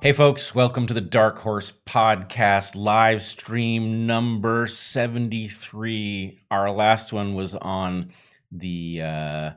Hey, 0.00 0.12
folks, 0.12 0.54
welcome 0.54 0.86
to 0.86 0.94
the 0.94 1.00
Dark 1.00 1.38
Horse 1.38 1.72
Podcast 1.84 2.76
live 2.76 3.20
stream 3.20 4.06
number 4.06 4.68
73. 4.68 6.38
Our 6.52 6.70
last 6.70 7.12
one 7.12 7.34
was 7.34 7.56
on 7.56 8.12
the 8.52 9.02
uh, 9.02 9.50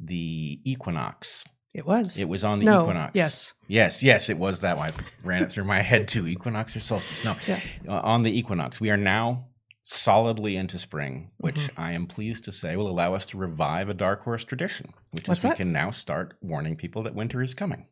the 0.00 0.60
equinox. 0.64 1.44
It 1.74 1.84
was. 1.84 2.18
It 2.18 2.26
was 2.26 2.42
on 2.42 2.60
the 2.60 2.64
no, 2.64 2.84
equinox. 2.84 3.12
Yes. 3.14 3.52
Yes, 3.68 4.02
yes, 4.02 4.30
it 4.30 4.38
was 4.38 4.60
that 4.60 4.78
one. 4.78 4.88
I 4.88 4.92
ran 5.24 5.42
it 5.42 5.52
through 5.52 5.64
my 5.64 5.82
head 5.82 6.08
too. 6.08 6.26
Equinox 6.26 6.74
or 6.74 6.80
solstice? 6.80 7.22
No. 7.22 7.36
Yeah. 7.46 7.60
Uh, 7.86 8.00
on 8.00 8.22
the 8.22 8.36
equinox. 8.36 8.80
We 8.80 8.90
are 8.90 8.96
now 8.96 9.48
solidly 9.82 10.56
into 10.56 10.78
spring, 10.78 11.32
which 11.36 11.56
Mm-hmm. 11.56 11.80
I 11.80 11.92
am 11.92 12.06
pleased 12.06 12.44
to 12.44 12.52
say 12.52 12.76
will 12.76 12.88
allow 12.88 13.14
us 13.14 13.26
to 13.26 13.36
revive 13.36 13.90
a 13.90 13.94
Dark 13.94 14.22
Horse 14.22 14.44
tradition, 14.44 14.94
which 15.10 15.28
What's 15.28 15.44
is 15.44 15.50
we 15.50 15.56
can 15.56 15.72
now 15.72 15.90
start 15.90 16.32
warning 16.40 16.76
people 16.76 17.02
that 17.02 17.14
winter 17.14 17.42
is 17.42 17.52
coming. 17.52 17.88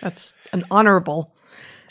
That's 0.00 0.34
an 0.52 0.64
honorable 0.70 1.34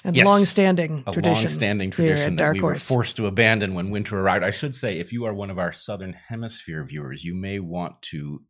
and 0.03 0.15
Yes. 0.15 0.25
long-standing 0.25 1.03
a 1.07 1.11
tradition. 1.11 1.35
long-standing 1.35 1.91
tradition 1.91 2.35
that 2.35 2.53
we 2.53 2.61
were 2.61 2.75
forced 2.75 3.15
to 3.17 3.27
abandon 3.27 3.73
when 3.73 3.89
winter 3.89 4.19
arrived. 4.19 4.43
I 4.43 4.51
should 4.51 4.75
say, 4.75 4.97
if 4.97 5.13
you 5.13 5.25
are 5.25 5.33
one 5.33 5.49
of 5.49 5.57
our 5.57 5.71
southern 5.71 6.13
hemisphere 6.13 6.83
viewers, 6.83 7.23
you 7.23 7.33
may 7.33 7.59
want 7.59 8.01
to 8.03 8.41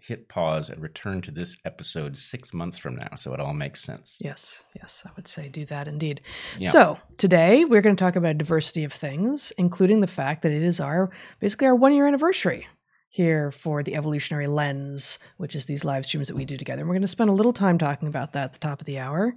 hit 0.00 0.28
pause 0.28 0.70
and 0.70 0.80
return 0.80 1.20
to 1.20 1.30
this 1.32 1.56
episode 1.64 2.16
six 2.16 2.54
months 2.54 2.78
from 2.78 2.94
now, 2.94 3.08
so 3.16 3.34
it 3.34 3.40
all 3.40 3.52
makes 3.52 3.82
sense. 3.82 4.16
Yes, 4.20 4.64
yes, 4.76 5.02
I 5.04 5.10
would 5.16 5.26
say 5.26 5.48
do 5.48 5.64
that 5.64 5.88
indeed. 5.88 6.20
Yeah. 6.58 6.70
So 6.70 6.98
today 7.16 7.64
we're 7.64 7.80
going 7.80 7.96
to 7.96 8.00
talk 8.04 8.14
about 8.14 8.30
a 8.32 8.34
diversity 8.34 8.84
of 8.84 8.92
things, 8.92 9.52
including 9.58 10.00
the 10.00 10.06
fact 10.06 10.42
that 10.42 10.52
it 10.52 10.62
is 10.62 10.78
our 10.78 11.10
basically 11.40 11.66
our 11.66 11.74
one 11.74 11.92
year 11.92 12.06
anniversary 12.06 12.68
here 13.08 13.50
for 13.50 13.82
the 13.82 13.94
evolutionary 13.94 14.46
lens, 14.46 15.18
which 15.38 15.54
is 15.54 15.66
these 15.66 15.84
live 15.84 16.04
streams 16.04 16.28
that 16.28 16.36
we 16.36 16.44
do 16.44 16.56
together. 16.56 16.80
And 16.82 16.88
we're 16.88 16.94
going 16.94 17.02
to 17.02 17.08
spend 17.08 17.30
a 17.30 17.32
little 17.32 17.52
time 17.52 17.78
talking 17.78 18.08
about 18.08 18.32
that 18.34 18.44
at 18.44 18.52
the 18.52 18.58
top 18.58 18.80
of 18.80 18.86
the 18.86 18.98
hour, 18.98 19.34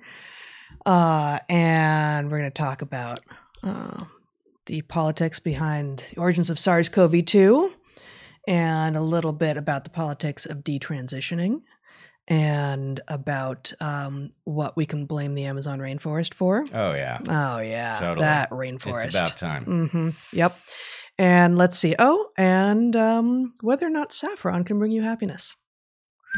uh, 0.86 1.40
and 1.50 2.30
we're 2.30 2.40
going 2.40 2.52
to 2.52 2.62
talk 2.62 2.82
about 2.82 3.20
uh, 3.64 4.06
the 4.66 4.82
politics 4.84 5.40
behind 5.40 6.04
the 6.14 6.20
origins 6.20 6.50
of 6.50 6.60
SARS-CoV-2, 6.60 7.72
and 8.48 8.98
a 8.98 9.02
little 9.02 9.34
bit 9.34 9.56
about 9.58 9.84
the 9.84 9.90
politics 9.90 10.46
of 10.46 10.60
detransitioning 10.64 11.62
and 12.28 13.00
about 13.08 13.74
um, 13.80 14.30
what 14.44 14.78
we 14.78 14.86
can 14.86 15.06
blame 15.06 15.34
the 15.34 15.44
Amazon 15.46 15.80
rainforest 15.80 16.34
for. 16.34 16.66
Oh 16.74 16.94
yeah, 16.94 17.20
Oh 17.28 17.60
yeah, 17.60 17.98
Totally. 18.00 18.26
that 18.26 18.50
rainforest. 18.52 19.06
it's 19.06 19.16
about 19.16 19.38
time. 19.38 19.66
hmm 19.66 20.10
Yep. 20.34 20.58
And 21.22 21.56
let's 21.56 21.78
see. 21.78 21.94
Oh, 22.00 22.30
and 22.36 22.96
um, 22.96 23.54
whether 23.62 23.86
or 23.86 23.92
not 23.92 24.12
saffron 24.12 24.64
can 24.64 24.80
bring 24.80 24.92
you 24.92 25.04
happiness. 25.04 25.56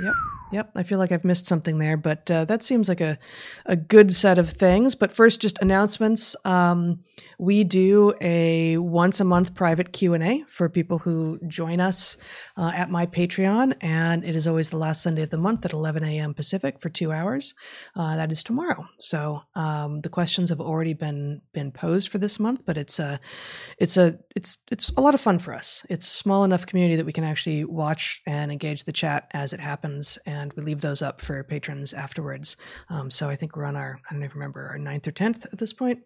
Yep. 0.01 0.13
Yep. 0.53 0.71
I 0.75 0.83
feel 0.83 0.99
like 0.99 1.11
I've 1.11 1.23
missed 1.23 1.47
something 1.47 1.79
there, 1.79 1.97
but 1.97 2.29
uh, 2.29 2.45
that 2.45 2.61
seems 2.61 2.87
like 2.87 3.01
a, 3.01 3.17
a 3.65 3.75
good 3.75 4.13
set 4.13 4.37
of 4.37 4.49
things. 4.49 4.93
But 4.93 5.11
first, 5.11 5.41
just 5.41 5.59
announcements. 5.61 6.35
Um, 6.45 6.99
we 7.39 7.63
do 7.63 8.13
a 8.21 8.77
once 8.77 9.19
a 9.19 9.23
month 9.23 9.55
private 9.55 9.91
Q 9.91 10.13
and 10.13 10.23
A 10.23 10.43
for 10.47 10.69
people 10.69 10.99
who 10.99 11.39
join 11.47 11.79
us 11.79 12.17
uh, 12.55 12.71
at 12.75 12.91
my 12.91 13.05
Patreon, 13.05 13.75
and 13.81 14.23
it 14.23 14.35
is 14.35 14.47
always 14.47 14.69
the 14.69 14.77
last 14.77 15.01
Sunday 15.01 15.23
of 15.23 15.31
the 15.31 15.37
month 15.37 15.65
at 15.65 15.73
11 15.73 16.03
a.m. 16.03 16.33
Pacific 16.33 16.79
for 16.79 16.89
two 16.89 17.11
hours. 17.11 17.55
Uh, 17.95 18.15
that 18.15 18.31
is 18.31 18.43
tomorrow. 18.43 18.85
So 18.99 19.41
um, 19.55 20.01
the 20.01 20.09
questions 20.09 20.49
have 20.49 20.61
already 20.61 20.93
been 20.93 21.41
been 21.53 21.71
posed 21.71 22.09
for 22.09 22.19
this 22.19 22.39
month, 22.39 22.61
but 22.65 22.77
it's 22.77 22.99
a 22.99 23.19
it's 23.79 23.97
a 23.97 24.19
it's 24.35 24.59
it's 24.71 24.89
a 24.91 25.01
lot 25.01 25.15
of 25.15 25.21
fun 25.21 25.39
for 25.39 25.53
us. 25.53 25.83
It's 25.89 26.07
small 26.07 26.43
enough 26.43 26.65
community 26.65 26.95
that 26.95 27.05
we 27.05 27.13
can 27.13 27.23
actually 27.23 27.65
watch 27.65 28.21
and 28.27 28.51
engage 28.51 28.83
the 28.83 28.91
chat 28.91 29.29
as 29.33 29.51
it 29.51 29.59
happens, 29.59 29.82
and 29.83 30.53
we 30.53 30.63
leave 30.63 30.81
those 30.81 31.01
up 31.01 31.21
for 31.21 31.43
patrons 31.43 31.93
afterwards. 31.93 32.57
Um, 32.89 33.11
so 33.11 33.29
I 33.29 33.35
think 33.35 33.55
we're 33.55 33.65
on 33.65 33.75
our 33.75 33.99
I 34.09 34.13
don't 34.13 34.23
even 34.23 34.35
remember 34.35 34.67
our 34.67 34.77
ninth 34.77 35.07
or 35.07 35.11
tenth 35.11 35.45
at 35.51 35.59
this 35.59 35.73
point, 35.73 35.99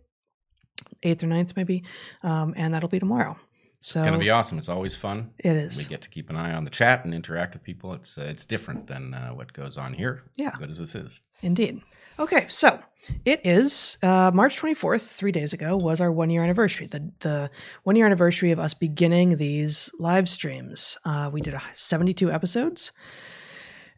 eighth 1.03 1.23
or 1.23 1.27
ninth 1.27 1.53
maybe, 1.55 1.83
um, 2.23 2.53
and 2.57 2.73
that'll 2.73 2.89
be 2.89 2.99
tomorrow. 2.99 3.37
So 3.79 3.99
It's 3.99 4.07
gonna 4.07 4.17
be 4.17 4.31
awesome. 4.31 4.57
It's 4.57 4.69
always 4.69 4.95
fun. 4.95 5.31
It 5.37 5.55
is. 5.55 5.77
We 5.77 5.85
get 5.85 6.01
to 6.01 6.09
keep 6.09 6.29
an 6.31 6.35
eye 6.35 6.53
on 6.53 6.63
the 6.63 6.69
chat 6.71 7.05
and 7.05 7.13
interact 7.13 7.53
with 7.53 7.63
people. 7.63 7.93
It's 7.93 8.17
uh, 8.17 8.21
it's 8.23 8.45
different 8.45 8.87
than 8.87 9.13
uh, 9.13 9.29
what 9.29 9.53
goes 9.53 9.77
on 9.77 9.93
here. 9.93 10.23
Yeah. 10.35 10.51
good 10.57 10.71
as 10.71 10.79
this 10.79 10.95
is. 10.95 11.19
Indeed. 11.41 11.81
Okay, 12.19 12.47
so 12.47 12.79
it 13.25 13.41
is 13.45 13.99
uh, 14.01 14.31
March 14.33 14.59
24th, 14.59 15.07
three 15.15 15.31
days 15.31 15.53
ago, 15.53 15.77
was 15.77 16.01
our 16.01 16.11
one 16.11 16.31
year 16.31 16.43
anniversary. 16.43 16.87
The, 16.87 17.11
the 17.19 17.51
one 17.83 17.95
year 17.95 18.07
anniversary 18.07 18.49
of 18.51 18.57
us 18.57 18.73
beginning 18.73 19.35
these 19.35 19.91
live 19.99 20.27
streams. 20.27 20.97
Uh, 21.05 21.29
we 21.31 21.41
did 21.41 21.55
72 21.73 22.31
episodes, 22.31 22.91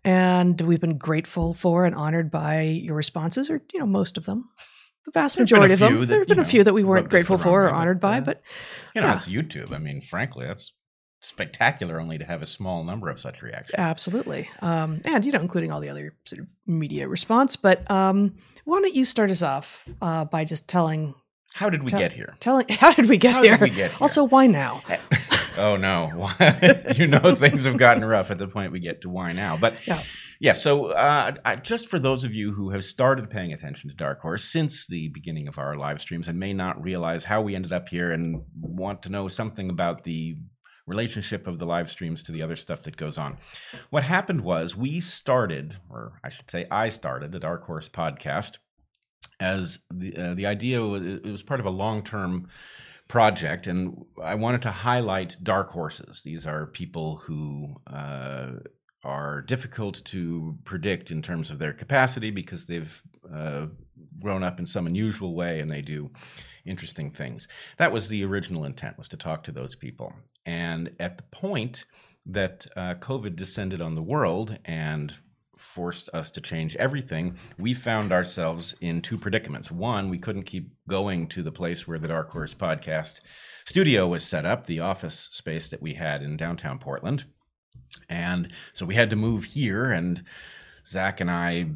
and 0.03 0.59
we've 0.61 0.79
been 0.81 0.97
grateful 0.97 1.53
for 1.53 1.85
and 1.85 1.95
honored 1.95 2.31
by 2.31 2.61
your 2.61 2.95
responses, 2.95 3.49
or, 3.49 3.61
you 3.73 3.79
know, 3.79 3.85
most 3.85 4.17
of 4.17 4.25
them. 4.25 4.49
The 5.05 5.11
vast 5.11 5.37
There've 5.37 5.47
been 5.47 5.57
a 5.57 5.59
majority 5.61 5.73
of 5.73 5.79
them. 5.79 6.05
there 6.07 6.19
have 6.19 6.27
been 6.27 6.39
a 6.39 6.45
few 6.45 6.63
that 6.63 6.73
we 6.73 6.83
weren't 6.83 7.05
rubbed 7.05 7.07
us 7.07 7.11
the 7.23 7.27
grateful 7.27 7.37
for 7.37 7.65
or 7.65 7.71
honored 7.71 7.99
by, 7.99 8.17
uh, 8.17 8.21
but 8.21 8.41
You 8.95 9.01
know, 9.01 9.07
Yeah. 9.07 9.15
it's 9.15 9.29
YouTube. 9.29 9.71
I 9.73 9.77
mean, 9.77 10.01
frankly, 10.01 10.45
that's 10.45 10.73
spectacular. 11.21 11.99
Only 11.99 12.17
to 12.17 12.25
have 12.25 12.41
a 12.41 12.45
small 12.45 12.83
number 12.83 13.09
of 13.09 13.19
such 13.19 13.41
reactions. 13.41 13.75
Absolutely. 13.77 14.49
Um, 14.61 15.01
and, 15.05 15.25
you 15.25 15.31
know, 15.31 15.41
including 15.41 15.71
all 15.71 15.79
the 15.81 15.89
other 15.89 16.15
sort 16.25 16.39
of 16.41 16.47
media 16.65 17.07
response. 17.07 17.55
But 17.55 17.89
um, 17.91 18.35
why 18.65 18.79
don't 18.81 18.93
you 18.95 19.03
start 19.05 19.29
us 19.31 19.41
off 19.41 19.87
uh, 20.01 20.25
by 20.25 20.45
just 20.45 20.67
telling, 20.69 21.15
How 21.55 21.69
did 21.69 21.81
we 21.83 21.87
Tell- 21.89 21.99
get 21.99 22.13
here? 22.13 22.35
telling, 22.39 22.67
how 22.69 22.91
did 22.93 23.09
we 23.09 23.17
get 23.17 23.35
How 23.35 23.43
here? 23.43 23.57
did 23.57 23.61
we 23.61 23.69
get 23.75 23.91
here? 23.91 23.97
Also, 24.01 24.23
why 24.23 24.47
now? 24.47 24.81
oh 25.57 25.75
no 25.75 26.29
you 26.95 27.07
know 27.07 27.35
things 27.35 27.65
have 27.65 27.77
gotten 27.77 28.03
rough 28.05 28.31
at 28.31 28.37
the 28.37 28.47
point 28.47 28.71
we 28.71 28.79
get 28.79 29.01
to 29.01 29.09
why 29.09 29.31
now 29.33 29.57
but 29.57 29.75
Yeah. 29.87 30.01
yeah 30.39 30.53
so 30.53 30.87
uh, 30.87 31.33
I, 31.45 31.55
just 31.57 31.87
for 31.87 31.99
those 31.99 32.23
of 32.23 32.33
you 32.33 32.51
who 32.51 32.69
have 32.69 32.83
started 32.83 33.29
paying 33.29 33.53
attention 33.53 33.89
to 33.89 33.95
dark 33.95 34.21
horse 34.21 34.43
since 34.43 34.87
the 34.87 35.09
beginning 35.09 35.47
of 35.47 35.57
our 35.57 35.75
live 35.75 35.99
streams 36.01 36.27
and 36.27 36.39
may 36.39 36.53
not 36.53 36.81
realize 36.83 37.23
how 37.23 37.41
we 37.41 37.55
ended 37.55 37.73
up 37.73 37.89
here 37.89 38.11
and 38.11 38.43
want 38.59 39.03
to 39.03 39.09
know 39.09 39.27
something 39.27 39.69
about 39.69 40.03
the 40.03 40.37
relationship 40.87 41.45
of 41.45 41.59
the 41.59 41.65
live 41.65 41.89
streams 41.89 42.23
to 42.23 42.31
the 42.31 42.41
other 42.41 42.55
stuff 42.55 42.81
that 42.81 42.97
goes 42.97 43.17
on 43.17 43.37
what 43.91 44.03
happened 44.03 44.41
was 44.41 44.75
we 44.75 44.99
started 44.99 45.77
or 45.89 46.13
i 46.23 46.29
should 46.29 46.49
say 46.49 46.65
i 46.71 46.89
started 46.89 47.31
the 47.31 47.39
dark 47.39 47.63
horse 47.65 47.87
podcast 47.87 48.57
as 49.39 49.79
the 49.91 50.15
uh, 50.17 50.33
the 50.33 50.47
idea 50.47 50.81
was 50.81 51.05
it 51.05 51.25
was 51.25 51.43
part 51.43 51.59
of 51.59 51.65
a 51.65 51.69
long 51.69 52.01
term 52.01 52.47
project, 53.09 53.67
and 53.67 54.05
I 54.23 54.35
wanted 54.35 54.61
to 54.61 54.71
highlight 54.71 55.35
dark 55.43 55.69
horses. 55.71 56.21
These 56.23 56.47
are 56.47 56.67
people 56.67 57.17
who 57.17 57.75
uh, 57.87 58.51
are 59.03 59.41
difficult 59.41 60.05
to 60.05 60.57
predict 60.63 61.11
in 61.11 61.21
terms 61.21 61.49
of 61.49 61.59
their 61.59 61.73
capacity 61.73 62.31
because 62.31 62.65
they've 62.65 63.01
uh, 63.33 63.65
grown 64.21 64.43
up 64.43 64.59
in 64.59 64.65
some 64.65 64.87
unusual 64.87 65.35
way 65.35 65.59
and 65.59 65.69
they 65.69 65.81
do 65.81 66.09
interesting 66.65 67.11
things. 67.11 67.47
That 67.77 67.91
was 67.91 68.07
the 68.07 68.23
original 68.23 68.63
intent 68.63 68.97
was 68.97 69.07
to 69.09 69.17
talk 69.17 69.43
to 69.43 69.51
those 69.51 69.75
people. 69.75 70.13
And 70.45 70.95
at 70.99 71.17
the 71.17 71.23
point 71.23 71.85
that 72.27 72.67
uh, 72.75 72.93
COVID 72.95 73.35
descended 73.35 73.81
on 73.81 73.95
the 73.95 74.03
world 74.03 74.57
and 74.65 75.13
forced 75.73 76.09
us 76.13 76.31
to 76.31 76.41
change 76.41 76.75
everything, 76.77 77.37
we 77.57 77.73
found 77.73 78.11
ourselves 78.11 78.73
in 78.81 79.01
two 79.01 79.17
predicaments. 79.17 79.71
One, 79.71 80.09
we 80.09 80.17
couldn't 80.17 80.43
keep 80.43 80.71
going 80.87 81.27
to 81.27 81.43
the 81.43 81.51
place 81.51 81.87
where 81.87 81.99
the 81.99 82.07
Dark 82.07 82.31
Horse 82.31 82.55
podcast 82.55 83.21
studio 83.65 84.07
was 84.07 84.23
set 84.23 84.45
up, 84.45 84.65
the 84.65 84.79
office 84.79 85.29
space 85.31 85.69
that 85.69 85.81
we 85.81 85.93
had 85.93 86.23
in 86.23 86.37
downtown 86.37 86.79
Portland. 86.79 87.25
And 88.09 88.51
so 88.73 88.85
we 88.85 88.95
had 88.95 89.11
to 89.11 89.15
move 89.15 89.45
here, 89.45 89.91
and 89.91 90.23
Zach 90.85 91.21
and 91.21 91.29
I 91.29 91.69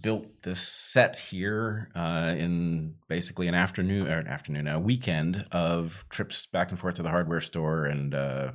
built 0.00 0.42
this 0.42 0.60
set 0.60 1.16
here 1.16 1.90
uh, 1.94 2.34
in 2.36 2.94
basically 3.08 3.46
an 3.46 3.54
afternoon, 3.54 4.08
or 4.08 4.18
an 4.18 4.26
afternoon, 4.26 4.66
a 4.66 4.80
weekend 4.80 5.46
of 5.52 6.04
trips 6.08 6.46
back 6.46 6.70
and 6.70 6.80
forth 6.80 6.96
to 6.96 7.02
the 7.02 7.10
hardware 7.10 7.40
store 7.40 7.84
and 7.84 8.14
uh, 8.14 8.52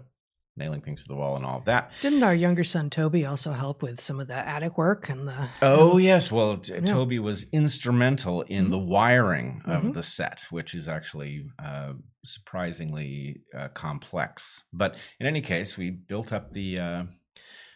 nailing 0.57 0.81
things 0.81 1.01
to 1.03 1.07
the 1.07 1.15
wall 1.15 1.35
and 1.35 1.45
all 1.45 1.57
of 1.57 1.65
that. 1.65 1.91
Didn't 2.01 2.23
our 2.23 2.33
younger 2.33 2.63
son 2.63 2.89
Toby 2.89 3.25
also 3.25 3.51
help 3.51 3.81
with 3.81 3.99
some 4.01 4.19
of 4.19 4.27
the 4.27 4.35
attic 4.35 4.77
work 4.77 5.09
and 5.09 5.27
the? 5.27 5.49
Oh 5.61 5.97
yes, 5.97 6.31
well 6.31 6.57
t- 6.57 6.73
Yeah. 6.73 6.81
Toby 6.81 7.19
was 7.19 7.43
instrumental 7.51 8.41
in 8.43 8.67
Mhm. 8.67 8.71
the 8.71 8.79
wiring 8.79 9.61
of 9.65 9.83
Mhm. 9.83 9.93
the 9.93 10.03
set, 10.03 10.45
which 10.49 10.73
is 10.73 10.87
actually 10.87 11.45
uh, 11.59 11.93
surprisingly 12.23 13.41
uh, 13.57 13.67
complex. 13.69 14.63
But 14.71 14.95
in 15.19 15.27
any 15.27 15.41
case, 15.41 15.77
we 15.77 15.89
built 15.91 16.31
up 16.31 16.53
the 16.53 16.79
uh, 16.79 17.03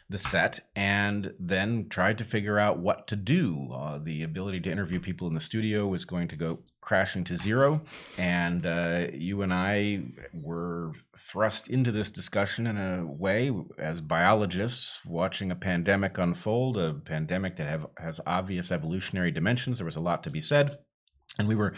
the 0.10 0.18
set 0.18 0.60
and 0.76 1.34
then 1.40 1.88
tried 1.88 2.18
to 2.18 2.24
figure 2.24 2.58
out 2.58 2.80
what 2.80 3.08
to 3.08 3.16
do. 3.16 3.70
Uh, 3.72 4.00
the 4.00 4.24
ability 4.24 4.60
to 4.60 4.72
interview 4.72 5.00
people 5.00 5.28
in 5.28 5.34
the 5.34 5.40
studio 5.40 5.88
was 5.88 6.04
going 6.04 6.28
to 6.28 6.36
go 6.36 6.60
crashing 6.82 7.24
to 7.24 7.38
zero, 7.38 7.82
and 8.18 8.66
uh, 8.66 9.06
you 9.14 9.44
and 9.44 9.54
I 9.54 10.02
were 10.34 10.94
thrust 11.16 11.70
into 11.70 11.92
this 11.92 12.10
discussion 12.10 12.66
in 12.66 12.78
a 12.78 13.06
way 13.06 13.52
as 13.78 14.02
biologists 14.02 15.06
watching 15.06 15.52
a 15.52 15.56
pandemic 15.56 16.18
unfold, 16.18 16.78
a 16.78 16.94
pandemic 16.94 17.56
that 17.58 17.68
have, 17.68 17.86
has 18.00 18.20
obvious 18.26 18.72
evolutionary 18.72 19.32
dimensions. 19.32 19.78
There 19.78 19.86
was 19.86 19.98
a 19.98 20.02
lot 20.02 20.24
to 20.24 20.32
be 20.32 20.42
said. 20.42 20.80
And 21.38 21.48
we 21.48 21.56
were 21.56 21.74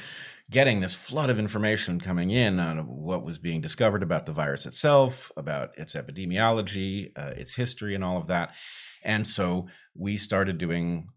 getting 0.51 0.81
this 0.81 0.93
flood 0.93 1.29
of 1.29 1.39
information 1.39 1.99
coming 1.99 2.29
in 2.29 2.59
on 2.59 2.79
what 2.79 3.23
was 3.23 3.39
being 3.39 3.61
discovered 3.61 4.03
about 4.03 4.25
the 4.25 4.33
virus 4.33 4.65
itself, 4.65 5.31
about 5.37 5.69
its 5.77 5.95
epidemiology, 5.95 7.11
uh, 7.17 7.33
its 7.37 7.55
history, 7.55 7.95
and 7.95 8.03
all 8.03 8.17
of 8.17 8.27
that. 8.27 8.51
And 9.03 9.25
so 9.25 9.67
we 9.95 10.17
started 10.17 10.57
doing 10.57 11.07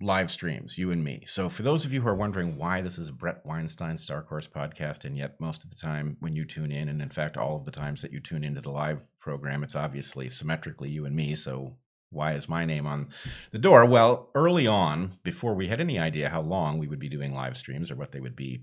live 0.00 0.30
streams, 0.30 0.78
you 0.78 0.90
and 0.92 1.04
me. 1.04 1.22
So, 1.26 1.50
for 1.50 1.62
those 1.62 1.84
of 1.84 1.92
you 1.92 2.00
who 2.00 2.08
are 2.08 2.14
wondering 2.14 2.56
why 2.56 2.80
this 2.80 2.96
is 2.96 3.10
Bret 3.10 3.44
Weinstein's 3.44 4.06
Dark 4.06 4.28
Horse 4.28 4.48
podcast, 4.48 5.04
and 5.04 5.14
yet 5.14 5.38
most 5.40 5.62
of 5.62 5.68
the 5.68 5.76
time 5.76 6.16
when 6.20 6.34
you 6.34 6.46
tune 6.46 6.72
in, 6.72 6.88
and 6.88 7.02
in 7.02 7.10
fact, 7.10 7.36
all 7.36 7.56
of 7.56 7.66
the 7.66 7.70
times 7.70 8.00
that 8.00 8.12
you 8.12 8.20
tune 8.20 8.42
into 8.42 8.62
the 8.62 8.70
live 8.70 9.02
program, 9.20 9.62
it's 9.62 9.76
obviously 9.76 10.30
symmetrically 10.30 10.88
you 10.88 11.04
and 11.04 11.14
me. 11.14 11.34
So, 11.34 11.76
why 12.10 12.32
is 12.32 12.48
my 12.48 12.64
name 12.64 12.86
on 12.86 13.08
the 13.52 13.58
door? 13.58 13.84
Well, 13.84 14.30
early 14.34 14.66
on, 14.66 15.12
before 15.22 15.54
we 15.54 15.68
had 15.68 15.80
any 15.80 15.98
idea 15.98 16.28
how 16.28 16.42
long 16.42 16.78
we 16.78 16.88
would 16.88 16.98
be 16.98 17.08
doing 17.08 17.34
live 17.34 17.56
streams 17.56 17.90
or 17.90 17.96
what 17.96 18.12
they 18.12 18.20
would 18.20 18.36
be 18.36 18.62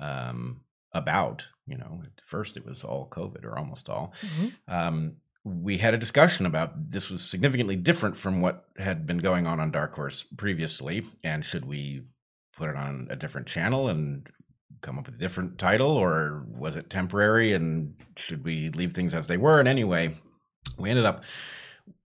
um, 0.00 0.62
about, 0.92 1.46
you 1.66 1.76
know, 1.76 2.02
at 2.04 2.22
first 2.26 2.56
it 2.56 2.64
was 2.64 2.84
all 2.84 3.08
COVID 3.10 3.44
or 3.44 3.58
almost 3.58 3.88
all. 3.90 4.12
Mm-hmm. 4.22 4.74
Um, 4.74 5.16
we 5.44 5.78
had 5.78 5.94
a 5.94 5.98
discussion 5.98 6.46
about 6.46 6.90
this 6.90 7.10
was 7.10 7.22
significantly 7.22 7.76
different 7.76 8.16
from 8.16 8.40
what 8.40 8.66
had 8.76 9.06
been 9.06 9.18
going 9.18 9.46
on 9.46 9.60
on 9.60 9.70
Dark 9.70 9.94
Horse 9.94 10.24
previously, 10.36 11.04
and 11.24 11.44
should 11.44 11.64
we 11.64 12.02
put 12.56 12.70
it 12.70 12.76
on 12.76 13.06
a 13.10 13.16
different 13.16 13.46
channel 13.46 13.88
and 13.88 14.28
come 14.80 14.98
up 14.98 15.06
with 15.06 15.14
a 15.14 15.18
different 15.18 15.58
title, 15.58 15.90
or 15.90 16.44
was 16.48 16.76
it 16.76 16.90
temporary 16.90 17.52
and 17.52 17.94
should 18.16 18.44
we 18.44 18.68
leave 18.70 18.92
things 18.92 19.14
as 19.14 19.26
they 19.26 19.36
were? 19.36 19.58
And 19.58 19.68
anyway, 19.68 20.14
we 20.78 20.90
ended 20.90 21.04
up 21.04 21.24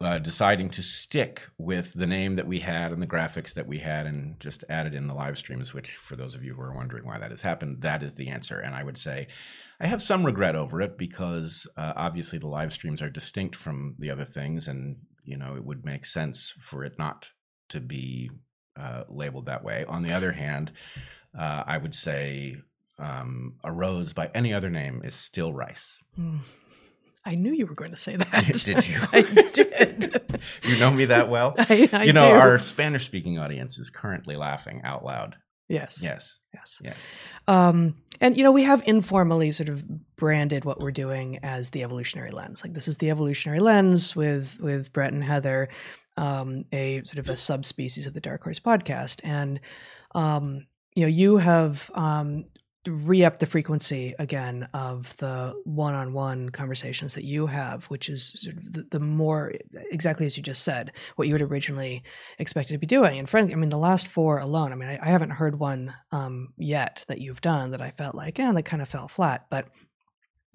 uh, 0.02 0.18
deciding 0.20 0.70
to 0.70 0.84
stick 0.84 1.42
with 1.58 1.94
the 1.94 2.08
name 2.08 2.36
that 2.36 2.48
we 2.48 2.60
had 2.60 2.92
and 2.92 3.02
the 3.02 3.08
graphics 3.08 3.54
that 3.54 3.68
we 3.68 3.80
had 3.80 4.06
and 4.06 4.40
just 4.40 4.64
added 4.70 4.94
in 4.94 5.08
the 5.08 5.16
live 5.16 5.38
streams, 5.38 5.74
which, 5.74 5.92
for 5.92 6.16
those 6.16 6.36
of 6.36 6.44
you 6.44 6.54
who 6.54 6.62
are 6.62 6.76
wondering 6.76 7.06
why 7.06 7.18
that 7.18 7.32
has 7.32 7.42
happened, 7.42 7.82
that 7.82 8.04
is 8.04 8.16
the 8.16 8.30
answer. 8.30 8.60
And 8.60 8.76
I 8.76 8.84
would 8.84 8.98
say 8.98 9.28
I 9.80 9.88
have 9.88 10.02
some 10.02 10.26
regret 10.26 10.56
over 10.56 10.82
it 10.82 10.98
because 10.98 11.68
uh, 11.78 11.94
obviously 11.96 12.40
the 12.40 12.48
live 12.48 12.74
streams 12.74 13.02
are 13.02 13.10
distinct 13.10 13.56
from 13.56 13.96
the 14.00 14.10
other 14.10 14.26
things. 14.26 14.68
And, 14.68 14.98
you 15.24 15.38
know, 15.38 15.56
it 15.56 15.66
would 15.66 15.86
make 15.86 16.06
sense 16.06 16.54
for 16.62 16.84
it 16.84 16.98
not 16.98 17.30
to 17.70 17.80
be 17.80 18.30
uh, 18.80 19.04
labeled 19.10 19.46
that 19.46 19.64
way. 19.64 19.86
On 19.88 20.04
the 20.04 20.14
other 20.14 20.32
hand, 20.32 20.72
uh, 21.38 21.64
I 21.66 21.78
would 21.78 21.96
say 21.96 22.58
um, 23.00 23.56
a 23.64 23.72
rose 23.72 24.14
by 24.14 24.30
any 24.34 24.54
other 24.54 24.70
name 24.70 25.02
is 25.04 25.16
still 25.16 25.54
rice. 25.54 26.00
Mm. 26.20 26.40
I 27.25 27.36
knew 27.36 27.54
you 27.54 27.66
were 27.66 27.75
going 27.75 27.92
to 27.92 27.98
say 27.98 28.16
that. 28.18 28.64
did 28.66 28.88
you? 28.88 29.00
I 29.14 29.22
did. 29.22 30.40
you 30.64 30.78
know 30.78 30.92
me 30.92 31.06
that 31.06 31.30
well. 31.30 31.56
I, 31.58 31.90
I 31.92 32.04
you 32.04 32.14
know, 32.14 32.22
do. 32.22 32.36
our 32.36 32.60
Spanish-speaking 32.60 33.40
audience 33.40 33.78
is 33.78 33.90
currently 33.90 34.36
laughing 34.36 34.81
out 34.84 35.04
loud. 35.04 35.36
Yes. 35.70 36.02
Yes. 36.04 36.40
Yes. 36.54 36.81
Yes. 36.84 36.98
Um, 37.48 37.96
and 38.22 38.38
you 38.38 38.44
know, 38.44 38.52
we 38.52 38.64
have 38.64 38.84
informally 38.86 39.52
sort 39.52 39.70
of 39.70 39.84
branded 40.18 40.66
what 40.66 40.80
we're 40.80 40.92
doing 40.92 41.40
as 41.42 41.70
the 41.70 41.84
evolutionary 41.84 42.31
lens. 42.31 42.64
Like 42.64 42.74
this 42.74 42.88
is 42.88 42.98
the 42.98 43.10
evolutionary 43.10 43.60
lens 43.60 44.16
with 44.16 44.60
with 44.60 44.92
Bret 44.94 45.14
and 45.14 45.24
Heather, 45.24 45.70
um, 46.18 46.66
a 46.72 47.02
sort 47.06 47.18
of 47.18 47.30
a 47.30 47.36
subspecies 47.36 48.06
of 48.06 48.14
the 48.14 48.22
Dark 48.22 48.44
Horse 48.44 48.60
podcast, 48.60 49.22
and 49.24 49.62
um, 50.14 50.68
you 50.96 51.04
know, 51.04 51.10
you 51.10 51.38
have 51.38 51.90
um, 51.96 52.46
re 52.92 53.24
up 53.24 53.40
the 53.40 53.46
frequency 53.46 54.14
again 54.20 54.68
of 54.74 55.16
the 55.18 55.54
one 55.64 55.94
on 55.94 56.14
one 56.14 56.50
conversations 56.50 57.14
that 57.14 57.24
you 57.24 57.48
have, 57.48 57.86
which 57.86 58.10
is 58.10 58.34
sort 58.36 58.58
of 58.58 58.74
the, 58.74 58.84
the, 58.92 59.00
more 59.00 59.54
exactly 59.92 60.26
as 60.26 60.36
you 60.36 60.44
just 60.44 60.64
said, 60.64 60.92
what 61.16 61.28
you 61.28 61.34
had 61.34 61.42
originally 61.42 62.04
expected 62.40 62.74
to 62.74 62.78
be 62.78 62.88
doing. 62.88 63.18
And 63.20 63.30
frankly, 63.30 63.54
I 63.54 63.58
mean, 63.58 63.70
the 63.70 63.78
last 63.78 64.08
four 64.08 64.40
alone, 64.40 64.74
I 64.74 64.76
mean, 64.76 64.90
I, 64.90 65.00
I 65.02 65.08
haven't 65.08 65.32
heard 65.32 65.60
one 65.60 65.94
um, 66.12 66.54
yet 66.58 67.06
that 67.08 67.22
you've 67.22 67.42
done 67.42 67.72
that 67.72 67.82
I 67.82 67.92
felt 67.92 68.16
like, 68.16 68.40
eh, 68.40 68.52
that 68.52 68.64
kind 68.64 68.82
of 68.82 68.90
fell 68.90 69.08
flat. 69.08 69.46
But 69.50 69.68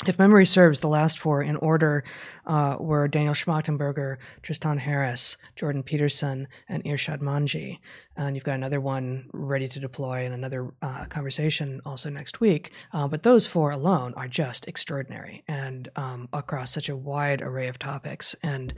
if 0.07 0.17
memory 0.17 0.47
serves, 0.47 0.79
the 0.79 0.89
last 0.89 1.19
four 1.19 1.43
in 1.43 1.57
order 1.57 2.05
uh, 2.47 2.77
were 2.79 3.09
Daniel 3.09 3.35
Schmachtenberger, 3.35 4.19
Tristan 4.43 4.79
Harris, 4.79 5.37
Jordan 5.57 5.83
Peterson, 5.83 6.47
and 6.69 6.85
Irshad 6.85 7.19
Manji. 7.19 7.81
And 8.17 8.37
you've 8.37 8.45
got 8.45 8.55
another 8.55 8.81
one 8.81 9.29
ready 9.33 9.67
to 9.67 9.81
deploy 9.81 10.25
and 10.25 10.33
another 10.33 10.73
uh, 10.83 11.07
conversation 11.07 11.81
also 11.85 12.11
next 12.11 12.41
week. 12.41 12.71
Uh, 12.93 13.09
but 13.09 13.25
those 13.25 13.49
four 13.49 13.73
alone 13.73 14.15
are 14.15 14.29
just 14.29 14.69
extraordinary 14.69 15.43
and 15.49 15.89
um, 15.97 16.29
across 16.33 16.71
such 16.71 16.89
a 16.89 16.97
wide 16.97 17.43
array 17.43 17.67
of 17.67 17.79
topics. 17.81 18.37
And, 18.41 18.75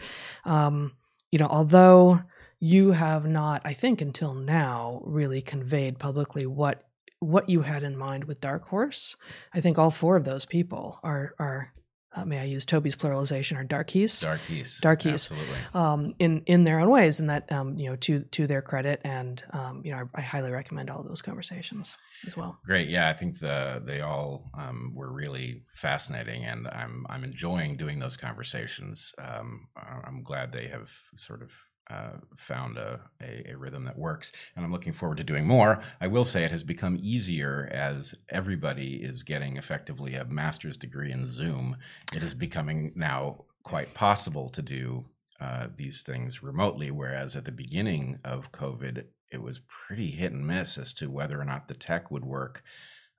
um, 0.47 0.93
you 1.31 1.39
know, 1.39 1.49
although 1.51 2.23
you 2.61 2.93
have 2.93 3.27
not, 3.27 3.61
I 3.63 3.75
think, 3.75 4.01
until 4.01 4.33
now, 4.33 5.03
really 5.05 5.43
conveyed 5.43 5.99
publicly 5.99 6.47
what 6.47 6.90
what 7.21 7.49
you 7.49 7.63
had 7.63 7.83
in 7.83 7.97
mind 7.97 8.25
with 8.25 8.41
Dark 8.41 8.67
Horse. 8.69 9.17
I 9.55 9.61
think 9.61 9.79
all 9.79 9.91
four 9.91 10.17
of 10.17 10.25
those 10.25 10.45
people 10.45 10.99
are 11.03 11.35
are 11.39 11.73
uh, 12.13 12.25
may 12.25 12.41
I 12.41 12.45
use 12.45 12.67
Toby's 12.67 12.97
pluralization 12.97 13.57
or 13.57 13.63
darkies? 13.63 14.21
Darkies. 14.21 14.81
Darkies. 14.81 15.31
Absolutely. 15.31 15.57
Um, 15.75 16.13
in 16.19 16.43
in 16.47 16.65
their 16.65 16.81
own 16.81 16.91
ways, 16.91 17.21
and 17.21 17.31
that 17.31 17.51
um, 17.53 17.79
you 17.79 17.89
know 17.89 17.97
to 17.97 18.23
to 18.23 18.49
their 18.49 18.63
credit, 18.63 19.01
and 19.05 19.43
um, 19.53 19.83
you 19.85 19.93
know 19.93 20.09
I, 20.15 20.19
I, 20.19 20.21
highly 20.21 20.51
recommend 20.51 20.91
all 20.91 21.05
those 21.05 21.23
conversations 21.23 21.97
as 22.27 22.37
well. 22.37 22.59
Great. 22.65 22.89
Yeah, 22.89 23.09
I 23.09 23.13
think 23.13 23.39
the 23.39 23.81
they 23.85 24.01
all 24.01 24.51
um, 24.59 24.93
were 24.95 25.13
really 25.13 25.63
fascinating, 25.77 26.45
and 26.45 26.67
I'm 26.69 27.07
I'm 27.09 27.23
enjoying 27.23 27.77
doing 27.77 28.01
those 28.01 28.17
conversations. 28.17 29.15
Um, 29.19 29.69
I'm 29.77 30.25
glad 30.25 30.51
they 30.51 30.67
have 30.67 30.89
sort 31.17 31.43
of 31.43 31.51
uh, 31.91 32.19
found 32.37 32.79
a, 32.79 33.01
a, 33.21 33.51
a, 33.51 33.57
rhythm 33.57 33.85
that 33.85 33.99
works, 33.99 34.33
and 34.55 34.65
I'm 34.65 34.71
looking 34.71 34.93
forward 34.93 35.19
to 35.19 35.25
doing 35.25 35.47
more. 35.47 35.83
I 36.01 36.07
will 36.07 36.25
say 36.25 36.45
it 36.45 36.51
has 36.51 36.63
become 36.63 36.99
easier 37.01 37.69
as 37.73 38.15
everybody 38.29 39.03
is 39.03 39.23
getting 39.23 39.57
effectively 39.57 40.15
a 40.15 40.25
master's 40.25 40.77
degree 40.77 41.11
in 41.11 41.27
Zoom. 41.27 41.77
It 42.15 42.23
is 42.23 42.35
becoming 42.35 42.93
now 42.95 43.45
quite 43.63 43.93
possible 43.95 44.49
to 44.51 44.63
do 44.63 45.05
uh, 45.41 45.69
these 45.77 46.03
things 46.03 46.43
remotely, 46.43 46.91
whereas 46.91 47.35
at 47.35 47.45
the 47.45 47.53
beginning 47.53 48.19
of 48.25 48.53
COVID, 48.53 49.05
it 49.33 49.43
was 49.43 49.61
pretty 49.69 50.11
hit 50.11 50.33
and 50.33 50.47
miss 50.47 50.79
as 50.79 50.93
to 50.95 51.11
whether 51.11 51.41
or 51.41 51.45
not 51.45 51.67
the 51.67 51.75
tech 51.75 52.11
would 52.11 52.25
work. 52.25 52.63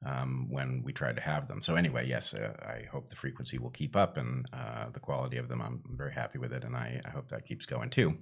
Um, 0.03 0.47
when 0.49 0.81
we 0.83 0.93
tried 0.93 1.15
to 1.17 1.21
have 1.21 1.47
them. 1.47 1.61
So 1.61 1.75
anyway, 1.75 2.07
yes, 2.07 2.33
uh, 2.33 2.53
I 2.63 2.87
hope 2.91 3.11
the 3.11 3.15
frequency 3.15 3.59
will 3.59 3.69
keep 3.69 3.95
up 3.95 4.17
and 4.17 4.43
uh, 4.51 4.89
the 4.91 4.99
quality 4.99 5.37
of 5.37 5.47
them. 5.47 5.61
I'm 5.61 5.83
very 5.95 6.11
happy 6.11 6.39
with 6.39 6.53
it, 6.53 6.63
and 6.63 6.75
I, 6.75 6.99
I 7.05 7.09
hope 7.11 7.29
that 7.29 7.45
keeps 7.45 7.67
going 7.67 7.91
too. 7.91 8.17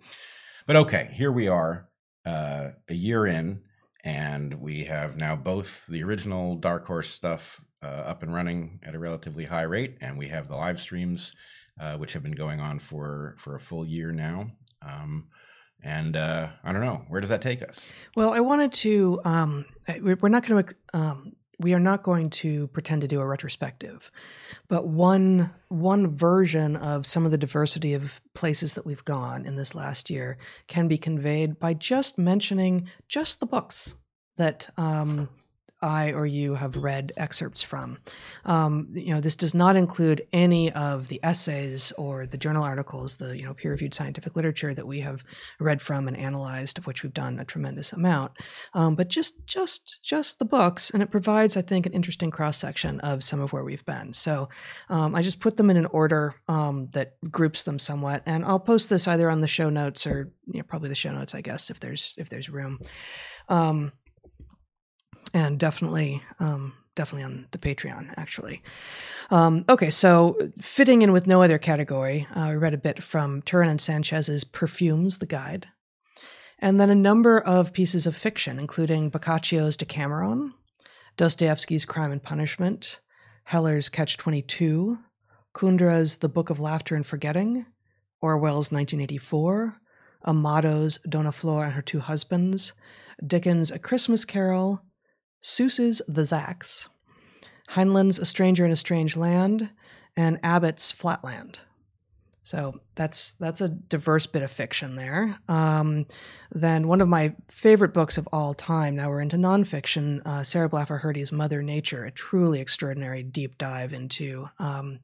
But 0.65 0.75
okay, 0.75 1.09
here 1.13 1.31
we 1.31 1.47
are, 1.47 1.89
uh, 2.25 2.69
a 2.87 2.93
year 2.93 3.25
in, 3.25 3.61
and 4.03 4.53
we 4.61 4.85
have 4.85 5.17
now 5.17 5.35
both 5.35 5.85
the 5.87 6.03
original 6.03 6.55
Dark 6.55 6.85
Horse 6.85 7.09
stuff 7.09 7.61
uh, 7.83 7.87
up 7.87 8.23
and 8.23 8.33
running 8.33 8.79
at 8.83 8.95
a 8.95 8.99
relatively 8.99 9.45
high 9.45 9.63
rate, 9.63 9.97
and 10.01 10.17
we 10.17 10.27
have 10.27 10.47
the 10.47 10.55
live 10.55 10.79
streams, 10.79 11.33
uh, 11.79 11.97
which 11.97 12.13
have 12.13 12.23
been 12.23 12.33
going 12.33 12.59
on 12.59 12.79
for 12.79 13.35
for 13.39 13.55
a 13.55 13.59
full 13.59 13.85
year 13.85 14.11
now. 14.11 14.47
Um, 14.81 15.27
and 15.81 16.17
uh, 16.17 16.49
I 16.63 16.73
don't 16.73 16.83
know, 16.83 17.05
where 17.07 17.21
does 17.21 17.29
that 17.29 17.41
take 17.41 17.63
us? 17.63 17.87
Well, 18.15 18.33
I 18.33 18.41
wanted 18.41 18.73
to. 18.73 19.21
Um, 19.23 19.65
we're 20.01 20.29
not 20.29 20.45
going 20.45 20.63
to 20.63 20.75
um, 20.93 21.33
we 21.59 21.73
are 21.73 21.79
not 21.79 22.03
going 22.03 22.29
to 22.29 22.67
pretend 22.67 23.01
to 23.01 23.07
do 23.07 23.19
a 23.19 23.25
retrospective, 23.27 24.11
but 24.67 24.87
one 24.87 25.51
one 25.67 26.07
version 26.07 26.75
of 26.75 27.05
some 27.05 27.25
of 27.25 27.31
the 27.31 27.37
diversity 27.37 27.93
of 27.93 28.21
places 28.33 28.73
that 28.73 28.85
we've 28.85 29.05
gone 29.05 29.45
in 29.45 29.55
this 29.55 29.75
last 29.75 30.09
year 30.09 30.37
can 30.67 30.87
be 30.87 30.97
conveyed 30.97 31.59
by 31.59 31.73
just 31.73 32.17
mentioning 32.17 32.89
just 33.07 33.39
the 33.39 33.45
books 33.45 33.93
that 34.37 34.69
um, 34.77 35.29
I 35.81 36.11
or 36.11 36.25
you 36.25 36.55
have 36.55 36.75
read 36.77 37.13
excerpts 37.17 37.61
from. 37.61 37.99
Um, 38.45 38.89
you 38.93 39.13
know, 39.13 39.21
this 39.21 39.35
does 39.35 39.53
not 39.53 39.75
include 39.75 40.27
any 40.33 40.71
of 40.71 41.07
the 41.07 41.19
essays 41.23 41.91
or 41.93 42.25
the 42.25 42.37
journal 42.37 42.63
articles, 42.63 43.17
the 43.17 43.37
you 43.37 43.45
know 43.45 43.53
peer-reviewed 43.53 43.93
scientific 43.93 44.35
literature 44.35 44.73
that 44.73 44.87
we 44.87 45.01
have 45.01 45.23
read 45.59 45.81
from 45.81 46.07
and 46.07 46.17
analyzed, 46.17 46.77
of 46.77 46.87
which 46.87 47.03
we've 47.03 47.13
done 47.13 47.39
a 47.39 47.45
tremendous 47.45 47.93
amount. 47.93 48.33
Um, 48.73 48.95
but 48.95 49.07
just 49.07 49.45
just 49.45 49.99
just 50.03 50.39
the 50.39 50.45
books, 50.45 50.89
and 50.89 51.01
it 51.01 51.11
provides, 51.11 51.55
I 51.55 51.61
think, 51.61 51.85
an 51.85 51.93
interesting 51.93 52.31
cross 52.31 52.57
section 52.57 52.99
of 52.99 53.23
some 53.23 53.39
of 53.39 53.53
where 53.53 53.63
we've 53.63 53.85
been. 53.85 54.13
So 54.13 54.49
um, 54.89 55.15
I 55.15 55.21
just 55.21 55.39
put 55.39 55.57
them 55.57 55.69
in 55.69 55.77
an 55.77 55.85
order 55.87 56.35
um, 56.47 56.89
that 56.93 57.13
groups 57.31 57.63
them 57.63 57.79
somewhat, 57.79 58.23
and 58.25 58.43
I'll 58.43 58.59
post 58.59 58.89
this 58.89 59.07
either 59.07 59.29
on 59.29 59.41
the 59.41 59.47
show 59.47 59.69
notes 59.69 60.05
or 60.05 60.31
you 60.51 60.59
know, 60.59 60.63
probably 60.63 60.89
the 60.89 60.95
show 60.95 61.11
notes, 61.11 61.35
I 61.35 61.41
guess, 61.41 61.69
if 61.69 61.79
there's 61.79 62.15
if 62.17 62.29
there's 62.29 62.49
room. 62.49 62.79
Um, 63.47 63.91
and 65.33 65.59
definitely 65.59 66.23
um, 66.39 66.73
definitely 66.99 67.23
on 67.23 67.47
the 67.51 67.57
Patreon, 67.57 68.13
actually. 68.17 68.61
Um, 69.29 69.63
okay, 69.69 69.89
so 69.89 70.51
fitting 70.59 71.01
in 71.01 71.13
with 71.13 71.27
no 71.27 71.41
other 71.41 71.57
category, 71.57 72.27
uh, 72.35 72.41
I 72.41 72.53
read 72.55 72.73
a 72.73 72.77
bit 72.77 73.01
from 73.01 73.41
Turin 73.41 73.69
and 73.69 73.79
Sanchez's 73.79 74.43
Perfumes, 74.43 75.19
the 75.19 75.25
Guide, 75.25 75.67
and 76.59 76.79
then 76.79 76.89
a 76.89 76.95
number 76.95 77.39
of 77.39 77.71
pieces 77.71 78.05
of 78.05 78.17
fiction, 78.17 78.59
including 78.59 79.09
Boccaccio's 79.09 79.77
Decameron, 79.77 80.53
Dostoevsky's 81.15 81.85
Crime 81.85 82.11
and 82.11 82.21
Punishment, 82.21 82.99
Heller's 83.45 83.87
Catch 83.87 84.17
22, 84.17 84.99
Kundera's 85.53 86.17
The 86.17 86.27
Book 86.27 86.49
of 86.49 86.59
Laughter 86.59 86.95
and 86.95 87.05
Forgetting, 87.05 87.65
Orwell's 88.21 88.73
1984, 88.73 89.79
Amado's 90.25 90.99
Dona 91.07 91.31
Flor 91.31 91.63
and 91.63 91.73
Her 91.75 91.81
Two 91.81 92.01
Husbands, 92.01 92.73
Dickens' 93.25 93.71
A 93.71 93.79
Christmas 93.79 94.25
Carol, 94.25 94.83
Seuss's 95.41 96.01
The 96.07 96.23
Zax, 96.23 96.89
Heinlein's 97.69 98.19
A 98.19 98.25
Stranger 98.25 98.65
in 98.65 98.71
a 98.71 98.75
Strange 98.75 99.15
Land, 99.15 99.69
and 100.15 100.39
Abbott's 100.43 100.91
Flatland. 100.91 101.59
So 102.49 102.79
that's 102.95 103.33
that's 103.33 103.61
a 103.61 103.69
diverse 103.69 104.25
bit 104.25 104.41
of 104.41 104.49
fiction 104.49 104.95
there. 104.95 105.37
Um, 105.47 106.07
then 106.51 106.87
one 106.87 106.99
of 106.99 107.07
my 107.07 107.35
favorite 107.47 107.93
books 107.93 108.17
of 108.17 108.27
all 108.33 108.55
time. 108.55 108.95
Now 108.95 109.09
we're 109.09 109.21
into 109.21 109.37
nonfiction. 109.37 110.25
Uh, 110.25 110.43
Sarah 110.43 110.67
Blaffer 110.67 111.01
Hrdy's 111.01 111.31
Mother 111.31 111.61
Nature, 111.61 112.05
a 112.05 112.11
truly 112.11 112.59
extraordinary 112.59 113.21
deep 113.21 113.59
dive 113.59 113.93
into 113.93 114.49
um, 114.57 114.99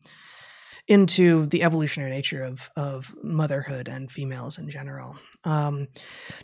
into 0.88 1.46
the 1.46 1.62
evolutionary 1.62 2.10
nature 2.10 2.44
of 2.44 2.72
of 2.76 3.14
motherhood 3.22 3.88
and 3.88 4.12
females 4.12 4.58
in 4.58 4.68
general. 4.68 5.18
Um, 5.44 5.90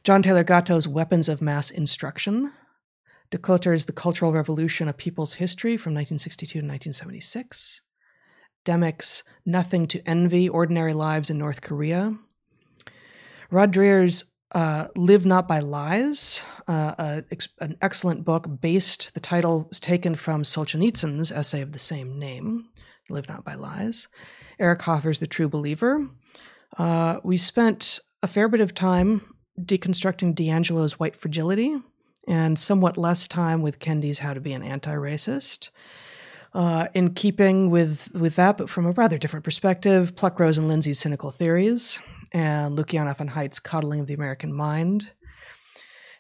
John 0.04 0.22
Taylor 0.22 0.44
Gatto's 0.44 0.88
Weapons 0.88 1.28
of 1.28 1.42
Mass 1.42 1.72
Instruction. 1.72 2.54
Dikötter's 3.32 3.86
The 3.86 3.94
Cultural 3.94 4.34
Revolution: 4.34 4.88
A 4.88 4.94
People's 4.94 5.34
History 5.34 5.78
from 5.78 5.94
1962 5.94 6.60
to 6.60 6.66
1976. 6.66 7.82
Demick's 8.66 9.24
Nothing 9.46 9.88
to 9.88 10.08
Envy 10.08 10.48
Ordinary 10.48 10.94
Lives 10.94 11.30
in 11.30 11.38
North 11.38 11.62
Korea. 11.62 12.16
Rod 13.50 13.74
Dreher's 13.74 14.26
uh, 14.54 14.88
Live 14.96 15.26
Not 15.26 15.48
by 15.48 15.60
Lies, 15.60 16.46
uh, 16.68 16.94
a, 16.98 17.24
an 17.60 17.78
excellent 17.82 18.26
book 18.26 18.62
based, 18.62 19.14
the 19.14 19.20
title 19.20 19.66
was 19.70 19.80
taken 19.80 20.16
from 20.16 20.44
Solzhenitsyn's 20.44 21.32
essay 21.32 21.62
of 21.62 21.72
the 21.72 21.80
same 21.80 22.20
name, 22.20 22.66
Live 23.10 23.30
Not 23.30 23.44
by 23.44 23.56
Lies. 23.56 24.08
Eric 24.60 24.82
Hoffer's 24.82 25.20
The 25.20 25.28
True 25.28 25.50
Believer. 25.50 26.08
Uh, 26.78 27.20
we 27.24 27.38
spent 27.38 28.00
a 28.22 28.28
fair 28.28 28.48
bit 28.48 28.62
of 28.62 28.74
time 28.74 29.22
deconstructing 29.60 30.36
DiAngelo's 30.36 31.00
White 31.00 31.16
Fragility 31.16 31.78
and 32.28 32.58
somewhat 32.58 32.98
less 32.98 33.28
time 33.28 33.62
with 33.62 33.80
Kendi's 33.80 34.20
How 34.20 34.34
to 34.34 34.40
Be 34.40 34.54
an 34.54 34.64
Anti 34.64 34.94
Racist. 34.94 35.70
Uh, 36.54 36.88
in 36.94 37.14
keeping 37.14 37.70
with, 37.70 38.10
with 38.14 38.36
that, 38.36 38.58
but 38.58 38.70
from 38.70 38.86
a 38.86 38.92
rather 38.92 39.18
different 39.18 39.46
perspective, 39.46 40.16
Pluckrose 40.16 40.58
and 40.58 40.68
Lindsay's 40.68 41.00
cynical 41.00 41.32
theories, 41.32 42.02
and 42.34 42.78
Lukianoff 42.78 43.22
and 43.22 43.30
Haidt's 43.30 43.60
coddling 43.60 44.02
of 44.02 44.08
the 44.08 44.14
American 44.14 44.52
mind. 44.52 45.12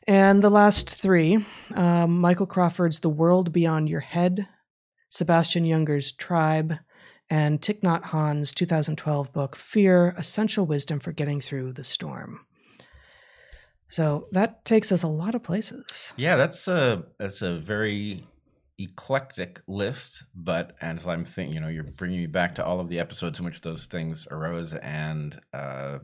And 0.07 0.41
the 0.41 0.49
last 0.49 0.95
three 0.95 1.45
um, 1.75 2.19
Michael 2.19 2.47
Crawford's 2.47 3.01
The 3.01 3.09
World 3.09 3.51
Beyond 3.51 3.89
Your 3.89 3.99
Head, 3.99 4.47
Sebastian 5.09 5.65
Younger's 5.65 6.11
Tribe, 6.13 6.77
and 7.29 7.61
Thich 7.61 7.81
Nhat 7.81 8.05
Hanh's 8.05 8.53
2012 8.53 9.31
book, 9.31 9.55
Fear 9.55 10.15
Essential 10.17 10.65
Wisdom 10.65 10.99
for 10.99 11.11
Getting 11.11 11.39
Through 11.39 11.73
the 11.73 11.83
Storm. 11.83 12.45
So 13.91 14.29
that 14.31 14.63
takes 14.63 14.93
us 14.93 15.03
a 15.03 15.07
lot 15.07 15.35
of 15.35 15.43
places. 15.43 16.13
Yeah, 16.15 16.37
that's 16.37 16.65
a 16.69 17.03
that's 17.19 17.41
a 17.41 17.57
very 17.59 18.25
eclectic 18.79 19.61
list, 19.67 20.23
but 20.33 20.75
as 20.81 21.05
I'm 21.05 21.25
thinking, 21.25 21.53
you 21.53 21.59
know, 21.59 21.67
you're 21.67 21.83
bringing 21.83 22.21
me 22.21 22.27
back 22.27 22.55
to 22.55 22.65
all 22.65 22.79
of 22.79 22.87
the 22.87 22.99
episodes 22.99 23.39
in 23.39 23.45
which 23.45 23.59
those 23.59 23.87
things 23.87 24.27
arose, 24.31 24.73
and 24.75 25.37
uh, 25.53 25.99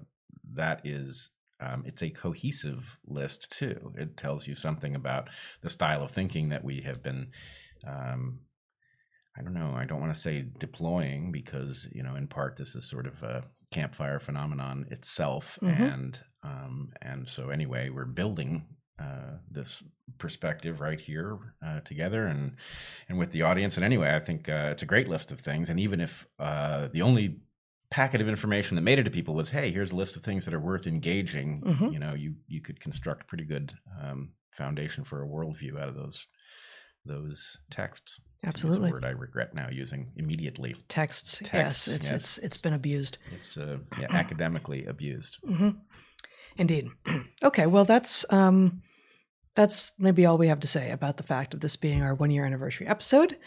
that 0.53 0.81
is, 0.85 1.31
um, 1.61 1.83
it's 1.85 2.03
a 2.03 2.09
cohesive 2.09 2.97
list 3.05 3.53
too. 3.53 3.93
It 3.95 4.17
tells 4.17 4.49
you 4.49 4.53
something 4.53 4.93
about 4.93 5.29
the 5.61 5.69
style 5.69 6.03
of 6.03 6.11
thinking 6.11 6.49
that 6.49 6.65
we 6.65 6.81
have 6.81 7.01
been. 7.01 7.31
Um, 7.87 8.39
I 9.37 9.43
don't 9.43 9.53
know. 9.53 9.73
I 9.77 9.85
don't 9.85 10.01
want 10.01 10.13
to 10.13 10.19
say 10.19 10.45
deploying 10.59 11.31
because 11.31 11.87
you 11.93 12.03
know, 12.03 12.15
in 12.15 12.27
part, 12.27 12.57
this 12.57 12.75
is 12.75 12.89
sort 12.89 13.07
of 13.07 13.23
a 13.23 13.43
campfire 13.71 14.19
phenomenon 14.19 14.87
itself, 14.91 15.57
mm-hmm. 15.61 15.83
and 15.83 16.19
um, 16.43 16.93
and 17.01 17.27
so 17.27 17.49
anyway, 17.49 17.89
we're 17.89 18.05
building 18.05 18.65
uh, 18.99 19.37
this 19.51 19.83
perspective 20.17 20.81
right 20.81 20.99
here 20.99 21.37
uh, 21.65 21.81
together 21.81 22.25
and 22.25 22.55
and 23.09 23.19
with 23.19 23.31
the 23.31 23.43
audience. 23.43 23.75
And 23.75 23.85
anyway, 23.85 24.15
I 24.15 24.19
think 24.19 24.49
uh, 24.49 24.69
it's 24.71 24.83
a 24.83 24.87
great 24.87 25.07
list 25.07 25.31
of 25.31 25.39
things. 25.39 25.69
And 25.69 25.79
even 25.79 26.01
if 26.01 26.27
uh, 26.39 26.87
the 26.91 27.01
only 27.01 27.39
packet 27.89 28.21
of 28.21 28.27
information 28.27 28.75
that 28.75 28.81
made 28.81 28.99
it 28.99 29.03
to 29.03 29.11
people 29.11 29.35
was, 29.35 29.49
"Hey, 29.49 29.71
here's 29.71 29.91
a 29.91 29.95
list 29.95 30.15
of 30.15 30.23
things 30.23 30.45
that 30.45 30.53
are 30.53 30.59
worth 30.59 30.87
engaging," 30.87 31.61
mm-hmm. 31.61 31.87
you 31.93 31.99
know, 31.99 32.13
you 32.13 32.35
you 32.47 32.61
could 32.61 32.79
construct 32.79 33.23
a 33.23 33.25
pretty 33.25 33.45
good 33.45 33.73
um, 34.01 34.31
foundation 34.51 35.03
for 35.03 35.23
a 35.23 35.27
worldview 35.27 35.79
out 35.79 35.89
of 35.89 35.95
those 35.95 36.25
those 37.05 37.57
texts. 37.69 38.19
Absolutely, 38.43 38.91
word 38.91 39.05
I 39.05 39.09
regret 39.09 39.53
now 39.55 39.69
using 39.71 40.11
immediately. 40.15 40.75
Texts, 40.87 41.41
texts 41.43 41.87
yes, 41.87 41.95
it's 41.95 42.11
yes. 42.11 42.15
it's 42.15 42.37
it's 42.39 42.57
been 42.57 42.73
abused. 42.73 43.17
It's 43.33 43.57
uh, 43.57 43.77
yeah, 43.99 44.07
academically 44.11 44.85
abused. 44.85 45.37
Mm-hmm. 45.47 45.69
Indeed. 46.57 46.89
okay, 47.43 47.65
well 47.65 47.85
that's 47.85 48.31
um, 48.31 48.81
that's 49.55 49.93
maybe 49.99 50.25
all 50.25 50.37
we 50.37 50.47
have 50.47 50.59
to 50.61 50.67
say 50.67 50.91
about 50.91 51.17
the 51.17 51.23
fact 51.23 51.53
of 51.53 51.59
this 51.59 51.75
being 51.75 52.01
our 52.01 52.13
one 52.13 52.31
year 52.31 52.45
anniversary 52.45 52.87
episode. 52.87 53.37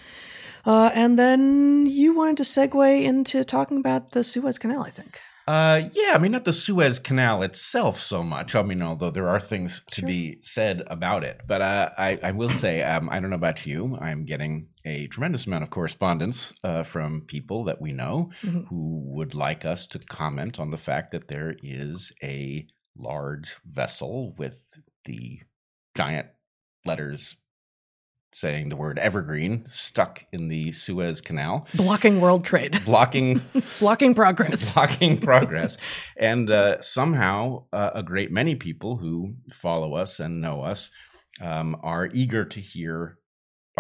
Uh, 0.67 0.91
and 0.95 1.19
then 1.19 1.87
you 1.87 2.15
wanted 2.15 2.37
to 2.37 2.43
segue 2.43 3.03
into 3.03 3.45
talking 3.45 3.79
about 3.79 4.11
the 4.11 4.23
Suez 4.23 4.59
Canal, 4.59 4.83
I 4.83 4.91
think. 4.91 5.19
Uh, 5.47 5.89
yeah, 5.95 6.13
I 6.15 6.19
mean, 6.19 6.33
not 6.33 6.45
the 6.45 6.53
Suez 6.53 6.99
Canal 6.99 7.43
itself 7.43 7.99
so 7.99 8.23
much. 8.23 8.55
I 8.55 8.63
mean, 8.63 8.83
although 8.83 9.11
there 9.11 9.29
are 9.29 9.41
things 9.41 9.83
to 9.93 10.03
sure. 10.03 10.07
be 10.07 10.39
said 10.43 10.85
about 10.87 11.25
it, 11.25 11.41
but 11.49 11.61
uh, 11.61 11.91
I, 11.99 12.19
I 12.23 12.31
will 12.31 12.51
say, 12.51 12.83
um, 12.83 13.09
I 13.11 13.19
don't 13.19 13.31
know 13.31 13.37
about 13.37 13.67
you, 13.67 13.97
I'm 14.01 14.25
getting 14.25 14.69
a 14.85 15.09
tremendous 15.09 15.47
amount 15.47 15.65
of 15.65 15.71
correspondence 15.71 16.53
uh, 16.63 16.85
from 16.85 17.23
people 17.27 17.65
that 17.65 17.81
we 17.81 17.91
know 17.91 18.31
mm-hmm. 18.43 18.61
who 18.67 19.03
would 19.07 19.35
like 19.35 19.65
us 19.65 19.87
to 19.89 19.99
comment 19.99 20.61
on 20.61 20.71
the 20.71 20.77
fact 20.77 21.11
that 21.13 21.29
there 21.29 21.57
is 21.63 22.13
a 22.23 22.69
large 22.97 23.57
vessel 23.65 24.35
with 24.37 24.61
the 25.05 25.41
giant 25.95 26.29
letters 26.85 27.37
saying 28.33 28.69
the 28.69 28.77
word 28.77 28.99
evergreen 28.99 29.65
stuck 29.67 30.25
in 30.33 30.49
the 30.49 30.73
Suez 30.73 31.21
Canal, 31.21 31.67
blocking 31.75 32.21
world 32.21 32.45
trade, 32.45 32.81
blocking 32.85 33.41
blocking 33.79 34.15
progress, 34.15 34.75
blocking 34.75 35.19
progress, 35.19 35.77
and 36.17 36.51
uh, 36.51 36.81
somehow 36.81 37.65
uh, 37.73 37.91
a 37.95 38.03
great 38.03 38.31
many 38.31 38.55
people 38.55 38.97
who 38.97 39.35
follow 39.53 39.95
us 39.95 40.21
and 40.21 40.41
know 40.41 40.63
us 40.63 40.91
um, 41.41 41.77
are 41.83 42.09
eager 42.13 42.45
to 42.45 42.61
hear 42.61 43.19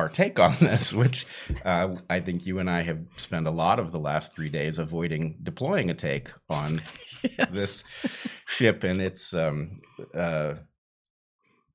our 0.01 0.09
take 0.09 0.39
on 0.39 0.55
this, 0.61 0.93
which 0.93 1.27
uh, 1.65 1.95
I 2.09 2.21
think 2.21 2.47
you 2.47 2.59
and 2.59 2.69
I 2.69 2.83
have 2.83 3.01
spent 3.17 3.47
a 3.47 3.51
lot 3.51 3.79
of 3.79 3.93
the 3.93 3.99
last 3.99 4.35
three 4.35 4.49
days 4.49 4.79
avoiding 4.79 5.39
deploying 5.43 5.91
a 5.91 5.95
take 5.95 6.31
on 6.49 6.83
yes. 7.39 7.51
this 7.51 7.85
ship 8.47 8.83
and 8.83 9.01
its 9.01 9.33
um, 9.35 9.79
uh, 10.15 10.55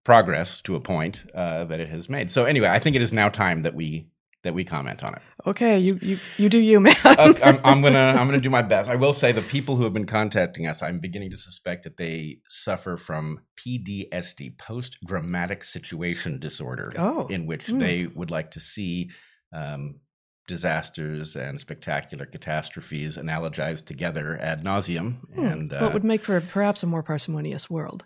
progress 0.04 0.62
to 0.64 0.76
a 0.76 0.82
point 0.82 1.26
uh, 1.34 1.66
that 1.66 1.80
it 1.80 1.90
has 1.90 2.10
made. 2.10 2.30
So 2.30 2.46
anyway, 2.46 2.70
I 2.70 2.80
think 2.80 2.96
it 2.96 3.02
is 3.02 3.14
now 3.14 3.30
time 3.30 3.62
that 3.62 3.76
we 3.76 4.08
that 4.46 4.54
we 4.54 4.64
comment 4.64 5.04
on 5.04 5.14
it. 5.16 5.22
Okay, 5.46 5.78
you 5.78 6.00
you 6.02 6.18
you 6.38 6.50
do 6.50 6.60
you, 6.60 6.80
man. 6.86 6.96
okay, 7.06 7.44
I'm, 7.44 7.60
I'm, 7.64 7.82
gonna 7.82 8.16
I'm 8.18 8.28
gonna 8.28 8.40
do 8.40 8.50
my 8.50 8.62
best. 8.62 8.90
I 8.90 8.96
will 8.96 9.12
say 9.12 9.32
the 9.32 9.42
people 9.42 9.76
who 9.76 9.84
have 9.84 9.94
been 9.94 10.06
contacting 10.06 10.68
us, 10.68 10.82
I'm 10.82 11.00
beginning 11.00 11.32
to 11.32 11.38
suspect 11.38 11.84
that 11.84 11.98
they 11.98 12.38
suffer 12.48 12.96
from 12.96 13.42
PDSD, 13.58 14.58
post 14.58 14.98
dramatic 15.06 15.64
situation 15.64 16.40
disorder, 16.40 16.94
oh. 16.98 17.28
in 17.28 17.48
which 17.48 17.66
mm. 17.66 17.80
they 17.80 18.08
would 18.08 18.32
like 18.32 18.52
to 18.52 18.60
see. 18.62 19.10
Um, 19.52 20.00
disasters 20.48 21.36
and 21.36 21.60
spectacular 21.60 22.24
catastrophes 22.24 23.18
analogized 23.18 23.86
together 23.88 24.38
ad 24.40 24.64
nauseum, 24.64 25.20
hmm. 25.34 25.44
and 25.44 25.74
uh, 25.74 25.90
would 25.92 26.04
make 26.04 26.24
for 26.24 26.40
perhaps 26.40 26.84
a 26.84 26.86
more 26.86 27.02
parsimonious 27.02 27.68
world. 27.68 28.06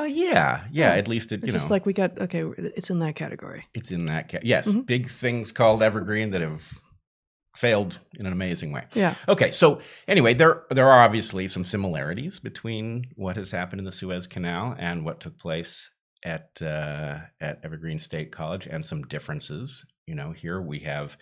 Uh, 0.00 0.04
yeah, 0.04 0.64
yeah. 0.70 0.90
At 0.90 1.08
least 1.08 1.32
it, 1.32 1.44
you 1.44 1.52
just 1.52 1.68
know, 1.68 1.74
like 1.74 1.86
we 1.86 1.92
got. 1.92 2.18
Okay, 2.18 2.44
it's 2.58 2.90
in 2.90 2.98
that 3.00 3.14
category. 3.14 3.64
It's 3.74 3.90
in 3.90 4.06
that. 4.06 4.30
Ca- 4.30 4.40
yes, 4.42 4.68
mm-hmm. 4.68 4.80
big 4.80 5.10
things 5.10 5.52
called 5.52 5.82
evergreen 5.82 6.30
that 6.30 6.40
have 6.40 6.64
failed 7.56 7.98
in 8.18 8.26
an 8.26 8.32
amazing 8.32 8.70
way. 8.72 8.82
Yeah. 8.94 9.14
Okay. 9.28 9.50
So 9.50 9.80
anyway, 10.06 10.34
there 10.34 10.64
there 10.70 10.88
are 10.88 11.02
obviously 11.02 11.48
some 11.48 11.64
similarities 11.64 12.38
between 12.38 13.06
what 13.14 13.36
has 13.36 13.50
happened 13.50 13.80
in 13.80 13.84
the 13.84 13.92
Suez 13.92 14.26
Canal 14.26 14.76
and 14.78 15.04
what 15.04 15.20
took 15.20 15.38
place 15.38 15.90
at 16.24 16.60
uh, 16.60 17.18
at 17.40 17.64
Evergreen 17.64 17.98
State 17.98 18.32
College, 18.32 18.66
and 18.66 18.84
some 18.84 19.02
differences. 19.04 19.84
You 20.06 20.14
know, 20.14 20.32
here 20.32 20.60
we 20.60 20.80
have 20.80 21.16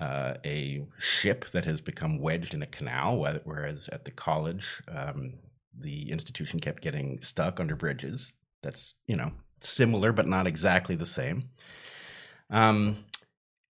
uh, 0.00 0.34
a 0.44 0.84
ship 0.98 1.44
that 1.52 1.64
has 1.64 1.80
become 1.80 2.18
wedged 2.18 2.54
in 2.54 2.62
a 2.62 2.66
canal, 2.66 3.18
whereas 3.44 3.88
at 3.92 4.04
the 4.04 4.10
college, 4.10 4.82
um, 4.88 5.34
the 5.76 6.10
institution 6.10 6.60
kept 6.60 6.82
getting 6.82 7.22
stuck 7.22 7.60
under 7.60 7.76
bridges. 7.76 8.34
That's, 8.62 8.94
you 9.06 9.16
know, 9.16 9.32
similar, 9.60 10.12
but 10.12 10.28
not 10.28 10.46
exactly 10.46 10.94
the 10.94 11.06
same. 11.06 11.50
Um, 12.50 13.04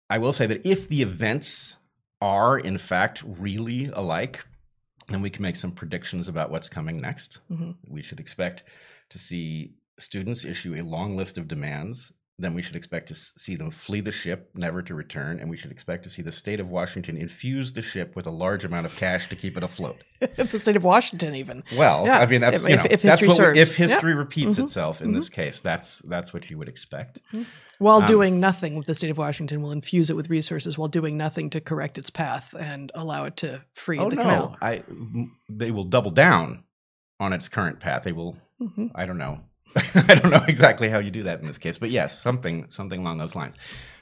I 0.09 0.17
will 0.17 0.33
say 0.33 0.45
that 0.47 0.65
if 0.65 0.87
the 0.87 1.01
events 1.01 1.77
are, 2.21 2.57
in 2.57 2.77
fact, 2.77 3.23
really 3.25 3.87
alike, 3.87 4.43
then 5.07 5.21
we 5.21 5.29
can 5.29 5.43
make 5.43 5.55
some 5.55 5.71
predictions 5.71 6.27
about 6.27 6.51
what's 6.51 6.69
coming 6.69 7.01
next. 7.01 7.39
Mm-hmm. 7.51 7.71
We 7.87 8.01
should 8.01 8.19
expect 8.19 8.63
to 9.09 9.19
see 9.19 9.73
students 9.97 10.45
issue 10.45 10.75
a 10.75 10.81
long 10.81 11.15
list 11.15 11.37
of 11.37 11.47
demands 11.47 12.11
then 12.37 12.53
we 12.53 12.61
should 12.61 12.75
expect 12.75 13.07
to 13.07 13.15
see 13.15 13.55
them 13.55 13.71
flee 13.71 14.01
the 14.01 14.11
ship, 14.11 14.49
never 14.55 14.81
to 14.81 14.93
return, 14.93 15.39
and 15.39 15.49
we 15.49 15.55
should 15.55 15.71
expect 15.71 16.03
to 16.03 16.09
see 16.09 16.21
the 16.21 16.33
state 16.33 16.59
of 16.59 16.69
Washington 16.69 17.15
infuse 17.15 17.71
the 17.71 17.81
ship 17.81 18.13
with 18.15 18.27
a 18.27 18.31
large 18.31 18.65
amount 18.65 18.85
of 18.85 18.95
cash 18.97 19.29
to 19.29 19.37
keep 19.37 19.55
it 19.55 19.63
afloat. 19.63 19.95
the 20.35 20.59
state 20.59 20.75
of 20.75 20.83
Washington, 20.83 21.33
even. 21.33 21.63
Well, 21.77 22.05
yeah. 22.05 22.19
I 22.19 22.25
mean, 22.25 22.41
that's 22.41 22.63
if, 22.63 22.69
you 22.69 22.75
know, 22.75 22.83
if, 22.83 22.91
if 22.91 23.01
history 23.03 23.27
what, 23.29 23.37
serves. 23.37 23.59
if 23.59 23.75
history 23.75 24.11
yep. 24.11 24.17
repeats 24.17 24.53
mm-hmm. 24.53 24.63
itself 24.63 24.99
in 24.99 25.07
mm-hmm. 25.07 25.15
this 25.15 25.29
case, 25.29 25.61
that's 25.61 25.99
that's 25.99 26.33
what 26.33 26.49
you 26.49 26.57
would 26.57 26.67
expect. 26.67 27.19
Mm-hmm. 27.31 27.43
while 27.79 28.01
Um, 28.01 28.07
doing 28.07 28.39
nothing, 28.41 28.81
the 28.81 28.95
state 28.95 29.11
of 29.11 29.17
Washington 29.17 29.61
will 29.61 29.71
infuse 29.71 30.09
it 30.09 30.17
with 30.17 30.29
resources 30.29 30.77
while 30.77 30.89
doing 30.89 31.17
nothing 31.17 31.49
to 31.51 31.61
correct 31.61 31.97
its 31.97 32.09
path 32.09 32.53
and 32.53 32.91
allow 32.95 33.23
it 33.23 33.37
to 33.37 33.63
free 33.71 33.97
oh 33.97 34.09
the 34.09 34.17
no, 34.17 34.21
canal. 34.21 34.57
I 34.61 34.83
they 35.49 35.71
will 35.71 35.85
double 35.85 36.11
down 36.11 36.65
on 37.21 37.31
its 37.31 37.47
current 37.47 37.79
path. 37.79 38.03
They 38.03 38.11
will. 38.11 38.35
Mhm. 38.61 38.91
I 38.93 39.05
don't 39.05 39.17
know. 39.17 39.39
I 40.07 40.15
don't 40.15 40.31
know 40.31 40.43
exactly 40.47 40.89
how 40.89 40.99
you 40.99 41.11
do 41.11 41.23
that 41.23 41.41
in 41.41 41.47
this 41.47 41.57
case, 41.57 41.77
but 41.77 41.91
yes, 41.91 42.19
something 42.19 42.69
something 42.69 42.99
along 43.01 43.17
those 43.17 43.35
lines. 43.35 43.55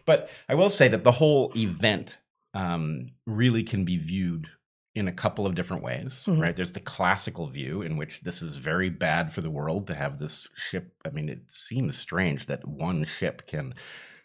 But 0.05 0.29
I 0.49 0.55
will 0.55 0.69
say 0.69 0.87
that 0.89 1.03
the 1.03 1.11
whole 1.11 1.51
event 1.55 2.17
um, 2.53 3.07
really 3.25 3.63
can 3.63 3.83
be 3.85 3.97
viewed 3.97 4.47
in 4.95 5.07
a 5.07 5.11
couple 5.11 5.47
of 5.47 5.55
different 5.55 5.81
ways, 5.81 6.23
Mhm. 6.27 6.39
right? 6.39 6.55
There's 6.55 6.73
the 6.73 6.79
classical 6.79 7.47
view 7.47 7.81
in 7.81 7.97
which 7.97 8.21
this 8.21 8.43
is 8.43 8.57
very 8.57 8.89
bad 8.89 9.33
for 9.33 9.41
the 9.41 9.49
world 9.49 9.87
to 9.87 9.95
have 9.95 10.19
this 10.19 10.47
ship. 10.55 10.93
I 11.03 11.09
mean, 11.09 11.29
it 11.29 11.49
seems 11.49 11.97
strange 11.97 12.45
that 12.45 12.67
one 12.67 13.03
ship 13.05 13.47
can 13.47 13.73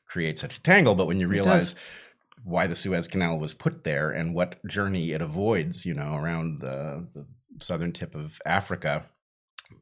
create 0.04 0.38
such 0.38 0.58
a 0.58 0.62
tangle, 0.62 0.94
but 0.94 1.06
when 1.06 1.20
you 1.20 1.28
realize 1.28 1.74
why 2.44 2.66
the 2.66 2.74
Suez 2.74 3.08
Canal 3.08 3.38
was 3.38 3.54
put 3.54 3.84
there 3.84 4.10
and 4.10 4.34
what 4.34 4.62
journey 4.66 5.12
it 5.12 5.22
avoids, 5.22 5.86
you 5.86 5.94
know, 5.94 6.14
around 6.16 6.60
the, 6.60 7.06
the 7.14 7.24
southern 7.60 7.92
tip 7.92 8.14
of 8.14 8.38
Africa 8.44 9.06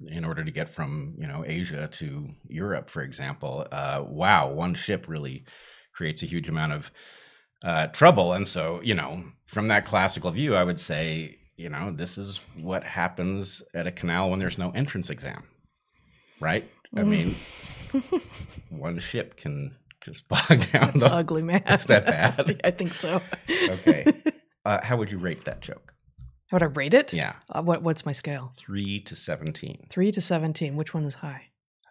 in 0.07 0.25
order 0.25 0.45
to 0.45 0.51
get 0.51 0.69
from, 0.69 1.15
you 1.19 1.27
know, 1.27 1.45
Asia 1.47 1.89
to 1.89 2.29
Europe, 2.49 2.91
for 2.91 3.03
example. 3.03 3.67
Uh, 3.73 4.05
wow, 4.07 4.51
one 4.51 4.75
ship 4.75 5.07
really 5.09 5.45
creates 5.93 6.23
a 6.23 6.27
huge 6.27 6.49
amount 6.49 6.73
of 6.73 6.91
uh, 7.63 7.87
trouble. 7.89 8.33
And 8.33 8.47
so, 8.47 8.81
you 8.83 8.95
know, 8.95 9.25
from 9.47 9.69
that 9.69 9.85
classical 9.87 10.31
view, 10.31 10.55
I 10.55 10.65
would 10.65 10.79
say, 10.81 11.39
you 11.57 11.71
know, 11.71 11.91
this 11.91 12.19
is 12.19 12.39
what 12.61 12.85
happens 12.85 13.63
at 13.75 13.87
a 13.87 13.93
canal 13.93 14.31
when 14.31 14.39
there's 14.39 14.59
no 14.59 14.71
entrance 14.73 15.09
exam, 15.11 15.45
right? 16.41 16.69
I 16.97 17.01
Mm. 17.01 17.09
mean, 17.09 18.21
one 18.71 18.99
ship 18.99 19.37
can 19.37 19.77
just 20.03 20.29
bog 20.29 20.49
down 20.73 20.91
It's 20.91 21.01
the 21.01 21.07
ugly, 21.13 21.43
man. 21.43 21.63
Is 21.67 21.87
that 21.87 22.07
bad? 22.07 22.61
I 22.65 22.71
think 22.71 22.93
so. 22.95 23.23
Okay. 23.69 24.05
Uh, 24.65 24.85
how 24.85 24.97
would 24.97 25.11
you 25.11 25.19
rate 25.19 25.45
that 25.47 25.61
joke? 25.63 25.95
How 26.49 26.57
would 26.57 26.63
I 26.63 26.67
rate 26.67 26.95
it? 26.95 27.13
Yeah, 27.13 27.35
Uh, 27.51 27.63
what 27.63 27.83
What's 27.83 28.07
my 28.07 28.13
scale? 28.13 28.53
three 28.57 29.01
to 29.01 29.17
seventeen. 29.17 29.87
Three 29.91 30.13
to 30.13 30.21
seventeen. 30.21 30.77
Which 30.77 30.95
one 30.95 31.05
is 31.05 31.17
high? 31.17 31.47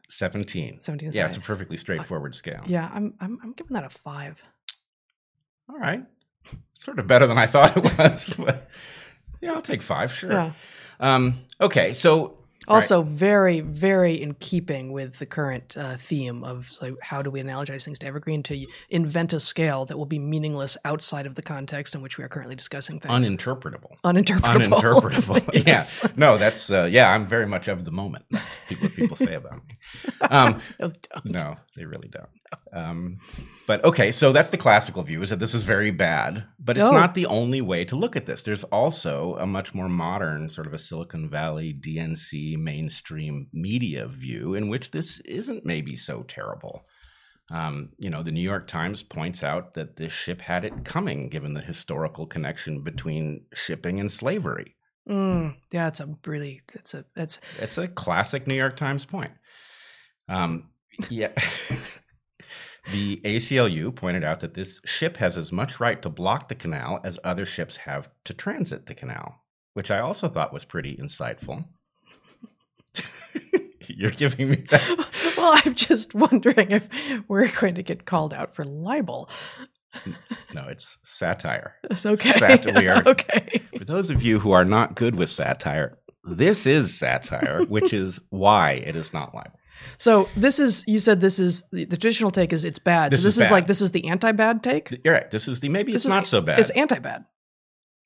Seventeen. 0.09 0.79
Seventeen 0.81 1.09
is 1.09 1.15
Yeah, 1.15 1.24
high. 1.24 1.27
it's 1.27 1.38
a 1.38 1.41
perfectly 1.41 1.77
straightforward 1.77 2.35
scale. 2.35 2.63
yeah, 2.67 2.89
I'm, 2.93 3.13
I'm 3.19 3.39
I'm 3.43 3.53
giving 3.53 3.74
that 3.74 3.83
a 3.83 3.89
five. 3.89 4.41
All 5.69 5.77
right. 5.77 6.03
Sort 6.74 7.00
of 7.00 7.07
better 7.07 7.27
than 7.27 7.38
I 7.38 7.47
thought 7.47 7.75
it 7.75 7.83
was. 7.97 8.33
but 8.38 8.69
yeah, 9.41 9.53
I'll 9.53 9.62
take 9.62 9.81
five. 9.81 10.12
Sure. 10.13 10.31
Yeah. 10.31 10.51
Um, 11.00 11.39
okay. 11.59 11.93
So 11.93 12.38
Also, 12.67 13.03
very, 13.03 13.59
very 13.59 14.19
in 14.19 14.33
keeping 14.35 14.91
with 14.91 15.19
the 15.19 15.25
current 15.25 15.77
uh, 15.77 15.95
theme 15.97 16.43
of 16.43 16.71
so 16.71 16.97
how 17.01 17.21
do 17.21 17.29
we 17.29 17.41
analogize 17.41 17.85
things 17.85 18.00
to 18.00 18.07
Evergreen 18.07 18.41
to 18.43 18.65
invent 18.89 19.33
a 19.33 19.39
scale 19.39 19.85
that 19.85 19.97
will 19.97 20.05
be 20.07 20.17
meaningless 20.17 20.75
outside 20.83 21.25
of 21.27 21.35
the 21.35 21.41
context 21.43 21.93
in 21.93 22.01
which 22.01 22.17
we 22.17 22.24
are 22.24 22.27
currently 22.27 22.55
discussing 22.55 23.00
things. 23.00 23.29
uninterpretable. 23.29 24.00
Uninterpretable. 24.03 24.81
Uninterpretable. 24.81 25.65
yes. 25.67 26.01
Yeah. 26.03 26.12
No, 26.15 26.38
that's 26.38 26.71
uh, 26.71 26.88
yeah. 26.89 27.12
I'm 27.12 27.27
very 27.27 27.45
much 27.45 27.67
of 27.67 27.85
the 27.85 27.91
moment. 27.91 28.25
That's 28.31 28.59
people, 28.67 28.88
what 28.88 28.95
people 28.95 29.15
say 29.15 29.35
about 29.35 29.62
me. 29.67 29.77
Um, 30.29 30.62
No, 30.79 30.91
don't. 31.13 31.25
No, 31.25 31.55
they 31.75 31.85
really 31.85 32.09
don't. 32.09 32.29
Um, 32.73 33.17
but 33.67 33.83
okay, 33.83 34.11
so 34.11 34.31
that's 34.31 34.49
the 34.49 34.57
classical 34.57 35.01
view 35.03 35.21
is 35.23 35.29
that 35.29 35.39
this 35.39 35.53
is 35.53 35.63
very 35.63 35.91
bad, 35.91 36.43
but 36.59 36.77
it's 36.77 36.85
Oh. 36.85 36.91
not 36.91 37.15
the 37.15 37.25
only 37.25 37.61
way 37.61 37.85
to 37.85 37.95
look 37.95 38.15
at 38.15 38.25
this. 38.25 38.43
There's 38.43 38.63
also 38.65 39.35
a 39.37 39.45
much 39.47 39.73
more 39.73 39.89
modern, 39.89 40.49
sort 40.49 40.67
of 40.67 40.73
a 40.73 40.77
Silicon 40.77 41.29
Valley 41.29 41.73
DNC 41.73 42.57
mainstream 42.57 43.47
media 43.53 44.07
view 44.07 44.53
in 44.53 44.67
which 44.69 44.91
this 44.91 45.19
isn't 45.21 45.65
maybe 45.65 45.95
so 45.95 46.23
terrible. 46.23 46.85
Um, 47.51 47.89
you 47.99 48.09
know, 48.09 48.23
the 48.23 48.31
New 48.31 48.41
York 48.41 48.67
Times 48.67 49.03
points 49.03 49.43
out 49.43 49.73
that 49.75 49.95
this 49.97 50.11
ship 50.11 50.41
had 50.41 50.63
it 50.65 50.83
coming, 50.83 51.29
given 51.29 51.53
the 51.53 51.61
historical 51.61 52.25
connection 52.25 52.81
between 52.83 53.45
shipping 53.53 53.99
and 53.99 54.11
slavery. 54.11 54.75
Mm, 55.07 55.55
yeah, 55.72 55.87
it's 55.87 56.00
a 56.00 56.09
really 56.25 56.61
it's 56.74 56.93
a 56.96 57.05
it's 57.15 57.39
It's 57.59 57.77
a 57.77 57.87
classic 57.87 58.48
New 58.48 58.55
York 58.55 58.75
Times 58.75 59.05
point. 59.05 59.31
Um, 60.27 60.72
yeah. 61.09 61.31
the 62.91 63.17
ACLU 63.24 63.93
pointed 63.95 64.24
out 64.24 64.39
that 64.41 64.53
this 64.53 64.79
ship 64.85 65.17
has 65.17 65.37
as 65.37 65.51
much 65.51 65.79
right 65.79 66.01
to 66.01 66.09
block 66.09 66.48
the 66.50 66.55
canal 66.55 67.00
as 67.03 67.17
other 67.24 67.45
ships 67.45 67.77
have 67.77 68.09
to 68.25 68.33
transit 68.33 68.85
the 68.85 68.93
canal, 68.93 69.41
which 69.74 69.89
I 69.91 70.00
also 70.00 70.27
thought 70.27 70.53
was 70.53 70.65
pretty 70.65 70.95
insightful. 70.95 71.65
You're 73.87 74.11
giving 74.11 74.50
me 74.50 74.55
that. 74.69 75.33
well, 75.37 75.59
I'm 75.63 75.75
just 75.75 76.15
wondering 76.15 76.71
if 76.71 76.87
we're 77.27 77.51
going 77.59 77.75
to 77.75 77.83
get 77.83 78.05
called 78.05 78.33
out 78.33 78.55
for 78.55 78.63
libel. 78.63 79.29
No, 80.53 80.67
it's 80.67 80.98
satire. 81.03 81.75
It's 81.91 82.05
okay. 82.05 82.31
Sat- 82.31 82.77
we 82.77 82.87
are- 82.87 83.03
okay. 83.05 83.61
For 83.77 83.85
those 83.85 84.09
of 84.09 84.24
you 84.24 84.39
who 84.39 84.51
are 84.51 84.65
not 84.65 84.95
good 84.95 85.15
with 85.15 85.29
satire, 85.29 85.98
this 86.24 86.65
is 86.65 86.98
satire, 86.98 87.63
which 87.65 87.93
is 87.93 88.19
why 88.29 88.71
it 88.71 88.95
is 88.95 89.13
not 89.13 89.33
libel. 89.35 89.59
So 89.98 90.27
this 90.35 90.59
is 90.59 90.83
you 90.88 91.00
said 91.00 91.22
this 91.22 91.40
is 91.40 91.64
the, 91.72 91.85
the 91.85 91.98
traditional 91.98 92.31
take 92.31 92.51
is 92.53 92.64
it's 92.66 92.79
bad. 92.79 93.11
This 93.11 93.22
so 93.22 93.27
this 93.27 93.38
is 93.38 93.46
is, 93.46 93.51
like 93.51 93.68
this 93.68 93.81
is 93.81 93.92
the 93.92 94.07
anti-bad 94.07 94.64
take. 94.64 95.00
You're 95.03 95.14
right. 95.14 95.29
This 95.31 95.48
is 95.48 95.59
the 95.59 95.70
maybe 95.70 95.92
This 95.92 96.01
it's 96.01 96.05
is- 96.07 96.14
not 96.14 96.25
so 96.25 96.42
bad. 96.42 96.59
It's 96.59 96.70
anti-bad. 96.72 97.25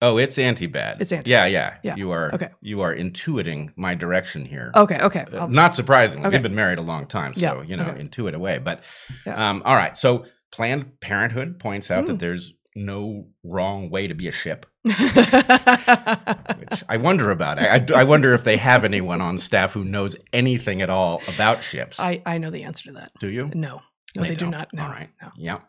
Oh, 0.02 0.18
it's 0.18 0.38
anti-bad. 0.40 1.02
It's 1.02 1.12
anti- 1.12 1.30
Yeah, 1.30 1.46
yeah. 1.46 1.78
Yeah. 1.84 1.96
You 1.98 2.12
are 2.12 2.34
Okay. 2.34 2.50
you 2.62 2.80
are 2.82 2.96
intuiting 2.96 3.72
my 3.76 3.96
direction 3.96 4.46
here. 4.46 4.72
Okay. 4.76 4.98
Okay. 5.02 5.26
Uh, 5.34 5.48
Not 5.48 5.76
surprisingly, 5.76 6.26
Okay. 6.28 6.36
we've 6.38 6.44
been 6.44 6.56
married 6.56 6.78
a 6.80 6.82
long 6.84 7.06
time, 7.06 7.34
so 7.34 7.42
Yeah, 7.42 7.62
you 7.64 7.76
know, 7.76 7.86
okay. 7.88 8.02
intuit 8.02 8.34
away. 8.34 8.60
But 8.60 8.82
Yeah. 9.26 9.50
um, 9.50 9.62
all 9.66 9.76
right. 9.76 9.98
So 9.98 10.26
Planned 10.52 11.00
Parenthood 11.02 11.60
points 11.60 11.92
out 11.92 12.06
Mm. 12.06 12.08
that 12.08 12.20
there's 12.20 12.54
no 12.76 13.28
wrong 13.44 13.90
way 13.90 14.08
to 14.08 14.14
be 14.14 14.28
a 14.28 14.32
ship, 14.32 14.66
I, 14.88 16.46
which 16.58 16.84
I 16.88 16.98
wonder 16.98 17.32
about. 17.32 17.60
I, 17.60 17.76
I, 17.78 17.86
I 18.02 18.04
wonder 18.04 18.34
if 18.34 18.44
they 18.44 18.58
have 18.58 18.84
anyone 18.86 19.22
on 19.22 19.38
staff 19.38 19.74
who 19.74 19.84
knows 19.84 20.16
anything 20.34 20.82
at 20.82 20.90
all 20.90 21.22
about 21.28 21.64
ships. 21.64 22.00
I 22.00 22.22
I 22.26 22.38
know 22.38 22.50
the 22.50 22.64
answer 22.64 22.86
to 22.86 22.92
that. 22.94 23.12
do 23.20 23.28
you? 23.28 23.52
No. 23.54 23.82
No, 24.16 24.24
they, 24.24 24.30
do 24.30 24.36
don't. 24.36 24.52
not. 24.52 24.74
No. 24.74 24.84
All 24.84 24.90
right. 24.90 25.10
No. 25.22 25.30
Yeah. 25.38 25.60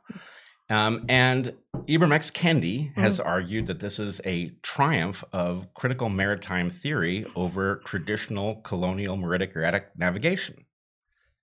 Um, 0.70 1.04
and 1.08 1.52
Ibram 1.86 2.12
X. 2.12 2.30
Kendi 2.30 2.94
has 2.96 3.18
Mm-hmm. 3.18 3.28
argued 3.28 3.66
that 3.66 3.80
this 3.80 3.98
is 3.98 4.20
a 4.24 4.50
triumph 4.62 5.22
of 5.32 5.66
critical 5.74 6.08
maritime 6.08 6.70
theory 6.70 7.26
over 7.36 7.82
traditional 7.84 8.56
colonial 8.56 9.16
meridic 9.16 9.54
navigation. 9.96 10.64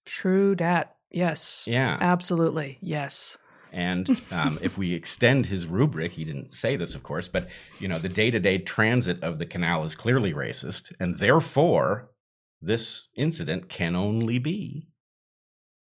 True 0.05 0.55
dat. 0.55 0.95
Yes. 1.11 1.63
Yeah. 1.67 1.97
Absolutely. 1.99 2.77
Yes. 2.81 3.37
And 3.73 4.09
um, 4.31 4.59
if 4.61 4.77
we 4.77 4.93
extend 4.93 5.45
his 5.47 5.67
rubric, 5.67 6.11
he 6.13 6.23
didn't 6.25 6.53
say 6.53 6.75
this, 6.75 6.95
of 6.95 7.03
course, 7.03 7.27
but 7.27 7.47
you 7.79 7.87
know, 7.87 7.99
the 7.99 8.09
day-to-day 8.09 8.59
transit 8.59 9.21
of 9.23 9.39
the 9.39 9.45
canal 9.45 9.83
is 9.83 9.95
clearly 9.95 10.33
racist, 10.33 10.91
and 10.99 11.19
therefore, 11.19 12.09
this 12.61 13.07
incident 13.15 13.69
can 13.69 13.95
only 13.95 14.39
be. 14.39 14.87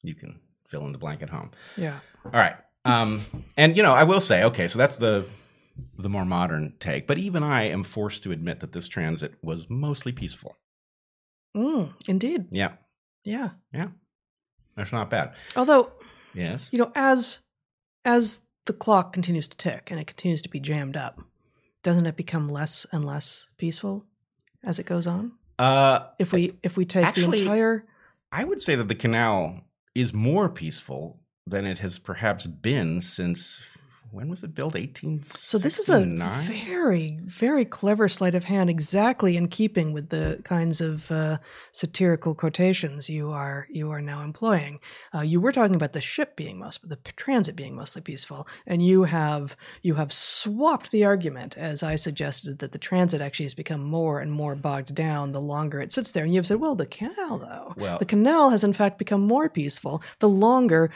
You 0.03 0.15
can 0.15 0.41
fill 0.67 0.87
in 0.87 0.93
the 0.93 0.99
blank 0.99 1.23
at 1.23 1.31
home. 1.31 1.51
Yeah. 1.77 1.99
All 2.25 2.31
right. 2.33 2.57
Um, 2.85 3.23
and 3.57 3.77
you 3.77 3.83
know, 3.83 3.93
I 3.93 4.03
will 4.05 4.21
say, 4.21 4.43
okay, 4.45 4.69
so 4.69 4.79
that's 4.79 4.97
the 4.97 5.27
the 5.99 6.09
more 6.09 6.25
modern 6.25 6.75
take, 6.81 7.07
but 7.07 7.17
even 7.19 7.43
I 7.43 7.65
am 7.69 7.85
forced 7.85 8.23
to 8.25 8.33
admit 8.33 8.61
that 8.61 8.73
this 8.73 8.89
transit 8.89 9.35
was 9.43 9.71
mostly 9.71 10.13
peaceful. 10.13 10.57
Mm, 11.57 11.93
indeed. 12.09 12.47
Yeah, 12.51 12.73
Yeah. 13.25 13.51
Yeah. 13.73 13.89
That's 14.77 14.93
not 14.93 15.11
bad. 15.11 15.35
Although 15.57 15.93
Yes. 16.35 16.69
you 16.73 16.79
know, 16.79 16.91
as 16.95 17.41
as 18.05 18.41
the 18.67 18.73
clock 18.73 19.13
continues 19.13 19.49
to 19.49 19.57
tick 19.57 19.91
and 19.91 19.99
it 20.01 20.07
continues 20.07 20.43
to 20.43 20.49
be 20.49 20.61
jammed 20.61 20.97
up, 20.97 21.21
doesn't 21.83 22.07
it 22.07 22.17
become 22.17 22.49
less 22.49 22.87
and 22.93 23.05
less 23.05 23.49
peaceful 23.59 24.05
as 24.63 24.79
it 24.79 24.87
goes 24.87 25.07
on? 25.07 25.33
Uh, 25.59 26.07
If 26.19 26.33
we 26.33 26.55
if 26.63 26.77
we 26.77 26.85
take 26.85 27.05
Actually- 27.05 27.39
the 27.39 27.43
entire 27.45 27.87
I 28.35 28.45
would 28.45 28.63
say 28.63 28.75
that 28.77 28.89
the 28.89 28.95
canal 28.95 29.61
is 29.95 30.15
more 30.15 30.49
peaceful 30.49 31.21
than 31.47 31.67
it 31.67 31.81
has 31.81 31.99
perhaps 31.99 32.47
been 32.47 33.01
since 33.03 33.61
when 34.13 34.29
was 34.29 34.45
it 34.45 34.55
built? 34.55 34.77
Eighteen. 34.77 35.23
so 35.23 35.59
this 35.59 35.79
is 35.79 35.89
a 35.89 36.05
very 36.05 37.19
very 37.25 37.65
clever 37.65 38.09
sleight 38.09 38.35
of 38.35 38.45
hand, 38.45 38.71
exactly 38.71 39.37
in 39.37 39.49
keeping 39.49 39.93
with 39.93 40.11
the 40.11 40.41
kinds 40.45 40.81
of 40.81 41.11
uh, 41.11 41.39
satirical 41.73 42.35
quotations 42.35 43.09
you 43.11 43.31
are 43.31 43.67
you 43.71 43.91
are 43.91 44.01
now 44.03 44.23
employing. 44.23 44.79
Uh, 45.15 45.21
you 45.21 45.41
were 45.41 45.53
talking 45.53 45.75
about 45.75 45.93
the 45.93 46.01
ship 46.01 46.37
being 46.37 46.59
most 46.59 46.89
the 46.89 46.97
transit 47.17 47.57
being 47.57 47.75
mostly 47.75 48.03
peaceful, 48.03 48.47
and 48.67 48.85
you 48.85 49.05
have 49.05 49.57
you 49.83 49.95
have 49.95 50.13
swapped 50.13 50.91
the 50.91 51.05
argument 51.05 51.57
as 51.57 51.83
I 51.83 51.97
suggested 51.97 52.59
that 52.59 52.73
the 52.73 52.79
transit 52.79 53.21
actually 53.21 53.47
has 53.47 53.55
become 53.55 53.83
more 53.83 54.21
and 54.21 54.31
more 54.31 54.55
bogged 54.55 54.95
down 54.95 55.31
the 55.31 55.41
longer 55.41 55.81
it 55.81 55.93
sits 55.93 56.13
there, 56.13 56.25
and 56.25 56.35
you've 56.35 56.47
said, 56.47 56.61
well, 56.61 56.75
the 56.75 56.87
canal 56.87 57.39
though, 57.39 57.75
Well- 57.77 57.99
the 57.99 58.05
canal 58.05 58.51
has 58.51 58.63
in 58.63 58.73
fact 58.75 58.99
become 58.99 59.23
more 59.23 59.49
peaceful 59.49 60.03
the 60.19 60.29
longer 60.29 60.91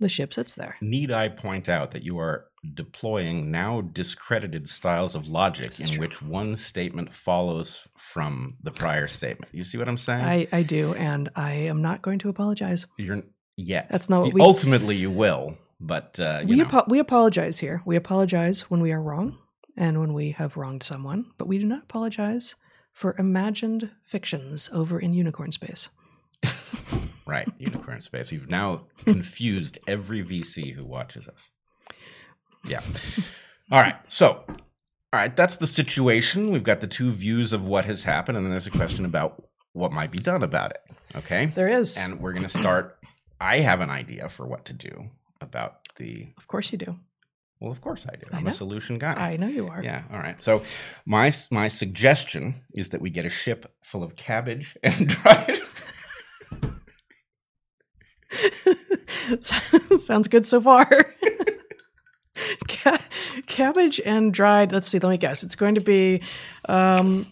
the 0.00 0.08
ship 0.08 0.32
sits 0.32 0.54
there. 0.54 0.76
Need 0.80 1.10
I 1.10 1.28
point 1.28 1.68
out 1.68 1.90
that 1.90 2.04
you 2.04 2.18
are 2.18 2.47
deploying 2.74 3.50
now 3.50 3.80
discredited 3.80 4.68
styles 4.68 5.14
of 5.14 5.28
logic 5.28 5.78
in 5.80 5.88
true. 5.88 6.00
which 6.00 6.20
one 6.22 6.56
statement 6.56 7.14
follows 7.14 7.86
from 7.96 8.56
the 8.62 8.70
prior 8.70 9.06
statement? 9.08 9.52
You 9.54 9.64
see 9.64 9.78
what 9.78 9.88
I'm 9.88 9.98
saying? 9.98 10.24
I, 10.24 10.48
I 10.52 10.62
do, 10.62 10.94
and 10.94 11.28
I 11.36 11.52
am 11.52 11.82
not 11.82 12.02
going 12.02 12.18
to 12.20 12.28
apologize. 12.28 12.86
You're 12.98 13.22
yet. 13.56 13.88
That's 13.90 14.08
not 14.10 14.24
what 14.24 14.34
we- 14.34 14.40
Ultimately, 14.40 14.96
you 14.96 15.10
will, 15.10 15.56
but 15.80 16.18
uh, 16.20 16.40
you 16.42 16.48
we 16.50 16.56
know. 16.56 16.64
apo- 16.64 16.84
we 16.88 16.98
apologize 16.98 17.58
here. 17.58 17.82
We 17.84 17.96
apologize 17.96 18.62
when 18.70 18.80
we 18.80 18.92
are 18.92 19.02
wrong 19.02 19.38
and 19.76 20.00
when 20.00 20.12
we 20.12 20.32
have 20.32 20.56
wronged 20.56 20.82
someone, 20.82 21.26
but 21.38 21.46
we 21.48 21.58
do 21.58 21.66
not 21.66 21.84
apologize 21.84 22.56
for 22.92 23.14
imagined 23.18 23.90
fictions 24.04 24.68
over 24.72 24.98
in 24.98 25.14
unicorn 25.14 25.52
space. 25.52 25.88
Right, 27.26 27.46
unicorn 27.58 28.00
space. 28.00 28.32
You've 28.32 28.48
now 28.48 28.86
confused 29.04 29.78
every 29.86 30.24
VC 30.24 30.72
who 30.74 30.82
watches 30.86 31.28
us. 31.28 31.50
Yeah. 32.66 32.80
All 33.70 33.80
right. 33.80 33.96
So, 34.06 34.44
all 34.48 34.56
right, 35.12 35.34
that's 35.34 35.56
the 35.56 35.66
situation. 35.66 36.52
We've 36.52 36.62
got 36.62 36.80
the 36.80 36.86
two 36.86 37.10
views 37.10 37.52
of 37.52 37.66
what 37.66 37.84
has 37.84 38.02
happened, 38.04 38.36
and 38.36 38.46
then 38.46 38.50
there's 38.50 38.66
a 38.66 38.70
question 38.70 39.04
about 39.04 39.42
what 39.72 39.92
might 39.92 40.10
be 40.10 40.18
done 40.18 40.42
about 40.42 40.70
it. 40.72 40.80
Okay. 41.16 41.46
There 41.46 41.68
is, 41.68 41.96
And 41.96 42.20
we're 42.20 42.32
going 42.32 42.42
to 42.44 42.48
start. 42.48 42.98
I 43.40 43.58
have 43.60 43.80
an 43.80 43.90
idea 43.90 44.28
for 44.28 44.46
what 44.46 44.64
to 44.66 44.72
do 44.72 45.10
about 45.40 45.76
the. 45.96 46.28
of 46.36 46.46
course, 46.48 46.72
you 46.72 46.78
do. 46.78 46.98
Well, 47.60 47.72
of 47.72 47.80
course 47.80 48.06
I 48.08 48.14
do. 48.16 48.26
I 48.32 48.38
I'm 48.38 48.44
know. 48.44 48.48
a 48.50 48.52
solution 48.52 48.98
guy. 48.98 49.14
I 49.14 49.36
know 49.36 49.48
you 49.48 49.66
are. 49.68 49.82
Yeah. 49.82 50.02
All 50.12 50.18
right. 50.18 50.40
So 50.40 50.62
my 51.06 51.32
my 51.50 51.66
suggestion 51.68 52.62
is 52.74 52.90
that 52.90 53.00
we 53.00 53.10
get 53.10 53.24
a 53.26 53.30
ship 53.30 53.72
full 53.82 54.02
of 54.04 54.14
cabbage 54.14 54.76
and 54.82 55.08
dried. 55.08 55.58
Sounds 59.40 60.28
good 60.28 60.46
so 60.46 60.60
far. 60.60 60.88
Ca- 62.68 63.00
cabbage 63.46 64.00
and 64.04 64.32
dried. 64.32 64.72
Let's 64.72 64.88
see. 64.88 64.98
Let 64.98 65.10
me 65.10 65.16
guess. 65.18 65.42
It's 65.42 65.56
going 65.56 65.74
to 65.76 65.80
be. 65.80 66.22
Um, 66.68 67.26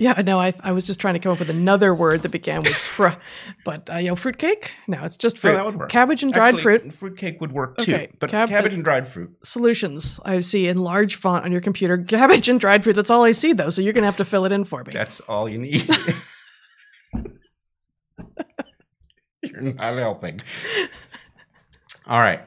yeah, 0.00 0.12
no, 0.24 0.38
I, 0.38 0.52
I 0.62 0.70
was 0.70 0.86
just 0.86 1.00
trying 1.00 1.14
to 1.14 1.18
come 1.20 1.32
up 1.32 1.40
with 1.40 1.50
another 1.50 1.92
word 1.92 2.22
that 2.22 2.28
began 2.28 2.60
with 2.62 2.72
fr, 2.72 3.08
but 3.64 3.90
uh, 3.92 3.96
you 3.96 4.06
know, 4.06 4.14
fruitcake. 4.14 4.74
No, 4.86 5.02
it's 5.02 5.16
just 5.16 5.38
fruit. 5.38 5.50
Oh, 5.50 5.54
that 5.56 5.64
would 5.66 5.76
work. 5.76 5.88
Cabbage 5.90 6.22
and 6.22 6.32
dried 6.32 6.54
Actually, 6.54 6.78
fruit 6.78 6.92
Fruitcake 6.92 7.40
would 7.40 7.50
work 7.50 7.76
too. 7.78 7.82
Okay, 7.94 8.08
But 8.20 8.30
cab- 8.30 8.48
cabbage 8.48 8.74
and 8.74 8.84
dried 8.84 9.08
fruit. 9.08 9.30
solutions. 9.42 10.20
I 10.24 10.38
see 10.38 10.68
in 10.68 10.78
large 10.78 11.16
font 11.16 11.44
on 11.44 11.50
your 11.50 11.60
computer. 11.60 11.98
Cabbage 11.98 12.48
and 12.48 12.60
dried 12.60 12.84
fruit. 12.84 12.94
That's 12.94 13.10
all 13.10 13.24
I 13.24 13.32
see 13.32 13.52
though. 13.52 13.70
So 13.70 13.82
you're 13.82 13.92
gonna 13.92 14.06
have 14.06 14.16
to 14.18 14.24
fill 14.24 14.44
it 14.44 14.52
in 14.52 14.62
for 14.62 14.84
me. 14.84 14.90
That's 14.92 15.18
all 15.22 15.48
you 15.48 15.58
need. 15.58 15.84
You're 19.42 19.60
not 19.62 19.96
helping. 19.96 20.40
All 22.06 22.20
right. 22.20 22.40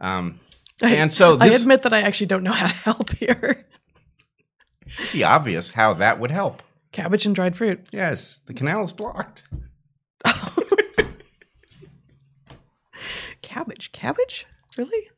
Um, 0.00 0.38
I- 0.82 0.94
and 0.94 1.12
so 1.12 1.36
I 1.40 1.48
admit 1.48 1.82
that 1.82 1.92
I 1.92 2.00
actually 2.00 2.26
don't 2.26 2.42
know 2.42 2.52
how 2.52 2.66
to 2.66 2.72
help 2.74 3.10
here. 3.10 3.64
be 5.12 5.22
obvious 5.24 5.70
how 5.70 5.94
that 5.94 6.18
would 6.18 6.30
help. 6.30 6.62
Cabbage 6.92 7.26
and 7.26 7.34
dried 7.34 7.56
fruit. 7.56 7.86
Yes, 7.92 8.38
the 8.46 8.54
canal 8.54 8.82
is 8.84 8.92
blocked. 8.92 9.42
Cabbage. 13.42 13.92
Cabbage? 13.92 14.46
Really? 14.78 15.08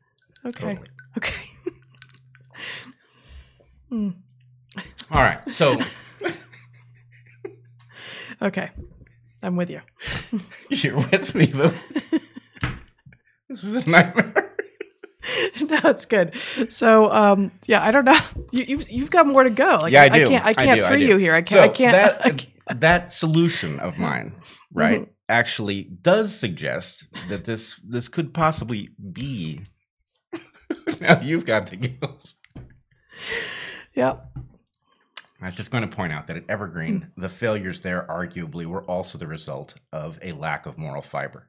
Okay. 0.45 0.75
Totally. 0.75 0.87
Okay. 1.17 1.35
Hmm. 3.89 4.09
All 5.09 5.21
right. 5.21 5.47
So 5.47 5.79
Okay. 8.41 8.69
I'm 9.41 9.55
with 9.55 9.69
you. 9.69 9.79
you're 10.69 10.97
with 10.97 11.33
me, 11.35 11.45
but 11.45 11.73
this 13.47 13.63
is 13.63 13.85
a 13.85 13.89
nightmare. 13.89 14.46
no, 15.69 15.79
it's 15.85 16.05
good. 16.05 16.33
So, 16.69 17.11
um, 17.11 17.51
yeah, 17.67 17.83
I 17.83 17.91
don't 17.91 18.05
know. 18.05 18.17
You, 18.51 18.63
you've 18.67 18.89
you've 18.89 19.09
got 19.11 19.27
more 19.27 19.43
to 19.43 19.49
go. 19.49 19.79
Like, 19.83 19.93
Yeah, 19.93 20.03
I 20.03 20.09
do. 20.09 20.27
can't. 20.29 20.45
I 20.45 20.49
I 20.49 20.53
can't 20.53 20.79
do, 20.79 20.85
I 20.85 20.89
free 20.89 20.99
do. 21.01 21.07
you 21.07 21.17
here. 21.17 21.33
I 21.33 21.41
can't. 21.41 21.49
So 21.49 21.61
I 21.61 21.67
can't. 21.69 21.91
that 21.93 22.21
I 22.25 22.29
can't- 22.31 22.79
that 22.81 23.11
solution 23.11 23.79
of 23.79 23.97
mine, 23.97 24.33
right, 24.73 25.01
Mm-hmm. 25.01 25.11
actually 25.29 25.83
does 25.83 26.37
suggest 26.37 27.07
that 27.29 27.45
this 27.45 27.79
this 27.87 28.07
could 28.09 28.33
possibly 28.33 28.89
be. 29.13 29.61
now 30.99 31.19
you've 31.21 31.45
got 31.45 31.67
the 31.69 31.77
giggles. 31.77 32.35
yeah. 33.93 34.17
I 35.41 35.45
was 35.45 35.55
just 35.55 35.69
going 35.71 35.87
to 35.87 35.95
point 35.95 36.11
out 36.13 36.27
that 36.27 36.37
at 36.37 36.49
Evergreen, 36.49 37.09
Hmm. 37.15 37.21
the 37.21 37.29
failures 37.29 37.81
there 37.81 38.05
arguably 38.09 38.65
were 38.65 38.83
also 38.83 39.17
the 39.17 39.27
result 39.27 39.75
of 39.93 40.17
a 40.21 40.31
lack 40.31 40.65
of 40.65 40.77
moral 40.77 41.01
fiber. 41.03 41.47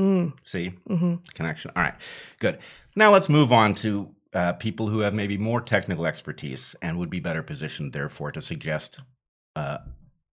Mm, 0.00 0.32
See 0.44 0.68
hmm 0.86 1.16
connection. 1.34 1.72
All 1.76 1.82
right, 1.82 1.94
good. 2.38 2.58
Now 2.96 3.12
let's 3.12 3.28
move 3.28 3.52
on 3.52 3.74
to 3.76 4.14
uh, 4.32 4.52
people 4.54 4.88
who 4.88 5.00
have 5.00 5.12
maybe 5.12 5.36
more 5.36 5.60
technical 5.60 6.06
expertise 6.06 6.74
and 6.80 6.98
would 6.98 7.10
be 7.10 7.20
better 7.20 7.42
positioned, 7.42 7.92
therefore, 7.92 8.32
to 8.32 8.40
suggest 8.40 9.00
uh, 9.56 9.78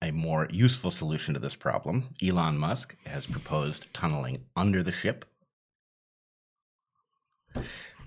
a 0.01 0.09
more 0.11 0.47
useful 0.49 0.89
solution 0.89 1.35
to 1.35 1.39
this 1.39 1.55
problem. 1.55 2.09
Elon 2.23 2.57
Musk 2.57 2.95
has 3.05 3.27
proposed 3.27 3.85
tunneling 3.93 4.37
under 4.55 4.81
the 4.81 4.91
ship. 4.91 5.25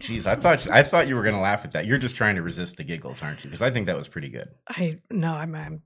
Jeez, 0.01 0.27
I 0.27 0.35
thought 0.35 0.69
I 0.71 0.83
thought 0.83 1.07
you 1.07 1.15
were 1.15 1.23
going 1.23 1.37
to 1.37 1.41
laugh 1.41 1.65
at 1.65 1.73
that. 1.73 1.87
You're 1.87 1.99
just 1.99 2.17
trying 2.17 2.35
to 2.35 2.43
resist 2.43 2.79
the 2.79 2.85
giggles, 2.85 3.23
aren't 3.23 3.45
you? 3.45 3.51
Because 3.51 3.63
I 3.63 3.71
think 3.71 3.87
that 3.87 3.97
was 3.97 4.09
pretty 4.09 4.29
good. 4.29 4.49
I 4.69 4.99
no. 5.09 5.35
I'm. 5.35 5.55
I'm 5.55 5.83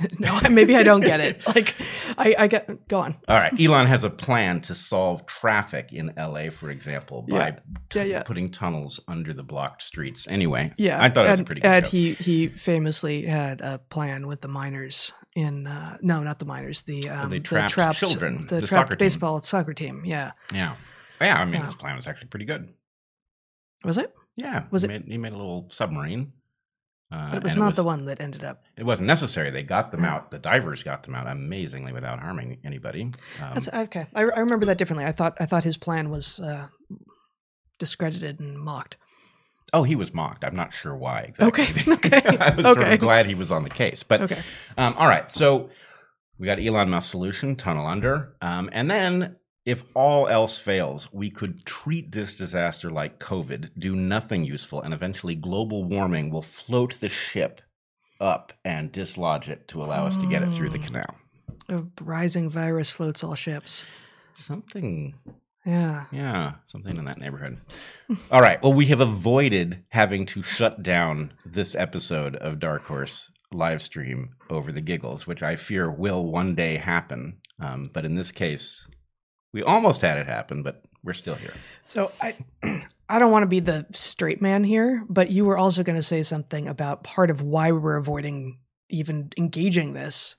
no, 0.18 0.38
maybe 0.50 0.76
I 0.76 0.82
don't 0.82 1.00
get 1.00 1.20
it. 1.20 1.42
Like, 1.46 1.74
I, 2.16 2.34
I 2.38 2.46
get. 2.46 2.88
Go 2.88 3.00
on. 3.00 3.14
All 3.28 3.36
right, 3.36 3.52
Elon 3.60 3.86
has 3.86 4.04
a 4.04 4.10
plan 4.10 4.60
to 4.62 4.74
solve 4.74 5.26
traffic 5.26 5.92
in 5.92 6.12
LA, 6.16 6.46
for 6.50 6.70
example, 6.70 7.22
by 7.22 7.36
Yeah. 7.36 7.50
t- 7.90 7.98
Yeah, 8.00 8.04
yeah. 8.04 8.22
putting 8.22 8.50
tunnels 8.50 9.00
under 9.08 9.32
the 9.32 9.42
blocked 9.42 9.82
streets. 9.82 10.26
Anyway, 10.28 10.72
Yeah, 10.76 11.02
I 11.02 11.08
thought 11.08 11.26
it 11.26 11.30
was 11.30 11.42
pretty 11.42 11.60
good 11.62 11.68
And 11.68 11.84
joke. 11.84 11.92
he 11.92 12.12
he 12.14 12.48
famously 12.48 13.24
had 13.26 13.60
a 13.60 13.78
plan 13.78 14.26
with 14.26 14.40
the 14.40 14.48
miners 14.48 15.12
in. 15.34 15.66
Uh, 15.66 15.96
no, 16.02 16.22
not 16.22 16.38
the 16.38 16.44
miners. 16.46 16.82
The 16.82 17.08
um, 17.08 17.30
they 17.30 17.38
the 17.38 17.44
trapped 17.44 17.98
children, 17.98 18.46
The, 18.48 18.60
the 18.60 18.66
trapped 18.66 18.88
soccer 18.88 18.96
team. 18.96 19.04
baseball 19.06 19.40
soccer 19.40 19.74
team. 19.74 20.02
Yeah, 20.04 20.32
Yeah. 20.52 20.74
Yeah, 21.20 21.40
I 21.40 21.44
mean, 21.46 21.62
his 21.62 21.74
plan 21.74 21.96
was 21.96 22.06
actually 22.06 22.28
pretty 22.28 22.44
good. 22.46 22.68
was 23.84 23.98
it? 23.98 24.14
Yeah. 24.36 24.64
Was 24.70 24.82
he 24.82 24.86
it- 24.86 24.90
Made, 25.06 25.12
he 25.12 25.18
made 25.18 25.32
a 25.32 25.36
little 25.36 25.68
submarine. 25.72 26.32
Uh, 27.10 27.30
But 27.30 27.36
it 27.38 27.42
was 27.42 27.56
not 27.56 27.74
the 27.74 27.84
one 27.84 28.04
that 28.04 28.20
ended 28.20 28.44
up. 28.44 28.62
It 28.76 28.84
wasn't 28.84 29.06
necessary. 29.06 29.50
They 29.50 29.62
got 29.62 29.90
them 29.92 30.04
out. 30.04 30.30
The 30.30 30.38
divers 30.38 30.82
got 30.82 31.04
them 31.04 31.14
out 31.14 31.26
amazingly 31.26 31.92
without 31.92 32.20
harming 32.20 32.58
anybody. 32.64 33.02
Um, 33.42 33.54
That's 33.54 33.68
okay. 33.72 34.06
I, 34.14 34.22
I 34.22 34.40
remember 34.40 34.66
that 34.66 34.76
differently. 34.78 35.06
I 35.06 35.12
thought 35.12 35.36
I 35.40 35.46
thought 35.46 35.64
his 35.64 35.78
plan 35.78 36.10
was 36.10 36.38
uh, 36.40 36.68
discredited 37.78 38.40
and 38.40 38.58
mocked. 38.58 38.96
oh, 39.72 39.82
he 39.82 39.94
was 39.96 40.12
mocked. 40.14 40.44
I'm 40.44 40.56
not 40.56 40.72
sure 40.74 40.96
why 40.96 41.20
exactly. 41.20 41.64
Okay, 41.64 41.92
okay, 42.20 42.36
I 42.40 42.54
was 42.54 42.64
sort 42.66 42.78
of 42.82 42.98
glad 42.98 43.26
he 43.26 43.34
was 43.34 43.50
on 43.52 43.62
the 43.62 43.70
case. 43.70 44.02
But 44.02 44.22
Okay. 44.22 44.40
Um, 44.76 44.94
all 44.98 45.08
right, 45.08 45.30
so 45.30 45.70
we 46.38 46.46
got 46.46 46.58
Elon 46.60 46.90
Musk 46.90 47.10
solution, 47.10 47.56
tunnel 47.56 47.86
under, 47.86 48.36
um, 48.40 48.68
and 48.72 48.90
then 48.90 49.36
if 49.68 49.84
all 49.94 50.28
else 50.28 50.58
fails, 50.58 51.12
we 51.12 51.28
could 51.30 51.64
treat 51.66 52.12
this 52.12 52.36
disaster 52.36 52.90
like 52.90 53.18
COVID, 53.20 53.70
do 53.78 53.94
nothing 53.94 54.44
useful, 54.44 54.80
and 54.82 54.94
eventually 54.94 55.34
global 55.34 55.84
warming 55.84 56.30
will 56.30 56.42
float 56.42 56.98
the 57.00 57.08
ship 57.08 57.60
up 58.20 58.52
and 58.64 58.90
dislodge 58.90 59.48
it 59.48 59.68
to 59.68 59.82
allow 59.82 60.06
us 60.06 60.16
to 60.16 60.26
get 60.26 60.42
it 60.42 60.52
through 60.54 60.70
the 60.70 60.78
Mm. 60.78 60.86
canal. 60.86 61.14
A 61.68 61.84
rising 62.02 62.48
virus 62.48 62.90
floats 62.90 63.22
all 63.22 63.34
ships. 63.34 63.86
Something, 64.32 65.14
Yeah. 65.66 66.06
yeah, 66.10 66.54
something 66.64 66.96
in 66.96 67.04
that 67.04 67.18
neighborhood. 67.18 67.58
All 68.30 68.40
right, 68.40 68.62
well, 68.62 68.72
we 68.72 68.86
have 68.86 69.00
avoided 69.00 69.84
having 69.90 70.24
to 70.26 70.42
shut 70.42 70.82
down 70.82 71.34
this 71.44 71.74
episode 71.74 72.36
of 72.36 72.58
Dark 72.58 72.84
Horse 72.84 73.30
live 73.52 73.82
stream 73.82 74.30
over 74.48 74.72
the 74.72 74.80
giggles, 74.80 75.26
which 75.26 75.42
I 75.42 75.56
fear 75.56 75.90
will 75.90 76.24
one 76.24 76.54
day 76.54 76.76
happen. 76.76 77.38
Um, 77.60 77.90
but 77.92 78.04
in 78.04 78.14
this 78.14 78.30
case, 78.32 78.86
we 79.52 79.62
almost 79.62 80.00
had 80.00 80.18
it 80.18 80.26
happen, 80.26 80.62
but 80.62 80.82
we're 81.04 81.14
still 81.14 81.34
here. 81.34 81.54
So 81.86 82.10
I 82.20 82.34
I 83.08 83.18
don't 83.18 83.30
want 83.32 83.42
to 83.44 83.46
be 83.48 83.60
the 83.60 83.86
straight 83.92 84.42
man 84.42 84.64
here, 84.64 85.04
but 85.08 85.30
you 85.30 85.44
were 85.46 85.56
also 85.56 85.82
going 85.82 85.96
to 85.96 86.02
say 86.02 86.22
something 86.22 86.68
about 86.68 87.02
part 87.04 87.30
of 87.30 87.40
why 87.40 87.72
we 87.72 87.78
were 87.78 87.96
avoiding 87.96 88.58
even 88.90 89.30
engaging 89.38 89.92
this 89.94 90.36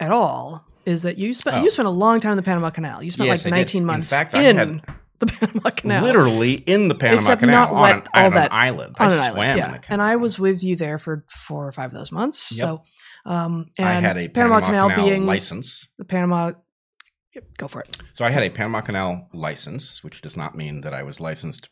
at 0.00 0.10
all 0.10 0.66
is 0.84 1.02
that 1.02 1.18
you 1.18 1.34
spent 1.34 1.56
Oh. 1.56 1.62
you 1.62 1.70
spent 1.70 1.86
a 1.86 1.92
long 1.92 2.20
time 2.20 2.32
in 2.32 2.36
the 2.36 2.42
Panama 2.42 2.70
Canal. 2.70 3.02
You 3.02 3.10
spent 3.10 3.28
Yes, 3.28 3.44
like 3.44 3.52
did. 3.52 3.58
19 3.58 3.82
In 3.82 3.86
months 3.86 4.10
fact, 4.10 4.34
in 4.34 4.82
the 5.20 5.26
Panama 5.26 5.70
Canal. 5.70 6.02
Literally 6.04 6.52
in 6.54 6.88
the 6.88 6.94
Panama 6.96 7.18
Except 7.18 7.40
Canal 7.40 7.60
not 7.60 7.70
on, 7.72 7.80
wet 7.82 7.96
an, 7.96 8.02
all 8.14 8.24
on 8.26 8.34
that- 8.34 8.50
an 8.50 8.56
island. 8.56 8.96
on 8.98 9.08
I 9.08 9.12
an 9.12 9.32
swam 9.32 9.44
island, 9.44 9.58
yeah. 9.58 9.66
in 9.66 9.72
the 9.72 9.78
canal. 9.78 9.94
And 9.94 10.02
I 10.02 10.16
was 10.16 10.38
with 10.38 10.64
you 10.64 10.74
there 10.76 10.98
for 10.98 11.24
four 11.28 11.66
or 11.66 11.72
five 11.72 11.92
of 11.92 11.98
those 11.98 12.10
months. 12.10 12.50
Yep. 12.56 12.58
So, 12.60 12.82
um, 13.24 13.66
and 13.78 13.88
I 13.88 13.92
had 13.94 14.16
a 14.18 14.28
Panama, 14.28 14.60
Panama, 14.60 14.88
Canal, 14.94 15.04
being 15.08 15.26
license. 15.26 15.88
the 15.98 16.04
Panama. 16.04 16.52
Yep, 17.34 17.44
go 17.56 17.68
for 17.68 17.80
it. 17.80 17.96
So 18.12 18.24
I 18.24 18.30
had 18.30 18.42
a 18.42 18.50
Panama 18.50 18.80
Canal 18.82 19.28
license, 19.32 20.04
which 20.04 20.20
does 20.20 20.36
not 20.36 20.56
mean 20.56 20.82
that 20.82 20.92
I 20.92 21.02
was 21.02 21.20
licensed 21.20 21.70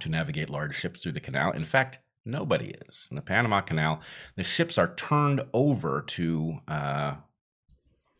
to 0.00 0.08
navigate 0.08 0.50
large 0.50 0.74
ships 0.74 1.00
through 1.02 1.12
the 1.12 1.20
canal. 1.20 1.52
In 1.52 1.64
fact, 1.64 1.98
nobody 2.24 2.74
is. 2.88 3.08
In 3.10 3.16
the 3.16 3.22
Panama 3.22 3.60
Canal, 3.60 4.00
the 4.36 4.42
ships 4.44 4.78
are 4.78 4.94
turned 4.94 5.42
over 5.52 6.02
to, 6.08 6.58
uh, 6.68 7.14
I'm 7.14 7.22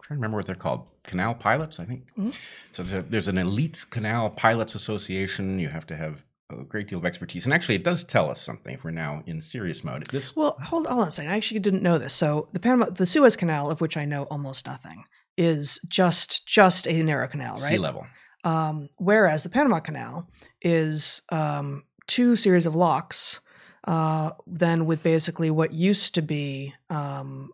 trying 0.03 0.09
to 0.09 0.15
remember 0.15 0.37
what 0.37 0.47
they're 0.47 0.55
called. 0.55 0.87
Canal 1.05 1.35
pilots, 1.35 1.81
I 1.81 1.85
think. 1.85 2.05
Mhm. 2.17 2.33
So 2.71 2.85
there's, 2.85 3.05
a, 3.05 3.09
there's 3.09 3.29
an 3.29 3.39
elite 3.39 3.85
canal 3.91 4.31
pilots 4.31 4.77
association. 4.77 5.59
You 5.59 5.69
have 5.69 5.85
to 5.89 5.97
have 5.97 6.25
a 6.49 6.63
great 6.63 6.87
deal 6.87 6.99
of 6.99 7.05
expertise. 7.05 7.45
And 7.45 7.53
actually, 7.53 7.75
it 7.75 7.83
does 7.83 8.05
tell 8.05 8.31
us 8.31 8.41
something 8.41 8.75
if 8.75 8.85
we're 8.85 8.93
now 8.93 9.25
in 9.27 9.41
serious 9.41 9.83
mode. 9.83 10.07
This 10.13 10.37
Well, 10.37 10.57
hold, 10.63 10.87
hold 10.87 11.01
on 11.01 11.09
a 11.09 11.11
second. 11.11 11.33
I 11.33 11.37
actually 11.37 11.59
didn't 11.59 11.83
know 11.83 11.99
this. 11.99 12.13
So 12.13 12.49
the 12.53 12.61
Panama, 12.61 12.91
the 12.91 13.05
Suez 13.07 13.35
Canal, 13.35 13.69
of 13.69 13.81
which 13.81 13.97
I 13.97 14.05
know 14.05 14.25
almost 14.25 14.65
nothing, 14.65 15.05
is 15.37 15.81
just 15.89 16.47
just 16.47 16.87
a 16.87 17.03
narrow 17.03 17.29
canal, 17.29 17.55
right? 17.55 17.71
Sea 17.71 17.79
level. 17.79 18.07
Um, 18.45 18.89
whereas 18.99 19.43
the 19.43 19.49
Panama 19.49 19.81
Canal 19.81 20.29
is 20.61 21.23
um, 21.31 21.85
two 22.07 22.35
series 22.35 22.67
of 22.67 22.75
locks, 22.75 23.41
uh, 23.85 24.33
then 24.47 24.85
with 24.85 25.03
basically 25.03 25.51
what 25.51 25.73
used 25.73 26.15
to 26.17 26.23
be 26.23 26.75
um, 26.91 27.53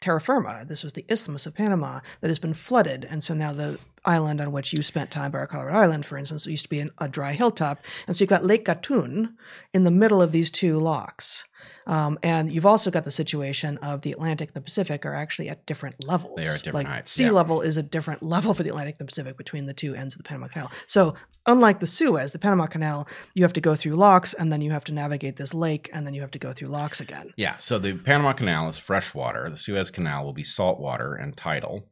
terra 0.00 0.20
firma. 0.20 0.64
This 0.66 0.82
was 0.82 0.94
the 0.94 1.04
Isthmus 1.08 1.46
of 1.46 1.54
Panama 1.54 2.00
that 2.20 2.28
has 2.28 2.38
been 2.38 2.54
flooded, 2.54 3.06
and 3.08 3.22
so 3.22 3.34
now 3.34 3.52
the 3.52 3.78
island 4.04 4.40
on 4.40 4.52
which 4.52 4.72
you 4.72 4.82
spent 4.82 5.10
time, 5.10 5.32
Barro 5.32 5.48
Colorado 5.48 5.78
Island, 5.78 6.06
for 6.06 6.16
instance, 6.16 6.46
used 6.46 6.64
to 6.64 6.70
be 6.70 6.80
an, 6.80 6.90
a 6.98 7.08
dry 7.08 7.32
hilltop, 7.32 7.80
and 8.06 8.16
so 8.16 8.22
you've 8.22 8.30
got 8.30 8.44
Lake 8.44 8.64
Gatun 8.64 9.34
in 9.74 9.84
the 9.84 9.90
middle 9.90 10.22
of 10.22 10.32
these 10.32 10.50
two 10.50 10.78
locks. 10.78 11.44
Um, 11.88 12.18
and 12.22 12.52
you've 12.52 12.66
also 12.66 12.90
got 12.90 13.04
the 13.04 13.10
situation 13.10 13.78
of 13.78 14.02
the 14.02 14.12
Atlantic 14.12 14.50
and 14.50 14.54
the 14.54 14.60
Pacific 14.60 15.06
are 15.06 15.14
actually 15.14 15.48
at 15.48 15.64
different 15.64 16.04
levels. 16.04 16.36
They 16.36 16.46
are 16.46 16.54
at 16.54 16.62
different 16.62 16.74
like 16.74 16.86
heights, 16.86 17.12
sea 17.12 17.24
yeah. 17.24 17.30
level 17.30 17.62
is 17.62 17.78
a 17.78 17.82
different 17.82 18.22
level 18.22 18.52
for 18.52 18.62
the 18.62 18.68
Atlantic 18.68 18.96
and 18.98 19.08
the 19.08 19.10
Pacific 19.10 19.38
between 19.38 19.64
the 19.64 19.72
two 19.72 19.94
ends 19.94 20.14
of 20.14 20.18
the 20.18 20.24
Panama 20.24 20.48
Canal. 20.48 20.70
So 20.86 21.14
unlike 21.46 21.80
the 21.80 21.86
Suez, 21.86 22.32
the 22.32 22.38
Panama 22.38 22.66
Canal, 22.66 23.08
you 23.34 23.42
have 23.42 23.54
to 23.54 23.60
go 23.60 23.74
through 23.74 23.96
locks 23.96 24.34
and 24.34 24.52
then 24.52 24.60
you 24.60 24.70
have 24.70 24.84
to 24.84 24.92
navigate 24.92 25.36
this 25.36 25.54
lake 25.54 25.88
and 25.92 26.06
then 26.06 26.12
you 26.12 26.20
have 26.20 26.30
to 26.32 26.38
go 26.38 26.52
through 26.52 26.68
locks 26.68 27.00
again. 27.00 27.32
Yeah, 27.36 27.56
so 27.56 27.78
the 27.78 27.94
Panama 27.94 28.34
Canal 28.34 28.68
is 28.68 28.78
freshwater. 28.78 29.48
The 29.48 29.56
Suez 29.56 29.90
Canal 29.90 30.24
will 30.24 30.34
be 30.34 30.44
saltwater 30.44 31.14
and 31.14 31.36
tidal. 31.36 31.88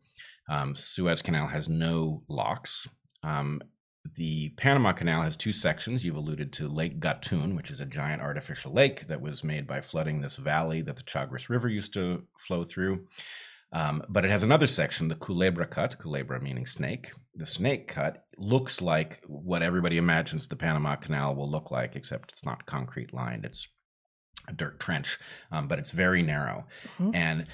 Um, 0.49 0.77
Suez 0.77 1.23
Canal 1.23 1.49
has 1.49 1.69
no 1.71 2.23
locks. 2.29 2.87
Um, 3.23 3.63
the 4.15 4.51
Panama 4.51 4.93
Canal 4.93 5.23
has 5.23 5.37
two 5.37 5.53
sections. 5.53 6.05
You've 6.05 6.17
alluded 6.17 6.53
to 6.55 6.69
Lake 6.69 7.01
Gatun, 7.01 7.57
which 7.57 7.71
is 7.71 7.81
a 7.81 7.87
giant 7.87 8.23
artificial 8.23 8.73
lake 8.73 9.07
that 9.09 9.21
was 9.21 9.45
made 9.45 9.67
by 9.67 9.81
flooding 9.81 10.21
this 10.21 10.37
valley 10.37 10.83
that 10.83 10.97
the 10.97 11.03
Chagres 11.07 11.51
River 11.51 11.69
used 11.69 11.93
to 11.95 12.23
flow 12.39 12.65
through. 12.65 13.07
Um, 13.73 14.03
but 14.09 14.25
it 14.25 14.31
has 14.31 14.43
another 14.43 14.67
section, 14.67 15.09
the 15.09 15.17
Culebra 15.17 15.69
Cut, 15.69 15.99
Culebra 15.99 16.41
meaning 16.41 16.67
snake. 16.67 17.11
The 17.35 17.47
snake 17.47 17.89
cut 17.89 18.25
looks 18.39 18.81
like 18.81 19.23
what 19.27 19.63
everybody 19.63 19.99
imagines 19.99 20.47
the 20.47 20.57
Panama 20.57 20.97
Canal 20.97 21.35
will 21.35 21.51
look 21.51 21.71
like, 21.71 21.97
except 21.97 22.33
it's 22.33 22.45
not 22.45 22.65
concrete 22.67 23.13
lined. 23.13 23.45
It's 23.45 23.69
a 24.49 24.53
dirt 24.53 24.79
trench, 24.79 25.19
um, 25.51 25.67
but 25.67 25.79
it's 25.79 25.91
very 25.91 26.23
narrow. 26.23 26.67
Mhm. 26.99 27.15
And 27.15 27.47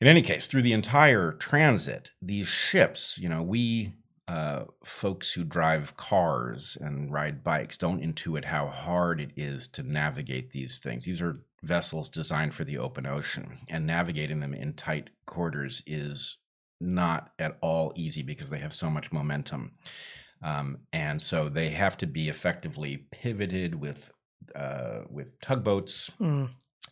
in 0.00 0.08
any 0.08 0.22
case, 0.22 0.48
through 0.48 0.62
the 0.62 0.72
entire 0.72 1.32
transit, 1.32 2.10
these 2.20 2.48
ships, 2.48 3.16
you 3.16 3.28
know, 3.28 3.42
we 3.42 3.94
uh, 4.26 4.64
folks 4.84 5.32
who 5.32 5.44
drive 5.44 5.96
cars 5.96 6.78
and 6.80 7.12
ride 7.12 7.44
bikes 7.44 7.76
don't 7.76 8.02
intuit 8.02 8.44
how 8.44 8.66
hard 8.68 9.20
it 9.20 9.32
is 9.36 9.68
to 9.68 9.82
navigate 9.82 10.50
these 10.50 10.78
things. 10.78 11.04
These 11.04 11.20
are 11.20 11.36
vessels 11.62 12.08
designed 12.08 12.54
for 12.54 12.64
the 12.64 12.78
open 12.78 13.06
ocean, 13.06 13.58
and 13.68 13.86
navigating 13.86 14.40
them 14.40 14.54
in 14.54 14.74
tight 14.74 15.10
quarters 15.26 15.82
is 15.86 16.38
not 16.80 17.32
at 17.38 17.56
all 17.60 17.92
easy 17.96 18.22
because 18.22 18.50
they 18.50 18.58
have 18.58 18.72
so 18.72 18.90
much 18.90 19.12
momentum. 19.12 19.72
Um, 20.42 20.78
and 20.92 21.20
so 21.20 21.48
they 21.48 21.70
have 21.70 21.96
to 21.98 22.06
be 22.06 22.28
effectively 22.28 23.06
pivoted 23.10 23.74
with 23.74 24.10
uh, 24.54 25.00
with 25.10 25.40
tugboats 25.40 26.10
Mm. 26.20 26.50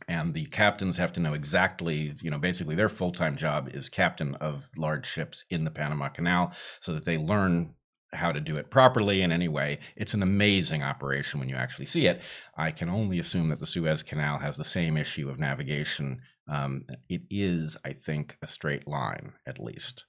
And 0.08 0.34
the 0.34 0.46
captains 0.46 0.96
have 0.96 1.12
to 1.12 1.20
know 1.20 1.34
exactly 1.34 2.12
you 2.20 2.30
know 2.30 2.38
basically 2.38 2.74
their 2.74 2.88
full-time 2.88 3.36
job 3.36 3.68
is 3.72 3.88
captain 3.88 4.34
of 4.36 4.68
large 4.76 5.06
ships 5.06 5.44
in 5.50 5.64
the 5.64 5.70
panama 5.70 6.08
canal 6.08 6.52
so 6.80 6.92
that 6.92 7.04
they 7.04 7.18
learn 7.18 7.74
how 8.14 8.30
to 8.32 8.40
do 8.40 8.56
it 8.56 8.70
properly 8.70 9.22
in 9.22 9.32
any 9.32 9.48
way. 9.48 9.78
It's 9.96 10.14
an 10.14 10.22
amazing 10.22 10.82
operation 10.82 11.40
when 11.40 11.48
you 11.48 11.56
actually 11.56 11.86
see 11.86 12.06
it. 12.06 12.20
I 12.56 12.70
can 12.70 12.88
only 12.88 13.18
assume 13.18 13.48
that 13.48 13.58
the 13.58 13.66
suez 13.66 14.02
canal 14.02 14.38
has 14.38 14.56
the 14.56 14.64
same 14.64 14.96
issue 14.96 15.30
of 15.30 15.38
navigation. 15.38 16.20
Um, 16.48 16.84
it 17.08 17.22
is 17.30 17.76
i 17.84 17.92
think 17.92 18.36
a 18.42 18.46
straight 18.46 18.86
line 18.86 19.34
at 19.46 19.58
least. 19.58 20.04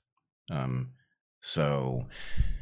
Um, 0.51 0.93
so 1.41 2.07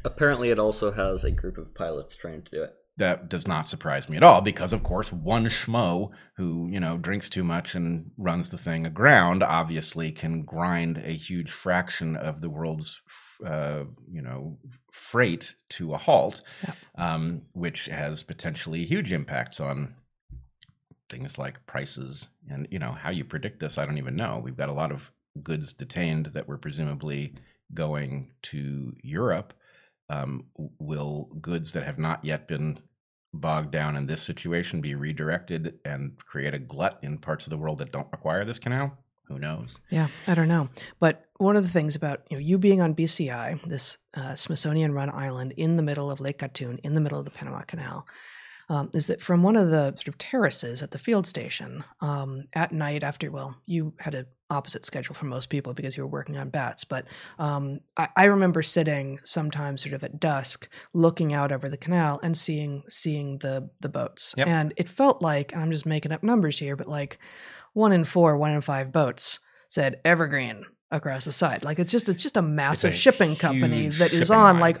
Apparently, 0.04 0.50
it 0.50 0.58
also 0.58 0.92
has 0.92 1.24
a 1.24 1.30
group 1.30 1.56
of 1.56 1.74
pilots 1.74 2.16
trained 2.16 2.46
to 2.46 2.50
do 2.50 2.62
it. 2.64 2.74
That 2.98 3.28
does 3.28 3.48
not 3.48 3.68
surprise 3.68 4.08
me 4.08 4.16
at 4.16 4.22
all 4.22 4.40
because 4.42 4.72
of 4.72 4.82
course 4.82 5.12
one 5.12 5.46
schmo 5.46 6.10
who 6.36 6.68
you 6.70 6.78
know 6.78 6.98
drinks 6.98 7.30
too 7.30 7.42
much 7.44 7.74
and 7.74 8.10
runs 8.18 8.50
the 8.50 8.58
thing 8.58 8.86
aground 8.86 9.42
obviously 9.42 10.12
can 10.12 10.42
grind 10.42 10.98
a 10.98 11.12
huge 11.12 11.50
fraction 11.50 12.16
of 12.16 12.40
the 12.42 12.50
world's 12.50 13.00
uh, 13.46 13.84
you 14.10 14.22
know 14.22 14.58
freight 14.92 15.54
to 15.70 15.94
a 15.94 15.98
halt 15.98 16.42
Yeah. 16.62 16.74
um, 16.96 17.42
which 17.54 17.86
has 17.86 18.22
potentially 18.22 18.84
huge 18.84 19.10
impacts 19.10 19.58
on 19.58 19.94
things 21.08 21.38
like 21.38 21.64
prices 21.66 22.28
and 22.50 22.68
you 22.70 22.78
know 22.78 22.92
how 22.92 23.10
you 23.10 23.24
predict 23.24 23.60
this 23.60 23.78
i 23.78 23.84
don't 23.84 23.98
even 23.98 24.16
know 24.16 24.40
we've 24.42 24.56
got 24.56 24.68
a 24.68 24.72
lot 24.74 24.92
of 24.92 25.10
goods 25.42 25.72
detained 25.72 26.26
that 26.34 26.46
were 26.48 26.58
presumably 26.58 27.34
going 27.74 28.30
to 28.42 28.94
europe 29.02 29.54
um, 30.12 30.46
will 30.78 31.28
goods 31.40 31.72
that 31.72 31.84
have 31.84 31.98
not 31.98 32.24
yet 32.24 32.46
been 32.46 32.78
bogged 33.34 33.70
down 33.70 33.96
in 33.96 34.06
this 34.06 34.22
situation 34.22 34.80
be 34.80 34.94
redirected 34.94 35.78
and 35.84 36.16
create 36.18 36.54
a 36.54 36.58
glut 36.58 36.98
in 37.02 37.18
parts 37.18 37.46
of 37.46 37.50
the 37.50 37.56
world 37.56 37.78
that 37.78 37.92
don't 37.92 38.12
require 38.12 38.44
this 38.44 38.58
canal? 38.58 38.98
Who 39.28 39.38
knows? 39.38 39.76
Yeah, 39.88 40.08
I 40.26 40.34
don't 40.34 40.48
know. 40.48 40.68
But 41.00 41.24
one 41.38 41.56
of 41.56 41.62
the 41.62 41.70
things 41.70 41.96
about 41.96 42.22
you 42.28 42.36
know 42.36 42.42
you 42.42 42.58
being 42.58 42.82
on 42.82 42.94
BCI, 42.94 43.62
this 43.62 43.98
uh, 44.14 44.34
Smithsonian-run 44.34 45.10
island 45.10 45.54
in 45.56 45.76
the 45.76 45.82
middle 45.82 46.10
of 46.10 46.20
Lake 46.20 46.40
Gatun, 46.40 46.80
in 46.80 46.94
the 46.94 47.00
middle 47.00 47.18
of 47.18 47.24
the 47.24 47.30
Panama 47.30 47.62
Canal, 47.62 48.06
um, 48.72 48.90
is 48.94 49.06
that 49.08 49.20
from 49.20 49.42
one 49.42 49.56
of 49.56 49.68
the 49.70 49.92
sort 49.96 50.08
of 50.08 50.16
terraces 50.18 50.82
at 50.82 50.90
the 50.92 50.98
field 50.98 51.26
station 51.26 51.84
um, 52.00 52.44
at 52.54 52.72
night 52.72 53.02
after 53.02 53.30
well, 53.30 53.56
you 53.66 53.92
had 53.98 54.14
an 54.14 54.26
opposite 54.48 54.84
schedule 54.84 55.14
from 55.14 55.28
most 55.28 55.50
people 55.50 55.74
because 55.74 55.96
you 55.96 56.02
were 56.02 56.08
working 56.18 56.36
on 56.38 56.48
bats, 56.48 56.84
but 56.84 57.04
um, 57.38 57.80
I, 57.96 58.08
I 58.16 58.24
remember 58.24 58.62
sitting 58.62 59.18
sometimes 59.24 59.82
sort 59.82 59.94
of 59.94 60.02
at 60.04 60.18
dusk, 60.20 60.68
looking 60.94 61.32
out 61.32 61.52
over 61.52 61.68
the 61.68 61.76
canal 61.76 62.18
and 62.22 62.36
seeing 62.36 62.82
seeing 62.88 63.38
the 63.38 63.68
the 63.80 63.88
boats, 63.88 64.34
Yep. 64.38 64.46
and 64.48 64.72
it 64.76 64.88
felt 64.88 65.20
like, 65.22 65.52
and 65.52 65.60
I'm 65.62 65.70
just 65.70 65.86
making 65.86 66.12
up 66.12 66.22
numbers 66.22 66.58
here, 66.58 66.76
but 66.76 66.88
like 66.88 67.18
one 67.74 67.92
in 67.92 68.04
four, 68.04 68.36
one 68.36 68.52
in 68.52 68.60
five 68.62 68.90
boats 68.92 69.38
said 69.68 70.00
Evergreen 70.04 70.64
across 70.90 71.24
the 71.24 71.32
side. 71.32 71.64
Like 71.64 71.78
it's 71.78 71.92
just 71.92 72.08
it's 72.08 72.22
just 72.22 72.36
a 72.36 72.42
massive 72.42 72.92
a 72.92 72.96
shipping 72.96 73.36
company 73.36 73.88
that 73.88 74.12
is 74.12 74.30
on 74.30 74.54
line. 74.54 74.60
like 74.60 74.78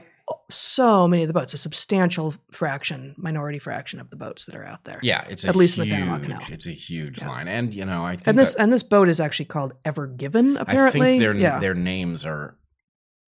so 0.50 1.06
many 1.08 1.22
of 1.22 1.28
the 1.28 1.34
boats, 1.34 1.54
a 1.54 1.58
substantial 1.58 2.34
fraction, 2.50 3.14
minority 3.16 3.58
fraction 3.58 4.00
of 4.00 4.10
the 4.10 4.16
boats 4.16 4.44
that 4.46 4.54
are 4.54 4.64
out 4.64 4.84
there. 4.84 4.98
Yeah, 5.02 5.24
it's 5.28 5.44
a 5.44 5.48
At 5.48 5.56
least 5.56 5.78
in 5.78 5.88
the 5.88 5.94
Panama 5.94 6.18
Canal. 6.18 6.40
It's 6.48 6.66
a 6.66 6.72
huge 6.72 7.18
Yeah. 7.18 7.28
line, 7.28 7.48
and 7.48 7.72
you 7.74 7.84
know, 7.84 8.04
I 8.04 8.16
think 8.16 8.28
And 8.28 8.38
this 8.38 8.54
that- 8.54 8.62
and 8.62 8.72
this 8.72 8.82
boat 8.82 9.08
is 9.08 9.20
actually 9.20 9.46
called 9.46 9.74
Ever 9.84 10.06
Given, 10.06 10.56
apparently. 10.56 11.00
I 11.00 11.04
think 11.04 11.20
their 11.20 11.34
yeah. 11.34 11.58
their 11.58 11.74
names 11.74 12.24
are 12.24 12.56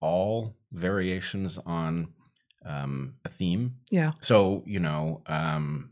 all 0.02 0.56
variations 0.72 1.58
on 1.66 2.14
um, 2.66 3.16
a 3.26 3.30
theme. 3.30 3.76
yeah. 3.90 4.12
So 4.20 4.64
you 4.68 4.80
know, 4.80 5.22
um, 5.28 5.92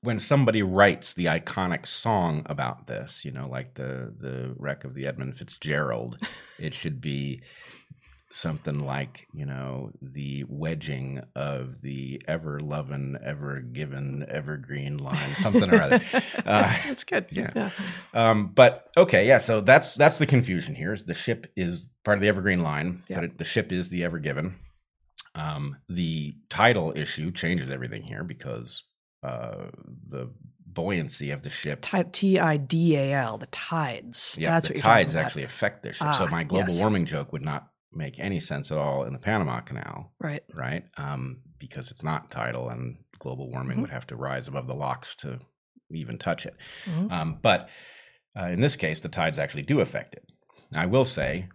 when 0.00 0.18
somebody 0.18 0.62
writes 0.62 1.14
the 1.14 1.24
iconic 1.26 1.86
song 1.86 2.42
about 2.46 2.86
this, 2.86 3.24
you 3.24 3.30
know, 3.30 3.48
like 3.48 3.74
the 3.74 4.12
the 4.16 4.54
wreck 4.58 4.84
of 4.84 4.94
the 4.94 5.06
Edmund 5.06 5.36
Fitzgerald, 5.38 6.18
it 6.58 6.74
should 6.74 7.00
be 7.00 7.42
something 8.30 8.80
like 8.80 9.26
you 9.32 9.46
know 9.46 9.90
the 10.02 10.44
wedging 10.48 11.22
of 11.36 11.80
the 11.82 12.20
ever 12.26 12.60
loving, 12.60 13.16
ever 13.24 13.60
given, 13.60 14.24
evergreen 14.28 14.98
line, 14.98 15.34
something 15.36 15.70
or 15.72 15.80
other. 15.80 16.00
Uh, 16.46 16.76
That's 16.86 17.04
good. 17.04 17.26
yeah. 17.30 17.50
yeah. 17.56 17.70
Um, 18.12 18.48
but 18.54 18.88
okay, 18.98 19.26
yeah. 19.26 19.38
So 19.38 19.60
that's 19.62 19.94
that's 19.94 20.18
the 20.18 20.26
confusion 20.26 20.74
here. 20.74 20.92
Is 20.92 21.04
the 21.06 21.14
ship 21.14 21.46
is 21.56 21.88
part 22.04 22.18
of 22.18 22.22
the 22.22 22.28
Evergreen 22.28 22.62
line, 22.62 23.02
Yeah. 23.08 23.16
but 23.16 23.24
it, 23.24 23.38
the 23.38 23.44
ship 23.46 23.72
is 23.72 23.88
the 23.88 24.04
Ever 24.04 24.18
Given. 24.18 24.56
Um, 25.34 25.76
the 25.88 26.34
title 26.50 26.92
issue 26.94 27.30
changes 27.32 27.70
everything 27.70 28.02
here 28.02 28.24
because 28.24 28.84
uh, 29.22 29.66
the 30.08 30.30
buoyancy 30.66 31.30
of 31.30 31.42
the 31.42 31.50
ship. 31.50 31.86
T 32.12 32.38
I 32.38 32.56
D 32.58 32.94
A 32.96 33.14
L, 33.14 33.38
the 33.38 33.46
tides. 33.46 34.36
Yeah, 34.38 34.50
That's 34.50 34.68
the 34.68 34.74
what 34.74 34.82
tides 34.82 35.16
actually 35.16 35.44
affect 35.44 35.82
this 35.82 35.96
ship. 35.96 36.14
so 36.14 36.24
Ah, 36.24 36.28
my 36.30 36.44
global 36.44 36.68
yes. 36.68 36.78
warming 36.78 37.06
joke 37.06 37.32
would 37.32 37.42
not 37.42 37.68
make 37.96 38.18
any 38.18 38.40
sense 38.40 38.70
at 38.72 38.78
all 38.78 39.04
in 39.04 39.12
the 39.12 39.18
Panama 39.18 39.60
Canal, 39.60 40.12
Right. 40.20 40.42
right? 40.54 40.84
Um, 40.96 41.42
because 41.58 41.90
it's 41.90 42.02
not 42.02 42.30
tidal, 42.30 42.68
and 42.70 42.98
global 43.18 43.50
warming 43.50 43.78
Mhm. 43.78 43.82
would 43.82 43.90
have 43.90 44.06
to 44.08 44.16
rise 44.16 44.48
above 44.48 44.66
the 44.66 44.74
locks 44.74 45.16
to 45.16 45.40
even 45.90 46.18
touch 46.18 46.44
it. 46.46 46.56
Mhm. 46.86 47.10
Um, 47.10 47.38
but 47.42 47.68
uh, 48.36 48.46
in 48.46 48.60
this 48.60 48.74
case, 48.74 48.98
the 49.00 49.08
tides 49.08 49.38
actually 49.38 49.62
do 49.62 49.80
affect 49.80 50.14
it. 50.16 50.28
I 50.74 50.86
will 50.86 51.04
say, 51.04 51.48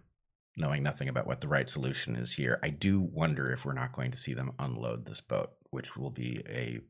knowing 0.56 0.82
nothing 0.82 1.08
about 1.10 1.26
what 1.26 1.40
the 1.40 1.48
right 1.48 1.68
solution 1.68 2.16
is 2.16 2.32
here, 2.32 2.58
I 2.62 2.70
do 2.70 3.00
wonder 3.00 3.52
if 3.52 3.64
we're 3.66 3.74
not 3.74 3.92
going 3.92 4.10
to 4.12 4.16
see 4.18 4.32
them 4.32 4.52
unload 4.58 5.04
this 5.04 5.20
boat, 5.20 5.50
which 5.70 5.94
will 5.96 6.10
be 6.10 6.42
a 6.48 6.80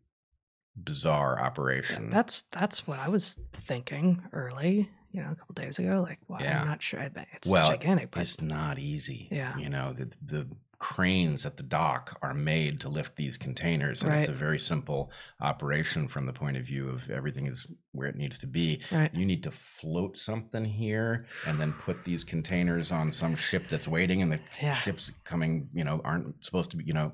bizarre 0.76 1.36
Yeah, 1.38 1.44
operation. 1.46 2.10
that's 2.10 2.42
that's 2.42 2.86
what 2.86 2.98
I 3.00 3.08
was 3.08 3.34
thinking 3.52 4.22
early. 4.32 4.90
You 5.12 5.22
know, 5.22 5.30
a 5.30 5.34
couple 5.34 5.54
days 5.54 5.78
ago. 5.78 6.00
Like, 6.02 6.18
well, 6.28 6.40
Yeah. 6.40 6.60
I'm 6.60 6.66
not 6.68 6.82
sure. 6.82 7.00
I- 7.00 7.10
It's 7.34 7.48
Well, 7.48 7.68
gigantic, 7.68 8.10
but 8.12 8.20
It's 8.22 8.40
not 8.40 8.78
easy. 8.78 9.28
Yeah. 9.30 9.56
You 9.56 9.68
know, 9.68 9.92
the 9.92 10.10
the 10.22 10.46
cranes 10.78 11.44
at 11.44 11.58
the 11.58 11.62
dock 11.62 12.18
are 12.22 12.32
made 12.32 12.80
to 12.80 12.88
lift 12.88 13.14
these 13.14 13.36
containers 13.36 14.02
and 14.02 14.14
it's 14.14 14.30
a 14.30 14.32
very 14.32 14.58
simple 14.58 15.12
operation 15.42 16.08
from 16.08 16.24
the 16.24 16.32
point 16.32 16.56
of 16.56 16.64
view 16.64 16.88
of 16.88 17.10
everything 17.10 17.46
is 17.46 17.70
where 17.92 18.08
it 18.08 18.16
needs 18.16 18.38
to 18.38 18.46
be. 18.46 18.80
right. 18.90 19.14
You 19.14 19.26
need 19.26 19.42
to 19.42 19.50
float 19.50 20.16
something 20.16 20.64
here 20.64 21.26
and 21.46 21.60
then 21.60 21.74
put 21.74 22.02
these 22.06 22.24
containers 22.24 22.92
on 22.92 23.12
some 23.12 23.36
ship 23.36 23.68
that's 23.68 23.86
waiting 23.86 24.22
and 24.22 24.30
the 24.30 24.40
Yeah. 24.62 24.72
ships 24.72 25.12
coming, 25.24 25.68
you 25.74 25.84
know, 25.84 26.00
aren't 26.02 26.42
supposed 26.42 26.70
to 26.70 26.78
be, 26.78 26.84
you 26.84 26.94
know, 26.94 27.12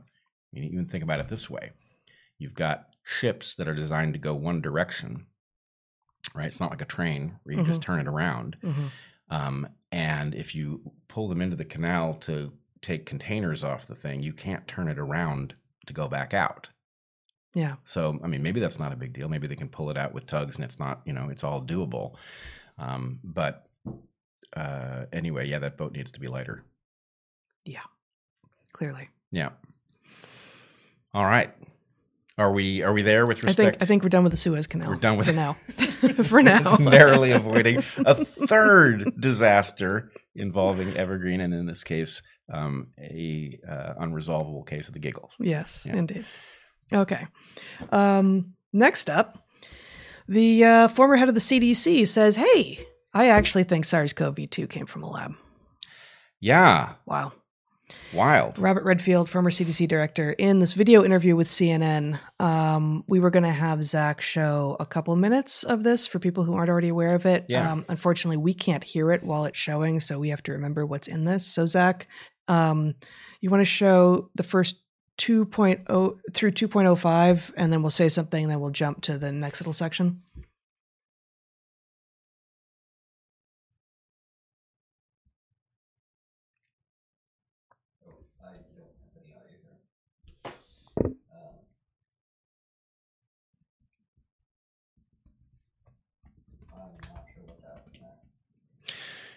you 0.53 0.63
even 0.63 0.87
think 0.87 1.03
about 1.03 1.19
it 1.19 1.27
this 1.27 1.51
way. 1.51 1.73
You've 2.39 2.55
got 2.55 2.95
ships 3.03 3.57
that 3.57 3.67
are 3.67 3.75
designed 3.75 4.13
to 4.15 4.21
go 4.21 4.33
one 4.33 4.61
direction, 4.61 5.27
right? 6.35 6.47
It's 6.47 6.61
not 6.61 6.71
like 6.71 6.83
a 6.83 6.87
train 6.87 7.37
where 7.45 7.57
you 7.57 7.65
just 7.65 7.83
turn 7.83 8.01
it 8.01 8.09
around. 8.09 8.57
hmm 8.63 8.87
Um, 9.31 9.69
and 9.93 10.35
if 10.35 10.55
you 10.55 10.81
pull 11.09 11.29
them 11.29 11.41
into 11.41 11.57
the 11.57 11.65
canal 11.65 12.15
to 12.15 12.53
take 12.83 13.07
containers 13.07 13.65
off 13.65 13.87
the 13.87 13.95
thing, 13.95 14.23
you 14.23 14.33
can't 14.33 14.67
turn 14.69 14.89
it 14.89 14.99
around 14.99 15.55
to 15.87 15.93
go 15.93 16.09
back 16.09 16.35
out. 16.35 16.69
Yeah. 17.55 17.77
So, 17.85 18.19
I 18.23 18.27
mean, 18.27 18.43
maybe 18.43 18.61
that's 18.61 18.79
not 18.79 18.93
a 18.93 18.97
big 18.97 19.15
deal. 19.15 19.29
Maybe 19.29 19.47
they 19.47 19.57
can 19.57 19.69
pull 19.69 19.89
it 19.91 19.97
out 19.97 20.13
with 20.13 20.27
tugs 20.27 20.57
and 20.57 20.65
it's 20.65 20.79
not, 20.79 21.01
you 21.07 21.13
know, 21.15 21.29
it's 21.31 21.43
all 21.43 21.63
doable. 21.63 22.17
Um, 22.79 23.19
but 23.25 23.67
uh, 24.55 25.07
anyway, 25.13 25.49
yeah, 25.49 25.59
that 25.61 25.79
boat 25.79 25.93
needs 25.93 26.13
to 26.13 26.21
be 26.21 26.29
lighter. 26.29 26.63
Yeah, 27.65 27.81
clearly. 28.73 29.09
Yeah. 29.33 29.51
All 31.15 31.25
right. 31.25 31.53
Are 32.39 32.53
we 32.53 32.83
are 32.83 32.93
we 32.93 33.03
there 33.03 33.25
with 33.27 33.39
I 33.39 33.47
respect? 33.47 33.57
think 33.79 33.83
I 33.83 33.87
think 33.87 34.03
we're 34.03 34.11
done 34.11 34.23
with 34.23 34.33
the 34.33 34.37
Suez 34.37 34.67
Canal. 34.67 34.91
We're 34.91 34.97
done 34.97 35.17
with 35.17 35.27
for 35.27 35.33
now. 35.33 35.53
for 36.25 36.43
now. 36.43 36.77
narrowly 36.77 37.33
avoiding 37.33 37.79
a 38.05 38.15
third 38.15 39.19
disaster 39.19 40.13
involving 40.35 40.95
Evergreen, 40.97 41.41
and 41.41 41.55
in 41.55 41.65
this 41.65 41.83
case, 41.83 42.21
um, 42.53 42.89
a 43.01 43.59
uh, 43.67 43.95
unresolvable 44.05 44.67
case 44.67 44.89
of 44.89 44.93
the 44.95 45.01
giggles. 45.01 45.33
Yes, 45.41 45.85
Yeah. 45.87 45.97
indeed. 45.97 46.27
Okay. 46.93 47.27
Um, 47.91 48.55
next 48.73 49.09
up, 49.09 49.43
the 50.29 50.63
uh, 50.65 50.89
former 50.89 51.17
head 51.17 51.29
of 51.29 51.35
the 51.35 51.41
CDC 51.41 52.07
says, 52.07 52.37
"Hey, 52.37 52.79
I 53.15 53.29
actually 53.29 53.65
think 53.65 53.87
SARS-CoV-2 53.87 54.69
came 54.69 54.85
from 54.87 55.03
a 55.03 55.09
lab." 55.11 55.35
Yeah, 56.39 56.93
Wow. 57.07 57.33
Wild. 58.13 58.59
Robert 58.59 58.85
Redfield, 58.85 59.29
former 59.29 59.51
CDC 59.51 59.89
director, 59.89 60.33
in 60.33 60.59
this 60.59 60.73
video 60.75 61.05
interview 61.05 61.37
with 61.37 61.49
CNN, 61.49 62.19
um, 62.41 63.05
we 63.07 63.21
were 63.21 63.31
going 63.31 63.43
to 63.45 63.51
have 63.51 63.85
Zach 63.85 64.21
show 64.21 64.77
a 64.81 64.87
couple 64.87 65.15
minutes 65.17 65.63
of 65.63 65.83
this 65.83 66.07
for 66.07 66.19
people 66.19 66.45
who 66.45 66.55
aren't 66.55 66.71
already 66.71 66.89
aware 66.89 67.15
of 67.15 67.27
it. 67.27 67.47
Yeah. 67.49 67.73
Um, 67.73 67.85
unfortunately, 67.89 68.37
we 68.37 68.55
can't 68.55 68.85
hear 68.85 69.11
it 69.13 69.23
while 69.23 69.45
it's 69.45 69.59
showing, 69.59 70.01
so 70.01 70.19
we 70.19 70.31
have 70.31 70.43
to 70.45 70.53
remember 70.53 70.87
what's 70.87 71.09
in 71.09 71.25
this. 71.25 71.47
So, 71.47 71.67
Zach, 71.67 72.09
um, 72.49 72.95
you 73.41 73.51
want 73.51 73.61
to 73.61 73.67
show 73.67 74.31
the 74.35 74.43
first 74.43 74.77
2.0 75.19 76.19
through 76.33 76.53
2.05, 76.53 77.53
and 77.57 77.73
then 77.73 77.83
we'll 77.83 77.91
say 77.91 78.09
something, 78.09 78.45
and 78.45 78.51
then 78.51 78.61
we'll 78.61 78.71
jump 78.71 79.03
to 79.03 79.19
the 79.19 79.33
next 79.33 79.61
little 79.61 79.73
section. 79.73 80.23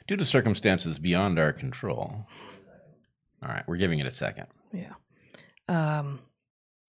Due 0.10 0.18
to 0.18 0.26
circumstances 0.26 0.98
beyond 0.98 1.38
our 1.38 1.54
control. 1.54 2.26
All 3.44 3.48
right, 3.48 3.64
we're 3.68 3.78
giving 3.78 4.00
it 4.00 4.08
a 4.08 4.12
second. 4.12 4.48
Yeah. 4.74 4.94
Um, 5.68 6.22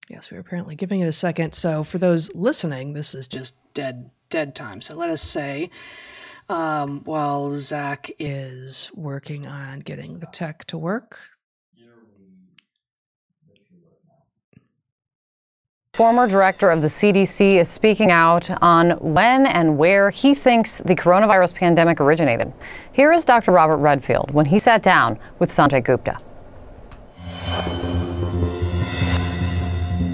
yes, 0.08 0.30
we're 0.30 0.40
apparently 0.40 0.74
giving 0.74 1.00
it 1.00 1.06
a 1.06 1.12
second. 1.12 1.52
So 1.54 1.84
for 1.84 1.98
those 1.98 2.34
listening, 2.34 2.94
this 2.94 3.14
is 3.14 3.28
just 3.28 3.56
dead, 3.74 4.10
dead 4.30 4.54
time. 4.54 4.80
So 4.80 4.94
let 4.94 5.10
us 5.10 5.20
say, 5.20 5.68
um, 6.48 7.02
while 7.04 7.50
Zach 7.50 8.10
is 8.18 8.90
working 8.94 9.46
on 9.46 9.80
getting 9.80 10.20
the 10.20 10.26
tech 10.32 10.64
to 10.68 10.78
work, 10.78 11.18
Former 16.00 16.26
director 16.26 16.70
of 16.70 16.80
the 16.80 16.88
CDC 16.88 17.56
is 17.56 17.68
speaking 17.68 18.10
out 18.10 18.48
on 18.62 18.92
when 19.00 19.44
and 19.44 19.76
where 19.76 20.08
he 20.08 20.34
thinks 20.34 20.78
the 20.78 20.94
coronavirus 20.96 21.54
pandemic 21.54 22.00
originated. 22.00 22.54
Here 22.90 23.12
is 23.12 23.26
Dr. 23.26 23.52
Robert 23.52 23.76
Redfield 23.76 24.30
when 24.30 24.46
he 24.46 24.58
sat 24.58 24.82
down 24.82 25.18
with 25.38 25.50
Sanjay 25.50 25.84
Gupta. 25.84 26.16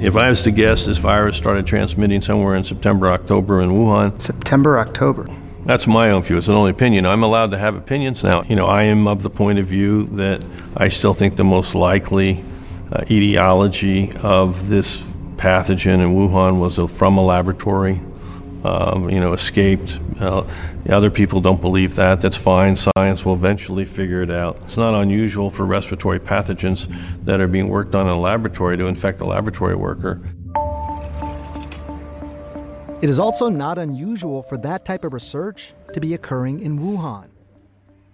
If 0.04 0.16
I 0.16 0.28
was 0.28 0.42
to 0.42 0.50
guess, 0.50 0.86
this 0.86 0.98
virus 0.98 1.36
started 1.36 1.68
transmitting 1.68 2.20
somewhere 2.20 2.56
in 2.56 2.64
September, 2.64 3.12
October 3.12 3.60
in 3.60 3.70
Wuhan. 3.70 4.20
September, 4.20 4.80
October. 4.80 5.28
That's 5.66 5.86
my 5.86 6.10
own 6.10 6.22
view. 6.22 6.36
It's 6.36 6.48
an 6.48 6.54
only 6.54 6.72
opinion. 6.72 7.06
I'm 7.06 7.22
allowed 7.22 7.52
to 7.52 7.58
have 7.58 7.76
opinions 7.76 8.24
now. 8.24 8.42
You 8.42 8.56
know, 8.56 8.66
I 8.66 8.82
am 8.82 9.06
of 9.06 9.22
the 9.22 9.30
point 9.30 9.60
of 9.60 9.66
view 9.66 10.06
that 10.16 10.44
I 10.76 10.88
still 10.88 11.14
think 11.14 11.36
the 11.36 11.44
most 11.44 11.76
likely 11.76 12.42
uh, 12.90 13.04
etiology 13.08 14.10
of 14.16 14.68
this 14.68 15.12
pathogen 15.36 16.02
in 16.02 16.14
Wuhan 16.14 16.58
was 16.58 16.78
from 16.90 17.18
a 17.18 17.22
laboratory. 17.22 18.00
Um, 18.64 19.08
you 19.10 19.20
know, 19.20 19.32
escaped. 19.32 20.00
Uh, 20.18 20.42
other 20.88 21.10
people 21.10 21.40
don't 21.40 21.60
believe 21.60 21.94
that. 21.96 22.20
That's 22.20 22.36
fine. 22.36 22.74
Science 22.74 23.24
will 23.24 23.34
eventually 23.34 23.84
figure 23.84 24.22
it 24.22 24.30
out. 24.30 24.56
It's 24.62 24.76
not 24.76 24.92
unusual 24.92 25.50
for 25.50 25.64
respiratory 25.64 26.18
pathogens 26.18 26.92
that 27.24 27.40
are 27.40 27.46
being 27.46 27.68
worked 27.68 27.94
on 27.94 28.08
in 28.08 28.12
a 28.12 28.18
laboratory 28.18 28.76
to 28.76 28.86
infect 28.86 29.20
a 29.20 29.24
laboratory 29.24 29.76
worker. 29.76 30.20
It 33.02 33.10
is 33.10 33.20
also 33.20 33.48
not 33.48 33.78
unusual 33.78 34.42
for 34.42 34.56
that 34.58 34.84
type 34.84 35.04
of 35.04 35.12
research 35.12 35.74
to 35.92 36.00
be 36.00 36.14
occurring 36.14 36.58
in 36.60 36.78
Wuhan. 36.78 37.28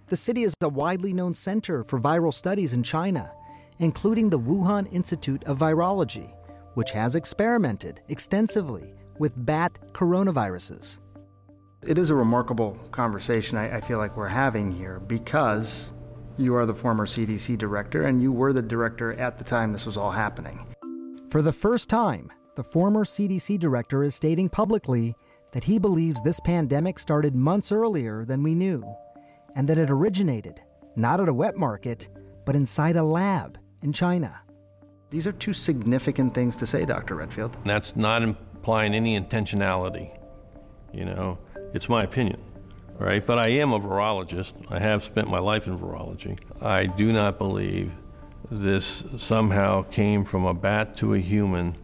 The 0.08 0.16
city 0.16 0.42
is 0.42 0.54
a 0.60 0.68
widely 0.68 1.14
known 1.14 1.32
center 1.32 1.82
for 1.82 1.98
viral 1.98 2.34
studies 2.34 2.74
in 2.74 2.82
China, 2.82 3.32
including 3.78 4.28
the 4.28 4.40
Wuhan 4.40 4.92
Institute 4.92 5.44
of 5.44 5.60
Virology, 5.60 6.34
which 6.74 6.90
has 6.92 7.14
experimented 7.14 8.00
extensively 8.08 8.94
with 9.18 9.32
bat 9.46 9.78
coronaviruses. 9.92 10.98
It 11.82 11.98
is 11.98 12.10
a 12.10 12.14
remarkable 12.14 12.78
conversation 12.92 13.58
I, 13.58 13.76
I 13.76 13.80
feel 13.80 13.98
like 13.98 14.16
we're 14.16 14.28
having 14.28 14.70
here 14.70 15.00
because 15.00 15.90
you 16.38 16.54
are 16.54 16.66
the 16.66 16.74
former 16.74 17.06
CDC 17.06 17.58
director 17.58 18.04
and 18.04 18.22
you 18.22 18.32
were 18.32 18.52
the 18.52 18.62
director 18.62 19.12
at 19.14 19.38
the 19.38 19.44
time 19.44 19.72
this 19.72 19.86
was 19.86 19.96
all 19.96 20.10
happening. 20.10 20.66
For 21.28 21.42
the 21.42 21.52
first 21.52 21.88
time, 21.88 22.30
the 22.54 22.62
former 22.62 23.04
CDC 23.04 23.58
director 23.58 24.02
is 24.02 24.14
stating 24.14 24.48
publicly 24.48 25.14
that 25.52 25.64
he 25.64 25.78
believes 25.78 26.22
this 26.22 26.40
pandemic 26.40 26.98
started 26.98 27.34
months 27.34 27.72
earlier 27.72 28.24
than 28.24 28.42
we 28.42 28.54
knew, 28.54 28.84
and 29.54 29.68
that 29.68 29.78
it 29.78 29.90
originated 29.90 30.60
not 30.96 31.20
at 31.20 31.28
a 31.28 31.34
wet 31.34 31.56
market, 31.56 32.08
but 32.44 32.54
inside 32.54 32.96
a 32.96 33.02
lab 33.02 33.58
in 33.82 33.92
China. 33.92 34.40
These 35.12 35.26
are 35.26 35.32
two 35.32 35.52
significant 35.52 36.32
things 36.32 36.56
to 36.56 36.66
say, 36.66 36.86
Dr. 36.86 37.16
Redfield. 37.16 37.54
And 37.56 37.68
that's 37.68 37.94
not 37.94 38.22
implying 38.22 38.94
any 38.94 39.20
intentionality. 39.20 40.10
You 40.90 41.04
know, 41.04 41.38
it's 41.74 41.86
my 41.86 42.02
opinion, 42.02 42.40
right? 42.98 43.24
But 43.24 43.38
I 43.38 43.48
am 43.48 43.74
a 43.74 43.78
virologist. 43.78 44.54
I 44.70 44.78
have 44.78 45.04
spent 45.04 45.28
my 45.28 45.38
life 45.38 45.66
in 45.66 45.78
virology. 45.78 46.38
I 46.62 46.86
do 46.86 47.12
not 47.12 47.36
believe 47.36 47.92
this 48.50 49.04
somehow 49.18 49.82
came 49.82 50.24
from 50.24 50.46
a 50.46 50.54
bat 50.54 50.96
to 50.96 51.12
a 51.12 51.18
human, 51.18 51.76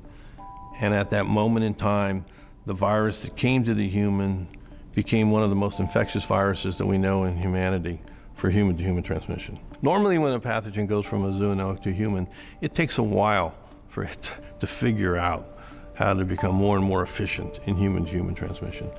and 0.80 0.94
at 0.94 1.10
that 1.10 1.26
moment 1.26 1.66
in 1.66 1.74
time, 1.74 2.24
the 2.64 2.72
virus 2.72 3.20
that 3.22 3.36
came 3.36 3.62
to 3.64 3.74
the 3.74 3.88
human 3.90 4.48
became 4.94 5.30
one 5.30 5.42
of 5.42 5.50
the 5.50 5.56
most 5.56 5.80
infectious 5.80 6.24
viruses 6.24 6.78
that 6.78 6.86
we 6.86 6.96
know 6.96 7.24
in 7.24 7.36
humanity 7.36 8.00
for 8.34 8.48
human 8.48 8.74
to 8.78 8.82
human 8.82 9.02
transmission. 9.02 9.58
Normally, 9.82 10.18
when 10.18 10.32
a 10.32 10.40
pathogen 10.40 10.86
goes 10.86 11.04
from 11.04 11.24
a 11.24 11.32
zoonotic 11.32 11.82
to 11.82 11.92
human, 11.92 12.28
it 12.60 12.74
takes 12.74 12.98
a 12.98 13.02
while 13.02 13.54
for 13.88 14.04
it 14.04 14.30
to 14.60 14.66
figure 14.66 15.16
out 15.16 15.58
how 15.94 16.14
to 16.14 16.24
become 16.24 16.54
more 16.54 16.76
and 16.76 16.84
more 16.84 17.02
efficient 17.02 17.60
in 17.66 17.76
human 17.76 18.04
to 18.04 18.10
human 18.10 18.34
transmission. 18.34 18.90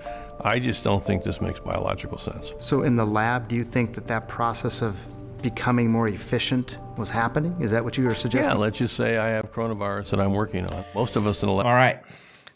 I 0.41 0.59
just 0.59 0.83
don't 0.83 1.05
think 1.05 1.23
this 1.23 1.41
makes 1.41 1.59
biological 1.59 2.17
sense. 2.17 2.51
So, 2.59 2.83
in 2.83 2.95
the 2.95 3.05
lab, 3.05 3.47
do 3.47 3.55
you 3.55 3.63
think 3.63 3.93
that 3.95 4.05
that 4.07 4.27
process 4.27 4.81
of 4.81 4.95
becoming 5.41 5.89
more 5.89 6.07
efficient 6.07 6.77
was 6.97 7.10
happening? 7.10 7.56
Is 7.62 7.71
that 7.71 7.83
what 7.83 7.97
you 7.97 8.04
were 8.04 8.15
suggesting? 8.15 8.39
Yeah, 8.39 8.43
suggesting? 8.43 8.62
let's 8.62 8.77
just 8.77 8.95
say 8.95 9.17
I 9.17 9.29
have 9.29 9.51
coronavirus 9.51 10.12
that 10.12 10.19
I'm 10.19 10.33
working 10.33 10.65
on. 10.65 10.83
Most 10.95 11.15
of 11.15 11.27
us 11.27 11.41
in 11.43 11.47
the 11.47 11.54
lab. 11.54 11.65
All 11.65 11.73
right. 11.73 12.01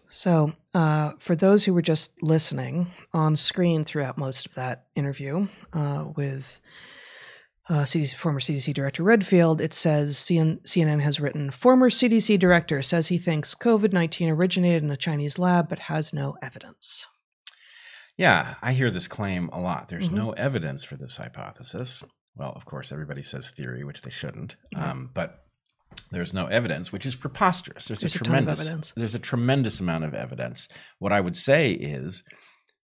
So, 0.08 0.54
uh, 0.74 1.14
for 1.20 1.36
those 1.36 1.66
who 1.66 1.74
were 1.74 1.82
just 1.82 2.22
listening 2.22 2.88
on 3.14 3.36
screen 3.36 3.84
throughout 3.84 4.18
most 4.18 4.46
of 4.46 4.54
that 4.56 4.86
interview 4.96 5.48
uh, 5.74 6.06
with 6.16 6.62
uh, 7.70 7.84
CDC, 7.84 8.16
former 8.16 8.40
CDC 8.40 8.74
Director 8.74 9.04
Redfield, 9.04 9.62
it 9.62 9.74
says 9.74 10.16
CN, 10.18 10.62
CNN 10.64 11.00
has 11.02 11.20
written 11.20 11.50
Former 11.52 11.90
CDC 11.90 12.38
Director 12.38 12.82
says 12.82 13.08
he 13.08 13.18
thinks 13.18 13.56
COVID 13.56 13.94
19 13.94 14.30
originated 14.30 14.84
in 14.84 14.92
a 14.92 14.98
Chinese 14.98 15.40
lab 15.40 15.70
but 15.70 15.80
has 15.80 16.14
no 16.14 16.36
evidence. 16.42 17.08
Yeah, 18.18 18.56
I 18.62 18.74
hear 18.74 18.92
this 18.92 19.08
claim 19.08 19.50
a 19.52 19.60
lot. 19.60 19.90
There's 19.90 20.10
Mhm. 20.10 20.14
no 20.14 20.32
evidence 20.34 20.84
for 20.84 20.96
this 20.98 21.18
hypothesis. 21.18 22.04
Well, 22.36 22.52
of 22.52 22.66
course, 22.66 22.92
everybody 22.92 23.24
says 23.24 23.52
theory, 23.52 23.84
which 23.84 24.02
they 24.02 24.10
shouldn't. 24.12 24.56
Um, 24.76 25.10
but 25.14 25.40
there's 26.12 26.34
no 26.34 26.48
evidence, 26.48 26.92
which 26.92 27.06
is 27.06 27.16
preposterous. 27.16 27.88
There's, 27.88 28.02
There's 28.02 28.16
a 28.16 28.18
a 28.18 28.20
ton 28.20 28.26
of 28.26 28.28
tremendous 28.46 28.60
evidence. 28.68 28.94
there's 28.96 29.16
a 29.16 29.20
tremendous 29.20 29.80
amount 29.80 30.04
of 30.04 30.14
evidence. 30.14 30.68
What 31.00 31.14
I 31.14 31.22
would 31.22 31.38
say 31.38 31.72
is 31.72 32.24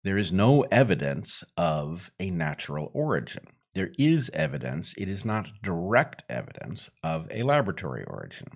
there 0.04 0.18
is 0.18 0.32
no 0.32 0.62
evidence 0.72 1.44
of 1.58 2.10
a 2.20 2.30
natural 2.30 2.92
origin. 2.94 3.46
There 3.78 3.92
is 4.00 4.32
evidence, 4.34 4.96
it 4.98 5.08
is 5.08 5.24
not 5.24 5.52
direct 5.62 6.24
evidence 6.30 6.90
of 7.04 7.28
a 7.30 7.44
laboratory 7.44 8.04
origin. 8.06 8.48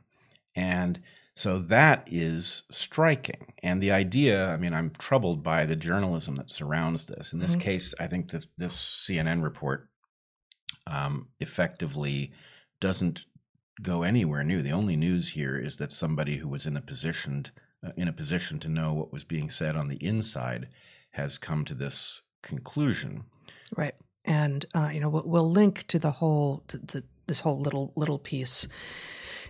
And 0.55 0.99
so 1.35 1.59
that 1.59 2.07
is 2.07 2.63
striking. 2.71 3.53
And 3.61 3.83
the 3.83 3.91
idea, 3.91 4.47
I 4.47 4.57
mean, 4.57 4.73
I'm 4.73 4.89
troubled 4.89 5.43
by 5.43 5.67
the 5.67 5.75
journalism 5.75 6.37
that 6.37 6.49
surrounds 6.49 7.05
this. 7.05 7.33
In 7.33 7.37
this 7.39 7.55
Mhm. 7.55 7.61
case, 7.61 7.93
I 7.99 8.07
think 8.07 8.31
this, 8.31 8.47
this 8.57 8.73
CNN 8.73 9.43
report 9.43 9.89
um, 10.87 11.27
effectively 11.39 12.33
doesn't 12.79 13.27
go 13.79 14.01
anywhere 14.01 14.43
new. 14.43 14.63
The 14.63 14.71
only 14.71 14.95
news 14.95 15.29
here 15.29 15.55
is 15.55 15.77
that 15.77 15.91
somebody 15.91 16.37
who 16.37 16.47
was 16.47 16.65
in 16.65 16.75
a 16.75 16.81
position 16.81 17.45
uh, 17.83 17.91
in 17.95 18.07
a 18.07 18.13
position 18.13 18.59
to 18.61 18.69
know 18.69 18.91
what 18.93 19.13
was 19.13 19.23
being 19.23 19.51
said 19.51 19.75
on 19.75 19.87
the 19.87 20.03
inside 20.03 20.67
has 21.11 21.37
come 21.37 21.63
to 21.65 21.75
this 21.75 22.23
conclusion. 22.41 23.25
Right. 23.77 23.93
And 24.25 24.65
uh, 24.75 24.89
you 24.93 24.99
know, 24.99 25.09
we'll, 25.09 25.23
we'll 25.25 25.49
link 25.49 25.87
to 25.87 25.99
the 25.99 26.11
whole 26.11 26.63
to, 26.67 26.79
to 26.87 27.03
this 27.27 27.39
whole 27.39 27.59
little 27.59 27.93
little 27.95 28.19
piece 28.19 28.67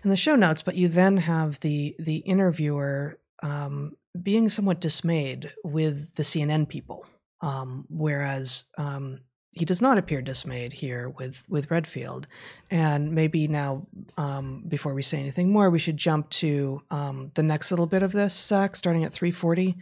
in 0.03 0.09
the 0.09 0.17
show 0.17 0.35
notes. 0.35 0.61
But 0.61 0.75
you 0.75 0.87
then 0.87 1.17
have 1.17 1.59
the 1.59 1.95
the 1.99 2.17
interviewer 2.17 3.19
um, 3.43 3.97
being 4.21 4.49
somewhat 4.49 4.79
dismayed 4.79 5.53
with 5.63 6.15
the 6.15 6.23
CNN 6.23 6.69
people, 6.69 7.05
um, 7.41 7.85
whereas 7.89 8.65
um, 8.77 9.19
he 9.51 9.65
does 9.65 9.81
not 9.81 9.97
appear 9.97 10.21
dismayed 10.21 10.73
here 10.73 11.09
with 11.09 11.43
with 11.49 11.69
Redfield. 11.69 12.27
And 12.69 13.11
maybe 13.11 13.47
now, 13.47 13.87
um, 14.17 14.63
before 14.67 14.93
we 14.93 15.01
say 15.01 15.19
anything 15.19 15.51
more, 15.51 15.69
we 15.69 15.79
should 15.79 15.97
jump 15.97 16.29
to 16.29 16.81
um, 16.89 17.31
the 17.35 17.43
next 17.43 17.71
little 17.71 17.87
bit 17.87 18.03
of 18.03 18.11
this, 18.11 18.33
Zach, 18.33 18.75
starting 18.75 19.03
at 19.03 19.13
three 19.13 19.31
forty, 19.31 19.77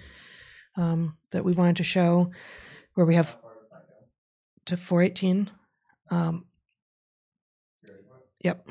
um, 0.75 1.17
that 1.31 1.43
we 1.43 1.51
wanted 1.51 1.77
to 1.77 1.83
show, 1.83 2.31
where 2.95 3.05
we 3.05 3.15
have 3.15 3.37
to 4.69 4.77
418. 4.77 5.49
Um, 6.11 6.45
yep. 8.43 8.67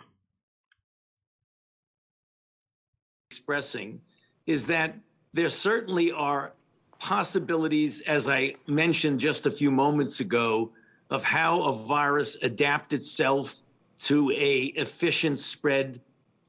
expressing 3.48 3.98
is 4.46 4.66
that 4.66 4.94
there 5.32 5.48
certainly 5.48 6.12
are 6.12 6.52
possibilities, 6.98 8.02
as 8.02 8.28
I 8.28 8.54
mentioned 8.66 9.20
just 9.20 9.46
a 9.46 9.50
few 9.50 9.70
moments 9.70 10.20
ago, 10.20 10.70
of 11.08 11.24
how 11.24 11.62
a 11.62 11.72
virus 11.72 12.36
adapt 12.42 12.92
itself 12.92 13.62
to 14.00 14.30
a 14.32 14.64
efficient 14.76 15.40
spread 15.40 16.00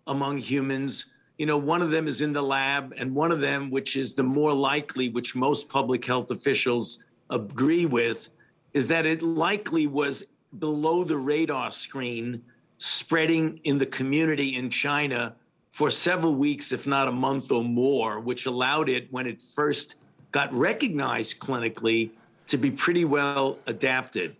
among 0.07 0.39
humans. 0.39 1.05
You 1.37 1.45
know, 1.45 1.57
one 1.57 1.81
of 1.81 1.89
them 1.89 2.07
is 2.07 2.21
in 2.21 2.33
the 2.33 2.41
lab, 2.43 2.93
and 2.97 3.15
one 3.15 3.31
of 3.31 3.39
them, 3.39 3.71
which 3.71 3.95
is 3.95 4.13
the 4.13 4.23
more 4.23 4.53
likely, 4.53 5.07
which 5.07 5.35
most 5.35 5.69
public 5.69 6.03
health 6.03 6.31
officials 6.31 7.05
agree 7.29 7.85
with, 7.85 8.29
is 8.73 8.87
that 8.87 9.05
it 9.05 9.21
likely 9.21 9.87
was 9.87 10.23
below 10.59 11.03
the 11.03 11.17
radar 11.17 11.71
screen 11.71 12.41
spreading 12.77 13.59
in 13.63 13.77
the 13.77 13.85
community 13.85 14.55
in 14.55 14.69
China 14.69 15.35
for 15.71 15.91
several 15.91 16.35
weeks, 16.35 16.71
if 16.71 16.87
not 16.87 17.07
a 17.07 17.11
month 17.11 17.51
or 17.51 17.63
more, 17.63 18.19
which 18.19 18.45
allowed 18.45 18.89
it, 18.89 19.11
when 19.11 19.27
it 19.27 19.41
first 19.41 19.95
got 20.31 20.51
recognized 20.53 21.39
clinically, 21.39 22.11
to 22.47 22.57
be 22.57 22.71
pretty 22.71 23.05
well 23.05 23.59
adapted. 23.67 24.35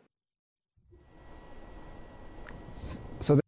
So 2.72 3.36
th- 3.36 3.42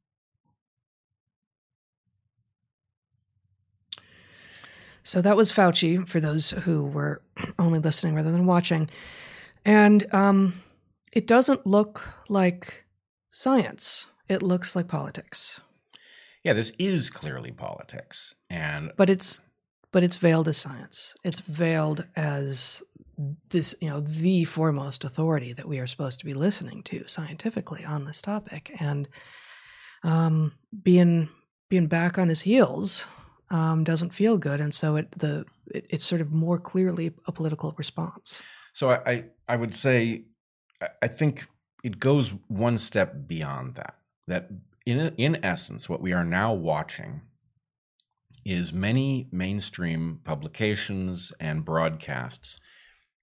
So 5.03 5.21
that 5.21 5.35
was 5.35 5.51
Fauci 5.51 6.07
for 6.07 6.19
those 6.19 6.51
who 6.51 6.85
were 6.85 7.21
only 7.57 7.79
listening 7.79 8.13
rather 8.13 8.31
than 8.31 8.45
watching. 8.45 8.89
And 9.65 10.05
um, 10.13 10.61
it 11.11 11.27
doesn't 11.27 11.65
look 11.65 12.07
like 12.29 12.85
science, 13.31 14.07
it 14.27 14.41
looks 14.41 14.75
like 14.75 14.87
politics. 14.87 15.61
Yeah, 16.43 16.53
this 16.53 16.71
is 16.79 17.09
clearly 17.09 17.51
politics. 17.51 18.35
And 18.49 18.91
But 18.97 19.09
it's 19.09 19.41
but 19.91 20.03
it's 20.03 20.15
veiled 20.15 20.47
as 20.47 20.57
science. 20.57 21.15
It's 21.23 21.41
veiled 21.41 22.07
as 22.15 22.81
this, 23.49 23.75
you 23.81 23.89
know, 23.89 23.99
the 23.99 24.45
foremost 24.45 25.03
authority 25.03 25.53
that 25.53 25.67
we 25.67 25.79
are 25.79 25.87
supposed 25.87 26.19
to 26.19 26.25
be 26.25 26.33
listening 26.33 26.81
to 26.83 27.07
scientifically 27.07 27.83
on 27.83 28.05
this 28.05 28.21
topic. 28.21 28.75
And 28.79 29.07
um, 30.03 30.53
being 30.81 31.29
being 31.69 31.87
back 31.87 32.17
on 32.17 32.29
his 32.29 32.41
heels 32.41 33.07
um, 33.49 33.83
doesn't 33.83 34.13
feel 34.13 34.37
good, 34.37 34.61
and 34.61 34.73
so 34.73 34.95
it 34.95 35.11
the 35.11 35.45
it, 35.67 35.85
it's 35.89 36.05
sort 36.05 36.21
of 36.21 36.31
more 36.31 36.57
clearly 36.57 37.11
a 37.27 37.31
political 37.31 37.73
response. 37.77 38.41
So 38.73 38.89
I, 38.89 38.99
I, 39.05 39.25
I 39.49 39.55
would 39.57 39.75
say, 39.75 40.23
I- 41.01 41.07
think 41.07 41.47
it 41.83 41.99
goes 41.99 42.29
one 42.47 42.77
step 42.77 43.27
beyond 43.27 43.75
that. 43.75 43.95
That 44.27 44.49
in 44.85 45.13
in 45.17 45.43
essence, 45.43 45.89
what 45.89 46.01
we 46.01 46.13
are 46.13 46.25
now 46.25 46.53
watching 46.53 47.21
is 48.43 48.73
many 48.73 49.27
mainstream 49.31 50.19
publications 50.23 51.31
and 51.39 51.63
broadcasts 51.65 52.59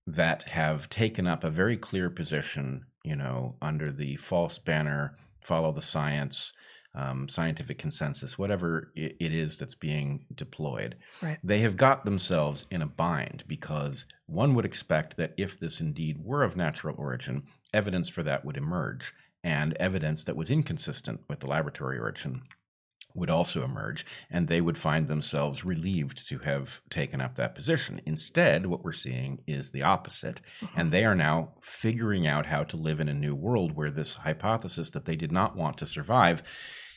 that 0.07 0.45
have 0.45 0.89
taken 0.89 1.27
up 1.27 1.45
a 1.45 1.51
very 1.51 1.77
clear 1.77 2.09
position, 2.09 2.87
you 3.05 3.17
know, 3.17 3.57
under 3.61 3.91
the 3.91 4.17
false 4.17 4.59
banner, 4.59 5.17
follow 5.41 5.73
the 5.73 5.83
science, 5.83 6.53
um, 6.99 7.29
scientific 7.29 7.79
consensus, 7.79 8.37
whatever 8.39 8.93
i- 8.97 9.15
it 9.21 9.33
is 9.33 9.57
that's 9.59 9.75
being 9.77 10.27
deployed 10.35 10.97
Right. 11.23 11.39
they 11.45 11.61
have 11.61 11.77
got 11.77 12.05
themselves 12.05 12.67
in 12.71 12.83
a 12.83 12.87
bind 12.87 13.45
because 13.47 14.07
one 14.27 14.55
would 14.55 14.65
expect 14.65 15.17
that 15.17 15.33
if 15.37 15.59
this 15.61 15.81
indeed 15.81 16.17
were 16.19 16.43
of 16.43 16.57
natural 16.57 16.97
origin, 16.99 17.45
evidence 17.73 18.09
for 18.09 18.23
that 18.25 18.45
would 18.45 18.57
emerge, 18.57 19.13
and 19.45 19.75
evidence 19.75 20.25
that 20.25 20.37
was 20.37 20.51
inconsistent 20.51 21.21
with 21.29 21.39
the 21.41 21.47
laboratory 21.47 21.99
origin 21.99 22.43
would 23.15 23.31
also 23.31 23.65
emerge, 23.65 24.05
and 24.31 24.47
they 24.47 24.61
would 24.61 24.77
find 24.79 25.09
themselves 25.09 25.65
relieved 25.65 26.29
to 26.29 26.39
have 26.39 26.81
taken 26.91 27.21
up 27.21 27.35
that 27.37 27.55
position. 27.55 28.01
Instead, 28.07 28.67
what 28.67 28.85
we're 28.85 28.93
seeing 28.93 29.41
is 29.47 29.71
the 29.71 29.83
opposite, 29.83 30.41
and 30.77 30.93
they 30.93 31.05
are 31.05 31.15
now 31.17 31.55
figuring 31.63 32.27
out 32.27 32.47
how 32.47 32.63
to 32.65 32.77
live 32.77 33.01
in 33.01 33.09
a 33.09 33.15
new 33.15 33.35
world 33.35 33.73
where 33.73 33.91
this 33.91 34.15
hypothesis 34.17 34.91
that 34.91 35.05
they 35.07 35.17
did 35.17 35.33
not 35.33 35.57
want 35.57 35.79
to 35.79 35.87
survive 35.87 36.43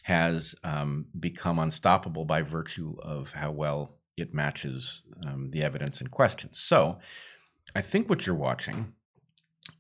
has 0.04 0.56
um, 0.64 1.06
become 1.20 1.60
unstoppable 1.60 2.26
by 2.26 2.42
virtue 2.42 2.96
of 3.02 3.32
how 3.34 3.52
well 3.52 3.98
it 4.18 4.34
matches 4.34 5.04
um, 5.26 5.50
the 5.52 5.64
evidence 5.64 6.02
in 6.02 6.08
question. 6.08 6.50
So, 6.54 7.00
I 7.76 7.82
think 7.82 8.10
what 8.10 8.26
you're 8.26 8.36
watching 8.36 8.94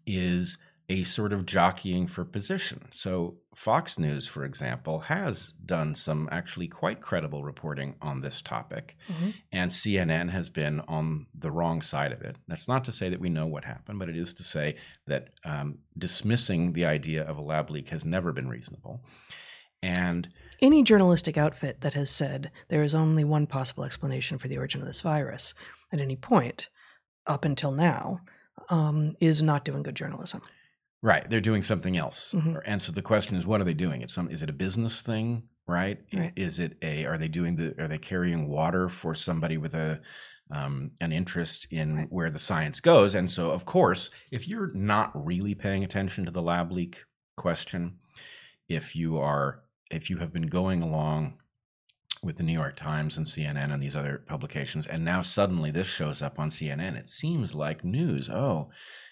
is 0.05 0.57
a 0.89 1.03
sort 1.05 1.32
of 1.32 1.45
jockeying 1.45 2.07
for 2.07 2.26
position. 2.26 2.88
So, 2.91 3.38
Fox 3.55 3.97
News, 3.97 4.28
for 4.28 4.43
example, 4.45 4.99
has 4.99 5.53
done 5.65 5.95
some 5.95 6.28
actually 6.32 6.67
quite 6.67 7.01
credible 7.01 7.43
reporting 7.43 7.95
on 8.01 8.22
this 8.22 8.41
topic, 8.41 8.97
Mhm. 9.09 9.34
and 9.51 9.72
CNN 9.72 10.30
has 10.30 10.49
been 10.49 10.80
on 10.82 11.28
the 11.34 11.51
wrong 11.51 11.82
side 11.82 12.11
of 12.11 12.22
it. 12.22 12.36
That's 12.47 12.67
not 12.67 12.84
to 12.86 12.91
say 12.91 13.09
that 13.09 13.19
we 13.19 13.30
know 13.30 13.45
what 13.47 13.65
happened, 13.65 13.99
but 13.99 14.09
it 14.09 14.17
is 14.17 14.34
to 14.36 14.43
say 14.43 14.78
that 15.07 15.30
um, 15.45 15.80
dismissing 15.97 16.74
the 16.74 16.86
idea 16.86 17.24
of 17.24 17.38
a 17.38 17.41
lab 17.41 17.69
leak 17.69 17.89
has 17.89 18.03
never 18.05 18.32
been 18.34 18.47
reasonable. 18.49 19.03
And 19.84 20.29
Any 20.61 20.84
journalistic 20.84 21.38
outfit 21.38 21.82
that 21.82 21.93
has 21.95 22.09
said 22.11 22.51
there 22.67 22.84
is 22.84 22.93
only 22.93 23.23
one 23.23 23.47
possible 23.47 23.84
explanation 23.84 24.38
for 24.38 24.47
the 24.47 24.57
origin 24.57 24.82
of 24.82 24.88
this 24.88 25.01
virus 25.01 25.53
at 25.91 25.99
any 25.99 26.15
point 26.15 26.69
up 27.25 27.45
until 27.45 27.71
now 27.71 28.21
um, 28.69 29.15
is 29.19 29.41
not 29.41 29.65
doing 29.65 29.84
good 29.84 29.95
journalism. 29.95 30.41
Right, 31.03 31.27
they're 31.27 31.41
doing 31.41 31.63
something 31.63 31.97
else, 31.97 32.32
Mhm. 32.34 32.61
and 32.63 32.79
so 32.79 32.91
the 32.91 33.01
question 33.01 33.36
is, 33.36 33.47
what 33.47 33.59
are 33.59 33.63
they 33.63 33.73
doing? 33.73 34.01
It's 34.03 34.13
some. 34.13 34.29
Is 34.29 34.43
it 34.43 34.51
a 34.51 34.53
business 34.53 35.01
thing? 35.01 35.49
Right? 35.67 35.99
Right. 36.13 36.32
Is 36.36 36.59
it 36.59 36.77
a? 36.84 37.05
Are 37.05 37.17
they 37.17 37.27
doing 37.27 37.55
the? 37.55 37.73
Are 37.82 37.88
they 37.88 37.97
carrying 37.97 38.47
water 38.47 38.88
for 38.88 39.15
somebody 39.15 39.57
with 39.57 39.73
a 39.73 39.99
um, 40.51 40.91
an 41.01 41.11
interest 41.11 41.65
in 41.71 42.05
where 42.11 42.29
the 42.29 42.38
science 42.38 42.79
goes? 42.79 43.15
And 43.15 43.32
so, 43.32 43.49
of 43.49 43.65
course, 43.65 44.11
if 44.32 44.47
you're 44.47 44.73
not 44.75 45.09
really 45.15 45.55
paying 45.55 45.84
attention 45.84 46.25
to 46.25 46.32
the 46.32 46.41
lab 46.41 46.71
leak 46.71 47.03
question, 47.36 47.97
if 48.69 48.95
you 48.95 49.17
are, 49.17 49.63
if 49.92 50.10
you 50.10 50.18
have 50.18 50.34
been 50.34 50.48
going 50.48 50.82
along 50.82 51.38
with 52.24 52.38
the 52.38 52.44
New 52.44 52.54
York 52.54 52.76
Times 52.76 53.18
and 53.18 53.26
CNN 53.26 53.74
and 53.74 53.82
these 53.82 53.96
other 53.96 54.24
publications, 54.28 54.86
and 54.86 55.04
now 55.04 55.22
suddenly 55.22 55.72
this 55.72 55.88
shows 55.88 56.22
up 56.22 56.39
on 56.39 56.50
CNN, 56.50 56.98
it 56.98 57.10
seems 57.10 57.56
like 57.56 57.84
news. 57.84 58.30
Oh, 58.30 58.70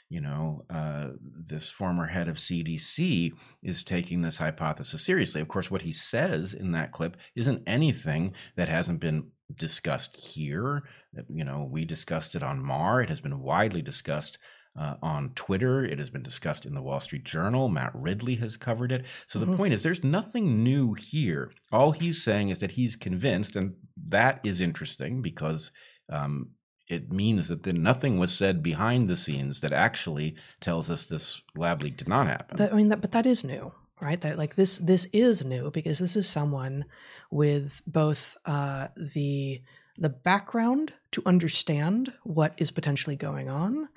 you 0.10 0.22
know, 0.22 0.64
uh, 0.72 1.10
this 1.22 1.70
former 1.70 2.08
head 2.08 2.28
of 2.28 2.38
CDC 2.38 3.32
is 3.62 3.84
taking 3.84 4.22
this 4.22 4.40
hypothesis 4.40 5.06
seriously. 5.06 5.40
Of 5.40 5.48
course, 5.48 5.70
what 5.70 5.84
he 5.84 5.92
says 5.92 6.54
in 6.56 6.72
that 6.72 6.92
clip 6.92 7.16
isn't 7.36 7.62
anything 7.68 8.34
that 8.56 8.70
hasn't 8.70 9.00
been 9.00 9.30
discussed 9.56 10.16
here. 10.16 10.84
You 11.28 11.44
know, 11.44 11.68
we 11.72 11.86
discussed 11.86 12.36
it 12.36 12.42
on 12.42 12.64
Maher. 12.64 13.02
It 13.02 13.10
has 13.10 13.22
been 13.22 13.40
widely 13.40 13.84
discussed 13.84 14.40
uh, 14.78 14.96
on 15.02 15.32
Twitter. 15.36 15.84
It 15.84 16.00
has 16.00 16.10
been 16.10 16.24
discussed 16.24 16.66
in 16.66 16.74
the 16.74 16.82
Wall 16.82 17.00
Street 17.00 17.24
Journal. 17.24 17.70
Matt 17.70 17.92
Ridley 17.94 18.36
has 18.36 18.58
covered 18.58 18.92
it. 18.92 19.06
So 19.28 19.40
Mm-hmm. 19.40 19.52
the 19.52 19.58
point 19.58 19.74
is, 19.74 19.84
there's 19.84 20.04
nothing 20.04 20.64
new 20.64 20.94
here. 20.94 21.52
All 21.72 21.92
he's 21.92 22.24
saying 22.24 22.50
is 22.50 22.60
that 22.60 22.72
he's 22.72 22.96
convinced, 22.96 23.56
and 23.56 23.76
that 24.08 24.40
is 24.44 24.62
interesting 24.62 25.22
because 25.22 25.72
um, 26.12 26.52
it 26.88 27.12
means 27.12 27.48
that 27.50 27.64
then 27.64 27.84
nothing 27.84 28.18
was 28.20 28.32
said 28.34 28.64
behind 28.64 29.08
the 29.08 29.16
scenes 29.16 29.62
that 29.62 29.74
actually 29.74 30.36
tells 30.60 30.90
us 30.90 31.06
this 31.06 31.42
lab 31.56 31.84
leak 31.84 31.98
did 31.98 32.08
not 32.08 32.28
happen. 32.28 32.58
That, 32.58 32.74
I 32.74 32.76
mean, 32.76 32.88
that, 32.88 33.02
but 33.02 33.12
that 33.12 33.26
is 33.26 33.44
new, 33.44 33.72
right? 34.02 34.20
That 34.22 34.38
like 34.38 34.56
this 34.56 34.78
this 34.80 35.06
is 35.14 35.46
new 35.46 35.70
because 35.72 36.00
this 36.00 36.16
is 36.16 36.28
someone 36.28 36.86
with 37.30 37.82
both 37.86 38.38
uh, 38.46 38.88
the 38.96 39.62
the 39.98 40.10
background 40.10 40.94
to 41.12 41.22
understand 41.26 42.14
what 42.24 42.54
is 42.58 42.72
potentially 42.72 43.16
going 43.18 43.50
on, 43.50 43.90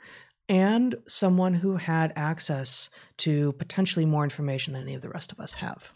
and 0.49 0.97
someone 1.07 1.55
who 1.55 1.77
had 1.77 2.13
access 2.17 2.91
to 3.19 3.53
potentially 3.53 4.05
more 4.05 4.25
information 4.25 4.75
than 4.75 4.83
any 4.83 4.95
of 4.95 5.03
the 5.03 5.09
rest 5.09 5.33
of 5.33 5.41
us 5.41 5.55
have. 5.55 5.93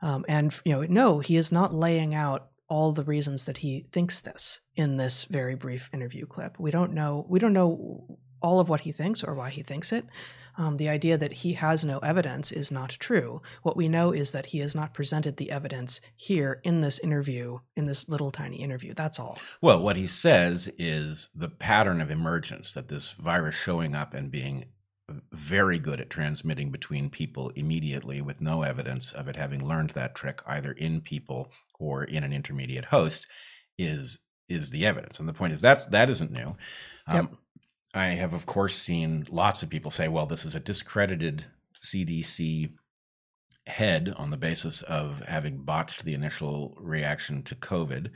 Um, 0.00 0.24
and 0.28 0.54
you 0.64 0.72
know, 0.72 0.82
no, 0.82 1.18
he 1.20 1.36
is 1.36 1.50
not 1.50 1.74
laying 1.74 2.14
out 2.14 2.48
all 2.68 2.92
the 2.92 3.04
reasons 3.04 3.44
that 3.44 3.58
he 3.58 3.86
thinks 3.92 4.20
this 4.20 4.60
in 4.74 4.96
this 4.96 5.24
very 5.24 5.54
brief 5.54 5.90
interview 5.92 6.26
clip. 6.26 6.58
We 6.58 6.70
don't 6.70 6.92
know. 6.92 7.26
We 7.28 7.38
don't 7.38 7.52
know 7.52 8.18
all 8.40 8.60
of 8.60 8.68
what 8.68 8.80
he 8.80 8.92
thinks 8.92 9.22
or 9.22 9.34
why 9.34 9.50
he 9.50 9.62
thinks 9.62 9.92
it. 9.92 10.06
Um, 10.56 10.76
the 10.76 10.88
idea 10.88 11.18
that 11.18 11.32
he 11.32 11.54
has 11.54 11.84
no 11.84 11.98
evidence 11.98 12.52
is 12.52 12.70
not 12.70 12.90
true. 12.90 13.42
What 13.62 13.76
we 13.76 13.88
know 13.88 14.12
is 14.12 14.32
that 14.32 14.46
he 14.46 14.58
has 14.58 14.74
not 14.74 14.94
presented 14.94 15.36
the 15.36 15.50
evidence 15.50 16.00
here 16.16 16.60
in 16.64 16.80
this 16.80 16.98
interview, 16.98 17.58
in 17.76 17.86
this 17.86 18.08
little 18.08 18.30
tiny 18.30 18.56
interview. 18.56 18.94
That's 18.94 19.18
all. 19.18 19.38
Well, 19.60 19.80
what 19.80 19.96
he 19.96 20.06
says 20.06 20.70
is 20.78 21.28
the 21.34 21.48
pattern 21.48 22.00
of 22.00 22.10
emergence 22.10 22.72
that 22.72 22.88
this 22.88 23.12
virus 23.14 23.54
showing 23.54 23.94
up 23.94 24.14
and 24.14 24.30
being 24.30 24.66
very 25.32 25.78
good 25.78 26.00
at 26.00 26.08
transmitting 26.08 26.70
between 26.70 27.10
people 27.10 27.50
immediately 27.50 28.22
with 28.22 28.40
no 28.40 28.62
evidence 28.62 29.12
of 29.12 29.28
it 29.28 29.36
having 29.36 29.66
learned 29.66 29.90
that 29.90 30.14
trick 30.14 30.40
either 30.46 30.72
in 30.72 31.00
people 31.00 31.52
or 31.78 32.04
in 32.04 32.24
an 32.24 32.32
intermediate 32.32 32.86
host 32.86 33.26
is 33.78 34.18
is 34.48 34.70
the 34.70 34.84
evidence. 34.84 35.18
And 35.18 35.28
the 35.28 35.32
point 35.32 35.52
is 35.52 35.62
that 35.62 35.90
that 35.90 36.10
isn't 36.10 36.30
new. 36.30 36.56
Um, 37.08 37.38
I 37.94 38.08
have, 38.08 38.34
of 38.34 38.44
course, 38.46 38.74
seen 38.74 39.26
lots 39.30 39.62
of 39.62 39.70
people 39.70 39.90
say, 39.90 40.08
well, 40.08 40.26
this 40.26 40.44
is 40.44 40.54
a 40.54 40.60
discredited 40.60 41.46
CDC 41.80 42.72
head 43.66 44.12
on 44.16 44.30
the 44.30 44.36
basis 44.36 44.82
of 44.82 45.20
having 45.20 45.62
botched 45.64 46.04
the 46.04 46.14
initial 46.14 46.76
reaction 46.80 47.42
to 47.44 47.54
COVID, 47.54 48.10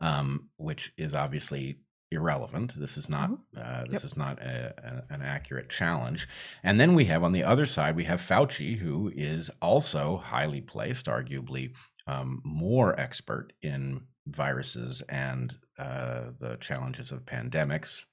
um, 0.00 0.50
which 0.56 0.92
is 0.96 1.14
obviously 1.14 1.78
irrelevant. 2.10 2.74
This 2.78 2.96
is 2.96 3.08
not 3.08 3.30
uh, 3.56 3.84
this 3.84 4.02
Yep. 4.02 4.04
is 4.04 4.16
not 4.16 4.38
a, 4.40 4.74
a, 5.10 5.14
an 5.14 5.22
accurate 5.22 5.70
challenge. 5.70 6.28
And 6.62 6.78
then 6.78 6.94
we 6.94 7.06
have 7.06 7.22
on 7.22 7.32
the 7.32 7.44
other 7.44 7.64
side 7.64 7.96
we 7.96 8.04
have 8.04 8.20
Fauci, 8.20 8.76
who 8.78 9.10
is 9.14 9.50
also 9.62 10.18
highly 10.18 10.60
placed, 10.60 11.06
arguably 11.06 11.72
um, 12.06 12.42
more 12.44 12.98
expert 13.00 13.52
in 13.62 14.02
viruses 14.26 15.00
and 15.08 15.56
uh, 15.78 16.32
the 16.38 16.56
challenges 16.60 17.12
of 17.12 17.24
pandemics. 17.24 18.04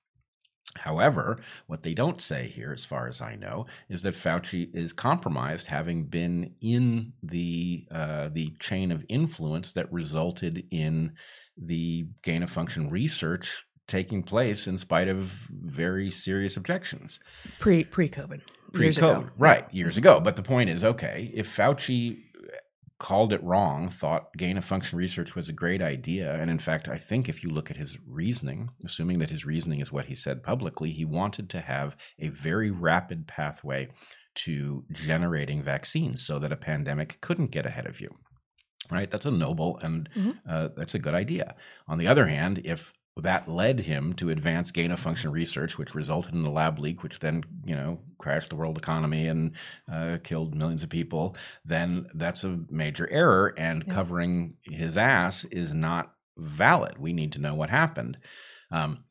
However, 0.75 1.39
what 1.67 1.81
they 1.81 1.93
don't 1.93 2.21
say 2.21 2.47
here, 2.47 2.71
as 2.71 2.85
far 2.85 3.07
as 3.07 3.21
I 3.21 3.35
know, 3.35 3.65
is 3.89 4.03
that 4.03 4.13
Fauci 4.13 4.73
is 4.73 4.93
compromised, 4.93 5.67
having 5.67 6.05
been 6.05 6.53
in 6.61 7.13
the 7.23 7.87
uh, 7.91 8.29
the 8.31 8.53
chain 8.59 8.91
of 8.91 9.05
influence 9.09 9.73
that 9.73 9.91
resulted 9.91 10.65
in 10.71 11.13
the 11.57 12.07
gain 12.21 12.43
of 12.43 12.49
function 12.49 12.89
research 12.89 13.65
taking 13.87 14.21
place 14.21 14.67
in 14.67 14.77
spite 14.77 15.07
of 15.07 15.25
very 15.49 16.11
serious 16.11 16.55
objections 16.55 17.19
Pre 17.59 17.83
pre 17.83 18.07
COVID. 18.07 18.41
pre-COVID, 18.71 19.31
right? 19.37 19.65
Years 19.73 19.97
ago. 19.97 20.19
But 20.19 20.35
the 20.35 20.43
point 20.43 20.69
is, 20.69 20.83
okay, 20.83 21.31
if 21.33 21.53
Fauci 21.53 22.19
called 22.99 23.31
it 23.33 23.41
wrong, 23.43 23.89
thought 23.89 24.35
gain 24.37 24.57
of 24.57 24.65
function 24.65 24.97
research 24.97 25.33
was 25.35 25.49
a 25.49 25.53
great 25.53 25.81
idea, 25.81 26.35
and 26.35 26.51
in 26.51 26.59
fact, 26.59 26.87
I 26.87 26.97
think 26.97 27.27
if 27.29 27.43
you 27.43 27.49
look 27.49 27.71
at 27.71 27.77
his 27.77 27.97
reasoning, 28.05 28.69
assuming 28.83 29.19
that 29.19 29.29
his 29.29 29.45
reasoning 29.45 29.79
is 29.79 29.91
what 29.91 30.05
he 30.05 30.15
said 30.15 30.43
publicly, 30.43 30.91
he 30.91 31.05
wanted 31.05 31.49
to 31.51 31.61
have 31.61 31.95
a 32.19 32.27
very 32.29 32.69
rapid 32.71 33.25
pathway 33.27 33.87
to 34.35 34.85
generating 34.91 35.63
vaccines 35.63 36.25
so 36.25 36.39
that 36.39 36.51
a 36.51 36.57
pandemic 36.57 37.19
couldn't 37.21 37.51
get 37.51 37.65
ahead 37.65 37.85
of 37.87 37.99
you. 38.01 38.09
Right? 38.91 39.09
That's 39.09 39.25
a 39.25 39.31
noble 39.31 39.77
and 39.79 40.09
Mhm. 40.15 40.39
uh, 40.47 40.69
that's 40.75 40.95
a 40.95 40.99
good 40.99 41.13
idea. 41.13 41.55
On 41.87 41.97
the 41.99 42.07
other 42.07 42.25
hand, 42.25 42.61
if 42.63 42.93
that 43.21 43.47
led 43.47 43.79
him 43.79 44.13
to 44.13 44.29
advance 44.29 44.71
gain 44.71 44.91
of 44.91 44.99
function 44.99 45.31
research, 45.31 45.77
which 45.77 45.95
resulted 45.95 46.33
in 46.33 46.43
the 46.43 46.49
lab 46.49 46.79
leak, 46.79 47.03
which 47.03 47.19
then 47.19 47.43
you 47.65 47.75
know 47.75 47.99
crashed 48.17 48.49
the 48.49 48.55
world 48.55 48.77
economy 48.77 49.27
and 49.27 49.53
uh, 49.91 50.17
killed 50.23 50.55
millions 50.55 50.83
of 50.83 50.89
people. 50.89 51.35
Then 51.65 52.07
that's 52.13 52.43
a 52.43 52.59
major 52.69 53.09
error, 53.09 53.53
and 53.57 53.83
Yeah. 53.87 53.93
covering 53.93 54.57
his 54.63 54.97
ass 54.97 55.45
is 55.45 55.73
not 55.73 56.13
valid. 56.37 56.97
We 56.97 57.13
need 57.13 57.33
to 57.33 57.39
know 57.41 57.55
what 57.55 57.69
happened. 57.69 58.17
Um, 58.71 59.03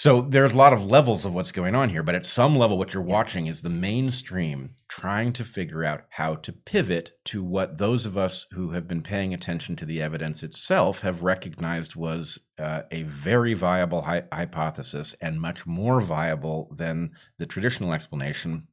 so 0.00 0.22
there's 0.22 0.54
a 0.54 0.56
lot 0.56 0.72
of 0.72 0.86
levels 0.86 1.26
of 1.26 1.34
what's 1.34 1.52
going 1.52 1.74
on 1.74 1.90
here, 1.90 2.02
but 2.02 2.14
at 2.14 2.24
some 2.24 2.56
level, 2.56 2.78
what 2.78 2.94
you're 2.94 3.02
watching 3.02 3.48
is 3.48 3.60
the 3.60 3.68
mainstream 3.68 4.70
trying 4.88 5.30
to 5.34 5.44
figure 5.44 5.84
out 5.84 6.04
how 6.08 6.36
to 6.36 6.54
pivot 6.54 7.12
to 7.26 7.44
what 7.44 7.76
those 7.76 8.06
of 8.06 8.16
us 8.16 8.46
who 8.52 8.70
have 8.70 8.88
been 8.88 9.02
paying 9.02 9.34
attention 9.34 9.76
to 9.76 9.84
the 9.84 10.00
evidence 10.00 10.42
itself 10.42 11.02
have 11.02 11.22
recognized 11.22 11.96
was 11.96 12.40
uh, 12.58 12.80
a 12.90 13.02
very 13.02 13.52
viable 13.52 14.00
hy- 14.00 14.24
hypothesis 14.32 15.14
and 15.20 15.38
much 15.38 15.66
more 15.66 16.00
viable 16.00 16.74
than 16.78 17.10
the 17.36 17.44
traditional 17.44 17.92
explanation. 17.92 18.68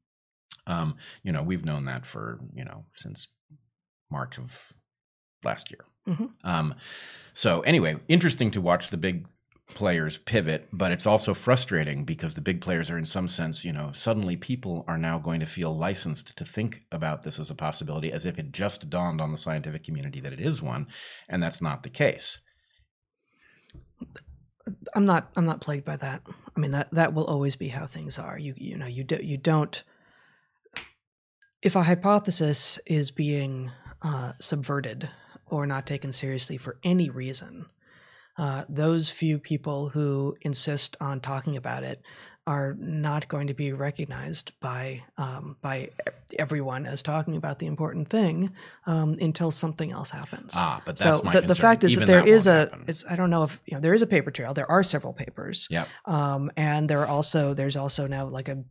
Um, 0.65 0.95
you 1.23 1.33
know, 1.33 1.43
we've 1.43 1.65
known 1.65 1.83
that 1.83 2.05
for 2.05 2.39
you 2.53 2.63
know 2.63 2.85
since 2.95 3.27
March 4.09 4.37
of 4.37 4.57
last 5.43 5.71
year. 5.71 5.83
Mhm. 6.07 6.29
Um, 6.45 6.75
so 7.33 7.59
anyway, 7.63 7.97
interesting 8.07 8.49
to 8.51 8.61
watch 8.61 8.91
the 8.91 8.97
big 8.97 9.27
players 9.73 10.17
pivot, 10.17 10.67
but 10.71 10.91
it's 10.91 11.05
also 11.05 11.33
frustrating 11.33 12.05
because 12.05 12.33
the 12.33 12.41
big 12.41 12.61
players 12.61 12.89
are 12.89 12.97
in 12.97 13.05
some 13.05 13.27
sense, 13.27 13.65
you 13.65 13.73
know, 13.73 13.91
suddenly 13.93 14.35
people 14.35 14.85
are 14.87 14.97
now 14.97 15.19
going 15.19 15.39
to 15.39 15.45
feel 15.45 15.75
licensed 15.75 16.35
to 16.37 16.45
think 16.45 16.83
about 16.91 17.23
this 17.23 17.37
as 17.37 17.51
a 17.51 17.55
possibility 17.55 18.11
as 18.11 18.25
if 18.25 18.39
it 18.39 18.51
just 18.51 18.89
dawned 18.89 19.19
on 19.19 19.31
the 19.31 19.37
scientific 19.37 19.83
community 19.83 20.19
that 20.21 20.33
it 20.33 20.39
is 20.39 20.61
one, 20.61 20.87
and 21.27 21.43
that's 21.43 21.61
not 21.61 21.83
the 21.83 21.89
case. 21.89 22.39
I'm 24.95 25.05
not 25.05 25.31
I'm 25.35 25.45
not 25.45 25.61
plagued 25.61 25.85
by 25.85 25.95
that. 25.97 26.21
I 26.55 26.59
mean 26.59 26.71
that 26.71 26.91
that 26.91 27.13
will 27.13 27.25
always 27.25 27.55
be 27.55 27.69
how 27.69 27.87
things 27.87 28.17
are. 28.19 28.37
You 28.37 28.53
you 28.57 28.77
know 28.77 28.87
you 28.87 29.03
do 29.03 29.19
you 29.21 29.37
don't 29.37 29.83
if 31.61 31.75
a 31.75 31.83
hypothesis 31.83 32.79
is 32.85 33.11
being 33.11 33.71
uh, 34.01 34.33
subverted 34.39 35.09
or 35.45 35.65
not 35.65 35.87
taken 35.87 36.11
seriously 36.11 36.57
for 36.57 36.77
any 36.83 37.09
reason, 37.09 37.65
uh, 38.37 38.63
those 38.69 39.09
few 39.09 39.39
people 39.39 39.89
who 39.89 40.35
insist 40.41 40.95
on 41.01 41.19
talking 41.19 41.57
about 41.57 41.83
it 41.83 42.01
are 42.47 42.77
not 42.79 43.27
going 43.27 43.47
to 43.47 43.53
be 43.53 43.73
recognized 43.73 44.53
by 44.61 45.03
um, 45.17 45.57
by 45.61 45.89
everyone 46.39 46.85
as 46.85 47.03
talking 47.03 47.35
about 47.35 47.59
the 47.59 47.65
important 47.65 48.07
thing 48.07 48.53
um, 48.85 49.15
until 49.19 49.51
something 49.51 49.91
else 49.91 50.11
happens. 50.11 50.53
Ah, 50.55 50.81
but 50.85 50.97
so 50.97 51.17
the, 51.17 51.41
the 51.41 51.55
fact 51.55 51.83
is 51.83 51.91
Even 51.91 52.07
that 52.07 52.13
there 52.13 52.21
that 52.21 52.29
is 52.29 52.47
a 52.47 52.59
happen. 52.59 52.85
it's 52.87 53.05
I 53.09 53.17
don't 53.17 53.29
know 53.29 53.43
if 53.43 53.61
you 53.65 53.75
know 53.75 53.81
there 53.81 53.93
is 53.93 54.01
a 54.01 54.07
paper 54.07 54.31
trail. 54.31 54.53
There 54.53 54.69
are 54.71 54.81
several 54.81 55.11
papers. 55.11 55.67
Yep. 55.69 55.89
Um, 56.05 56.49
and 56.55 56.89
there 56.89 57.01
are 57.01 57.07
also 57.07 57.53
there's 57.53 57.75
also 57.75 58.07
now 58.07 58.25
like 58.27 58.47
a 58.47 58.63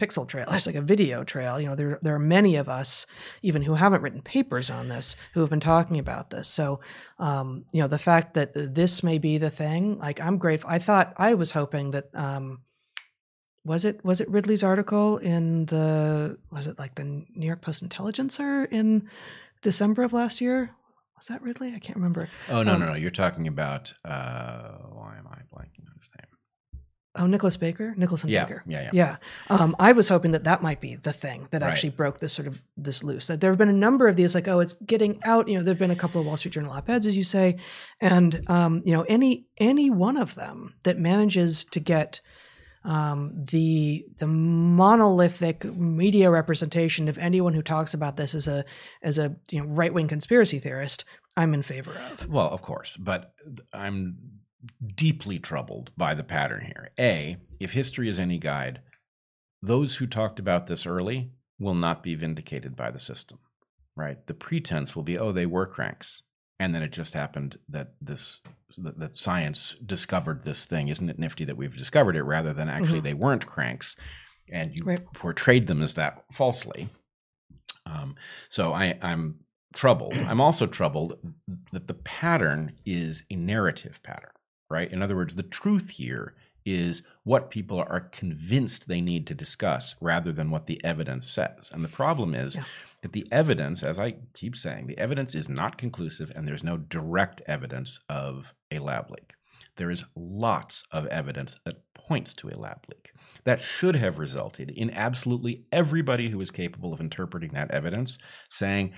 pixel 0.00 0.26
trail. 0.26 0.46
There's 0.50 0.66
like 0.66 0.76
a 0.76 0.82
video 0.82 1.24
trail. 1.24 1.60
You 1.60 1.68
know, 1.68 1.74
there 1.74 1.98
there 2.02 2.14
are 2.14 2.18
many 2.18 2.56
of 2.56 2.68
us 2.68 3.06
even 3.42 3.62
who 3.62 3.74
haven't 3.74 4.02
written 4.02 4.22
papers 4.22 4.70
on 4.70 4.88
this 4.88 5.16
who 5.34 5.40
have 5.40 5.50
been 5.50 5.60
talking 5.60 5.98
about 5.98 6.30
this. 6.30 6.48
So, 6.48 6.80
um, 7.18 7.64
you 7.72 7.80
know, 7.82 7.88
the 7.88 7.98
fact 7.98 8.34
that 8.34 8.52
this 8.54 9.02
may 9.02 9.18
be 9.18 9.38
the 9.38 9.50
thing, 9.50 9.98
like 9.98 10.20
I'm 10.20 10.38
grateful. 10.38 10.70
I 10.70 10.78
thought 10.78 11.12
I 11.16 11.34
was 11.34 11.52
hoping 11.52 11.90
that 11.90 12.08
um, 12.14 12.60
was 13.64 13.84
it 13.84 14.04
was 14.04 14.20
it 14.20 14.28
Ridley's 14.30 14.62
article 14.64 15.18
in 15.18 15.66
the 15.66 16.38
was 16.50 16.66
it 16.66 16.78
like 16.78 16.94
the 16.94 17.04
New 17.04 17.46
York 17.46 17.60
Post 17.60 17.82
Intelligencer 17.82 18.64
in 18.64 19.08
December 19.62 20.02
of 20.02 20.12
last 20.12 20.40
year? 20.40 20.70
Was 21.18 21.26
that 21.26 21.42
Ridley? 21.42 21.74
I 21.76 21.78
can't 21.78 21.96
remember. 21.96 22.30
Oh 22.48 22.62
no, 22.62 22.72
Um, 22.74 22.80
no, 22.80 22.86
no! 22.86 22.94
You're 22.94 23.10
talking 23.10 23.46
about 23.46 23.92
uh, 24.06 24.78
why 24.92 25.16
am 25.18 25.26
I 25.28 25.40
blanking 25.54 25.84
on 25.86 25.92
his 25.98 26.08
name? 26.18 26.29
Oh, 27.20 27.26
Nicholas 27.26 27.56
Baker, 27.58 27.94
Nicholson 27.96 28.30
Yeah, 28.30 28.44
Baker. 28.46 28.62
yeah, 28.66 28.82
yeah. 28.84 28.90
yeah. 28.92 29.16
Um, 29.56 29.76
I 29.78 29.92
was 29.92 30.08
hoping 30.08 30.30
that 30.30 30.44
that 30.44 30.62
might 30.62 30.80
be 30.80 30.94
the 30.96 31.12
thing 31.12 31.46
that 31.50 31.60
Right. 31.62 31.70
actually 31.70 31.90
broke 31.90 32.18
this 32.18 32.32
sort 32.32 32.48
of 32.48 32.62
this 32.76 33.04
loose. 33.04 33.26
That 33.28 33.40
there 33.42 33.50
have 33.50 33.58
been 33.58 33.68
a 33.68 33.72
number 33.74 34.08
of 34.08 34.16
these, 34.16 34.34
like, 34.34 34.48
oh, 34.48 34.60
it's 34.60 34.72
getting 34.72 35.20
out. 35.24 35.46
You 35.46 35.58
know, 35.58 35.62
there've 35.62 35.78
been 35.78 35.90
a 35.90 35.96
couple 35.96 36.20
of 36.20 36.26
Wall 36.26 36.36
Street 36.38 36.54
Journal 36.54 36.72
op-eds, 36.72 37.06
as 37.06 37.16
you 37.16 37.24
say, 37.24 37.56
and 38.00 38.42
um, 38.48 38.82
you 38.84 38.92
know, 38.92 39.02
any 39.02 39.46
any 39.58 39.90
one 39.90 40.16
of 40.16 40.34
them 40.34 40.74
that 40.84 40.98
manages 40.98 41.64
to 41.66 41.78
get 41.80 42.20
um, 42.84 43.32
the 43.50 44.06
the 44.18 44.26
monolithic 44.26 45.64
media 45.76 46.30
representation 46.30 47.08
of 47.08 47.18
anyone 47.18 47.52
who 47.52 47.62
talks 47.62 47.92
about 47.92 48.16
this 48.16 48.34
as 48.34 48.48
a 48.48 48.64
as 49.02 49.18
a 49.18 49.36
you 49.50 49.60
know 49.60 49.66
right 49.66 49.92
wing 49.92 50.08
conspiracy 50.08 50.58
theorist, 50.58 51.04
I'm 51.36 51.52
in 51.52 51.62
favor 51.62 51.92
of. 52.10 52.26
Well, 52.28 52.48
of 52.48 52.62
course, 52.62 52.96
but 52.98 53.34
I'm 53.74 54.16
deeply 54.96 55.38
troubled 55.38 55.90
by 55.96 56.14
the 56.14 56.24
pattern 56.24 56.64
here. 56.64 56.90
A, 56.98 57.36
if 57.58 57.72
history 57.72 58.08
is 58.08 58.18
any 58.18 58.38
guide, 58.38 58.80
those 59.62 59.96
who 59.96 60.06
talked 60.06 60.38
about 60.38 60.66
this 60.66 60.86
early 60.86 61.32
will 61.58 61.74
not 61.74 62.02
be 62.02 62.14
vindicated 62.14 62.74
by 62.76 62.90
the 62.90 62.98
system, 62.98 63.38
right? 63.96 64.26
The 64.26 64.34
pretense 64.34 64.94
will 64.96 65.02
be, 65.02 65.18
oh, 65.18 65.32
they 65.32 65.46
were 65.46 65.66
cranks. 65.66 66.22
And 66.58 66.74
then 66.74 66.82
it 66.82 66.92
just 66.92 67.14
happened 67.14 67.58
that 67.68 67.94
this 68.02 68.40
that, 68.76 68.98
that 69.00 69.16
science 69.16 69.74
discovered 69.84 70.44
this 70.44 70.66
thing. 70.66 70.88
Isn't 70.88 71.08
it 71.08 71.18
nifty 71.18 71.44
that 71.46 71.56
we've 71.56 71.76
discovered 71.76 72.16
it 72.16 72.22
rather 72.22 72.52
than 72.52 72.68
actually 72.68 73.00
Mhm. 73.00 73.04
they 73.04 73.14
weren't 73.14 73.46
cranks, 73.46 73.96
and 74.52 74.76
you 74.76 74.84
Right. 74.84 75.04
portrayed 75.14 75.66
them 75.66 75.82
as 75.82 75.94
that 75.94 76.22
falsely. 76.32 76.88
Um, 77.86 78.14
so 78.48 78.72
I, 78.72 78.98
I'm 79.02 79.40
troubled. 79.74 80.16
I'm 80.18 80.40
also 80.40 80.66
troubled 80.66 81.18
that 81.72 81.88
the 81.88 81.94
pattern 81.94 82.76
is 82.86 83.24
a 83.30 83.36
narrative 83.36 84.00
pattern, 84.02 84.30
right? 84.70 84.90
In 84.90 85.02
other 85.02 85.16
words, 85.16 85.36
the 85.36 85.42
truth 85.42 85.90
here 85.90 86.34
is 86.66 87.02
what 87.24 87.50
people 87.50 87.78
are 87.80 88.00
convinced 88.12 88.86
they 88.86 89.00
need 89.00 89.26
to 89.26 89.34
discuss 89.34 89.94
rather 90.00 90.30
than 90.32 90.50
what 90.50 90.66
the 90.66 90.82
evidence 90.84 91.26
says. 91.26 91.70
And 91.72 91.82
the 91.82 91.88
problem 91.88 92.34
is 92.34 92.56
Yeah. 92.56 92.64
that 93.02 93.12
the 93.12 93.26
evidence, 93.32 93.82
as 93.82 93.98
I 93.98 94.16
keep 94.34 94.54
saying, 94.54 94.86
the 94.86 94.98
evidence 94.98 95.34
is 95.34 95.48
not 95.48 95.78
conclusive 95.78 96.30
and 96.34 96.46
there's 96.46 96.62
no 96.64 96.76
direct 96.76 97.40
evidence 97.46 98.00
of 98.10 98.54
a 98.70 98.78
lab 98.78 99.10
leak. 99.10 99.32
There 99.76 99.90
is 99.90 100.04
lots 100.14 100.84
of 100.92 101.06
evidence 101.06 101.56
that 101.64 101.82
points 101.94 102.34
to 102.34 102.48
a 102.48 102.56
lab 102.56 102.84
leak. 102.90 103.12
That 103.44 103.60
should 103.62 103.96
have 103.96 104.18
resulted 104.18 104.68
in 104.70 104.90
absolutely 104.90 105.64
everybody 105.72 106.28
who 106.28 106.40
is 106.42 106.50
capable 106.50 106.92
of 106.92 107.00
interpreting 107.00 107.54
that 107.54 107.70
evidence 107.70 108.18
saying, 108.50 108.92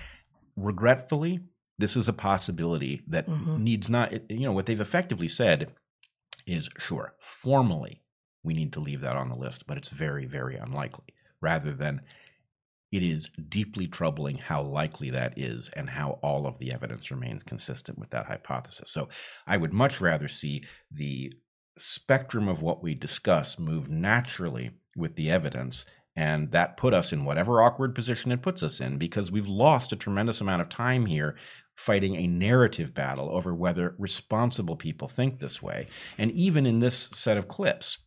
regretfully, 0.57 1.39
this 1.79 1.95
is 1.95 2.07
a 2.09 2.13
possibility 2.13 3.01
that 3.07 3.27
Mhm. 3.27 3.59
needs 3.59 3.89
not, 3.89 4.11
you 4.31 4.41
know, 4.41 4.51
what 4.53 4.65
they've 4.65 4.79
effectively 4.81 5.27
said 5.27 5.73
is 6.45 6.69
sure, 6.77 7.15
formally, 7.21 8.03
we 8.43 8.53
need 8.53 8.73
to 8.73 8.79
leave 8.79 9.01
that 9.01 9.15
on 9.17 9.29
the 9.29 9.39
list, 9.39 9.67
but 9.67 9.77
it's 9.77 9.89
very, 9.89 10.25
very 10.25 10.57
unlikely, 10.57 11.07
rather 11.41 11.73
than 11.73 12.01
it 12.91 13.01
is 13.03 13.29
deeply 13.49 13.87
troubling 13.87 14.37
how 14.37 14.61
likely 14.61 15.09
that 15.09 15.37
is 15.37 15.69
and 15.69 15.89
how 15.89 16.11
all 16.21 16.45
of 16.45 16.59
the 16.59 16.71
evidence 16.71 17.09
remains 17.09 17.43
consistent 17.43 17.97
with 17.97 18.11
that 18.11 18.27
hypothesis. 18.27 18.91
So 18.91 19.09
I 19.47 19.57
would 19.57 19.73
much 19.73 19.99
rather 19.99 20.27
see 20.27 20.65
the 20.91 21.33
spectrum 21.77 22.47
of 22.47 22.61
what 22.61 22.83
we 22.83 22.93
discuss 22.93 23.57
move 23.57 23.89
naturally 23.89 24.71
with 24.95 25.15
the 25.15 25.31
evidence 25.31 25.87
and 26.15 26.51
that 26.51 26.77
put 26.77 26.93
us 26.93 27.11
in 27.11 27.25
whatever 27.25 27.63
awkward 27.63 27.95
position 27.95 28.31
it 28.31 28.43
puts 28.43 28.61
us 28.61 28.79
in 28.79 28.99
because 28.99 29.31
we've 29.31 29.47
lost 29.47 29.91
a 29.91 29.95
tremendous 29.95 30.39
amount 30.39 30.61
of 30.61 30.69
time 30.69 31.07
here 31.07 31.35
fighting 31.75 32.15
a 32.15 32.27
narrative 32.27 32.93
battle 32.93 33.29
over 33.29 33.53
whether 33.53 33.95
responsible 33.97 34.75
people 34.75 35.07
think 35.07 35.39
this 35.39 35.61
way 35.61 35.87
and 36.17 36.31
even 36.31 36.65
in 36.65 36.79
this 36.79 37.09
set 37.13 37.37
of 37.37 37.47
clips 37.47 37.99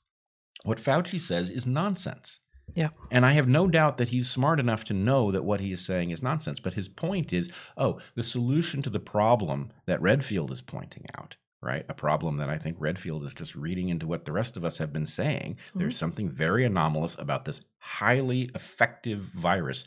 what 0.64 0.79
fauci 0.79 1.19
says 1.21 1.51
is 1.51 1.67
nonsense 1.67 2.41
Yeah. 2.75 2.89
and 3.11 3.25
I 3.27 3.33
have 3.33 3.49
no 3.49 3.67
doubt 3.69 3.97
that 3.99 4.09
he's 4.09 4.29
smart 4.31 4.59
enough 4.61 4.85
to 4.85 4.95
know 4.95 5.31
that 5.33 5.45
what 5.45 5.61
he 5.61 5.71
is 5.73 5.85
saying 5.87 6.11
is 6.11 6.23
nonsense. 6.23 6.59
But 6.61 6.75
his 6.75 6.89
point 6.89 7.33
is 7.33 7.51
oh, 7.77 8.01
the 8.17 8.23
solution 8.25 8.83
to 8.83 8.91
the 8.91 8.99
problem 9.01 9.71
that 9.87 10.03
Redfield 10.03 10.51
is 10.51 10.62
pointing 10.62 11.07
out, 11.17 11.37
right? 11.62 11.85
A 11.89 11.95
problem 11.95 12.39
that 12.39 12.51
I 12.51 12.59
think 12.59 12.77
Redfield 12.81 13.25
is 13.25 13.35
just 13.35 13.55
reading 13.55 13.89
into 13.91 14.07
what 14.09 14.25
the 14.25 14.33
rest 14.33 14.57
of 14.57 14.64
us 14.64 14.79
have 14.79 14.93
been 14.93 15.07
saying. 15.07 15.59
There's 15.77 15.97
something 15.97 16.29
very 16.29 16.64
anomalous 16.64 17.17
about 17.21 17.45
this 17.45 17.61
highly 17.79 18.51
effective 18.55 19.21
virus 19.35 19.85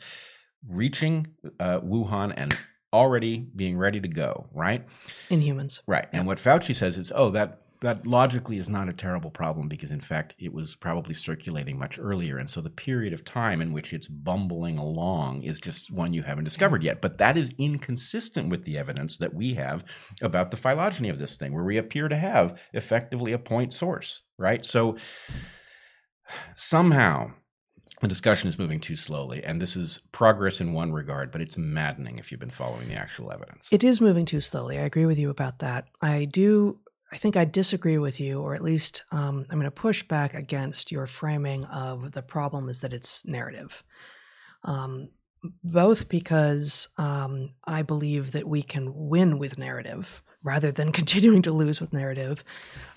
reaching 0.66 1.26
uh, 1.58 1.80
Wuhan 1.80 2.32
and 2.36 2.52
already 2.92 3.46
being 3.54 3.78
ready 3.78 4.00
to 4.00 4.08
go, 4.08 4.46
right? 4.52 4.84
in 5.28 5.40
humans. 5.40 5.82
Right. 5.86 6.06
And 6.12 6.26
what 6.26 6.38
Fauci 6.38 6.74
says 6.74 6.98
is, 6.98 7.12
oh, 7.14 7.30
that 7.30 7.60
that 7.80 8.06
logically 8.06 8.58
is 8.58 8.68
not 8.68 8.88
a 8.88 8.92
terrible 8.92 9.30
problem 9.30 9.68
because 9.68 9.90
in 9.90 10.00
fact 10.00 10.34
it 10.38 10.52
was 10.52 10.76
probably 10.76 11.14
circulating 11.14 11.78
much 11.78 11.98
earlier 11.98 12.38
and 12.38 12.48
so 12.48 12.60
the 12.60 12.70
period 12.70 13.12
of 13.12 13.24
time 13.24 13.60
in 13.60 13.72
which 13.72 13.92
it's 13.92 14.08
bumbling 14.08 14.76
along 14.78 15.42
is 15.42 15.58
just 15.58 15.90
one 15.90 16.12
you 16.12 16.22
haven't 16.22 16.44
discovered 16.44 16.82
yet 16.82 17.00
but 17.00 17.18
that 17.18 17.36
is 17.36 17.54
inconsistent 17.58 18.50
with 18.50 18.64
the 18.64 18.76
evidence 18.76 19.16
that 19.16 19.32
we 19.32 19.54
have 19.54 19.84
about 20.20 20.50
the 20.50 20.56
phylogeny 20.56 21.08
of 21.08 21.18
this 21.18 21.36
thing 21.36 21.54
where 21.54 21.64
we 21.64 21.78
appear 21.78 22.08
to 22.08 22.16
have 22.16 22.62
effectively 22.74 23.32
a 23.32 23.38
point 23.38 23.72
source 23.72 24.22
right 24.38 24.64
so 24.64 24.96
somehow 26.56 27.30
the 28.00 28.08
discussion 28.08 28.48
is 28.48 28.58
moving 28.58 28.80
too 28.80 28.96
slowly 28.96 29.42
and 29.44 29.60
this 29.60 29.76
is 29.76 30.00
progress 30.12 30.60
in 30.60 30.72
one 30.72 30.92
regard 30.92 31.30
but 31.30 31.40
it's 31.40 31.56
maddening 31.56 32.18
if 32.18 32.30
you've 32.30 32.40
been 32.40 32.50
following 32.50 32.88
the 32.88 32.94
actual 32.94 33.32
evidence 33.32 33.72
It 33.72 33.84
is 33.84 34.00
moving 34.00 34.24
too 34.24 34.40
slowly. 34.40 34.78
I 34.78 34.82
agree 34.82 35.06
with 35.06 35.18
you 35.18 35.30
about 35.30 35.58
that. 35.60 35.86
I 36.00 36.24
do. 36.24 36.80
I 37.12 37.16
think 37.16 37.36
I 37.36 37.44
disagree 37.44 37.98
with 37.98 38.20
you, 38.20 38.40
or 38.40 38.54
at 38.54 38.62
least 38.62 39.02
um, 39.10 39.44
I'm 39.50 39.58
going 39.58 39.64
to 39.64 39.70
push 39.70 40.02
back 40.04 40.32
against 40.32 40.92
your 40.92 41.06
framing 41.06 41.64
of 41.64 42.12
the 42.12 42.22
problem 42.22 42.68
is 42.68 42.80
that 42.80 42.92
it's 42.92 43.26
narrative. 43.26 43.82
Um, 44.62 45.08
both 45.64 46.08
because 46.08 46.88
um, 46.98 47.50
I 47.64 47.82
believe 47.82 48.32
that 48.32 48.46
we 48.46 48.62
can 48.62 48.92
win 48.94 49.38
with 49.38 49.58
narrative 49.58 50.22
rather 50.42 50.70
than 50.72 50.92
continuing 51.00 51.42
to 51.42 51.52
lose 51.52 51.80
with 51.80 51.92
narrative. 51.92 52.44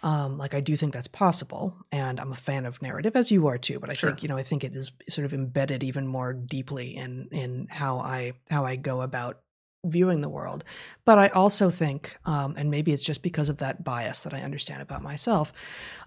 Um, 0.02 0.38
like 0.38 0.54
I 0.54 0.60
do 0.62 0.76
think 0.76 0.94
that's 0.94 1.08
possible, 1.08 1.76
and 1.92 2.20
I'm 2.20 2.32
a 2.32 2.36
fan 2.36 2.66
of 2.66 2.82
narrative, 2.82 3.16
as 3.16 3.32
you 3.32 3.48
are 3.48 3.58
too. 3.58 3.80
But 3.80 3.90
I 3.90 3.94
Sure. 3.94 4.10
think 4.10 4.24
you 4.24 4.30
know 4.30 4.38
I 4.38 4.44
think 4.44 4.64
it 4.64 4.76
is 4.76 4.92
sort 5.10 5.26
of 5.26 5.34
embedded 5.34 5.84
even 5.84 6.08
more 6.08 6.34
deeply 6.34 6.96
in 6.96 7.28
in 7.32 7.68
how 7.70 8.00
I 8.00 8.34
how 8.50 8.66
I 8.66 8.76
go 8.76 9.02
about 9.02 9.42
viewing 9.86 10.22
the 10.22 10.30
world. 10.30 10.64
But 11.04 11.20
I 11.20 11.28
also 11.28 11.70
think, 11.70 12.18
um, 12.26 12.56
and 12.58 12.72
maybe 12.72 12.94
it's 12.94 13.04
just 13.04 13.22
because 13.22 13.50
of 13.50 13.58
that 13.58 13.84
bias 13.84 14.24
that 14.24 14.34
I 14.34 14.40
understand 14.42 14.82
about 14.82 15.02
myself, 15.02 15.52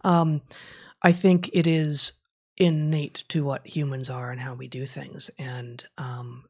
um, 0.02 0.40
I 1.02 1.12
think 1.12 1.50
it 1.52 1.66
is 1.66 2.14
innate 2.56 3.24
to 3.28 3.44
what 3.44 3.66
humans 3.66 4.08
are 4.08 4.30
and 4.30 4.40
how 4.40 4.54
we 4.54 4.66
do 4.66 4.86
things. 4.86 5.30
And 5.38 5.84
um, 5.98 6.44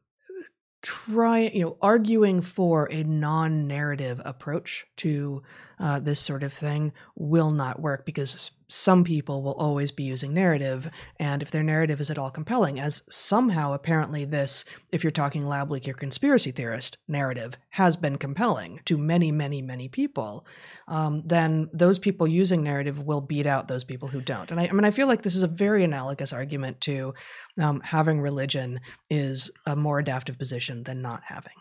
try, 0.87 1.39
you 1.53 1.63
know, 1.63 1.77
arguing 1.81 2.39
for 2.39 2.89
a 2.89 3.03
non 3.03 3.67
narrative 3.67 4.21
approach 4.23 4.87
to 4.95 5.43
uh, 5.79 5.99
this 5.99 6.17
sort 6.17 6.43
of 6.43 6.53
thing 6.53 6.93
will 7.13 7.51
not 7.51 7.81
work 7.81 8.05
because 8.05 8.51
some 8.69 9.03
people 9.03 9.41
will 9.41 9.53
always 9.53 9.91
be 9.91 10.03
using 10.03 10.33
narrative. 10.33 10.89
And 11.19 11.41
if 11.41 11.51
their 11.51 11.63
narrative 11.63 12.01
is 12.01 12.11
at 12.11 12.17
all 12.17 12.29
compelling, 12.29 12.79
as 12.79 13.03
somehow 13.09 13.73
apparently 13.73 14.25
this, 14.25 14.65
if 14.91 15.03
you're 15.03 15.11
talking 15.11 15.47
lab 15.47 15.71
leak 15.71 15.87
or 15.87 15.93
conspiracy 15.93 16.51
theorist 16.51 16.97
narrative, 17.07 17.57
has 17.71 17.95
been 17.95 18.17
compelling 18.17 18.81
to 18.85 18.97
many, 18.97 19.31
many, 19.31 19.61
many 19.61 19.87
people, 19.87 20.45
um, 20.87 21.23
then 21.25 21.69
those 21.73 21.99
people 21.99 22.27
using 22.27 22.63
narrative 22.63 22.99
will 22.99 23.21
beat 23.21 23.47
out 23.47 23.67
those 23.67 23.83
people 23.83 24.09
who 24.09 24.21
don't. 24.21 24.51
And 24.51 24.59
I, 24.59 24.67
I 24.67 24.71
mean, 24.71 24.85
I 24.85 24.91
feel 24.91 25.07
like 25.07 25.21
this 25.21 25.35
is 25.35 25.43
a 25.43 25.47
very 25.47 25.83
analogous 25.83 26.33
argument 26.33 26.81
to 26.81 27.13
um, 27.59 27.81
having 27.81 28.19
religion 28.19 28.79
is 29.09 29.51
a 29.65 29.75
more 29.75 29.99
adaptive 29.99 30.37
position 30.37 30.83
than 30.83 31.01
not 31.01 31.23
having. 31.23 31.53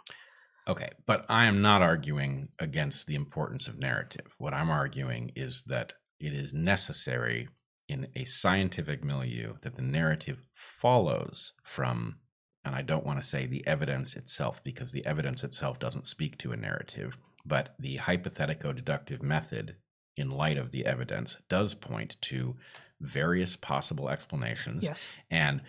Okay, 0.68 0.90
but 1.06 1.24
I 1.28 1.44
am 1.44 1.62
not 1.62 1.82
arguing 1.82 2.48
against 2.58 3.06
the 3.06 3.14
importance 3.14 3.68
of 3.68 3.78
narrative. 3.78 4.26
What 4.38 4.52
I'm 4.52 4.70
arguing 4.70 5.30
is 5.36 5.62
that 5.68 5.92
it 6.20 6.32
is 6.32 6.54
necessary 6.54 7.48
in 7.88 8.08
a 8.16 8.24
scientific 8.24 9.04
milieu 9.04 9.54
that 9.62 9.76
the 9.76 9.82
narrative 9.82 10.46
follows 10.54 11.52
from, 11.62 12.16
and 12.64 12.74
I 12.74 12.82
don't 12.82 13.06
want 13.06 13.20
to 13.20 13.26
say 13.26 13.46
the 13.46 13.66
evidence 13.66 14.16
itself 14.16 14.62
because 14.64 14.92
the 14.92 15.06
evidence 15.06 15.44
itself 15.44 15.78
doesn't 15.78 16.06
speak 16.06 16.38
to 16.38 16.52
a 16.52 16.56
narrative, 16.56 17.16
but 17.44 17.74
the 17.78 17.98
hypothetico 17.98 18.74
deductive 18.74 19.22
method 19.22 19.76
in 20.16 20.30
light 20.30 20.56
of 20.56 20.72
the 20.72 20.84
evidence 20.86 21.36
does 21.48 21.74
point 21.74 22.16
to 22.22 22.56
various 23.00 23.56
possible 23.56 24.08
explanations. 24.08 24.82
Yes. 24.82 25.10
And 25.30 25.60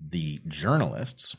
the 0.00 0.40
journalists, 0.46 1.36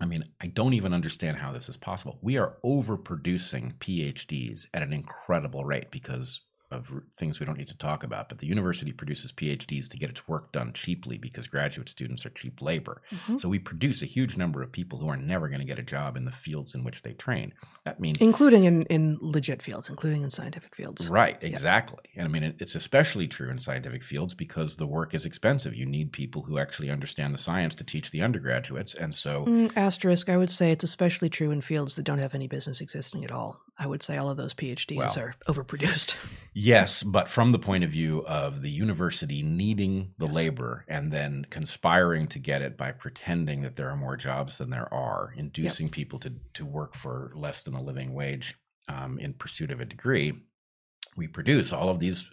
I 0.00 0.06
mean, 0.06 0.24
I 0.40 0.48
don't 0.48 0.74
even 0.74 0.94
understand 0.94 1.36
how 1.36 1.52
this 1.52 1.68
is 1.68 1.76
possible. 1.76 2.18
We 2.22 2.38
are 2.38 2.56
overproducing 2.64 3.74
PhDs 3.74 4.66
at 4.74 4.82
an 4.82 4.92
incredible 4.92 5.64
rate 5.64 5.90
because 5.90 6.40
of 6.70 6.90
things 7.16 7.38
we 7.38 7.46
don't 7.46 7.58
need 7.58 7.68
to 7.68 7.76
talk 7.76 8.02
about. 8.02 8.28
But 8.28 8.38
the 8.38 8.46
university 8.46 8.92
produces 8.92 9.32
PhDs 9.32 9.88
to 9.88 9.96
get 9.96 10.10
its 10.10 10.26
work 10.26 10.52
done 10.52 10.72
cheaply 10.72 11.18
because 11.18 11.46
graduate 11.46 11.88
students 11.88 12.24
are 12.26 12.30
cheap 12.30 12.60
labor. 12.60 13.02
Mhm. 13.10 13.38
So 13.38 13.48
we 13.48 13.58
produce 13.58 14.02
a 14.02 14.06
huge 14.06 14.36
number 14.36 14.62
of 14.62 14.72
people 14.72 14.98
who 14.98 15.08
are 15.08 15.16
never 15.16 15.48
going 15.48 15.60
to 15.60 15.66
get 15.66 15.78
a 15.78 15.82
job 15.82 16.16
in 16.16 16.24
the 16.24 16.32
fields 16.32 16.74
in 16.74 16.82
which 16.84 17.02
they 17.02 17.12
train. 17.12 17.52
That 17.84 18.00
means 18.00 18.20
Including 18.20 18.64
in, 18.64 18.82
in 18.84 19.18
legit 19.20 19.62
fields, 19.62 19.88
including 19.88 20.22
in 20.22 20.30
scientific 20.30 20.74
fields. 20.74 21.08
Right, 21.08 21.36
exactly. 21.42 22.04
And 22.16 22.24
I 22.26 22.28
mean, 22.28 22.54
it's 22.58 22.74
especially 22.74 23.28
true 23.28 23.50
in 23.50 23.58
scientific 23.58 24.02
fields 24.02 24.34
because 24.34 24.76
the 24.76 24.86
work 24.86 25.14
is 25.14 25.26
expensive. 25.26 25.74
You 25.74 25.86
need 25.86 26.12
people 26.12 26.42
who 26.42 26.58
actually 26.58 26.90
understand 26.90 27.34
the 27.34 27.38
science 27.38 27.74
to 27.76 27.84
teach 27.84 28.10
the 28.10 28.22
undergraduates. 28.22 28.94
And 28.94 29.14
so, 29.14 29.44
Mm, 29.44 29.72
asterisk, 29.76 30.28
I 30.28 30.36
would 30.36 30.50
say 30.50 30.72
it's 30.72 30.84
especially 30.84 31.28
true 31.28 31.50
in 31.50 31.60
fields 31.60 31.96
that 31.96 32.04
don't 32.04 32.18
have 32.18 32.34
any 32.34 32.46
business 32.48 32.80
existing 32.80 33.24
at 33.24 33.30
all. 33.30 33.60
I 33.76 33.86
would 33.86 34.02
say 34.02 34.16
all 34.16 34.30
of 34.30 34.36
those 34.36 34.54
PhDs 34.54 34.96
Well. 34.96 35.18
are 35.18 35.34
overproduced. 35.48 36.16
yes, 36.54 37.02
but 37.02 37.28
from 37.28 37.50
the 37.50 37.58
point 37.58 37.82
of 37.82 37.90
view 37.90 38.24
of 38.26 38.62
the 38.62 38.70
university 38.70 39.42
needing 39.42 40.12
the 40.18 40.26
Yes. 40.26 40.34
labor 40.34 40.84
and 40.86 41.12
then 41.12 41.46
conspiring 41.50 42.28
to 42.28 42.38
get 42.38 42.62
it 42.62 42.76
by 42.76 42.92
pretending 42.92 43.62
that 43.62 43.74
there 43.74 43.90
are 43.90 43.96
more 43.96 44.16
jobs 44.16 44.58
than 44.58 44.70
there 44.70 44.92
are, 44.94 45.34
inducing 45.36 45.88
people 45.88 46.20
to, 46.20 46.34
to 46.54 46.64
work 46.64 46.94
for 46.94 47.32
less 47.34 47.64
than 47.64 47.74
a 47.74 47.82
living 47.82 48.14
wage 48.14 48.54
um, 48.88 49.18
in 49.18 49.32
pursuit 49.32 49.70
of 49.72 49.80
a 49.80 49.84
degree, 49.84 50.34
we 51.16 51.26
produce 51.26 51.72
all 51.72 51.88
of 51.88 51.98
these 51.98 52.30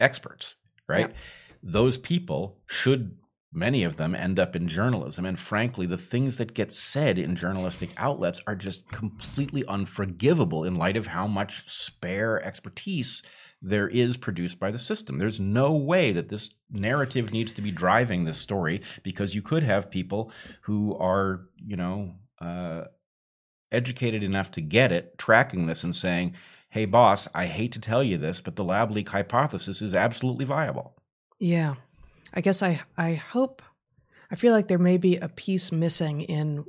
experts, 0.00 0.56
right? 0.86 1.08
Yep. 1.08 1.16
Those 1.62 1.96
people 1.96 2.58
should 2.66 3.16
many 3.54 3.84
of 3.84 3.96
them 3.96 4.14
end 4.14 4.38
up 4.38 4.56
in 4.56 4.68
journalism. 4.68 5.24
And 5.24 5.38
frankly, 5.38 5.86
the 5.86 5.96
things 5.96 6.38
that 6.38 6.54
get 6.54 6.72
said 6.72 7.18
in 7.18 7.36
journalistic 7.36 7.90
outlets 7.96 8.40
are 8.46 8.56
just 8.56 8.88
completely 8.90 9.64
unforgivable 9.66 10.64
in 10.64 10.74
light 10.74 10.96
of 10.96 11.08
how 11.08 11.26
much 11.26 11.62
spare 11.66 12.42
expertise 12.44 13.22
there 13.62 13.88
is 13.88 14.16
produced 14.16 14.60
by 14.60 14.70
the 14.70 14.78
system. 14.78 15.16
There's 15.16 15.40
no 15.40 15.72
way 15.72 16.12
that 16.12 16.28
this 16.28 16.50
narrative 16.70 17.32
needs 17.32 17.52
to 17.54 17.62
be 17.62 17.70
driving 17.70 18.24
this 18.24 18.36
story 18.36 18.82
because 19.02 19.34
you 19.34 19.40
could 19.40 19.62
have 19.62 19.90
people 19.90 20.32
who 20.62 20.96
are, 20.98 21.46
you 21.56 21.76
know, 21.76 22.14
uh, 22.40 22.84
educated 23.72 24.22
enough 24.22 24.50
to 24.52 24.60
get 24.60 24.92
it, 24.92 25.16
tracking 25.18 25.66
this 25.66 25.82
and 25.82 25.96
saying, 25.96 26.34
hey, 26.68 26.84
boss, 26.84 27.28
I 27.34 27.46
hate 27.46 27.72
to 27.72 27.80
tell 27.80 28.02
you 28.02 28.18
this, 28.18 28.40
but 28.40 28.56
the 28.56 28.64
lab 28.64 28.90
leak 28.90 29.08
hypothesis 29.08 29.80
is 29.80 29.94
absolutely 29.94 30.44
viable. 30.44 30.94
Yeah. 31.38 31.76
I 32.34 32.40
guess 32.40 32.62
I, 32.62 32.82
I 32.96 33.14
hope, 33.14 33.62
I 34.30 34.34
feel 34.34 34.52
like 34.52 34.68
there 34.68 34.78
may 34.78 34.98
be 34.98 35.16
a 35.16 35.28
piece 35.28 35.72
missing 35.72 36.20
in 36.20 36.64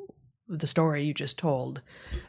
the 0.47 0.67
story 0.67 1.03
you 1.03 1.13
just 1.13 1.39
told. 1.39 1.81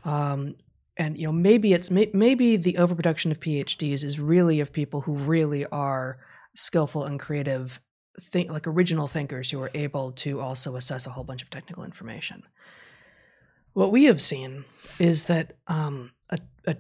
Um, 0.05 0.57
and 0.97 1.19
you 1.19 1.27
know 1.27 1.33
maybe 1.33 1.73
it's 1.73 1.91
maybe 1.91 2.57
the 2.57 2.79
overproduction 2.79 3.31
of 3.31 3.41
phds 3.41 4.03
is 4.03 4.19
really 4.19 4.61
of 4.61 4.73
people 4.73 5.03
who 5.03 5.15
really 5.15 5.67
are 5.67 6.19
skillful 6.55 7.05
and 7.05 7.21
creative 7.21 7.81
think 8.19 8.51
like 8.51 8.67
original 8.67 9.07
thinkers 9.07 9.51
who 9.51 9.61
are 9.61 9.71
able 9.75 10.11
to 10.11 10.41
also 10.41 10.77
assess 10.77 11.07
a 11.07 11.11
whole 11.11 11.25
bunch 11.25 11.43
of 11.43 11.51
technical 11.51 11.85
information 11.85 12.43
what 13.75 13.93
we 13.93 14.05
have 14.05 14.23
seen 14.23 14.65
is 14.99 15.25
that 15.25 15.53
um, 15.67 16.13
a, 16.31 16.39
a 16.67 16.77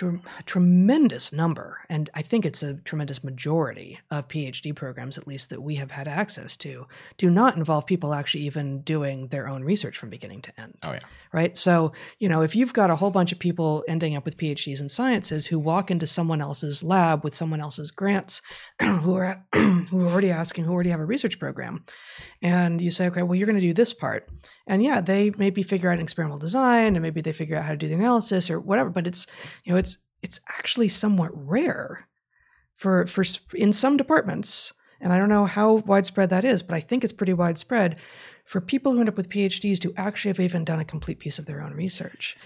a 0.00 0.42
tremendous 0.44 1.32
number, 1.32 1.80
and 1.88 2.08
I 2.14 2.22
think 2.22 2.46
it's 2.46 2.62
a 2.62 2.74
tremendous 2.74 3.24
majority 3.24 3.98
of 4.10 4.28
PhD 4.28 4.74
programs, 4.74 5.18
at 5.18 5.26
least 5.26 5.50
that 5.50 5.60
we 5.60 5.76
have 5.76 5.90
had 5.90 6.06
access 6.06 6.56
to, 6.58 6.86
do 7.18 7.28
not 7.28 7.56
involve 7.56 7.86
people 7.86 8.14
actually 8.14 8.44
even 8.44 8.82
doing 8.82 9.28
their 9.28 9.48
own 9.48 9.64
research 9.64 9.98
from 9.98 10.08
beginning 10.08 10.40
to 10.42 10.60
end. 10.60 10.74
Oh, 10.82 10.92
yeah. 10.92 11.00
Right. 11.32 11.58
So, 11.58 11.92
you 12.18 12.28
know, 12.28 12.42
if 12.42 12.54
you've 12.54 12.72
got 12.72 12.90
a 12.90 12.96
whole 12.96 13.10
bunch 13.10 13.32
of 13.32 13.38
people 13.38 13.84
ending 13.88 14.14
up 14.14 14.24
with 14.24 14.36
PhDs 14.36 14.80
in 14.80 14.88
sciences 14.88 15.46
who 15.48 15.58
walk 15.58 15.90
into 15.90 16.06
someone 16.06 16.40
else's 16.40 16.84
lab 16.84 17.24
with 17.24 17.34
someone 17.34 17.60
else's 17.60 17.90
grants, 17.90 18.40
who 18.80 19.14
are 19.14 19.44
who 19.54 20.00
are 20.00 20.10
already 20.10 20.30
asking, 20.30 20.64
who 20.64 20.72
already 20.72 20.90
have 20.90 21.00
a 21.00 21.04
research 21.04 21.38
program, 21.38 21.84
and 22.40 22.80
you 22.80 22.90
say, 22.90 23.06
okay, 23.08 23.22
well, 23.22 23.34
you're 23.34 23.46
going 23.46 23.60
to 23.60 23.66
do 23.66 23.74
this 23.74 23.92
part, 23.92 24.28
and 24.66 24.82
yeah, 24.82 25.00
they 25.00 25.30
maybe 25.36 25.62
figure 25.62 25.90
out 25.90 25.98
an 25.98 26.02
experimental 26.02 26.38
design, 26.38 26.94
and 26.94 27.02
maybe 27.02 27.20
they 27.20 27.32
figure 27.32 27.56
out 27.56 27.64
how 27.64 27.70
to 27.70 27.76
do 27.76 27.88
the 27.88 27.94
analysis 27.94 28.50
or 28.50 28.60
whatever, 28.60 28.90
but 28.90 29.06
it's 29.06 29.26
you 29.64 29.72
know, 29.72 29.78
it's 29.78 29.98
it's 30.22 30.40
actually 30.48 30.88
somewhat 30.88 31.30
rare 31.34 32.08
for 32.74 33.06
for 33.06 33.24
in 33.54 33.72
some 33.72 33.96
departments, 33.96 34.72
and 35.00 35.12
I 35.12 35.18
don't 35.18 35.28
know 35.28 35.46
how 35.46 35.74
widespread 35.74 36.30
that 36.30 36.44
is, 36.44 36.62
but 36.62 36.74
I 36.74 36.80
think 36.80 37.02
it's 37.02 37.12
pretty 37.12 37.34
widespread 37.34 37.96
for 38.44 38.60
people 38.60 38.92
who 38.92 39.00
end 39.00 39.08
up 39.08 39.16
with 39.16 39.28
PhDs 39.28 39.78
to 39.80 39.92
actually 39.96 40.30
have 40.30 40.40
even 40.40 40.64
done 40.64 40.80
a 40.80 40.84
complete 40.84 41.18
piece 41.18 41.38
of 41.38 41.46
their 41.46 41.62
own 41.62 41.74
research, 41.74 42.36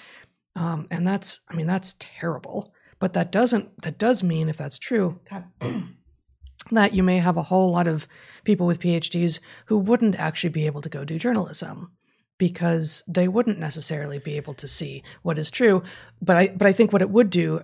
um, 0.55 0.87
and 0.91 1.07
that's 1.07 1.41
I 1.49 1.55
mean 1.55 1.67
that's 1.67 1.95
terrible. 1.99 2.73
But 2.99 3.13
that 3.13 3.31
doesn't 3.31 3.83
that 3.83 3.99
does 3.99 4.23
mean 4.23 4.49
if 4.49 4.57
that's 4.57 4.79
true. 4.79 5.21
that 6.71 6.95
you 6.95 7.03
may 7.03 7.19
have 7.19 7.37
a 7.37 7.43
whole 7.43 7.71
lot 7.71 7.87
of 7.87 8.09
people 8.45 8.67
with 8.67 8.81
PhDs 8.81 9.39
who 9.67 9.79
wouldn't 9.79 10.17
actually 10.17 10.51
be 10.51 10.67
able 10.67 10.81
to 10.81 10.89
go 10.89 11.05
do 11.05 11.19
journalism 11.19 11.93
because 12.39 13.03
they 13.07 13.29
wouldn't 13.29 13.59
necessarily 13.59 14.19
be 14.19 14.37
able 14.37 14.55
to 14.55 14.69
see 14.69 15.03
what 15.23 15.39
is 15.39 15.51
true. 15.51 15.83
But 16.21 16.37
I, 16.37 16.49
but 16.49 16.67
I 16.67 16.73
think 16.73 16.93
what 16.93 17.03
it 17.03 17.11
would 17.11 17.31
do, 17.31 17.63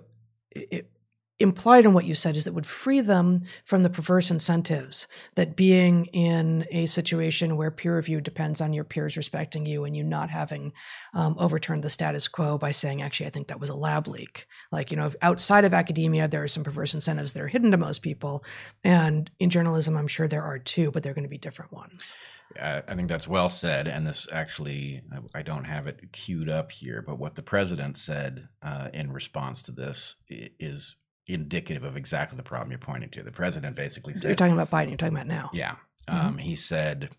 it, 0.50 0.90
implied 1.39 1.85
in 1.85 1.93
what 1.93 2.05
you 2.05 2.14
said, 2.14 2.37
is 2.37 2.45
that 2.45 2.53
would 2.53 2.66
free 2.66 3.01
them 3.01 3.43
from 3.64 3.83
the 3.83 3.91
perverse 3.91 4.30
incentives 4.30 5.07
that 5.35 5.57
being 5.57 6.07
in 6.07 6.66
a 6.70 6.87
situation 6.87 7.57
where 7.57 7.70
peer 7.70 7.97
review 7.97 8.20
depends 8.20 8.61
on 8.61 8.72
your 8.72 8.85
peers 8.85 9.16
respecting 9.16 9.66
you 9.66 9.85
and 9.85 9.97
you 9.97 10.05
not 10.05 10.30
having 10.30 10.72
um, 11.14 11.35
overturned 11.39 11.83
the 11.83 11.91
status 11.91 12.28
quo 12.28 12.59
by 12.59 12.70
saying, 12.70 13.03
actually, 13.03 13.26
I 13.26 13.30
think 13.30 13.49
that 13.49 13.61
was 13.61 13.70
a 13.70 13.74
lab 13.74 14.07
leak. 14.07 14.47
Like, 14.70 14.91
you 14.91 14.97
know, 14.97 15.11
outside 15.20 15.64
of 15.64 15.74
academia, 15.74 16.28
there 16.28 16.43
are 16.43 16.49
some 16.49 16.64
perverse 16.64 16.95
incentives 16.95 17.33
that 17.33 17.43
are 17.43 17.49
hidden 17.49 17.70
to 17.72 17.76
most 17.76 18.03
people. 18.03 18.45
And 18.85 19.30
in 19.39 19.51
journalism, 19.51 19.97
I'm 19.97 20.09
sure 20.09 20.28
there 20.28 20.45
are 20.45 20.59
too, 20.59 20.91
but 20.91 21.03
they're 21.03 21.14
going 21.14 21.24
to 21.24 21.28
be 21.28 21.39
different 21.39 21.72
ones. 21.72 22.14
I 22.61 22.95
think 22.95 23.09
that's 23.09 23.28
well 23.28 23.49
said. 23.49 23.89
And 23.89 24.07
this 24.07 24.28
actually, 24.30 25.03
I 25.35 25.43
don't 25.43 25.64
have 25.64 25.87
it 25.87 26.12
queued 26.12 26.49
up 26.49 26.70
here, 26.70 27.03
but 27.07 27.18
what 27.18 27.35
the 27.35 27.43
president 27.43 27.97
said 27.97 28.49
uh, 28.62 28.89
in 28.93 29.12
response 29.12 29.62
to 29.62 29.72
this 29.72 30.16
is 30.28 30.97
indicative 31.26 31.84
of 31.84 31.96
exactly 31.96 32.36
the 32.36 32.42
problem 32.42 32.70
you're 32.70 32.78
pointing 32.78 33.10
to. 33.10 33.22
The 33.22 33.32
president 33.32 33.76
basically 33.76 34.14
said, 34.14 34.24
You're 34.24 34.34
talking 34.34 34.54
about 34.58 34.70
Biden, 34.70 34.88
you're 34.88 34.96
talking 34.96 35.14
about 35.14 35.26
now. 35.26 35.50
Yeah. 35.52 35.76
Mm-hmm. 36.08 36.26
Um, 36.26 36.38
he 36.38 36.56
said 36.56 37.10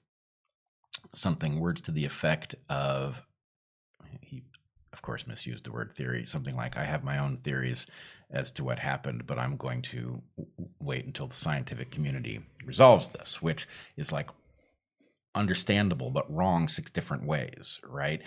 something, 1.16 1.60
words 1.60 1.82
to 1.82 1.92
the 1.92 2.06
effect 2.06 2.56
of, 2.70 3.22
he, 4.22 4.44
of 4.92 5.02
course, 5.02 5.28
misused 5.28 5.66
the 5.66 5.72
word 5.72 5.94
theory, 5.96 6.26
something 6.26 6.56
like, 6.56 6.78
I 6.78 6.84
have 6.84 7.04
my 7.04 7.20
own 7.20 7.38
theories 7.38 7.88
as 8.32 8.52
to 8.52 8.64
what 8.64 8.80
happened, 8.80 9.26
but 9.28 9.38
I'm 9.38 9.58
going 9.58 9.82
to 9.84 10.22
wait 10.80 11.06
until 11.06 11.28
the 11.28 11.36
scientific 11.36 11.92
community 11.92 12.42
resolves 12.66 13.08
this, 13.10 13.42
which 13.42 13.68
is 13.96 14.12
like 14.12 14.30
understandable 15.36 16.10
but 16.10 16.32
wrong 16.34 16.68
six 16.68 16.92
different 16.92 17.26
ways, 17.26 17.80
right? 17.88 18.22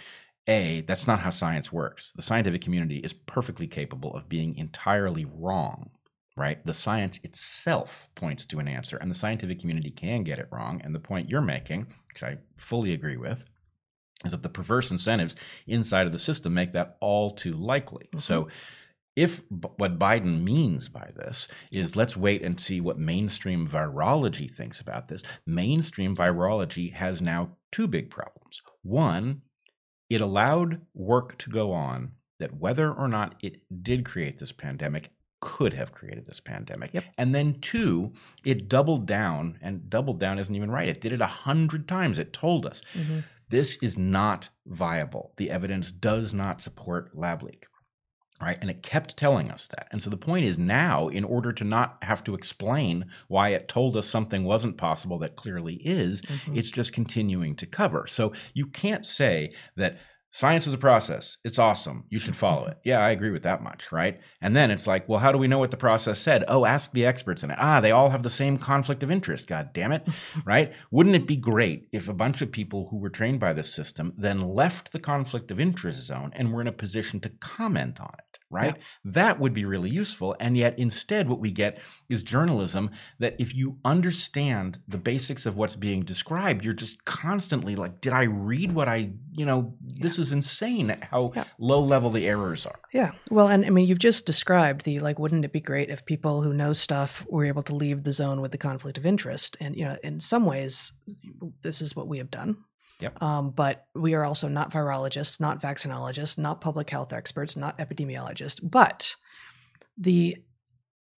A, 0.49 0.82
that's 0.82 1.07
not 1.07 1.20
how 1.20 1.30
science 1.30 1.72
works. 1.72 2.12
The 2.14 2.22
scientific 2.22 2.62
community 2.62 2.99
is 2.99 3.12
perfectly 3.12 3.66
capable 3.66 4.14
of 4.14 4.28
being 4.28 4.57
entirely 4.57 5.24
wrong, 5.24 5.90
right? 6.36 6.64
The 6.64 6.72
science 6.72 7.18
itself 7.24 8.09
points 8.14 8.44
to 8.47 8.59
an 8.59 8.68
answer, 8.68 8.97
and 8.97 9.11
the 9.11 9.14
scientific 9.14 9.61
community 9.61 9.90
can 9.90 10.22
get 10.22 10.38
it 10.38 10.49
wrong. 10.53 10.80
And 10.84 10.94
the 10.94 11.01
point 11.01 11.28
you're 11.28 11.40
making, 11.40 11.86
which 12.12 12.22
I 12.22 12.38
fully 12.57 12.92
agree 12.92 13.16
with, 13.16 13.49
is 14.24 14.32
that 14.32 14.42
the 14.42 14.49
perverse 14.49 14.90
incentives 14.90 15.36
inside 15.66 16.07
of 16.07 16.12
the 16.12 16.18
system 16.18 16.55
make 16.55 16.72
that 16.72 16.97
all 17.01 17.30
too 17.30 17.55
likely. 17.55 18.05
Mm-hmm. 18.07 18.20
So 18.20 18.49
if 19.16 19.42
what 19.51 19.99
Biden 19.99 20.42
means 20.42 20.88
by 20.88 21.11
this 21.16 21.49
is 21.72 21.97
let's 21.97 22.16
wait 22.16 22.42
and 22.42 22.61
see 22.61 22.80
what 22.82 22.99
mainstream 22.99 23.66
virology 23.66 24.55
thinks 24.55 24.80
about 24.80 25.09
this, 25.09 25.22
mainstream 25.47 26.14
virology 26.14 26.92
has 26.92 27.22
now 27.22 27.57
two 27.72 27.88
big 27.88 28.11
problems. 28.11 28.61
One, 28.82 29.42
it 30.09 30.20
allowed 30.20 30.80
work 30.94 31.36
to 31.38 31.50
go 31.50 31.72
on 31.72 32.12
that 32.38 32.54
whether 32.54 32.92
or 32.92 33.09
not 33.09 33.34
it 33.40 33.61
did 33.82 34.04
create 34.04 34.38
this 34.38 34.52
pandemic 34.52 35.11
could 35.40 35.74
have 35.74 35.92
created 35.92 36.26
this 36.26 36.40
pandemic. 36.40 36.92
Yep. 36.92 37.04
And 37.18 37.34
then 37.34 37.61
two, 37.61 38.12
it 38.44 38.68
doubled 38.68 39.07
down 39.07 39.59
and 39.62 39.88
doubled 39.88 40.18
down 40.18 40.38
isn't 40.38 40.54
even 40.54 40.70
right. 40.70 40.88
It 40.88 41.00
did 41.00 41.12
it 41.12 41.20
a 41.20 41.26
hundred 41.26 41.86
times. 41.86 42.18
It 42.18 42.32
told 42.32 42.66
us 42.66 42.82
mm-hmm. 42.94 43.20
this 43.48 43.76
is 43.82 43.96
not 43.96 44.48
viable. 44.66 45.32
The 45.36 45.50
evidence 45.50 45.92
does 45.92 46.32
not 46.32 46.61
support 46.61 47.16
lab 47.16 47.42
leak 47.42 47.66
right? 48.41 48.59
And 48.61 48.70
it 48.70 48.82
kept 48.82 49.16
telling 49.16 49.51
us 49.51 49.66
that. 49.68 49.89
And 49.91 50.03
so 50.03 50.11
the 50.11 50.16
point 50.16 50.45
is 50.45 50.59
now 50.59 51.09
in 51.09 51.24
order 51.24 51.53
to 51.53 51.64
not 51.64 51.99
have 52.03 52.22
to 52.24 52.34
explain 52.34 53.07
why 53.28 53.51
it 53.51 53.68
told 53.68 53.97
us 53.97 54.07
something 54.07 54.45
wasn't 54.45 54.76
possible 54.76 55.18
that 55.20 55.37
clearly 55.37 55.74
is 55.76 56.22
mm-hmm. 56.22 56.57
it's 56.57 56.70
just 56.70 56.93
continuing 56.93 57.57
to 57.57 57.66
cover. 57.66 58.07
So 58.07 58.32
you 58.55 58.66
can't 58.66 59.07
say 59.07 59.53
that 59.76 59.99
Science 60.30 60.66
is 60.66 60.74
a 60.74 60.78
process. 60.78 61.38
It's 61.44 61.58
awesome. 61.58 62.04
You 62.10 62.18
should 62.18 62.36
follow 62.36 62.66
it. 62.66 62.76
Yeah, 62.84 62.98
I 62.98 63.10
agree 63.10 63.30
with 63.30 63.44
that 63.44 63.62
much, 63.62 63.90
right? 63.90 64.20
And 64.42 64.54
then 64.54 64.70
it's 64.70 64.86
like, 64.86 65.08
well, 65.08 65.18
how 65.18 65.32
do 65.32 65.38
we 65.38 65.48
know 65.48 65.58
what 65.58 65.70
the 65.70 65.78
process 65.78 66.18
said? 66.18 66.44
Oh, 66.46 66.66
ask 66.66 66.92
the 66.92 67.06
experts 67.06 67.42
in 67.42 67.50
it. 67.50 67.58
Ah, 67.58 67.80
they 67.80 67.90
all 67.90 68.10
have 68.10 68.22
the 68.22 68.28
same 68.28 68.58
conflict 68.58 69.02
of 69.02 69.10
interest. 69.10 69.48
God 69.48 69.72
damn 69.72 69.92
it, 69.92 70.06
right? 70.44 70.74
Wouldn't 70.90 71.16
it 71.16 71.26
be 71.26 71.36
great 71.36 71.88
if 71.92 72.08
a 72.08 72.14
bunch 72.14 72.42
of 72.42 72.52
people 72.52 72.88
who 72.90 72.98
were 72.98 73.08
trained 73.08 73.40
by 73.40 73.54
this 73.54 73.74
system 73.74 74.12
then 74.18 74.40
left 74.40 74.92
the 74.92 75.00
conflict 75.00 75.50
of 75.50 75.58
interest 75.58 76.06
zone 76.06 76.32
and 76.34 76.52
were 76.52 76.60
in 76.60 76.66
a 76.66 76.72
position 76.72 77.18
to 77.20 77.30
comment 77.30 78.00
on 78.00 78.14
it? 78.18 78.36
Right? 78.51 78.76
Yeah. 78.76 78.82
That 79.05 79.40
would 79.40 79.55
be 79.55 79.64
really 79.64 79.90
useful. 79.90 80.36
And 80.38 80.57
yet, 80.57 80.78
instead, 80.78 81.28
what 81.28 81.40
we 81.40 81.51
get 81.51 81.78
is 82.09 82.22
journalism 82.22 82.90
that 83.18 83.36
if 83.38 83.55
you 83.55 83.78
understand 83.84 84.78
the 84.86 84.99
basics 84.99 85.47
of 85.47 85.57
what's 85.57 85.76
being 85.76 86.03
described, 86.03 86.64
you're 86.64 86.74
just 86.74 87.05
constantly 87.05 87.76
like, 87.76 88.01
did 88.01 88.12
I 88.12 88.24
read 88.24 88.72
what 88.72 88.88
I, 88.88 89.12
you 89.32 89.44
know, 89.44 89.74
this 89.80 90.18
is 90.18 90.32
insane 90.32 90.97
how 91.11 91.32
yeah. 91.34 91.44
low 91.59 91.80
level 91.80 92.11
the 92.11 92.26
errors 92.26 92.66
are. 92.66 92.78
Yeah. 92.92 93.12
Well, 93.30 93.49
and 93.49 93.64
I 93.64 93.70
mean, 93.70 93.86
you've 93.86 93.99
just 93.99 94.26
described 94.26 94.84
the 94.84 95.01
like, 95.01 95.18
wouldn't 95.18 95.44
it 95.44 95.53
be 95.53 95.61
great 95.61 95.90
if 95.90 96.05
people 96.05 96.42
who 96.42 96.53
know 96.53 96.72
stuff 96.72 97.26
were 97.28 97.44
able 97.44 97.62
to 97.64 97.74
leave 97.74 98.05
the 98.05 98.12
zone 98.12 98.40
with 98.40 98.53
the 98.53 98.59
conflict 98.59 98.99
of 98.99 99.07
interest? 99.07 99.57
And, 99.61 99.76
you 99.76 99.84
know, 99.84 99.97
in 100.03 100.20
some 100.20 100.44
ways, 100.44 100.92
this 101.62 101.80
is 101.82 101.97
what 101.97 102.09
we 102.09 102.18
have 102.18 102.30
done 102.30 102.59
Yep. 103.01 103.22
Um, 103.22 103.51
but 103.51 103.86
we 103.94 104.14
are 104.14 104.24
also 104.24 104.49
not 104.49 104.70
virologists, 104.70 105.38
not 105.40 105.61
vaccinologists, 105.61 106.38
not 106.38 106.61
public 106.61 106.88
health 106.90 107.12
experts, 107.12 107.57
not 107.57 107.78
epidemiologists. 107.78 108.61
But 108.62 109.16
the 109.99 110.36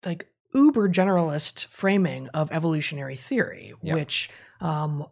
like 0.05 0.29
uber 0.55 0.89
generalist 0.89 1.66
framing 1.66 2.29
of 2.29 2.51
evolutionary 2.51 3.16
theory, 3.16 3.74
yep. 3.83 3.95
which 3.95 4.31
um, 4.61 5.05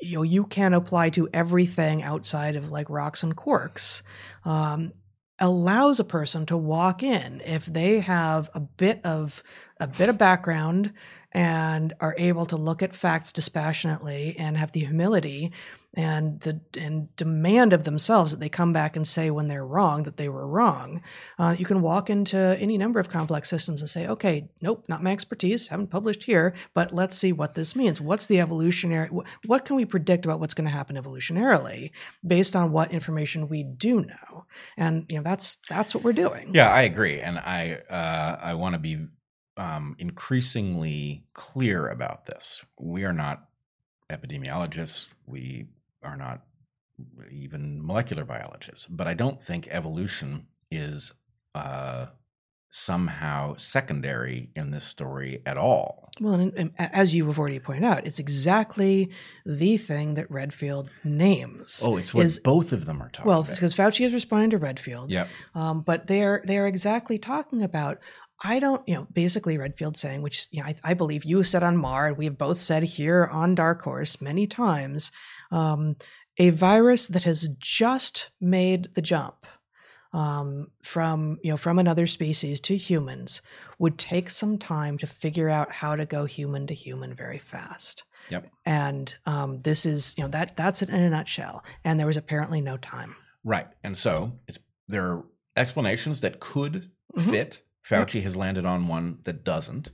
you 0.00 0.16
know 0.16 0.22
you 0.22 0.44
can 0.44 0.72
apply 0.72 1.10
to 1.10 1.28
everything 1.32 2.02
outside 2.02 2.56
of 2.56 2.70
like 2.70 2.88
rocks 2.88 3.22
and 3.22 3.36
quarks, 3.36 4.02
um, 4.44 4.92
allows 5.38 6.00
a 6.00 6.04
person 6.04 6.46
to 6.46 6.56
walk 6.56 7.02
in 7.02 7.42
if 7.44 7.66
they 7.66 8.00
have 8.00 8.48
a 8.54 8.60
bit 8.60 9.04
of 9.04 9.42
a 9.78 9.86
bit 9.86 10.08
of 10.08 10.16
background 10.18 10.92
and 11.38 11.92
are 12.00 12.16
able 12.18 12.44
to 12.46 12.56
look 12.56 12.82
at 12.82 12.96
facts 12.96 13.32
dispassionately 13.32 14.34
and 14.36 14.56
have 14.56 14.72
the 14.72 14.80
humility 14.80 15.52
and 15.94 16.40
the, 16.40 16.60
and 16.76 17.14
demand 17.14 17.72
of 17.72 17.84
themselves 17.84 18.32
that 18.32 18.40
they 18.40 18.48
come 18.48 18.72
back 18.72 18.96
and 18.96 19.06
say 19.06 19.30
when 19.30 19.46
they're 19.46 19.64
wrong 19.64 20.02
that 20.02 20.16
they 20.16 20.28
were 20.28 20.48
wrong. 20.48 21.00
Uh, 21.38 21.54
you 21.56 21.64
can 21.64 21.80
walk 21.80 22.10
into 22.10 22.36
any 22.58 22.76
number 22.76 22.98
of 22.98 23.08
complex 23.08 23.48
systems 23.48 23.80
and 23.80 23.88
say, 23.88 24.08
okay, 24.08 24.48
nope, 24.60 24.84
not 24.88 25.00
my 25.00 25.12
expertise, 25.12 25.68
haven't 25.68 25.92
published 25.92 26.24
here, 26.24 26.54
but 26.74 26.92
let's 26.92 27.16
see 27.16 27.32
what 27.32 27.54
this 27.54 27.76
means. 27.76 28.00
What's 28.00 28.26
the 28.26 28.40
evolutionary? 28.40 29.06
Wh- 29.06 29.48
what 29.48 29.64
can 29.64 29.76
we 29.76 29.84
predict 29.84 30.24
about 30.24 30.40
what's 30.40 30.54
going 30.54 30.66
to 30.66 30.72
happen 30.72 30.96
evolutionarily 30.96 31.92
based 32.26 32.56
on 32.56 32.72
what 32.72 32.90
information 32.90 33.48
we 33.48 33.62
do 33.62 34.00
know? 34.00 34.44
And 34.76 35.06
you 35.08 35.18
know 35.18 35.22
that's 35.22 35.58
that's 35.68 35.94
what 35.94 36.02
we're 36.02 36.12
doing. 36.12 36.50
Yeah, 36.52 36.72
I 36.72 36.82
agree, 36.82 37.20
and 37.20 37.38
I 37.38 37.80
uh, 37.88 38.38
I 38.42 38.54
want 38.54 38.72
to 38.72 38.80
be 38.80 39.06
um, 39.58 39.96
increasingly 39.98 41.24
clear 41.34 41.88
about 41.88 42.26
this. 42.26 42.64
We 42.78 43.04
are 43.04 43.12
not 43.12 43.44
epidemiologists. 44.10 45.06
We 45.26 45.66
are 46.02 46.16
not 46.16 46.42
even 47.30 47.84
molecular 47.84 48.24
biologists. 48.24 48.86
But 48.86 49.06
I 49.06 49.14
don't 49.14 49.40
think 49.42 49.68
evolution 49.70 50.46
is 50.70 51.12
uh, 51.54 52.06
somehow 52.70 53.56
secondary 53.56 54.50
in 54.54 54.70
this 54.70 54.84
story 54.84 55.42
at 55.46 55.56
all. 55.56 56.10
Well, 56.20 56.34
and, 56.34 56.52
and 56.56 56.72
as 56.78 57.14
you 57.14 57.26
have 57.26 57.38
already 57.38 57.60
pointed 57.60 57.84
out, 57.84 58.04
it's 58.06 58.18
exactly 58.18 59.10
the 59.46 59.76
thing 59.76 60.14
that 60.14 60.30
Redfield 60.30 60.90
names. 61.04 61.82
Oh, 61.84 61.96
it's 61.96 62.12
what 62.12 62.24
is- 62.24 62.40
both 62.40 62.72
of 62.72 62.84
them 62.86 63.00
are 63.00 63.08
talking 63.08 63.22
about. 63.22 63.26
well, 63.28 63.40
about. 63.40 63.54
because 63.54 63.74
Fauci 63.74 64.04
is 64.04 64.12
responding 64.12 64.50
to 64.50 64.58
Redfield. 64.58 65.10
Yep. 65.10 65.28
Um, 65.54 65.80
but 65.82 66.06
they're 66.06 66.42
they're 66.44 66.66
exactly 66.66 67.18
talking 67.18 67.62
about. 67.62 67.98
I 68.42 68.58
don't, 68.60 68.86
you 68.88 68.94
know, 68.94 69.06
basically 69.12 69.58
Redfield 69.58 69.96
saying, 69.96 70.22
which 70.22 70.46
you 70.52 70.62
know, 70.62 70.68
I, 70.68 70.74
I 70.84 70.94
believe 70.94 71.24
you 71.24 71.42
said 71.42 71.62
on 71.62 71.76
Maher, 71.76 72.06
and 72.08 72.16
we 72.16 72.24
have 72.26 72.38
both 72.38 72.58
said 72.58 72.82
here 72.84 73.28
on 73.32 73.54
Dark 73.54 73.82
Horse 73.82 74.20
many 74.20 74.46
times, 74.46 75.10
um, 75.50 75.96
a 76.38 76.50
virus 76.50 77.08
that 77.08 77.24
has 77.24 77.48
just 77.58 78.30
made 78.40 78.94
the 78.94 79.02
jump 79.02 79.44
um, 80.12 80.68
from 80.82 81.38
you 81.42 81.50
know 81.50 81.56
from 81.56 81.78
another 81.78 82.06
species 82.06 82.60
to 82.60 82.76
humans 82.76 83.42
would 83.78 83.98
take 83.98 84.30
some 84.30 84.56
time 84.56 84.98
to 84.98 85.06
figure 85.06 85.48
out 85.48 85.72
how 85.72 85.96
to 85.96 86.06
go 86.06 86.24
human 86.24 86.66
to 86.68 86.74
human 86.74 87.12
very 87.14 87.38
fast. 87.38 88.04
Yep. 88.30 88.48
And 88.64 89.14
um, 89.26 89.58
this 89.58 89.84
is 89.84 90.14
you 90.16 90.22
know 90.24 90.30
that 90.30 90.56
that's 90.56 90.80
it 90.82 90.88
in 90.90 91.00
a 91.00 91.10
nutshell. 91.10 91.64
And 91.84 91.98
there 91.98 92.06
was 92.06 92.16
apparently 92.16 92.60
no 92.60 92.76
time. 92.76 93.16
Right. 93.44 93.66
And 93.82 93.96
so 93.96 94.32
it's 94.46 94.58
there 94.86 95.02
are 95.04 95.24
explanations 95.56 96.20
that 96.20 96.40
could 96.40 96.90
Mhm. 97.16 97.30
fit. 97.30 97.62
Fauci 97.86 98.22
has 98.22 98.36
landed 98.36 98.64
on 98.64 98.88
one 98.88 99.18
that 99.24 99.44
doesn't, 99.44 99.90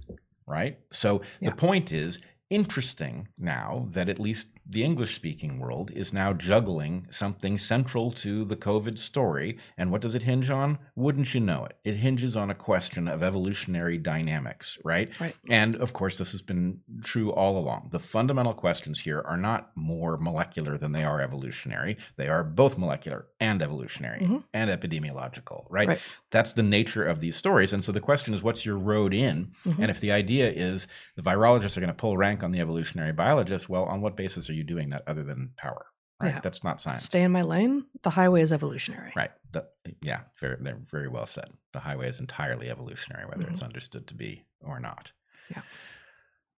right? 0.46 0.78
So 0.92 1.22
Yeah. 1.40 1.50
the 1.50 1.56
point 1.56 1.92
is 1.92 2.20
interesting 2.50 3.28
now 3.38 3.88
that 3.92 4.08
at 4.08 4.18
least 4.18 4.48
the 4.66 4.82
English 4.82 5.14
speaking 5.14 5.58
world 5.58 5.90
is 5.90 6.12
now 6.12 6.32
juggling 6.32 7.06
something 7.10 7.58
central 7.58 8.10
to 8.10 8.44
the 8.44 8.56
COVID 8.56 8.98
story. 8.98 9.58
And 9.76 9.90
what 9.92 10.00
does 10.00 10.14
it 10.14 10.22
hinge 10.22 10.48
on? 10.48 10.78
Wouldn't 10.96 11.34
you 11.34 11.40
know 11.40 11.66
it? 11.66 11.76
It 11.84 11.96
hinges 11.96 12.34
on 12.34 12.50
a 12.50 12.54
question 12.54 13.06
of 13.06 13.22
evolutionary 13.22 13.98
dynamics, 13.98 14.78
right? 14.84 15.10
Right. 15.20 15.36
And 15.50 15.76
of 15.76 15.92
course, 15.92 16.16
this 16.16 16.32
has 16.32 16.40
been 16.40 16.80
true 17.02 17.30
all 17.30 17.58
along. 17.58 17.90
The 17.92 17.98
fundamental 18.00 18.54
questions 18.54 19.00
here 19.00 19.20
are 19.26 19.36
not 19.36 19.70
more 19.76 20.16
molecular 20.16 20.78
than 20.78 20.92
they 20.92 21.04
are 21.04 21.20
evolutionary. 21.20 21.98
They 22.16 22.28
are 22.28 22.42
both 22.42 22.78
molecular 22.78 23.26
and 23.40 23.60
evolutionary 23.60 24.20
Mhm. 24.20 24.44
and 24.54 24.70
epidemiological, 24.70 25.66
right? 25.68 25.88
Right. 25.88 26.00
That's 26.30 26.54
the 26.54 26.62
nature 26.62 27.04
of 27.04 27.20
these 27.20 27.36
stories. 27.36 27.72
And 27.72 27.84
so 27.84 27.92
the 27.92 28.00
question 28.00 28.32
is, 28.32 28.42
what's 28.42 28.64
your 28.64 28.78
road 28.78 29.12
in? 29.12 29.52
Mhm. 29.66 29.78
And 29.78 29.90
if 29.90 30.00
the 30.00 30.10
idea 30.12 30.50
is 30.50 30.86
the 31.16 31.22
virologists 31.22 31.76
are 31.76 31.80
going 31.80 31.88
to 31.88 31.94
pull 31.94 32.16
rank 32.16 32.42
on 32.42 32.50
the 32.50 32.60
evolutionary 32.60 33.12
biologists, 33.12 33.68
well, 33.68 33.84
on 33.84 34.00
what 34.00 34.16
basis 34.16 34.48
are 34.48 34.53
you 34.54 34.64
doing 34.64 34.90
that 34.90 35.02
other 35.06 35.24
than 35.24 35.52
power? 35.56 35.86
Right. 36.22 36.34
Yeah. 36.34 36.40
That's 36.40 36.62
not 36.62 36.80
science. 36.80 37.02
Stay 37.02 37.22
in 37.22 37.32
my 37.32 37.42
lane. 37.42 37.86
The 38.02 38.10
highway 38.10 38.40
is 38.42 38.52
evolutionary. 38.52 39.12
Right. 39.16 39.32
The, 39.52 39.66
yeah, 40.00 40.20
very, 40.40 40.56
they're 40.60 40.78
very 40.90 41.08
well 41.08 41.26
said. 41.26 41.50
The 41.72 41.80
highway 41.80 42.08
is 42.08 42.20
entirely 42.20 42.70
evolutionary, 42.70 43.26
whether 43.26 43.48
it's 43.48 43.62
understood 43.62 44.06
to 44.06 44.14
be 44.14 44.44
or 44.60 44.78
not. 44.78 45.12
Yeah. 45.50 45.62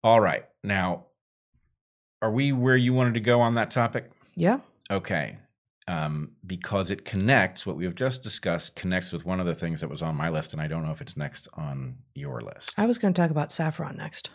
All 0.03 0.19
right. 0.19 0.45
Now, 0.63 1.05
are 2.21 2.31
we 2.31 2.51
where 2.51 2.75
you 2.75 2.93
wanted 2.93 3.13
to 3.15 3.21
go 3.21 3.41
on 3.41 3.55
that 3.55 3.71
topic? 3.71 4.11
Yeah. 4.35 4.59
Okay. 4.91 5.37
Um, 5.87 6.31
because 6.45 6.91
it 6.91 7.05
connects, 7.05 7.65
what 7.65 7.77
we 7.77 7.85
have 7.85 7.95
just 7.95 8.23
discussed 8.23 8.75
connects 8.75 9.13
with 9.13 9.25
one 9.25 9.39
of 9.39 9.45
the 9.45 9.55
things 9.55 9.81
that 9.81 9.89
was 9.89 10.01
on 10.01 10.15
my 10.15 10.29
list, 10.29 10.51
and 10.51 10.61
I 10.61 10.67
don't 10.67 10.83
know 10.83 10.91
if 10.91 11.01
it's 11.01 11.15
next 11.15 11.47
on 11.53 11.97
your 12.13 12.41
list. 12.41 12.73
I 12.77 12.85
was 12.87 12.97
going 12.97 13.13
to 13.13 13.21
talk 13.21 13.31
about 13.31 13.51
saffron 13.51 13.95
next. 13.97 14.31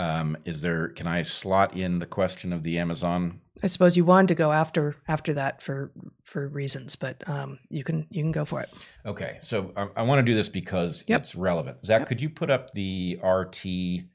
Um, 0.00 0.38
is 0.46 0.62
there, 0.62 0.88
can 0.88 1.06
I 1.06 1.20
slot 1.20 1.76
in 1.76 1.98
the 1.98 2.06
question 2.06 2.54
of 2.54 2.62
the 2.62 2.78
Amazon? 2.78 3.42
I 3.62 3.66
suppose 3.66 3.98
you 3.98 4.04
wanted 4.06 4.28
to 4.28 4.34
go 4.34 4.50
after 4.50 4.96
after 5.06 5.34
that 5.34 5.60
for 5.60 5.92
for 6.24 6.48
reasons, 6.48 6.96
but 6.96 7.22
um, 7.28 7.58
you 7.68 7.84
can 7.84 8.06
you 8.08 8.22
can 8.22 8.32
go 8.32 8.46
for 8.46 8.62
it. 8.62 8.70
Okay. 9.04 9.36
So 9.42 9.74
I, 9.76 9.88
I 9.96 10.02
want 10.02 10.20
to 10.20 10.22
do 10.22 10.34
this 10.34 10.48
because 10.48 11.04
Yep. 11.06 11.20
it's 11.20 11.34
relevant. 11.34 11.84
Zach, 11.84 12.06
could 12.06 12.22
you 12.22 12.30
put 12.30 12.50
up 12.50 12.72
the 12.72 13.20
RT? 13.22 14.06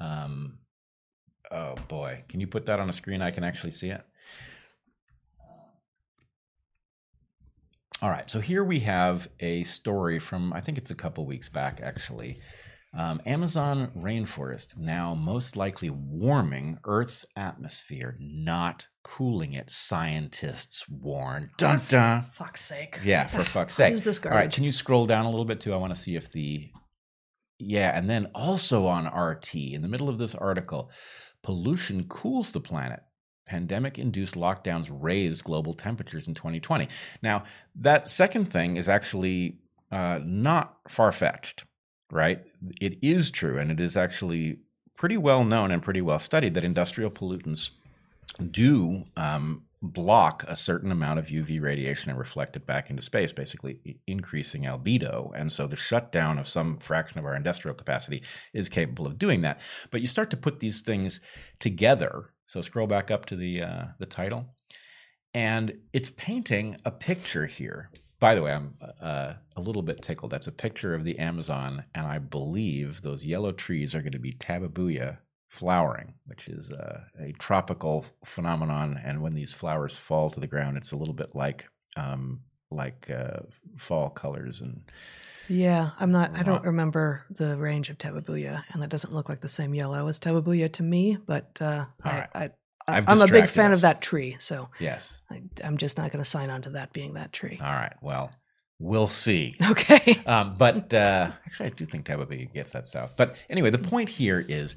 Um, 0.00 0.58
oh 1.52 1.76
boy. 1.86 2.24
Can 2.28 2.40
you 2.40 2.48
put 2.48 2.66
that 2.66 2.80
on 2.80 2.90
a 2.90 2.92
screen? 2.92 3.22
I 3.22 3.30
can 3.30 3.44
actually 3.44 3.70
see 3.70 3.90
it. 3.90 4.02
All 8.02 8.10
right. 8.10 8.28
So 8.28 8.40
here 8.40 8.64
we 8.64 8.80
have 8.80 9.28
a 9.38 9.62
story 9.62 10.18
from, 10.18 10.52
I 10.52 10.60
think 10.60 10.78
it's 10.78 10.92
a 10.92 10.94
couple 10.94 11.26
weeks 11.26 11.48
back, 11.48 11.80
actually. 11.82 12.38
Um, 12.98 13.22
Amazon 13.26 13.92
rainforest 13.96 14.76
now 14.76 15.14
most 15.14 15.56
likely 15.56 15.88
warming 15.88 16.80
Earth's 16.84 17.24
atmosphere, 17.36 18.16
not 18.18 18.88
cooling 19.04 19.52
it. 19.52 19.70
Scientists 19.70 20.84
warn. 20.88 21.50
Dun 21.58 21.80
dun. 21.88 22.22
Fuck's 22.22 22.64
sake. 22.64 22.98
Yeah, 23.04 23.28
for 23.28 23.44
fuck's 23.44 23.74
sake. 23.74 23.92
is 23.92 24.02
this 24.02 24.20
All 24.24 24.32
right, 24.32 24.52
can 24.52 24.64
you 24.64 24.72
scroll 24.72 25.06
down 25.06 25.26
a 25.26 25.30
little 25.30 25.44
bit 25.44 25.60
too? 25.60 25.72
I 25.72 25.76
want 25.76 25.94
to 25.94 26.00
see 26.00 26.16
if 26.16 26.32
the 26.32 26.72
yeah, 27.60 27.96
and 27.96 28.10
then 28.10 28.32
also 28.34 28.86
on 28.88 29.06
RT 29.06 29.54
in 29.54 29.82
the 29.82 29.88
middle 29.88 30.08
of 30.08 30.18
this 30.18 30.34
article, 30.34 30.90
pollution 31.44 32.08
cools 32.08 32.50
the 32.50 32.60
planet. 32.60 32.98
Pandemic 33.46 33.96
induced 33.96 34.34
lockdowns 34.34 34.90
raised 34.92 35.44
global 35.44 35.72
temperatures 35.72 36.26
in 36.26 36.34
2020. 36.34 36.88
Now, 37.22 37.44
that 37.76 38.08
second 38.08 38.46
thing 38.46 38.76
is 38.76 38.88
actually 38.88 39.60
uh, 39.90 40.18
not 40.22 40.76
far 40.88 41.12
fetched, 41.12 41.64
right? 42.10 42.44
It 42.80 42.98
is 43.02 43.30
true, 43.30 43.58
and 43.58 43.70
it 43.70 43.80
is 43.80 43.96
actually 43.96 44.58
pretty 44.96 45.16
well 45.16 45.44
known 45.44 45.70
and 45.70 45.82
pretty 45.82 46.00
well 46.00 46.18
studied 46.18 46.54
that 46.54 46.64
industrial 46.64 47.10
pollutants 47.10 47.70
do 48.50 49.04
um, 49.16 49.62
block 49.80 50.44
a 50.48 50.56
certain 50.56 50.90
amount 50.90 51.18
of 51.18 51.26
UV 51.26 51.62
radiation 51.62 52.10
and 52.10 52.18
reflect 52.18 52.56
it 52.56 52.66
back 52.66 52.90
into 52.90 53.02
space, 53.02 53.32
basically 53.32 54.00
increasing 54.06 54.64
albedo. 54.64 55.30
And 55.36 55.52
so 55.52 55.66
the 55.66 55.76
shutdown 55.76 56.38
of 56.38 56.48
some 56.48 56.78
fraction 56.78 57.18
of 57.18 57.24
our 57.24 57.36
industrial 57.36 57.76
capacity 57.76 58.22
is 58.52 58.68
capable 58.68 59.06
of 59.06 59.18
doing 59.18 59.42
that. 59.42 59.60
But 59.90 60.00
you 60.00 60.06
start 60.06 60.30
to 60.30 60.36
put 60.36 60.60
these 60.60 60.80
things 60.80 61.20
together. 61.60 62.30
So 62.46 62.60
scroll 62.62 62.86
back 62.86 63.10
up 63.10 63.26
to 63.26 63.36
the 63.36 63.62
uh, 63.62 63.84
the 63.98 64.06
title, 64.06 64.54
and 65.34 65.78
it's 65.92 66.10
painting 66.10 66.76
a 66.84 66.90
picture 66.90 67.46
here. 67.46 67.90
By 68.20 68.34
the 68.34 68.42
way, 68.42 68.52
I'm 68.52 68.74
uh, 69.00 69.34
a 69.56 69.60
little 69.60 69.82
bit 69.82 70.02
tickled. 70.02 70.32
That's 70.32 70.48
a 70.48 70.52
picture 70.52 70.94
of 70.94 71.04
the 71.04 71.18
Amazon, 71.18 71.84
and 71.94 72.06
I 72.06 72.18
believe 72.18 73.02
those 73.02 73.24
yellow 73.24 73.52
trees 73.52 73.94
are 73.94 74.00
going 74.00 74.12
to 74.12 74.18
be 74.18 74.32
tabebuia 74.32 75.18
flowering, 75.48 76.14
which 76.26 76.48
is 76.48 76.70
uh, 76.72 77.00
a 77.20 77.32
tropical 77.38 78.04
phenomenon. 78.24 79.00
And 79.02 79.22
when 79.22 79.32
these 79.32 79.52
flowers 79.52 79.98
fall 79.98 80.30
to 80.30 80.40
the 80.40 80.46
ground, 80.46 80.76
it's 80.76 80.92
a 80.92 80.96
little 80.96 81.14
bit 81.14 81.34
like 81.34 81.68
um, 81.96 82.40
like 82.70 83.10
uh, 83.10 83.40
fall 83.76 84.10
colors 84.10 84.60
and 84.60 84.82
Yeah, 85.48 85.90
I'm 85.98 86.12
not. 86.12 86.36
I 86.36 86.42
don't 86.42 86.64
remember 86.64 87.24
the 87.30 87.56
range 87.56 87.88
of 87.88 87.98
Tabebuia, 87.98 88.64
and 88.72 88.82
that 88.82 88.90
doesn't 88.90 89.12
look 89.12 89.28
like 89.28 89.40
the 89.40 89.48
same 89.48 89.74
yellow 89.74 90.08
as 90.08 90.18
Tabebuia 90.18 90.72
to 90.74 90.82
me. 90.82 91.18
But 91.24 91.58
uh, 91.60 91.86
I, 92.02 92.10
right. 92.10 92.28
I, 92.34 92.50
I've 92.88 93.08
I'm 93.08 93.20
a 93.20 93.26
big 93.28 93.46
fan 93.46 93.72
us. 93.72 93.78
of 93.78 93.82
that 93.82 94.00
tree, 94.00 94.36
so 94.38 94.68
yes. 94.80 95.20
I, 95.30 95.42
I'm 95.62 95.76
just 95.76 95.98
not 95.98 96.10
going 96.10 96.22
to 96.24 96.28
sign 96.28 96.50
on 96.50 96.62
to 96.62 96.70
that 96.70 96.92
being 96.92 97.14
that 97.14 97.32
tree. 97.32 97.58
All 97.62 97.72
right. 97.72 97.92
Well, 98.00 98.32
we'll 98.78 99.08
see. 99.08 99.56
Okay. 99.70 100.16
Um, 100.26 100.54
but 100.58 100.92
uh, 100.94 101.30
actually, 101.46 101.66
I 101.66 101.70
do 101.70 101.84
think 101.86 102.06
Tabebuia 102.06 102.52
gets 102.52 102.72
that 102.72 102.86
south. 102.86 103.16
But 103.16 103.36
anyway, 103.50 103.70
the 103.70 103.78
point 103.78 104.08
here 104.08 104.44
is 104.48 104.74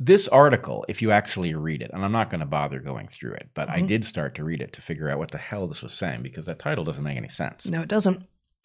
this 0.00 0.26
article, 0.28 0.84
if 0.88 1.00
you 1.00 1.12
actually 1.12 1.54
read 1.54 1.80
it, 1.80 1.90
and 1.94 2.04
I'm 2.04 2.10
not 2.12 2.28
going 2.28 2.40
to 2.40 2.46
bother 2.46 2.80
going 2.80 3.06
through 3.08 3.34
it, 3.34 3.48
but 3.54 3.70
I 3.70 3.80
Mhm. 3.80 3.86
did 3.86 4.04
start 4.04 4.34
to 4.34 4.44
read 4.44 4.60
it 4.60 4.72
to 4.72 4.82
figure 4.82 5.08
out 5.08 5.18
what 5.18 5.30
the 5.30 5.38
hell 5.38 5.66
this 5.68 5.82
was 5.82 5.94
saying 5.94 6.22
because 6.22 6.46
that 6.46 6.58
title 6.58 6.82
doesn't 6.84 7.04
make 7.04 7.16
any 7.16 7.28
sense. 7.28 7.66
No, 7.66 7.80
it 7.82 7.88
doesn't. 7.88 8.24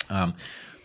Um, 0.10 0.34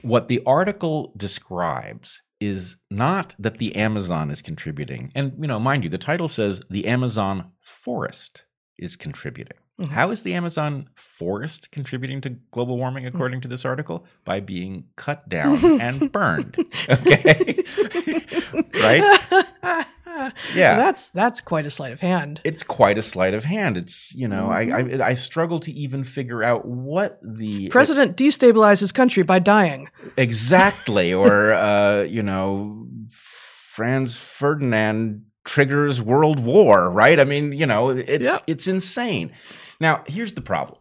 what 0.02 0.28
the 0.28 0.42
article 0.44 1.14
describes 1.16 2.20
is 2.40 2.76
not 2.90 3.34
that 3.38 3.58
the 3.58 3.76
Amazon 3.76 4.30
is 4.30 4.42
contributing. 4.42 5.10
And, 5.14 5.32
you 5.40 5.46
know, 5.46 5.58
mind 5.58 5.84
you, 5.84 5.90
the 5.90 5.98
title 5.98 6.28
says 6.28 6.62
the 6.70 6.86
Amazon 6.86 7.50
forest 7.60 8.44
is 8.78 8.96
contributing. 8.96 9.56
Mhm. 9.80 9.88
How 9.88 10.10
is 10.10 10.22
the 10.22 10.34
Amazon 10.34 10.88
forest 10.94 11.70
contributing 11.72 12.20
to 12.20 12.30
global 12.52 12.76
warming, 12.76 13.06
according 13.06 13.40
to 13.42 13.48
this 13.48 13.64
article? 13.64 14.06
By 14.24 14.40
being 14.40 14.84
cut 14.96 15.28
down 15.28 15.80
and 15.80 16.10
burned. 16.12 16.56
Okay. 16.88 17.64
right? 18.82 19.86
Yeah. 20.54 20.76
that's 20.76 21.10
that's 21.10 21.40
quite 21.40 21.66
a 21.66 21.70
sleight 21.70 21.92
of 21.92 22.00
hand. 22.00 22.40
it's 22.44 22.62
quite 22.62 22.98
a 22.98 23.02
sleight 23.02 23.34
of 23.34 23.44
hand. 23.44 23.76
It's 23.76 24.14
you 24.14 24.28
know 24.28 24.48
I, 24.50 24.66
Mm-hmm. 24.66 25.02
I 25.02 25.06
I 25.08 25.14
struggle 25.14 25.60
to 25.60 25.72
even 25.72 26.04
figure 26.04 26.42
out 26.42 26.64
what 26.66 27.18
the 27.22 27.68
President 27.68 28.16
destabilizes 28.16 28.92
country 28.92 29.22
by 29.22 29.38
dying. 29.38 29.88
exactly 30.16 31.12
or 31.22 31.52
uh, 31.52 32.02
you 32.02 32.22
know 32.22 32.86
Franz 33.10 34.16
Ferdinand 34.16 35.24
triggers 35.44 36.00
world 36.00 36.40
war, 36.40 36.88
right? 36.90 37.18
I 37.20 37.24
mean, 37.24 37.52
you 37.52 37.66
know, 37.66 37.90
it's 37.90 38.30
it's 38.46 38.66
insane. 38.66 39.32
Now, 39.80 40.04
here's 40.06 40.32
the 40.34 40.40
problem. 40.40 40.78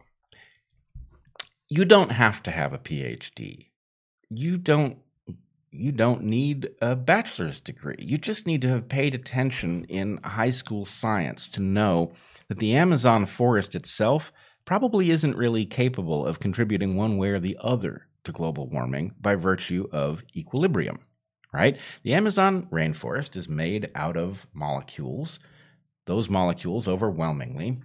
You 1.68 1.84
don't 1.84 2.12
have 2.12 2.42
to 2.44 2.50
have 2.50 2.72
a 2.72 2.78
PhD. 2.78 3.66
You 4.30 4.56
don't 4.56 4.98
you 5.74 5.92
don't 5.92 6.22
need 6.22 6.70
a 6.80 6.94
bachelor's 6.94 7.60
degree. 7.60 7.96
You 7.98 8.16
just 8.16 8.46
need 8.46 8.62
to 8.62 8.68
have 8.68 8.88
paid 8.88 9.14
attention 9.14 9.84
in 9.88 10.18
high 10.22 10.50
school 10.50 10.84
science 10.84 11.48
to 11.48 11.60
know 11.60 12.12
that 12.48 12.58
the 12.58 12.74
Amazon 12.76 13.26
forest 13.26 13.74
itself 13.74 14.32
probably 14.64 15.10
isn't 15.10 15.36
really 15.36 15.66
capable 15.66 16.24
of 16.24 16.40
contributing 16.40 16.96
one 16.96 17.16
way 17.16 17.30
or 17.30 17.40
the 17.40 17.58
other 17.60 18.06
to 18.24 18.32
global 18.32 18.68
warming 18.68 19.14
by 19.20 19.34
virtue 19.34 19.88
of 19.92 20.22
equilibrium, 20.36 21.00
right? 21.52 21.78
The 22.02 22.14
Amazon 22.14 22.68
rainforest 22.70 23.36
is 23.36 23.48
made 23.48 23.90
out 23.94 24.16
of 24.16 24.46
molecules. 24.54 25.40
Those 26.06 26.30
molecules 26.30 26.86
overwhelmingly 26.86 27.80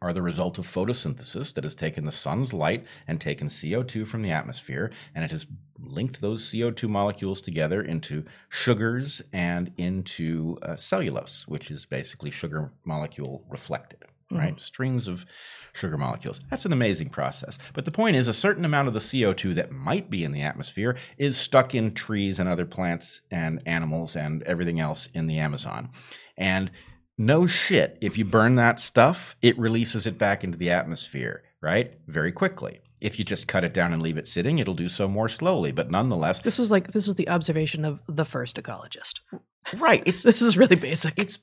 are 0.00 0.12
the 0.12 0.22
result 0.22 0.58
of 0.58 0.66
photosynthesis 0.66 1.52
that 1.54 1.64
has 1.64 1.74
taken 1.74 2.04
the 2.04 2.12
sun's 2.12 2.52
light 2.52 2.84
and 3.06 3.20
taken 3.20 3.48
CO2 3.48 4.06
from 4.06 4.22
the 4.22 4.30
atmosphere, 4.30 4.90
and 5.14 5.24
it 5.24 5.30
has 5.30 5.46
linked 5.78 6.20
those 6.20 6.50
CO2 6.50 6.88
molecules 6.88 7.40
together 7.40 7.82
into 7.82 8.24
sugars 8.48 9.22
and 9.32 9.72
into 9.76 10.58
uh, 10.62 10.76
cellulose, 10.76 11.46
which 11.48 11.70
is 11.70 11.86
basically 11.86 12.30
sugar 12.30 12.72
molecule 12.84 13.44
reflected, 13.48 14.04
right? 14.30 14.60
Strings 14.60 15.08
of 15.08 15.24
sugar 15.72 15.96
molecules. 15.96 16.40
That's 16.50 16.66
an 16.66 16.72
amazing 16.72 17.10
process. 17.10 17.58
But 17.72 17.84
the 17.84 17.90
point 17.90 18.16
is, 18.16 18.28
a 18.28 18.34
certain 18.34 18.64
amount 18.64 18.88
of 18.88 18.94
the 18.94 19.00
CO2 19.00 19.54
that 19.54 19.72
might 19.72 20.10
be 20.10 20.24
in 20.24 20.32
the 20.32 20.42
atmosphere 20.42 20.96
is 21.16 21.36
stuck 21.36 21.74
in 21.74 21.94
trees 21.94 22.38
and 22.38 22.48
other 22.48 22.66
plants 22.66 23.22
and 23.30 23.62
animals 23.66 24.16
and 24.16 24.42
everything 24.44 24.80
else 24.80 25.08
in 25.14 25.26
the 25.26 25.38
Amazon. 25.38 25.90
And 26.36 26.70
no 27.18 27.46
shit, 27.46 27.98
if 28.00 28.16
you 28.16 28.24
burn 28.24 28.54
that 28.56 28.80
stuff, 28.80 29.36
it 29.42 29.58
releases 29.58 30.06
it 30.06 30.16
back 30.18 30.44
into 30.44 30.56
the 30.56 30.70
atmosphere, 30.70 31.42
right? 31.60 31.98
Very 32.06 32.32
quickly. 32.32 32.80
If 33.00 33.18
you 33.18 33.24
just 33.24 33.46
cut 33.48 33.62
it 33.64 33.74
down 33.74 33.92
and 33.92 34.02
leave 34.02 34.16
it 34.18 34.26
sitting, 34.28 34.58
it'll 34.58 34.74
do 34.74 34.88
so 34.88 35.06
more 35.08 35.28
slowly. 35.28 35.70
But 35.72 35.90
nonetheless, 35.90 36.40
This 36.40 36.58
was 36.58 36.70
like 36.70 36.92
this 36.92 37.06
is 37.06 37.14
the 37.16 37.28
observation 37.28 37.84
of 37.84 38.00
the 38.08 38.24
first 38.24 38.56
ecologist. 38.56 39.20
right, 39.76 40.02
it's 40.06 40.22
This 40.30 40.42
is 40.42 40.56
really 40.56 40.76
basic. 40.76 41.18
it's 41.18 41.38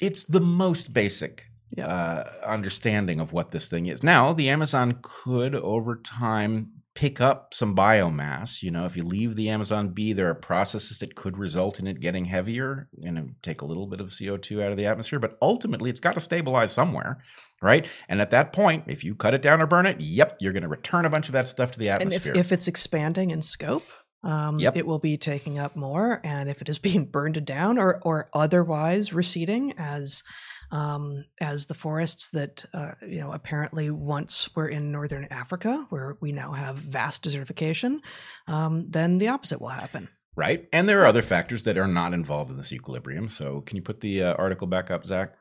it's 0.00 0.24
the 0.24 0.40
most 0.40 0.92
basic 0.94 1.44
uh, 1.82 2.24
understanding 2.46 3.20
of 3.20 3.32
what 3.32 3.50
this 3.50 3.68
thing 3.68 3.86
is. 3.86 4.02
Now, 4.02 4.32
the 4.32 4.48
Amazon 4.48 4.98
could 5.02 5.54
over 5.54 5.96
time 5.96 6.72
pick 6.98 7.20
up 7.20 7.54
some 7.54 7.76
biomass. 7.76 8.60
You 8.60 8.72
know, 8.72 8.84
if 8.84 8.96
you 8.96 9.04
leave 9.04 9.36
the 9.36 9.50
Amazon 9.50 9.90
be, 9.90 10.12
there 10.12 10.28
are 10.30 10.34
processes 10.34 10.98
that 10.98 11.14
could 11.14 11.38
result 11.38 11.78
in 11.78 11.86
it 11.86 12.00
getting 12.00 12.24
heavier 12.24 12.88
and 13.04 13.36
take 13.40 13.60
a 13.60 13.64
little 13.64 13.86
bit 13.86 14.00
of 14.00 14.08
CO2 14.08 14.60
out 14.60 14.72
of 14.72 14.76
the 14.76 14.86
atmosphere. 14.86 15.20
But 15.20 15.38
ultimately, 15.40 15.90
it's 15.90 16.00
got 16.00 16.14
to 16.14 16.20
stabilize 16.20 16.72
somewhere, 16.72 17.22
right? 17.62 17.86
And 18.08 18.20
at 18.20 18.30
that 18.32 18.52
point, 18.52 18.86
if 18.88 19.04
you 19.04 19.14
cut 19.14 19.32
it 19.32 19.42
down 19.42 19.62
or 19.62 19.66
burn 19.68 19.86
it, 19.86 20.00
yep, 20.00 20.38
you're 20.40 20.52
going 20.52 20.64
to 20.64 20.68
return 20.68 21.04
a 21.04 21.10
bunch 21.10 21.26
of 21.28 21.34
that 21.34 21.46
stuff 21.46 21.70
to 21.70 21.78
the 21.78 21.90
atmosphere. 21.90 22.32
and 22.32 22.40
if, 22.40 22.46
if 22.46 22.52
it's 22.52 22.66
expanding 22.66 23.30
in 23.30 23.42
scope, 23.42 23.84
um, 24.24 24.58
Yep. 24.58 24.76
it 24.76 24.84
will 24.84 24.98
be 24.98 25.16
taking 25.16 25.56
up 25.60 25.76
more. 25.76 26.20
And 26.24 26.48
if 26.48 26.60
it 26.60 26.68
is 26.68 26.80
being 26.80 27.04
burned 27.12 27.44
down 27.46 27.78
or 27.78 28.00
or 28.02 28.28
otherwise 28.34 29.12
receding, 29.12 29.72
as 29.78 30.24
um, 30.70 31.24
as 31.40 31.66
the 31.66 31.74
forests 31.74 32.30
that 32.30 32.64
uh, 32.74 32.92
you 33.06 33.20
know 33.20 33.32
apparently 33.32 33.90
once 33.90 34.48
were 34.54 34.68
in 34.68 34.92
northern 34.92 35.26
Africa, 35.30 35.86
where 35.90 36.16
we 36.20 36.32
now 36.32 36.52
have 36.52 36.76
vast 36.76 37.24
desertification, 37.24 38.00
um, 38.46 38.86
then 38.90 39.18
the 39.18 39.28
opposite 39.28 39.60
will 39.60 39.68
happen. 39.68 40.08
right? 40.36 40.68
And 40.72 40.88
there 40.88 41.00
are 41.02 41.06
other 41.06 41.22
factors 41.22 41.64
that 41.64 41.76
are 41.78 41.88
not 41.88 42.12
involved 42.14 42.50
in 42.50 42.56
this 42.58 42.72
equilibrium. 42.72 43.28
So, 43.28 43.60
can 43.62 43.76
you 43.76 43.82
put 43.82 44.00
the 44.00 44.22
uh, 44.22 44.34
article 44.34 44.66
back 44.68 44.90
up, 44.90 45.04
Zach? 45.04 45.34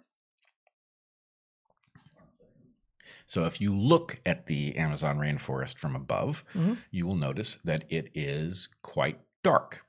So, 3.26 3.46
if 3.46 3.60
you 3.60 3.76
look 3.76 4.20
at 4.26 4.48
the 4.48 4.76
Amazon 4.78 5.18
rainforest 5.20 5.78
from 5.78 5.96
above, 5.96 6.46
Mhm. 6.54 6.78
you 6.92 7.06
will 7.06 7.16
notice 7.16 7.58
that 7.66 7.84
it 7.90 8.10
is 8.16 8.70
quite 8.82 9.20
dark. 9.44 9.84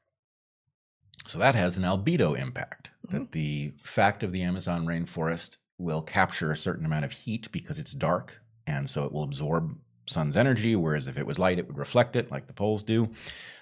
So, 1.27 1.39
that 1.39 1.55
has 1.55 1.77
an 1.77 1.85
albedo 1.85 2.39
impact. 2.39 2.91
That 3.11 3.33
the 3.33 3.73
fact 3.83 4.23
of 4.23 4.33
the 4.33 4.43
Amazon 4.43 4.87
rainforest 4.87 5.57
will 5.79 6.03
capture 6.03 6.51
a 6.51 6.57
certain 6.57 6.85
amount 6.85 7.05
of 7.05 7.13
heat 7.13 7.51
because 7.53 7.79
it's 7.79 7.93
dark, 7.93 8.41
and 8.67 8.89
so 8.89 9.05
it 9.05 9.13
will 9.13 9.23
absorb 9.23 9.79
sun's 10.07 10.37
energy, 10.37 10.75
whereas 10.75 11.07
if 11.07 11.19
it 11.19 11.27
was 11.27 11.39
light, 11.39 11.59
it 11.59 11.67
would 11.67 11.79
reflect 11.79 12.17
it 12.17 12.31
like 12.31 12.47
the 12.47 12.53
poles 12.53 12.83
do. 12.83 13.09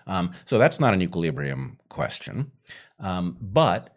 Um, 0.07 0.33
so 0.45 0.59
that's 0.59 0.79
not 0.81 0.95
an 0.95 1.03
equilibrium 1.03 1.79
question. 1.89 2.51
Um, 3.01 3.37
but 3.41 3.93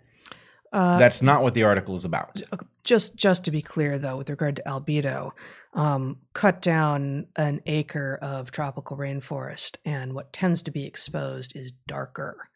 Uh, 0.72 1.00
that's 1.00 1.24
not 1.24 1.42
what 1.42 1.56
the 1.56 1.64
article 1.64 1.96
is 1.96 2.06
about. 2.06 2.42
Just 2.84 3.16
just 3.16 3.44
to 3.46 3.52
be 3.52 3.62
clear, 3.62 3.98
though, 3.98 4.18
with 4.18 4.30
regard 4.30 4.56
to 4.58 4.64
albedo, 4.64 5.32
um, 5.74 6.18
cut 6.34 6.62
down 6.62 7.28
an 7.36 7.62
acre 7.66 8.20
of 8.22 8.52
tropical 8.52 8.98
rainforest, 8.98 9.78
and 9.84 10.14
what 10.14 10.32
tends 10.32 10.62
to 10.64 10.72
be 10.72 10.86
exposed 10.86 11.56
is 11.56 11.72
darker. 11.88 12.50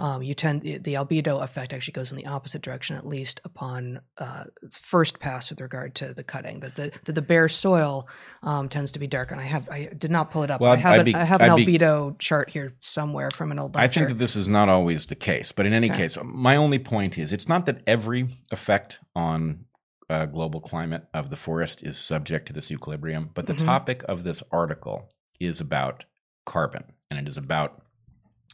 Um, 0.00 0.22
you 0.22 0.32
tend 0.32 0.62
the 0.62 0.94
albedo 0.94 1.42
effect 1.42 1.72
actually 1.72 1.92
goes 1.92 2.12
in 2.12 2.16
the 2.16 2.26
opposite 2.26 2.62
direction, 2.62 2.96
at 2.96 3.04
least 3.06 3.40
upon 3.44 4.00
uh, 4.18 4.44
first 4.70 5.18
pass 5.18 5.50
with 5.50 5.60
regard 5.60 5.96
to 5.96 6.14
the 6.14 6.22
cutting. 6.22 6.60
That 6.60 6.76
the 6.76 6.92
that 7.04 7.14
the 7.14 7.22
bare 7.22 7.48
soil 7.48 8.08
um, 8.44 8.68
tends 8.68 8.92
to 8.92 9.00
be 9.00 9.08
darker. 9.08 9.34
And 9.34 9.40
I 9.40 9.46
have 9.46 9.68
I 9.70 9.86
did 9.98 10.10
not 10.12 10.30
pull 10.30 10.44
it 10.44 10.50
up. 10.52 10.60
Well, 10.60 10.72
I 10.72 10.76
have 10.76 11.00
I'd 11.00 11.08
an, 11.08 11.14
I 11.16 11.24
have 11.24 11.40
an 11.40 11.50
I'd 11.50 11.66
be- 11.66 11.78
albedo 11.78 12.16
chart 12.20 12.50
here 12.50 12.74
somewhere 12.80 13.30
from 13.32 13.50
an 13.50 13.58
old 13.58 13.76
I 13.76 13.88
think 13.88 14.08
that 14.08 14.18
this 14.18 14.36
is 14.36 14.46
not 14.46 14.68
always 14.68 15.06
the 15.06 15.16
case, 15.16 15.50
but 15.50 15.66
in 15.66 15.72
any 15.72 15.88
Okay. 15.90 15.98
case, 16.02 16.16
my 16.22 16.54
only 16.54 16.78
point 16.78 17.18
is 17.18 17.32
it's 17.32 17.48
not 17.48 17.66
that 17.66 17.82
every 17.86 18.28
effect 18.52 19.00
on 19.16 19.64
uh, 20.08 20.26
global 20.26 20.60
climate 20.60 21.06
of 21.12 21.28
the 21.30 21.36
forest 21.36 21.82
is 21.82 21.98
subject 21.98 22.46
to 22.46 22.52
this 22.52 22.70
equilibrium, 22.70 23.30
but 23.34 23.46
the 23.46 23.52
Mhm. 23.52 23.64
topic 23.64 24.02
of 24.08 24.22
this 24.22 24.42
article 24.52 25.10
is 25.40 25.60
about 25.60 26.04
carbon, 26.46 26.84
and 27.10 27.18
it 27.18 27.28
is 27.28 27.36
about 27.36 27.82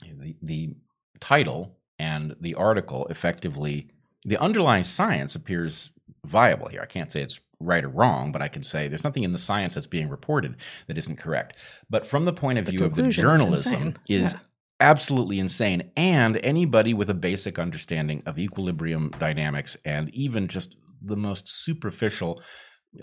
the, 0.03 0.35
the 0.43 0.75
title 1.21 1.77
and 1.99 2.35
the 2.41 2.55
article 2.55 3.07
effectively. 3.09 3.89
The 4.25 4.41
underlying 4.41 4.85
science 4.85 5.35
appears 5.35 5.91
viable 6.25 6.69
here. 6.69 6.81
I 6.83 6.87
can't 6.87 7.12
say 7.12 7.23
it's 7.23 7.41
right 7.61 7.85
or 7.85 7.89
wrong, 7.89 8.33
but 8.33 8.43
I 8.43 8.49
can 8.49 8.62
say 8.62 8.89
there's 8.89 9.05
nothing 9.05 9.23
in 9.23 9.31
the 9.31 9.39
science 9.39 9.75
that's 9.75 9.87
being 9.87 10.09
reported 10.09 10.57
that 10.87 10.99
isn't 10.99 11.19
correct. 11.19 11.57
But 11.89 12.07
from 12.07 12.25
the 12.25 12.33
point 12.33 12.59
of 12.59 12.65
The 12.65 12.73
view 12.73 12.85
of 12.85 12.95
the 12.95 13.03
conclusion 13.03 13.25
is 13.25 13.41
journalism, 13.41 13.95
is 14.09 14.33
Yeah. 14.33 14.39
absolutely 14.81 15.39
insane. 15.39 15.91
And 15.97 16.39
anybody 16.39 16.95
with 16.95 17.11
a 17.11 17.15
basic 17.15 17.59
understanding 17.59 18.23
of 18.27 18.39
equilibrium 18.39 19.11
dynamics 19.19 19.77
and 19.85 20.11
even 20.15 20.49
just 20.49 20.77
the 21.03 21.17
most 21.17 21.49
superficial 21.49 22.43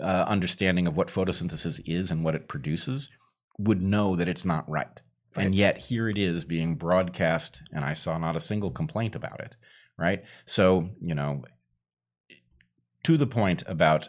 uh, 0.00 0.24
understanding 0.28 0.86
of 0.86 0.96
what 0.96 1.08
photosynthesis 1.08 1.80
is 1.86 2.10
and 2.10 2.24
what 2.24 2.34
it 2.34 2.48
produces 2.48 3.08
would 3.58 3.82
know 3.82 4.16
that 4.16 4.28
it's 4.28 4.44
not 4.44 4.68
right. 4.68 5.00
And 5.36 5.54
yet 5.54 5.78
here 5.78 6.08
it 6.08 6.18
is 6.18 6.44
being 6.44 6.74
broadcast, 6.76 7.62
and 7.72 7.84
I 7.84 7.92
saw 7.94 8.18
not 8.18 8.36
a 8.36 8.40
single 8.40 8.70
complaint 8.70 9.14
about 9.14 9.40
it. 9.40 9.56
Right. 9.98 10.24
So, 10.44 10.90
you 11.00 11.14
know, 11.14 11.44
to 13.04 13.16
the 13.16 13.26
point 13.26 13.62
about 13.66 14.08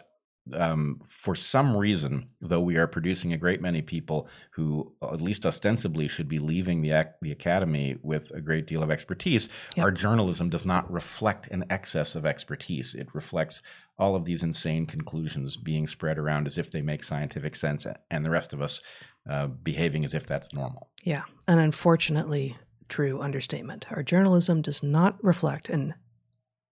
um, 0.52 1.00
for 1.08 1.34
some 1.34 1.74
reason, 1.74 2.28
though 2.40 2.60
we 2.60 2.76
are 2.76 2.86
producing 2.86 3.32
a 3.32 3.38
great 3.38 3.62
many 3.62 3.80
people 3.80 4.28
who, 4.52 4.92
at 5.02 5.22
least 5.22 5.46
ostensibly, 5.46 6.06
should 6.06 6.28
be 6.28 6.38
leaving 6.38 6.82
the 6.82 6.90
ac- 6.90 7.08
the 7.22 7.32
academy 7.32 7.96
with 8.02 8.30
a 8.32 8.42
great 8.42 8.66
deal 8.66 8.82
of 8.82 8.90
expertise, 8.90 9.48
Yep. 9.76 9.84
our 9.84 9.90
journalism 9.90 10.50
does 10.50 10.66
not 10.66 10.90
reflect 10.92 11.46
an 11.48 11.64
excess 11.70 12.14
of 12.14 12.26
expertise. 12.26 12.94
It 12.94 13.08
reflects 13.14 13.62
all 13.98 14.16
of 14.16 14.24
these 14.24 14.42
insane 14.42 14.86
conclusions 14.86 15.56
being 15.56 15.86
spread 15.86 16.18
around 16.18 16.46
as 16.46 16.58
if 16.58 16.70
they 16.70 16.82
make 16.82 17.04
scientific 17.04 17.54
sense, 17.56 17.86
and 18.10 18.24
the 18.24 18.30
rest 18.30 18.52
of 18.52 18.60
us 18.60 18.80
uh, 19.28 19.46
behaving 19.46 20.04
as 20.04 20.14
if 20.14 20.26
that's 20.26 20.52
normal. 20.52 20.90
Yeah, 21.04 21.22
an 21.46 21.58
unfortunately 21.58 22.56
true 22.88 23.20
understatement. 23.20 23.86
Our 23.90 24.02
journalism 24.02 24.62
does 24.62 24.82
not 24.82 25.22
reflect 25.22 25.68
an 25.68 25.94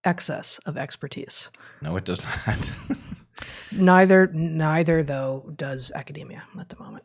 excess 0.05 0.59
of 0.66 0.77
expertise. 0.77 1.51
No, 1.81 1.97
it 1.97 2.05
does 2.05 2.25
not. 2.47 2.73
Neither, 3.73 4.27
neither 4.29 5.03
though 5.03 5.51
does 5.57 5.91
academia 5.95 6.45
at 6.59 6.68
the 6.68 6.79
moment. 6.79 7.05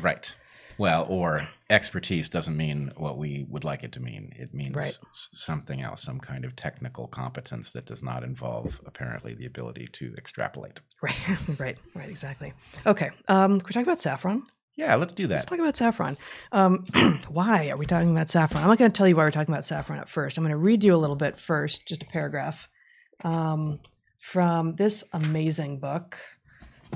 right. 0.00 0.34
Well, 0.78 1.06
or 1.08 1.48
expertise 1.70 2.28
doesn't 2.28 2.56
mean 2.56 2.92
what 2.96 3.16
we 3.16 3.46
would 3.48 3.64
like 3.64 3.82
it 3.82 3.92
to 3.92 4.00
mean. 4.00 4.32
It 4.36 4.52
means 4.52 4.74
Right. 4.76 4.98
s- 5.10 5.28
something 5.32 5.80
else, 5.80 6.02
some 6.02 6.20
kind 6.20 6.44
of 6.44 6.54
technical 6.56 7.08
competence 7.08 7.72
that 7.72 7.86
does 7.86 8.02
not 8.02 8.22
involve 8.22 8.80
apparently 8.86 9.34
the 9.34 9.46
ability 9.46 9.88
to 9.94 10.14
extrapolate. 10.18 10.80
Right, 11.02 11.16
right, 11.58 11.78
right, 11.94 12.08
exactly. 12.10 12.52
Okay, 12.86 13.10
um, 13.28 13.60
can 13.60 13.66
we 13.68 13.72
talk 13.72 13.82
about 13.82 14.00
saffron? 14.00 14.42
Yeah, 14.76 14.96
let's 14.96 15.14
do 15.14 15.26
that. 15.28 15.34
Let's 15.34 15.44
talk 15.46 15.58
about 15.60 15.76
saffron. 15.76 16.16
Um, 16.52 16.84
why 17.28 17.70
are 17.70 17.76
we 17.76 17.86
talking 17.86 18.10
about 18.10 18.28
saffron? 18.28 18.62
I'm 18.62 18.68
not 18.68 18.78
going 18.78 18.90
to 18.90 18.96
tell 18.96 19.06
you 19.08 19.14
why 19.16 19.22
we're 19.24 19.30
talking 19.30 19.54
about 19.54 19.64
saffron 19.64 20.00
at 20.00 20.08
first. 20.08 20.36
I'm 20.36 20.42
going 20.44 20.50
to 20.50 20.56
read 20.56 20.82
you 20.82 20.94
a 20.94 20.96
little 20.98 21.16
bit 21.16 21.38
first, 21.38 21.86
just 21.86 22.02
a 22.02 22.06
paragraph 22.06 22.68
um, 23.22 23.78
from 24.18 24.74
this 24.76 25.04
amazing 25.12 25.78
book 25.78 26.18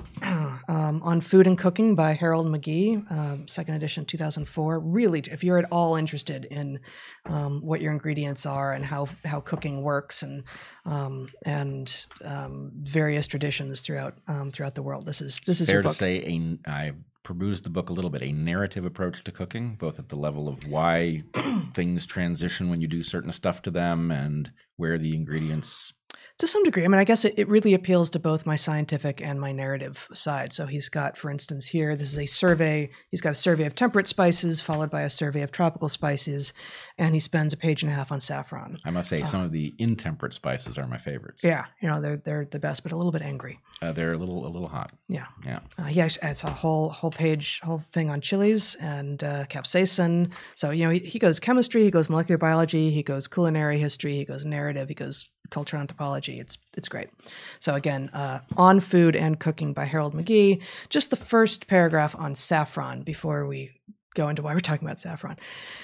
um, 0.68 1.03
on 1.03 1.20
food 1.20 1.46
and 1.46 1.57
cooking 1.57 1.94
by 1.94 2.12
Harold 2.12 2.46
McGee, 2.46 3.11
um, 3.11 3.49
second 3.49 3.74
edition, 3.74 4.05
2004. 4.05 4.80
Really, 4.80 5.20
if 5.30 5.42
you're 5.42 5.59
at 5.59 5.66
all 5.70 5.96
interested 5.96 6.44
in 6.44 6.80
um, 7.26 7.61
what 7.61 7.80
your 7.80 7.92
ingredients 7.92 8.46
are 8.46 8.72
and 8.72 8.84
how 8.84 9.09
how 9.24 9.40
cooking 9.40 9.82
works 9.82 10.22
and 10.22 10.44
um, 10.84 11.28
and 11.44 12.07
um, 12.24 12.70
various 12.74 13.26
traditions 13.26 13.80
throughout 13.80 14.18
um, 14.28 14.51
throughout 14.51 14.74
the 14.74 14.82
world, 14.82 15.07
this 15.07 15.20
is 15.20 15.40
this 15.46 15.61
is 15.61 15.68
Fair 15.68 15.82
to 15.82 15.88
say, 15.94 16.18
a, 16.18 16.70
I 16.70 16.92
perused 17.28 17.64
the 17.64 17.70
book 17.70 17.90
a 17.90 17.92
little 17.92 18.11
bit. 18.11 18.22
A 18.22 18.32
narrative 18.32 18.84
approach 18.84 19.22
to 19.24 19.32
cooking, 19.32 19.76
both 19.76 19.99
at 19.99 20.09
the 20.09 20.16
level 20.16 20.49
of 20.49 20.66
why 20.66 21.22
things 21.74 22.07
transition 22.07 22.70
when 22.70 22.80
you 22.80 22.88
do 22.88 23.03
certain 23.03 23.32
stuff 23.32 23.62
to 23.62 23.70
them, 23.70 24.11
and 24.11 24.51
where 24.76 24.99
the 24.99 25.14
ingredients. 25.14 25.92
To 26.38 26.46
some 26.46 26.62
degree. 26.62 26.84
I 26.84 26.88
mean, 26.88 27.00
I 27.00 27.04
guess 27.04 27.24
it, 27.24 27.34
it 27.36 27.48
really 27.48 27.74
appeals 27.74 28.11
to 28.11 28.20
both 28.20 28.46
my 28.46 28.54
scientific 28.54 29.20
and 29.20 29.40
my 29.40 29.50
narrative 29.50 30.06
side. 30.12 30.52
So 30.52 30.66
he's 30.66 30.88
got, 30.88 31.16
for 31.16 31.30
instance, 31.30 31.66
here, 31.66 31.96
this 31.96 32.12
is 32.12 32.18
a 32.18 32.26
survey. 32.26 32.90
He's 33.11 33.20
got 33.20 33.30
a 33.30 33.34
survey 33.34 33.64
of 33.64 33.74
temperate 33.74 34.06
spices, 34.06 34.61
followed 34.61 34.88
by 34.88 35.02
a 35.02 35.11
survey 35.11 35.42
of 35.42 35.50
tropical 35.50 35.88
spices, 35.88 36.52
and 36.96 37.12
he 37.14 37.18
spends 37.20 37.52
a 37.52 37.56
page 37.56 37.82
and 37.82 37.90
a 37.90 37.94
half 37.94 38.12
on 38.12 38.20
saffron. 38.20 38.78
I 38.84 38.90
must 38.90 39.09
say, 39.09 39.22
some 39.24 39.42
of 39.42 39.50
the 39.50 39.74
intemperate 39.78 40.32
spices 40.32 40.78
are 40.78 40.86
my 40.86 40.98
favorites. 40.98 41.42
Yeah, 41.42 41.64
you 41.82 41.88
know, 41.88 42.00
they're 42.00 42.16
they're 42.18 42.44
the 42.48 42.61
best, 42.61 42.84
but 42.84 42.92
a 42.92 42.96
little 42.96 43.12
bit 43.12 43.22
angry. 43.22 43.59
uh, 43.82 43.90
they're 43.92 44.12
a 44.12 44.18
little 44.18 44.46
a 44.46 44.50
little 44.50 44.68
hot. 44.68 44.92
Yeah. 45.09 45.26
Yeah, 45.44 45.61
Uh, 45.76 45.84
he 45.84 46.00
actually 46.00 46.26
has 46.28 46.44
a 46.44 46.50
whole 46.50 46.88
whole 46.90 47.11
page, 47.11 47.61
whole 47.64 47.82
thing 47.92 48.11
on 48.11 48.20
chilies 48.20 48.76
and 48.76 49.22
uh, 49.24 49.44
capsaicin. 49.46 50.30
So 50.54 50.70
you 50.70 50.84
know, 50.84 50.90
he, 50.90 51.00
he 51.00 51.18
goes 51.18 51.40
chemistry, 51.40 51.82
he 51.82 51.90
goes 51.90 52.09
molecular 52.09 52.38
biology, 52.38 52.90
he 52.92 53.02
goes 53.02 53.26
culinary 53.28 53.78
history, 53.78 54.16
he 54.16 54.24
goes 54.24 54.44
narrative, 54.46 54.88
he 54.88 54.94
goes 54.94 55.28
cultural 55.51 55.80
anthropology. 55.80 56.38
It's 56.40 56.59
it's 56.76 56.88
great. 56.88 57.11
So 57.59 57.74
again, 57.74 58.11
uh, 58.12 58.40
on 58.57 58.80
food 58.80 59.16
and 59.16 59.38
cooking 59.38 59.72
by 59.72 59.84
Harold 59.84 60.14
McGee. 60.14 60.62
Just 60.88 61.11
the 61.11 61.16
first 61.16 61.66
paragraph 61.66 62.14
on 62.18 62.34
saffron 62.34 63.03
before 63.03 63.46
we 63.46 63.72
go 64.14 64.28
into 64.28 64.42
why 64.42 64.55
we're 64.55 64.61
talking 64.61 64.86
about 64.86 65.01
saffron. 65.01 65.36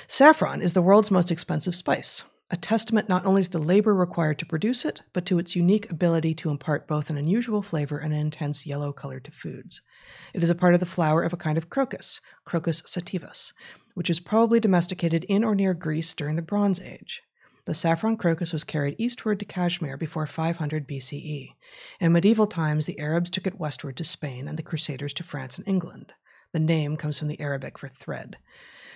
Saffron 0.06 0.60
is 0.60 0.72
the 0.72 0.82
world's 0.82 1.10
most 1.10 1.30
expensive 1.30 1.74
spice. 1.74 2.24
A 2.50 2.56
testament 2.56 3.08
not 3.08 3.24
only 3.24 3.42
to 3.42 3.50
the 3.50 3.58
labor 3.58 3.94
required 3.94 4.38
to 4.38 4.46
produce 4.46 4.84
it, 4.84 5.02
but 5.12 5.24
to 5.26 5.38
its 5.38 5.56
unique 5.56 5.90
ability 5.90 6.34
to 6.34 6.50
impart 6.50 6.86
both 6.86 7.08
an 7.08 7.16
unusual 7.16 7.62
flavor 7.62 7.98
and 7.98 8.12
an 8.12 8.20
intense 8.20 8.66
yellow 8.66 8.92
color 8.92 9.18
to 9.18 9.30
foods. 9.30 9.80
It 10.34 10.42
is 10.42 10.50
a 10.50 10.54
part 10.54 10.74
of 10.74 10.80
the 10.80 10.86
flower 10.86 11.22
of 11.22 11.32
a 11.32 11.38
kind 11.38 11.56
of 11.56 11.70
crocus, 11.70 12.20
Crocus 12.44 12.82
sativus, 12.82 13.52
which 13.94 14.10
is 14.10 14.20
probably 14.20 14.60
domesticated 14.60 15.24
in 15.24 15.42
or 15.42 15.54
near 15.54 15.72
Greece 15.72 16.12
during 16.12 16.36
the 16.36 16.42
Bronze 16.42 16.80
Age. 16.80 17.22
The 17.66 17.74
saffron 17.74 18.18
crocus 18.18 18.52
was 18.52 18.62
carried 18.62 18.96
eastward 18.98 19.38
to 19.40 19.46
Kashmir 19.46 19.96
before 19.96 20.26
500 20.26 20.86
BCE. 20.86 21.54
In 21.98 22.12
medieval 22.12 22.46
times, 22.46 22.84
the 22.84 22.98
Arabs 22.98 23.30
took 23.30 23.46
it 23.46 23.58
westward 23.58 23.96
to 23.96 24.04
Spain 24.04 24.46
and 24.46 24.58
the 24.58 24.62
Crusaders 24.62 25.14
to 25.14 25.22
France 25.22 25.56
and 25.56 25.66
England. 25.66 26.12
The 26.52 26.60
name 26.60 26.96
comes 26.96 27.18
from 27.18 27.28
the 27.28 27.40
Arabic 27.40 27.78
for 27.78 27.88
thread. 27.88 28.36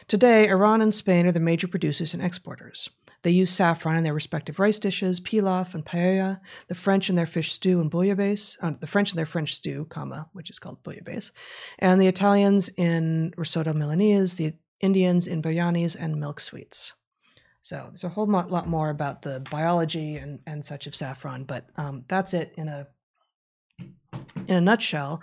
Today, 0.07 0.49
Iran 0.49 0.81
and 0.81 0.95
Spain 0.95 1.27
are 1.27 1.33
the 1.33 1.41
major 1.41 1.67
producers 1.67 2.15
and 2.15 2.23
exporters. 2.23 2.89
They 3.23 3.31
use 3.31 3.51
saffron 3.51 3.97
in 3.97 4.05
their 4.05 4.15
respective 4.15 4.59
rice 4.59 4.79
dishes, 4.79 5.19
pilaf 5.19 5.75
and 5.75 5.85
paella, 5.85 6.41
the 6.69 6.75
French 6.75 7.11
in 7.11 7.17
their 7.17 7.27
fish 7.27 7.53
stew 7.53 7.81
and 7.81 7.91
bouillabaisse, 7.91 8.57
uh, 8.63 8.73
the 8.79 8.87
French 8.87 9.13
in 9.13 9.17
their 9.17 9.27
French 9.27 9.55
stew, 9.55 9.87
comma, 9.87 10.29
which 10.33 10.51
is 10.51 10.59
called 10.59 10.83
bouillabaisse, 10.83 11.33
and 11.79 12.01
the 12.01 12.07
Italians 12.07 12.71
in 12.77 13.33
risotto 13.37 13.73
milanese, 13.73 14.37
the 14.37 14.55
Indians 14.81 15.27
in 15.27 15.43
biryanis 15.43 15.97
and 15.99 16.21
milk 16.21 16.39
sweets. 16.39 16.93
So 17.63 17.87
there's 17.89 18.05
a 18.05 18.09
whole 18.09 18.27
lot 18.27 18.69
more 18.69 18.91
about 18.91 19.23
the 19.23 19.41
biology 19.51 20.17
and, 20.17 20.41
and 20.47 20.65
such 20.65 20.87
of 20.87 20.95
saffron, 20.95 21.45
but 21.45 21.67
um, 21.77 22.05
that's 22.09 22.35
it 22.35 22.55
in 22.57 22.69
a 22.69 22.87
in 24.47 24.57
a 24.57 24.61
nutshell. 24.61 25.23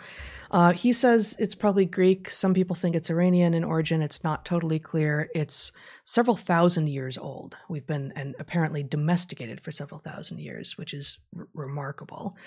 Uh, 0.51 0.71
he 0.71 0.93
says 0.93 1.35
it's 1.39 1.55
probably 1.55 1.85
Greek. 1.85 2.29
Some 2.29 2.53
people 2.53 2.75
think 2.75 2.95
it's 2.95 3.09
Iranian 3.09 3.53
in 3.53 3.63
origin. 3.63 4.01
It's 4.01 4.23
not 4.23 4.45
totally 4.45 4.79
clear. 4.79 5.29
It's 5.33 5.71
several 6.03 6.37
thousand 6.37 6.87
years 6.87 7.17
old. 7.17 7.57
We've 7.67 7.85
been 7.85 8.13
and 8.15 8.35
apparently 8.39 8.83
domesticated 8.83 9.59
for 9.59 9.71
several 9.71 9.99
thousand 9.99 10.39
years, 10.39 10.77
which 10.77 10.93
is 10.93 11.19
r- 11.37 11.47
remarkable. 11.53 12.37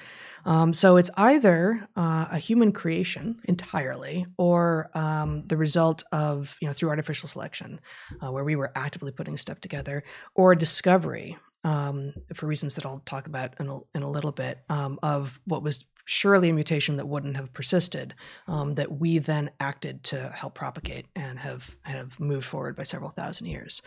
Um, 0.44 0.72
so 0.72 0.96
it's 0.96 1.11
either 1.16 1.88
uh, 1.96 2.26
a 2.30 2.38
human 2.38 2.72
creation 2.72 3.40
entirely, 3.44 4.26
or 4.36 4.90
um, 4.94 5.42
the 5.42 5.57
result 5.57 6.05
of 6.12 6.57
you 6.62 6.68
know 6.68 6.72
through 6.72 6.90
artificial 6.90 7.28
selection, 7.28 7.80
uh, 8.22 8.30
where 8.30 8.44
we 8.44 8.57
were 8.57 8.72
actively 8.74 9.11
putting 9.11 9.36
stuff 9.36 9.61
together, 9.61 10.05
or 10.34 10.53
a 10.53 10.57
discovery 10.57 11.36
um, 11.64 12.14
for 12.34 12.46
reasons 12.46 12.76
that 12.76 12.86
I'll 12.86 13.01
talk 13.01 13.26
about 13.26 13.55
in 13.59 13.68
a, 13.68 13.80
in 13.94 14.03
a 14.03 14.11
little 14.11 14.32
bit 14.32 14.61
um, 14.68 14.99
of 15.03 15.40
what 15.44 15.62
was 15.62 15.84
surely 16.09 16.48
a 16.48 16.54
mutation 16.54 16.96
that 16.96 17.06
wouldn't 17.06 17.36
have 17.36 17.52
persisted 17.52 18.14
um, 18.46 18.74
that 18.76 18.98
we 18.98 19.18
then 19.18 19.50
acted 19.61 20.02
to 20.02 20.30
help 20.30 20.54
propagate 20.54 21.06
and 21.14 21.38
have 21.38 21.76
have 21.82 22.18
moved 22.18 22.46
forward 22.46 22.74
by 22.74 22.82
several 22.82 23.11
thousand 23.11 23.46
years. 23.46 23.82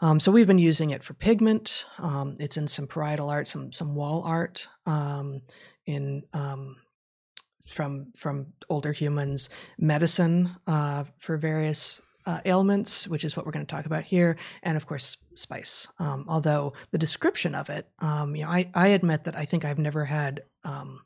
Um, 0.00 0.18
so 0.18 0.32
we've 0.32 0.46
been 0.46 0.58
using 0.58 0.90
it 0.90 1.04
for 1.04 1.14
pigment. 1.14 1.84
Um, 1.98 2.36
it's 2.40 2.56
in 2.56 2.68
some 2.68 2.86
parietal 2.86 3.28
art, 3.28 3.46
some 3.46 3.70
some 3.72 3.94
wall 3.94 4.22
art, 4.24 4.66
um, 4.86 5.42
in 5.84 6.22
um, 6.32 6.76
from 7.66 8.12
from 8.16 8.54
older 8.70 8.92
humans, 8.92 9.50
medicine 9.78 10.56
uh, 10.66 11.04
for 11.18 11.36
various 11.36 12.00
uh, 12.24 12.40
ailments, 12.46 13.06
which 13.06 13.24
is 13.24 13.36
what 13.36 13.44
we're 13.44 13.52
going 13.52 13.66
to 13.66 13.74
talk 13.74 13.86
about 13.86 14.04
here, 14.04 14.36
and 14.62 14.76
of 14.76 14.86
course 14.86 15.18
spice. 15.34 15.86
Um, 15.98 16.24
although 16.28 16.72
the 16.92 16.98
description 16.98 17.54
of 17.54 17.68
it, 17.68 17.88
um, 17.98 18.34
you 18.34 18.44
know, 18.44 18.50
I, 18.50 18.70
I 18.74 18.88
admit 18.88 19.24
that 19.24 19.36
I 19.36 19.44
think 19.44 19.64
I've 19.64 19.78
never 19.78 20.06
had 20.06 20.44
um, 20.64 21.00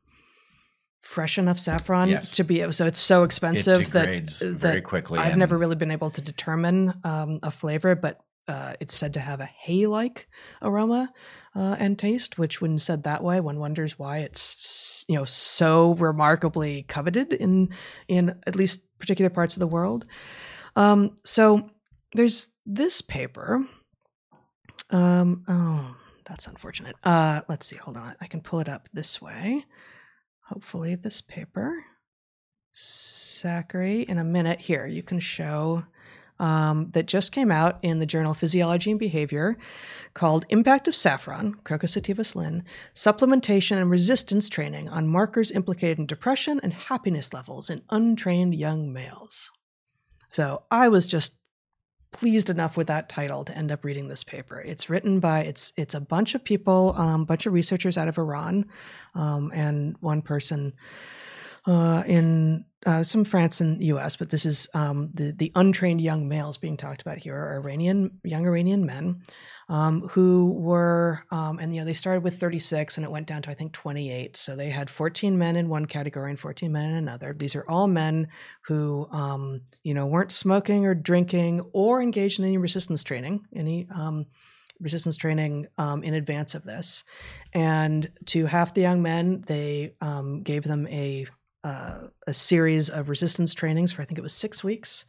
fresh 1.02 1.36
enough 1.36 1.58
saffron 1.58 2.08
Yes. 2.08 2.30
to 2.36 2.44
be 2.44 2.70
so 2.72 2.86
it's 2.86 3.00
so 3.00 3.24
expensive 3.24 3.82
it 3.82 3.88
that 3.92 4.06
degrades 4.06 4.38
that 4.38 4.52
very 4.54 4.80
quickly. 4.80 5.18
I've 5.18 5.36
never 5.36 5.58
really 5.58 5.76
been 5.76 5.90
able 5.90 6.10
to 6.10 6.22
determine 6.22 6.94
um, 7.04 7.40
a 7.42 7.50
flavor, 7.50 7.94
but 7.94 8.20
uh, 8.48 8.74
it's 8.80 8.94
said 8.94 9.12
to 9.14 9.20
have 9.20 9.40
a 9.40 9.44
hay-like 9.46 10.28
aroma 10.62 11.12
uh, 11.54 11.76
and 11.78 11.98
taste. 11.98 12.38
Which, 12.38 12.60
when 12.60 12.78
said 12.78 13.02
that 13.02 13.22
way, 13.22 13.40
one 13.40 13.58
wonders 13.58 13.98
why 13.98 14.18
it's 14.18 15.04
you 15.08 15.16
know 15.16 15.24
so 15.24 15.94
remarkably 15.94 16.82
coveted 16.88 17.32
in 17.32 17.70
in 18.08 18.40
at 18.46 18.56
least 18.56 18.84
particular 18.98 19.30
parts 19.30 19.56
of 19.56 19.60
the 19.60 19.66
world. 19.66 20.06
Um, 20.76 21.16
so 21.24 21.70
there's 22.14 22.48
this 22.64 23.02
paper. 23.02 23.66
Um, 24.90 25.44
oh, 25.48 25.96
that's 26.24 26.46
unfortunate. 26.46 26.96
Uh, 27.02 27.42
let's 27.48 27.66
see. 27.66 27.76
Hold 27.76 27.96
on. 27.96 28.14
I 28.20 28.26
can 28.26 28.40
pull 28.40 28.60
it 28.60 28.68
up 28.68 28.88
this 28.92 29.20
way. 29.20 29.64
Hopefully, 30.46 30.94
this 30.94 31.20
paper. 31.20 31.84
Zachary, 32.74 34.02
in 34.02 34.18
a 34.18 34.24
minute 34.24 34.60
here, 34.60 34.86
you 34.86 35.02
can 35.02 35.20
show 35.20 35.84
um, 36.38 36.90
that 36.92 37.06
just 37.06 37.30
came 37.30 37.52
out 37.52 37.78
in 37.82 37.98
the 37.98 38.06
journal 38.06 38.34
Physiology 38.34 38.90
and 38.90 38.98
Behavior 38.98 39.56
called 40.14 40.44
Impact 40.48 40.88
of 40.88 40.96
Saffron, 40.96 41.54
Crocus 41.64 41.96
sativus 41.96 42.34
lin, 42.34 42.64
Supplementation 42.94 43.76
and 43.76 43.90
Resistance 43.90 44.48
Training 44.48 44.88
on 44.88 45.06
Markers 45.06 45.52
Implicated 45.52 46.00
in 46.00 46.06
Depression 46.06 46.58
and 46.62 46.72
Happiness 46.72 47.32
Levels 47.32 47.70
in 47.70 47.82
Untrained 47.90 48.54
Young 48.54 48.92
Males. 48.92 49.50
So 50.30 50.64
I 50.70 50.88
was 50.88 51.06
just 51.06 51.38
pleased 52.12 52.50
enough 52.50 52.76
with 52.76 52.86
that 52.86 53.08
title 53.08 53.44
to 53.44 53.56
end 53.56 53.72
up 53.72 53.84
reading 53.84 54.08
this 54.08 54.22
paper. 54.22 54.60
It's 54.60 54.88
written 54.88 55.18
by 55.18 55.40
it's 55.40 55.72
it's 55.76 55.94
a 55.94 56.00
bunch 56.00 56.34
of 56.34 56.44
people, 56.44 56.94
a 56.96 57.00
um, 57.00 57.24
bunch 57.24 57.46
of 57.46 57.52
researchers 57.52 57.98
out 57.98 58.08
of 58.08 58.18
Iran, 58.18 58.66
um, 59.14 59.50
and 59.54 59.96
one 60.00 60.22
person 60.22 60.74
uh, 61.66 62.02
in 62.06 62.64
uh, 62.84 63.02
some 63.02 63.24
France 63.24 63.60
and 63.60 63.82
U.S. 63.84 64.16
But 64.16 64.30
this 64.30 64.44
is 64.44 64.68
um, 64.74 65.10
the 65.14 65.32
the 65.32 65.52
untrained 65.54 66.00
young 66.00 66.28
males 66.28 66.58
being 66.58 66.76
talked 66.76 67.02
about 67.02 67.18
here 67.18 67.36
are 67.36 67.56
Iranian 67.56 68.18
young 68.24 68.46
Iranian 68.46 68.84
men 68.84 69.22
um, 69.68 70.08
who 70.08 70.52
were 70.52 71.24
um, 71.30 71.58
and 71.58 71.74
you 71.74 71.80
know 71.80 71.84
they 71.84 71.92
started 71.92 72.22
with 72.22 72.38
36 72.38 72.96
and 72.96 73.04
it 73.04 73.10
went 73.10 73.26
down 73.26 73.42
to 73.42 73.50
I 73.50 73.54
think 73.54 73.72
28. 73.72 74.36
So 74.36 74.56
they 74.56 74.70
had 74.70 74.90
14 74.90 75.38
men 75.38 75.56
in 75.56 75.68
one 75.68 75.86
category 75.86 76.30
and 76.30 76.38
14 76.40 76.70
men 76.72 76.90
in 76.90 76.96
another. 76.96 77.34
These 77.36 77.54
are 77.54 77.68
all 77.68 77.88
men 77.88 78.28
who 78.66 79.08
um, 79.10 79.62
you 79.82 79.94
know 79.94 80.06
weren't 80.06 80.32
smoking 80.32 80.86
or 80.86 80.94
drinking 80.94 81.60
or 81.72 82.02
engaged 82.02 82.38
in 82.38 82.44
any 82.44 82.58
resistance 82.58 83.04
training, 83.04 83.46
any 83.54 83.86
um, 83.94 84.26
resistance 84.80 85.16
training 85.16 85.66
um, 85.78 86.02
in 86.02 86.14
advance 86.14 86.54
of 86.54 86.64
this. 86.64 87.04
And 87.52 88.10
to 88.26 88.46
half 88.46 88.74
the 88.74 88.80
young 88.80 89.02
men, 89.02 89.44
they 89.46 89.94
um, 90.00 90.42
gave 90.42 90.64
them 90.64 90.86
a 90.88 91.26
uh, 91.64 92.08
a 92.26 92.32
series 92.32 92.88
of 92.90 93.08
resistance 93.08 93.54
trainings 93.54 93.92
for 93.92 94.02
I 94.02 94.04
think 94.04 94.18
it 94.18 94.22
was 94.22 94.34
six 94.34 94.64
weeks, 94.64 95.04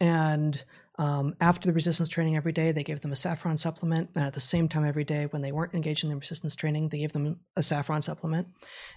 and 0.00 0.64
um, 0.96 1.34
after 1.40 1.66
the 1.66 1.72
resistance 1.72 2.08
training 2.08 2.36
every 2.36 2.52
day, 2.52 2.70
they 2.70 2.84
gave 2.84 3.00
them 3.00 3.12
a 3.12 3.16
saffron 3.16 3.56
supplement, 3.56 4.10
and 4.14 4.24
at 4.24 4.34
the 4.34 4.40
same 4.40 4.68
time 4.68 4.84
every 4.84 5.04
day, 5.04 5.26
when 5.26 5.42
they 5.42 5.50
weren't 5.50 5.74
engaged 5.74 6.04
in 6.04 6.10
the 6.10 6.16
resistance 6.16 6.54
training, 6.54 6.88
they 6.90 6.98
gave 6.98 7.12
them 7.12 7.40
a 7.56 7.62
saffron 7.62 8.00
supplement. 8.00 8.48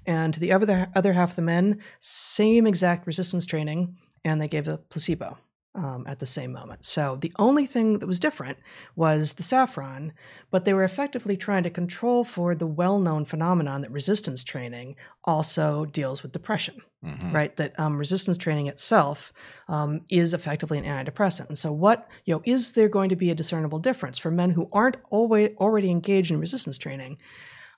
And 0.05 0.35
the 0.35 0.51
other 0.51 0.91
other 0.95 1.13
half 1.13 1.31
of 1.31 1.35
the 1.35 1.41
men, 1.41 1.81
same 1.99 2.67
exact 2.67 3.07
resistance 3.07 3.45
training, 3.45 3.97
and 4.23 4.39
they 4.39 4.47
gave 4.47 4.67
a 4.67 4.77
placebo 4.77 5.37
um, 5.77 6.05
at 6.07 6.19
the 6.19 6.25
same 6.25 6.51
moment. 6.51 6.83
So 6.83 7.15
the 7.15 7.33
only 7.37 7.65
thing 7.65 7.99
that 7.99 8.07
was 8.07 8.19
different 8.19 8.57
was 8.95 9.33
the 9.33 9.43
saffron, 9.43 10.13
but 10.51 10.65
they 10.65 10.73
were 10.73 10.83
effectively 10.83 11.37
trying 11.37 11.63
to 11.63 11.69
control 11.69 12.23
for 12.23 12.55
the 12.55 12.67
well 12.67 12.99
known 12.99 13.25
phenomenon 13.25 13.81
that 13.81 13.91
resistance 13.91 14.43
training 14.43 14.95
also 15.23 15.85
deals 15.85 16.21
with 16.21 16.31
depression, 16.31 16.81
Mhm. 17.05 17.31
right? 17.31 17.55
That 17.57 17.79
um, 17.79 17.95
resistance 17.97 18.37
training 18.39 18.67
itself 18.67 19.31
um, 19.67 20.01
is 20.09 20.33
effectively 20.33 20.79
an 20.79 20.85
antidepressant. 20.85 21.47
And 21.47 21.57
so, 21.57 21.71
what, 21.71 22.09
you 22.25 22.33
know, 22.33 22.41
is 22.43 22.71
there 22.71 22.89
going 22.89 23.09
to 23.09 23.15
be 23.15 23.29
a 23.29 23.35
discernible 23.35 23.77
difference 23.79 24.17
for 24.17 24.31
men 24.31 24.49
who 24.51 24.67
aren't 24.73 24.97
always 25.11 25.51
already 25.57 25.91
engaged 25.91 26.31
in 26.31 26.39
resistance 26.39 26.77
training? 26.77 27.19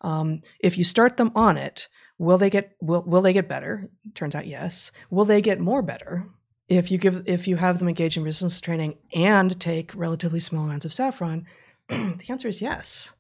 Um, 0.01 0.41
if 0.61 0.77
you 0.77 0.85
start 0.85 1.17
them 1.17 1.31
on 1.35 1.57
it, 1.57 1.89
will 2.17 2.37
they 2.37 2.49
get 2.49 2.75
will 2.81 3.03
will 3.05 3.21
they 3.21 3.33
get 3.33 3.49
better? 3.49 3.89
Turns 4.15 4.35
out 4.35 4.47
yes. 4.47 4.91
Will 5.09 5.25
they 5.25 5.41
get 5.41 5.59
more 5.59 5.81
better 5.81 6.29
if 6.69 6.89
you 6.89 6.97
give 6.97 7.23
if 7.27 7.45
you 7.47 7.57
have 7.57 7.79
them 7.79 7.89
engage 7.89 8.15
in 8.15 8.23
resistance 8.23 8.61
training 8.61 8.97
and 9.13 9.59
take 9.59 9.93
relatively 9.95 10.39
small 10.39 10.63
amounts 10.65 10.85
of 10.85 10.93
saffron? 10.93 11.45
the 11.89 12.25
answer 12.29 12.47
is 12.47 12.61
yes. 12.61 13.11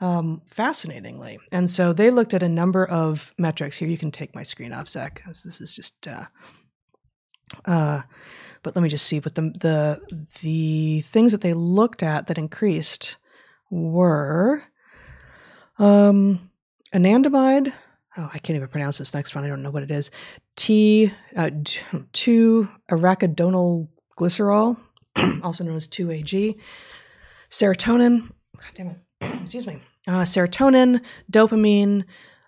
Um, 0.00 0.42
fascinatingly, 0.46 1.40
and 1.50 1.68
so 1.68 1.92
they 1.92 2.10
looked 2.10 2.32
at 2.32 2.42
a 2.44 2.48
number 2.48 2.86
of 2.86 3.34
metrics. 3.36 3.76
Here, 3.78 3.88
you 3.88 3.98
can 3.98 4.12
take 4.12 4.32
my 4.32 4.44
screen 4.44 4.72
off, 4.72 4.88
Zach, 4.88 5.22
'cause 5.24 5.42
this 5.42 5.60
is 5.60 5.74
just. 5.74 6.06
Uh, 6.06 6.26
uh, 7.64 8.02
but 8.62 8.76
let 8.76 8.82
me 8.82 8.88
just 8.88 9.06
see 9.06 9.18
what 9.18 9.34
the 9.34 9.52
the 9.60 10.00
the 10.40 11.00
things 11.00 11.32
that 11.32 11.40
they 11.40 11.52
looked 11.52 12.02
at 12.02 12.26
that 12.28 12.38
increased 12.38 13.16
were 13.70 14.62
um, 15.78 16.50
anandamide. 16.92 17.72
Oh, 18.16 18.30
I 18.32 18.38
can't 18.38 18.56
even 18.56 18.68
pronounce 18.68 18.98
this 18.98 19.14
next 19.14 19.34
one. 19.34 19.44
I 19.44 19.48
don't 19.48 19.62
know 19.62 19.70
what 19.70 19.82
it 19.82 19.90
is. 19.90 20.10
T 20.56 21.12
uh, 21.36 21.50
two 22.12 22.68
arachidonal 22.90 23.88
glycerol, 24.18 24.76
also 25.42 25.64
known 25.64 25.76
as 25.76 25.86
two 25.86 26.10
AG. 26.10 26.56
Serotonin. 27.50 28.28
God 28.56 28.64
damn 28.74 28.86
it. 28.88 28.96
Excuse 29.42 29.66
me. 29.66 29.80
Uh, 30.08 30.22
serotonin, 30.22 31.04
dopamine, 31.30 32.04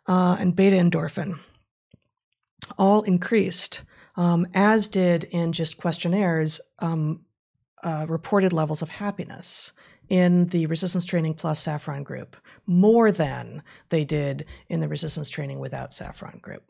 uh, 0.07 0.37
and 0.41 0.57
beta 0.57 0.77
endorphin 0.77 1.39
all 2.79 3.03
increased, 3.03 3.83
um, 4.17 4.47
as 4.55 4.89
did 4.89 5.25
in 5.25 5.53
just 5.53 5.79
questionnaires 5.79 6.61
um, 6.79 7.21
uh, 7.83 8.07
reported 8.09 8.53
levels 8.53 8.83
of 8.83 8.89
happiness 8.89 9.73
in 10.09 10.47
the 10.47 10.67
resistance 10.67 11.05
training 11.05 11.35
plus 11.35 11.61
saffron 11.61 12.03
group 12.03 12.37
more 12.67 13.13
than 13.13 13.63
they 13.91 14.05
did 14.05 14.45
in 14.69 14.81
the 14.81 14.89
resistance 14.89 15.29
training 15.29 15.59
without 15.59 15.95
saffron 15.95 16.39
group. 16.39 16.65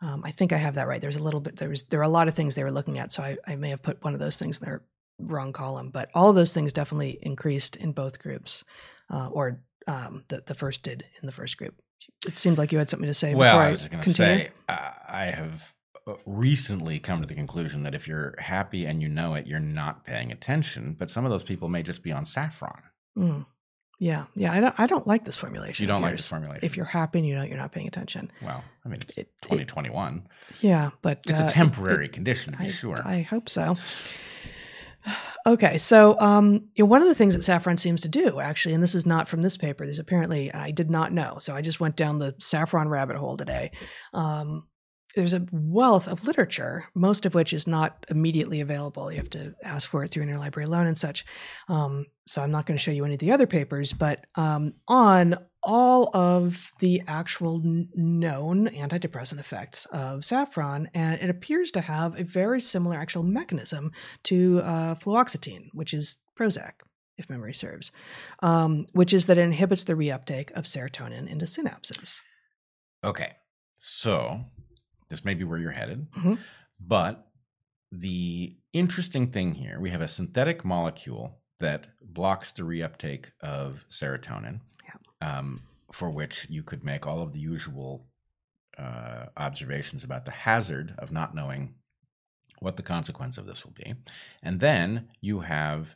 Um, 0.00 0.22
I 0.24 0.30
think 0.30 0.52
I 0.52 0.58
have 0.58 0.74
that 0.74 0.86
right. 0.86 1.00
There's 1.00 1.16
a 1.16 1.22
little 1.22 1.40
bit. 1.40 1.56
There 1.56 1.70
was 1.70 1.84
there 1.84 2.00
are 2.00 2.04
a 2.04 2.08
lot 2.08 2.28
of 2.28 2.34
things 2.34 2.54
they 2.54 2.64
were 2.64 2.70
looking 2.70 2.98
at, 2.98 3.12
so 3.12 3.22
I, 3.22 3.36
I 3.46 3.56
may 3.56 3.70
have 3.70 3.82
put 3.82 4.04
one 4.04 4.12
of 4.12 4.20
those 4.20 4.38
things 4.38 4.58
in 4.58 4.66
their 4.66 4.82
wrong 5.18 5.52
column. 5.52 5.90
But 5.90 6.10
all 6.14 6.30
of 6.30 6.36
those 6.36 6.52
things 6.52 6.72
definitely 6.72 7.18
increased 7.22 7.76
in 7.76 7.92
both 7.92 8.18
groups, 8.18 8.64
uh, 9.10 9.28
or 9.28 9.62
um, 9.86 10.24
the 10.28 10.42
the 10.46 10.54
first 10.54 10.82
did 10.82 11.04
in 11.20 11.26
the 11.26 11.32
first 11.32 11.56
group. 11.56 11.74
It 12.26 12.36
seemed 12.36 12.58
like 12.58 12.72
you 12.72 12.78
had 12.78 12.90
something 12.90 13.06
to 13.06 13.14
say. 13.14 13.34
Well, 13.34 13.52
before 13.54 13.62
I 13.66 13.70
was 13.70 13.88
going 13.88 14.02
to 14.02 14.10
say, 14.14 14.50
uh, 14.68 14.90
I 15.08 15.24
have 15.26 15.72
uh, 16.06 16.14
recently 16.26 16.98
come 16.98 17.20
to 17.22 17.26
the 17.26 17.34
conclusion 17.34 17.82
that 17.84 17.94
if 17.94 18.06
you're 18.06 18.34
happy 18.38 18.84
and 18.84 19.00
you 19.00 19.08
know 19.08 19.34
it, 19.34 19.46
you're 19.46 19.60
not 19.60 20.04
paying 20.04 20.30
attention. 20.32 20.96
But 20.98 21.08
some 21.08 21.24
of 21.24 21.30
those 21.30 21.42
people 21.42 21.68
may 21.68 21.82
just 21.82 22.02
be 22.02 22.12
on 22.12 22.24
saffron. 22.24 22.82
Mm. 23.16 23.46
Yeah, 24.00 24.24
yeah. 24.34 24.52
I 24.52 24.60
don't. 24.60 24.74
I 24.78 24.86
don't 24.86 25.06
like 25.06 25.24
this 25.24 25.36
formulation. 25.36 25.82
You 25.84 25.86
don't 25.86 26.02
like 26.02 26.16
this 26.16 26.28
formulation. 26.28 26.64
If 26.64 26.76
you're 26.76 26.84
happy 26.84 27.20
and 27.20 27.28
you 27.28 27.34
know 27.36 27.44
you're 27.44 27.56
not 27.56 27.70
paying 27.72 27.86
attention. 27.86 28.30
well, 28.42 28.64
I 28.84 28.88
mean, 28.88 29.00
it's 29.02 29.16
It- 29.16 29.28
it- 29.28 29.42
2021. 29.42 30.26
Yeah, 30.60 30.90
but 31.00 31.20
it's 31.28 31.40
uh, 31.40 31.46
a 31.46 31.48
temporary 31.50 32.06
it- 32.06 32.12
condition, 32.12 32.52
to 32.54 32.58
be 32.58 32.70
sure. 32.70 32.98
I 33.04 33.22
hope 33.22 33.48
so. 33.48 33.76
Okay, 35.46 35.76
so 35.76 36.18
um, 36.20 36.68
you 36.74 36.84
know, 36.84 36.86
one 36.86 37.02
of 37.02 37.08
the 37.08 37.14
things 37.14 37.34
that 37.34 37.44
saffron 37.44 37.76
seems 37.76 38.00
to 38.02 38.08
do, 38.08 38.40
actually, 38.40 38.74
and 38.74 38.82
this 38.82 38.94
is 38.94 39.04
not 39.04 39.28
from 39.28 39.42
this 39.42 39.56
paper. 39.56 39.84
There's 39.84 39.98
apparently 39.98 40.52
I 40.52 40.70
did 40.70 40.90
not 40.90 41.12
know, 41.12 41.36
so 41.38 41.54
I 41.54 41.60
just 41.60 41.80
went 41.80 41.96
down 41.96 42.18
the 42.18 42.34
saffron 42.38 42.88
rabbit 42.88 43.16
hole 43.16 43.36
today. 43.36 43.72
Um, 44.14 44.64
there's 45.14 45.34
a 45.34 45.46
wealth 45.52 46.08
of 46.08 46.26
literature, 46.26 46.86
most 46.94 47.24
of 47.24 47.34
which 47.34 47.52
is 47.52 47.66
not 47.66 48.04
immediately 48.08 48.60
available. 48.60 49.12
You 49.12 49.18
have 49.18 49.30
to 49.30 49.54
ask 49.62 49.88
for 49.88 50.02
it 50.02 50.10
through 50.10 50.26
interlibrary 50.26 50.66
loan 50.66 50.86
and 50.86 50.98
such. 50.98 51.24
Um, 51.68 52.06
so 52.26 52.42
I'm 52.42 52.50
not 52.50 52.66
going 52.66 52.76
to 52.76 52.82
show 52.82 52.90
you 52.90 53.04
any 53.04 53.14
of 53.14 53.20
the 53.20 53.32
other 53.32 53.46
papers, 53.46 53.92
but 53.92 54.26
um, 54.34 54.74
on 54.88 55.36
all 55.64 56.14
of 56.14 56.72
the 56.80 57.02
actual 57.06 57.60
known 57.94 58.68
antidepressant 58.68 59.38
effects 59.40 59.86
of 59.86 60.24
saffron, 60.24 60.88
and 60.94 61.20
it 61.20 61.30
appears 61.30 61.70
to 61.72 61.80
have 61.80 62.18
a 62.18 62.24
very 62.24 62.60
similar 62.60 62.96
actual 62.96 63.22
mechanism 63.22 63.90
to 64.24 64.60
uh, 64.60 64.94
fluoxetine, 64.94 65.68
which 65.72 65.94
is 65.94 66.16
Prozac, 66.38 66.72
if 67.16 67.30
memory 67.30 67.54
serves, 67.54 67.92
um, 68.42 68.86
which 68.92 69.12
is 69.12 69.26
that 69.26 69.38
it 69.38 69.42
inhibits 69.42 69.84
the 69.84 69.94
reuptake 69.94 70.50
of 70.52 70.64
serotonin 70.64 71.28
into 71.28 71.46
synapses. 71.46 72.20
Okay. 73.02 73.32
So 73.74 74.40
this 75.08 75.24
may 75.24 75.34
be 75.34 75.44
where 75.44 75.58
you're 75.58 75.70
headed. 75.70 76.10
Mhm. 76.12 76.38
But 76.80 77.26
the 77.92 78.56
interesting 78.72 79.30
thing 79.30 79.54
here, 79.54 79.78
we 79.78 79.90
have 79.90 80.00
a 80.00 80.08
synthetic 80.08 80.64
molecule 80.64 81.40
that 81.60 81.86
blocks 82.02 82.52
the 82.52 82.62
reuptake 82.62 83.26
of 83.40 83.84
serotonin, 83.88 84.60
um, 85.20 85.62
for 85.92 86.10
which 86.10 86.46
you 86.48 86.62
could 86.62 86.84
make 86.84 87.06
all 87.06 87.22
of 87.22 87.32
the 87.32 87.40
usual 87.40 88.04
uh, 88.78 89.26
observations 89.36 90.04
about 90.04 90.24
the 90.24 90.30
hazard 90.30 90.94
of 90.98 91.12
not 91.12 91.34
knowing 91.34 91.74
what 92.60 92.76
the 92.76 92.82
consequence 92.82 93.38
of 93.38 93.46
this 93.46 93.64
will 93.64 93.72
be. 93.72 93.94
And 94.42 94.60
then 94.60 95.08
you 95.20 95.40
have 95.40 95.94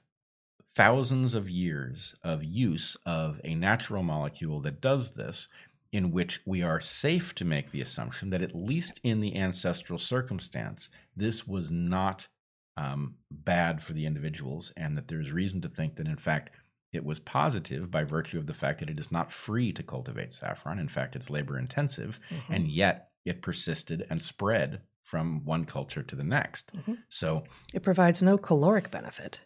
thousands 0.77 1.35
of 1.35 1.49
years 1.49 2.15
of 2.23 2.45
use 2.45 2.97
of 3.05 3.41
a 3.43 3.55
natural 3.55 4.03
molecule 4.03 4.61
that 4.61 4.81
does 4.81 5.13
this 5.13 5.49
in 5.91 6.13
which 6.13 6.41
we 6.45 6.63
are 6.63 6.81
safe 6.81 7.35
to 7.35 7.45
make 7.45 7.71
the 7.71 7.81
assumption 7.81 8.31
that, 8.31 8.43
at 8.43 8.55
least 8.55 9.01
in 9.03 9.21
the 9.21 9.37
ancestral 9.37 9.99
circumstance, 9.99 10.91
this 11.17 11.47
was 11.47 11.71
not 11.71 12.29
um, 12.77 13.15
bad 13.31 13.83
for 13.83 13.95
the 13.95 14.07
individuals, 14.07 14.73
and 14.77 14.97
that 14.97 15.09
there's 15.09 15.33
reason 15.33 15.61
to 15.63 15.69
think 15.69 15.97
that, 15.97 16.07
in 16.07 16.17
fact, 16.17 16.51
it 16.93 17.05
was 17.05 17.21
positive 17.21 17.91
by 17.91 18.05
virtue 18.05 18.39
of 18.39 18.47
the 18.47 18.55
fact 18.55 18.81
that 18.81 18.91
it 18.91 18.99
is 18.99 19.13
not 19.13 19.33
free 19.33 19.73
to 19.73 19.83
cultivate 19.83 20.33
saffron. 20.33 20.79
In 20.79 20.89
fact, 20.89 21.17
it's 21.17 21.31
labor 21.31 21.59
intensive, 21.59 22.19
Mhm. 22.31 22.43
and 22.51 22.69
yet 22.69 23.11
it 23.25 23.43
persisted 23.43 24.07
and 24.11 24.23
spread 24.23 24.81
from 25.03 25.45
one 25.45 25.65
culture 25.65 26.03
to 26.03 26.17
the 26.17 26.25
next. 26.25 26.73
Mhm. 26.75 26.99
So, 27.09 27.45
It 27.75 27.83
provides 27.83 28.23
no 28.23 28.39
caloric 28.39 28.91
benefit, 28.91 29.41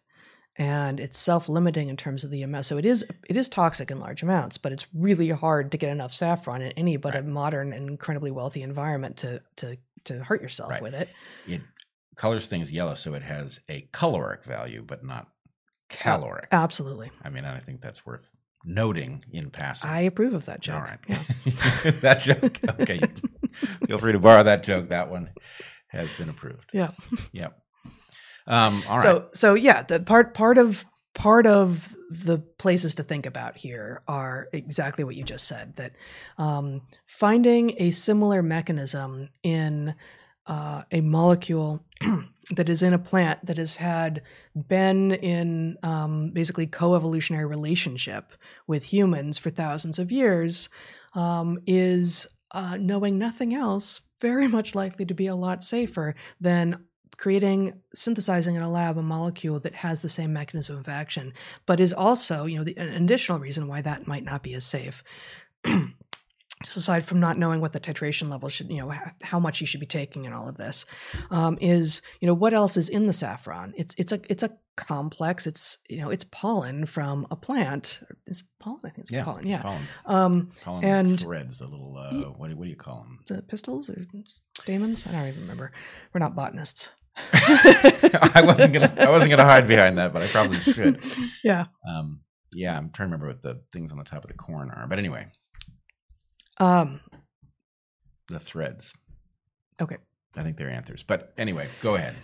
and 0.56 1.00
it's 1.00 1.18
self-limiting 1.18 1.88
in 1.88 1.96
terms 1.96 2.24
of 2.24 2.30
the 2.30 2.42
amount. 2.42 2.66
So 2.66 2.78
it 2.78 2.84
is 2.84 3.04
it 3.28 3.36
is 3.36 3.48
toxic 3.48 3.90
in 3.90 3.98
large 4.00 4.22
amounts, 4.22 4.58
but 4.58 4.72
it's 4.72 4.86
really 4.94 5.30
hard 5.30 5.70
to 5.72 5.78
get 5.78 5.90
enough 5.90 6.12
saffron 6.12 6.62
in 6.62 6.72
any 6.72 6.96
but 6.96 7.16
a 7.16 7.22
modern 7.22 7.72
and 7.72 7.88
incredibly 7.88 8.30
wealthy 8.30 8.62
environment 8.62 9.16
to 9.18 9.42
to 9.56 9.76
to 10.04 10.22
hurt 10.24 10.42
yourself 10.42 10.70
Right. 10.70 10.82
with 10.82 10.94
it. 10.94 11.08
it 11.46 11.60
colors 12.16 12.46
things 12.48 12.70
yellow, 12.70 12.94
so 12.94 13.14
it 13.14 13.22
has 13.22 13.60
a 13.68 13.88
caloric 13.92 14.44
value, 14.44 14.82
but 14.86 15.02
not 15.04 15.28
caloric. 15.92 16.48
Absolutely, 16.52 17.10
I 17.22 17.30
mean, 17.30 17.44
I 17.44 17.58
think 17.58 17.80
that's 17.80 18.04
worth 18.04 18.30
noting 18.64 19.24
in 19.30 19.50
passing. 19.50 19.90
I 19.90 20.02
approve 20.02 20.34
of 20.34 20.46
that 20.46 20.60
joke. 20.60 20.76
All 20.76 20.82
right. 20.82 20.98
Yeah. 21.06 21.90
that 22.00 22.20
joke. 22.20 22.58
Okay. 22.80 23.00
Feel 23.86 23.98
free 23.98 24.12
to 24.12 24.18
borrow 24.18 24.42
that 24.42 24.62
joke. 24.62 24.88
That 24.88 25.10
one 25.10 25.30
has 25.88 26.12
been 26.14 26.28
approved. 26.28 26.70
Yeah. 26.72 26.92
Yep. 27.32 27.58
Um, 28.46 28.82
all 28.88 28.96
right. 28.96 29.02
So 29.02 29.28
so 29.34 29.54
yeah, 29.54 29.82
the 29.82 30.00
part 30.00 30.34
part 30.34 30.58
of 30.58 30.84
part 31.14 31.46
of 31.46 31.94
the 32.10 32.38
places 32.38 32.94
to 32.96 33.02
think 33.02 33.26
about 33.26 33.56
here 33.56 34.02
are 34.06 34.48
exactly 34.52 35.04
what 35.04 35.16
you 35.16 35.24
just 35.24 35.46
said 35.46 35.76
that 35.76 35.92
um, 36.38 36.82
finding 37.06 37.74
a 37.78 37.90
similar 37.90 38.42
mechanism 38.42 39.28
in 39.42 39.94
uh, 40.46 40.82
a 40.90 41.00
molecule 41.00 41.84
that 42.50 42.68
is 42.68 42.82
in 42.82 42.92
a 42.92 42.98
plant 42.98 43.44
that 43.46 43.56
has 43.56 43.76
had 43.76 44.22
been 44.68 45.12
in 45.12 45.76
um, 45.82 46.30
basically 46.30 46.66
co-evolutionary 46.66 47.46
relationship 47.46 48.32
with 48.66 48.92
humans 48.92 49.38
for 49.38 49.50
thousands 49.50 49.98
of 49.98 50.10
years 50.10 50.68
um, 51.14 51.58
is 51.66 52.26
uh, 52.52 52.76
knowing 52.78 53.18
nothing 53.18 53.54
else 53.54 54.02
very 54.20 54.46
much 54.48 54.74
likely 54.74 55.04
to 55.04 55.14
be 55.14 55.26
a 55.26 55.34
lot 55.34 55.62
safer 55.62 56.14
than 56.40 56.84
creating 57.16 57.80
synthesizing 57.94 58.54
in 58.54 58.62
a 58.62 58.70
lab 58.70 58.98
a 58.98 59.02
molecule 59.02 59.60
that 59.60 59.74
has 59.74 60.00
the 60.00 60.08
same 60.08 60.32
mechanism 60.32 60.76
of 60.76 60.88
action 60.88 61.32
but 61.66 61.78
is 61.78 61.92
also 61.92 62.46
you 62.46 62.58
know 62.58 62.64
the, 62.64 62.76
an 62.76 62.88
additional 62.88 63.38
reason 63.38 63.68
why 63.68 63.80
that 63.80 64.06
might 64.06 64.24
not 64.24 64.42
be 64.42 64.54
as 64.54 64.64
safe 64.64 65.04
just 66.62 66.76
aside 66.76 67.04
from 67.04 67.20
not 67.20 67.38
knowing 67.38 67.60
what 67.60 67.72
the 67.72 67.80
titration 67.80 68.28
level 68.28 68.48
should 68.48 68.70
you 68.70 68.78
know 68.80 68.92
how 69.22 69.38
much 69.40 69.60
you 69.60 69.66
should 69.66 69.80
be 69.80 69.86
taking 69.86 70.26
and 70.26 70.34
all 70.34 70.48
of 70.48 70.56
this 70.56 70.84
um, 71.30 71.58
is 71.60 72.02
you 72.20 72.26
know 72.26 72.34
what 72.34 72.52
else 72.54 72.76
is 72.76 72.88
in 72.88 73.06
the 73.06 73.12
saffron 73.12 73.72
it's 73.76 73.94
it's 73.98 74.12
a 74.12 74.20
it's 74.30 74.42
a 74.42 74.50
complex 74.76 75.46
it's 75.46 75.78
you 75.88 75.98
know 76.00 76.08
it's 76.08 76.24
pollen 76.24 76.86
from 76.86 77.26
a 77.30 77.36
plant 77.36 78.00
It's 78.26 78.42
pollen 78.58 78.80
i 78.84 78.88
think 78.88 78.98
it's 79.00 79.12
yeah. 79.12 79.22
pollen 79.24 79.40
it's 79.40 79.50
yeah 79.50 79.60
Pollen, 79.62 79.82
um 80.06 80.50
pollen 80.62 80.84
and 80.84 81.20
threads, 81.20 81.58
the 81.58 81.66
little, 81.66 81.96
uh, 81.98 82.30
what, 82.38 82.48
do- 82.48 82.56
what 82.56 82.64
do 82.64 82.70
you 82.70 82.76
call 82.76 83.02
them? 83.02 83.18
the 83.28 83.42
pistils 83.42 83.90
or 83.90 84.02
stamens 84.58 85.06
i 85.06 85.12
don't 85.12 85.28
even 85.28 85.42
remember 85.42 85.72
we're 86.14 86.20
not 86.20 86.34
botanists 86.34 86.90
I 87.34 88.42
wasn't 88.44 88.72
gonna 88.72 88.94
I 88.98 89.10
wasn't 89.10 89.30
gonna 89.30 89.44
hide 89.44 89.68
behind 89.68 89.98
that, 89.98 90.14
but 90.14 90.22
I 90.22 90.28
probably 90.28 90.58
should. 90.60 90.98
Yeah. 91.44 91.66
Um, 91.86 92.20
yeah, 92.54 92.74
I'm 92.74 92.90
trying 92.90 93.10
to 93.10 93.16
remember 93.16 93.26
what 93.26 93.42
the 93.42 93.60
things 93.70 93.92
on 93.92 93.98
the 93.98 94.04
top 94.04 94.24
of 94.24 94.28
the 94.28 94.36
corn 94.36 94.70
are. 94.70 94.86
But 94.86 94.98
anyway, 94.98 95.26
Um, 96.58 97.00
the 98.28 98.38
threads. 98.38 98.94
okay. 99.80 99.96
I 100.34 100.42
think 100.42 100.56
they're 100.56 100.70
anthers. 100.70 101.02
But 101.02 101.30
anyway, 101.36 101.68
go 101.82 101.94
ahead. 101.96 102.14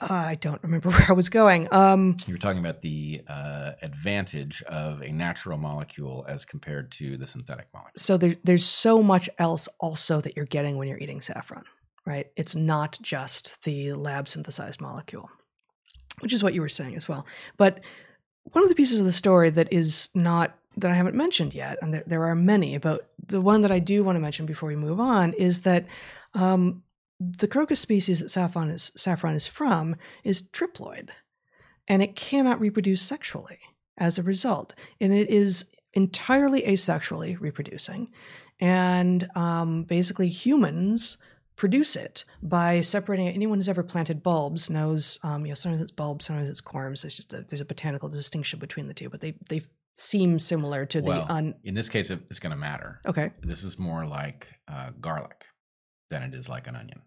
I 0.00 0.36
don't 0.36 0.62
remember 0.62 0.88
where 0.92 1.06
I 1.08 1.12
was 1.12 1.28
going. 1.28 1.66
Um, 1.72 2.16
You 2.26 2.34
were 2.34 2.38
talking 2.38 2.60
about 2.60 2.80
the 2.80 3.22
uh, 3.28 3.72
advantage 3.82 4.62
of 4.62 5.02
a 5.02 5.10
natural 5.10 5.58
molecule 5.58 6.24
as 6.28 6.44
compared 6.44 6.90
to 6.92 7.16
the 7.16 7.26
synthetic 7.26 7.66
molecule. 7.74 7.92
so 7.96 8.16
there, 8.16 8.36
there's 8.44 8.64
so 8.64 9.02
much 9.02 9.28
else 9.38 9.68
also 9.80 10.20
that 10.20 10.36
you're 10.36 10.46
getting 10.46 10.76
when 10.78 10.86
you're 10.88 10.98
eating 10.98 11.20
saffron, 11.20 11.64
right? 12.06 12.28
It's 12.36 12.54
not 12.54 12.98
just 13.02 13.62
the 13.64 13.92
lab 13.94 14.28
synthesized 14.28 14.80
molecule, 14.80 15.28
which 16.20 16.32
is 16.32 16.42
what 16.42 16.54
you 16.54 16.60
were 16.60 16.68
saying 16.68 16.94
as 16.96 17.08
well. 17.08 17.26
But 17.56 17.80
one 18.44 18.64
of 18.64 18.68
the 18.68 18.74
pieces 18.74 19.00
of 19.00 19.06
the 19.06 19.12
story 19.12 19.50
that 19.50 19.72
is 19.72 20.10
not 20.14 20.56
that 20.76 20.90
I 20.90 20.94
haven't 20.94 21.16
mentioned 21.16 21.54
yet, 21.54 21.78
and 21.82 21.92
there, 21.92 22.04
there 22.06 22.24
are 22.24 22.34
many, 22.34 22.78
but 22.78 23.10
the 23.24 23.40
one 23.40 23.62
that 23.62 23.72
I 23.72 23.78
do 23.78 24.04
want 24.04 24.16
to 24.16 24.20
mention 24.20 24.46
before 24.46 24.68
we 24.68 24.76
move 24.76 25.00
on 25.00 25.32
is 25.34 25.62
that 25.62 25.86
um, 26.34 26.82
the 27.18 27.48
crocus 27.48 27.80
species 27.80 28.20
that 28.20 28.30
saffron 28.30 28.70
is 28.70 28.92
saffron 28.96 29.34
is 29.34 29.46
from 29.46 29.96
is 30.24 30.42
triploid, 30.42 31.10
and 31.88 32.02
it 32.02 32.16
cannot 32.16 32.60
reproduce 32.60 33.02
sexually 33.02 33.58
as 33.98 34.18
a 34.18 34.22
result, 34.22 34.74
and 35.00 35.12
it 35.12 35.28
is 35.28 35.66
entirely 35.92 36.62
asexually 36.62 37.38
reproducing, 37.40 38.10
and 38.60 39.28
um, 39.34 39.82
basically 39.84 40.28
humans 40.28 41.18
produce 41.60 41.94
it 41.94 42.24
by 42.42 42.80
separating 42.80 43.26
it. 43.26 43.34
Anyone 43.34 43.58
who's 43.58 43.68
ever 43.68 43.82
planted 43.82 44.22
bulbs 44.22 44.70
knows, 44.70 45.18
um, 45.22 45.44
you 45.44 45.50
know, 45.50 45.54
sometimes 45.54 45.82
it's 45.82 45.90
bulbs, 45.90 46.24
sometimes 46.24 46.48
it's 46.48 46.62
corms. 46.62 47.02
There's 47.02 47.16
just 47.16 47.34
a, 47.34 47.42
there's 47.42 47.60
a 47.60 47.66
botanical 47.66 48.08
distinction 48.08 48.58
between 48.58 48.86
the 48.88 48.94
two, 48.94 49.10
but 49.10 49.20
they 49.20 49.34
they 49.50 49.60
seem 49.92 50.38
similar 50.38 50.86
to 50.86 51.02
Well, 51.02 51.26
the 51.26 51.32
un. 51.32 51.54
in 51.62 51.74
this 51.74 51.90
case, 51.90 52.08
it's 52.10 52.38
going 52.38 52.52
to 52.52 52.56
matter. 52.56 53.02
Okay, 53.04 53.30
This 53.42 53.62
is 53.62 53.78
more 53.78 54.06
like 54.06 54.46
uh, 54.68 54.92
garlic 55.02 55.44
than 56.08 56.22
it 56.22 56.32
is 56.34 56.48
like 56.48 56.66
an 56.66 56.76
onion. 56.76 57.02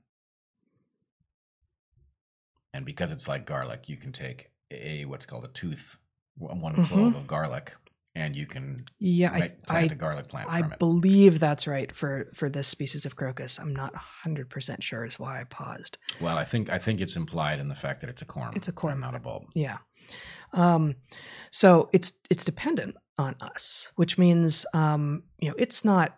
And 2.76 2.86
because 2.86 3.12
it's 3.12 3.28
like 3.28 3.48
garlic, 3.48 3.90
you 3.90 3.98
can 3.98 4.12
take 4.12 4.52
a 4.70 5.06
what's 5.06 5.26
called 5.26 5.46
a 5.46 5.48
tooth, 5.48 5.98
one 6.38 6.76
Mhm. 6.76 6.88
clove 6.88 7.16
of 7.16 7.26
garlic, 7.26 7.74
and 8.15 8.35
you 8.35 8.45
can 8.45 8.77
yeah, 8.99 9.31
I 9.31 9.40
make, 9.40 9.64
plant 9.64 9.91
I 9.91 9.94
a 9.94 9.98
garlic 9.98 10.27
plant 10.27 10.49
I 10.49 10.61
from 10.61 10.73
it. 10.73 10.80
believe 10.80 11.40
that's 11.40 11.68
right 11.68 11.91
for 11.91 12.30
for 12.34 12.49
this 12.49 12.68
species 12.68 13.06
of 13.06 13.15
crocus. 13.15 13.60
I'm 13.60 13.76
not 13.76 13.95
hundred 13.95 14.49
percent 14.49 14.84
sure. 14.84 15.06
Is 15.06 15.19
why 15.19 15.41
I 15.41 15.45
paused. 15.45 15.98
Well, 16.22 16.38
I 16.38 16.44
think 16.44 16.69
I 16.69 16.77
think 16.77 17.02
it's 17.02 17.15
implied 17.15 17.60
in 17.60 17.68
the 17.68 17.76
fact 17.76 18.02
that 18.02 18.10
it's 18.10 18.22
a 18.22 18.26
corm. 18.26 18.56
It's 18.56 18.68
a 18.68 18.73
corm. 18.73 18.99
not 18.99 19.15
a 19.15 19.19
bulb. 19.19 19.45
Yeah. 19.56 19.77
Um, 20.53 20.95
so 21.49 21.90
it's 21.94 22.14
it's 22.30 22.45
dependent 22.45 22.95
on 23.18 23.35
us, 23.41 23.91
which 23.95 24.18
means 24.18 24.65
um, 24.73 25.23
you 25.40 25.49
know 25.49 25.56
it's 25.57 25.84
not 25.84 26.18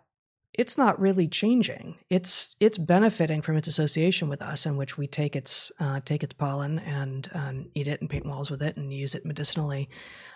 it's 0.58 0.78
not 0.78 0.98
really 0.98 1.28
changing. 1.28 1.96
It's 2.08 2.56
it's 2.60 2.78
benefiting 2.78 3.42
from 3.42 3.56
its 3.56 3.68
association 3.68 4.28
with 4.28 4.40
us, 4.40 4.64
in 4.64 4.76
which 4.76 4.96
we 4.96 5.06
take 5.06 5.36
its 5.36 5.70
uh, 5.78 6.00
take 6.04 6.22
its 6.22 6.34
pollen 6.34 6.78
and 6.78 7.28
um, 7.34 7.66
eat 7.74 7.86
it 7.86 8.00
and 8.00 8.08
paint 8.08 8.26
walls 8.26 8.50
with 8.50 8.62
it 8.62 8.76
and 8.76 8.92
use 8.92 9.14
it 9.14 9.26
medicinally. 9.26 9.88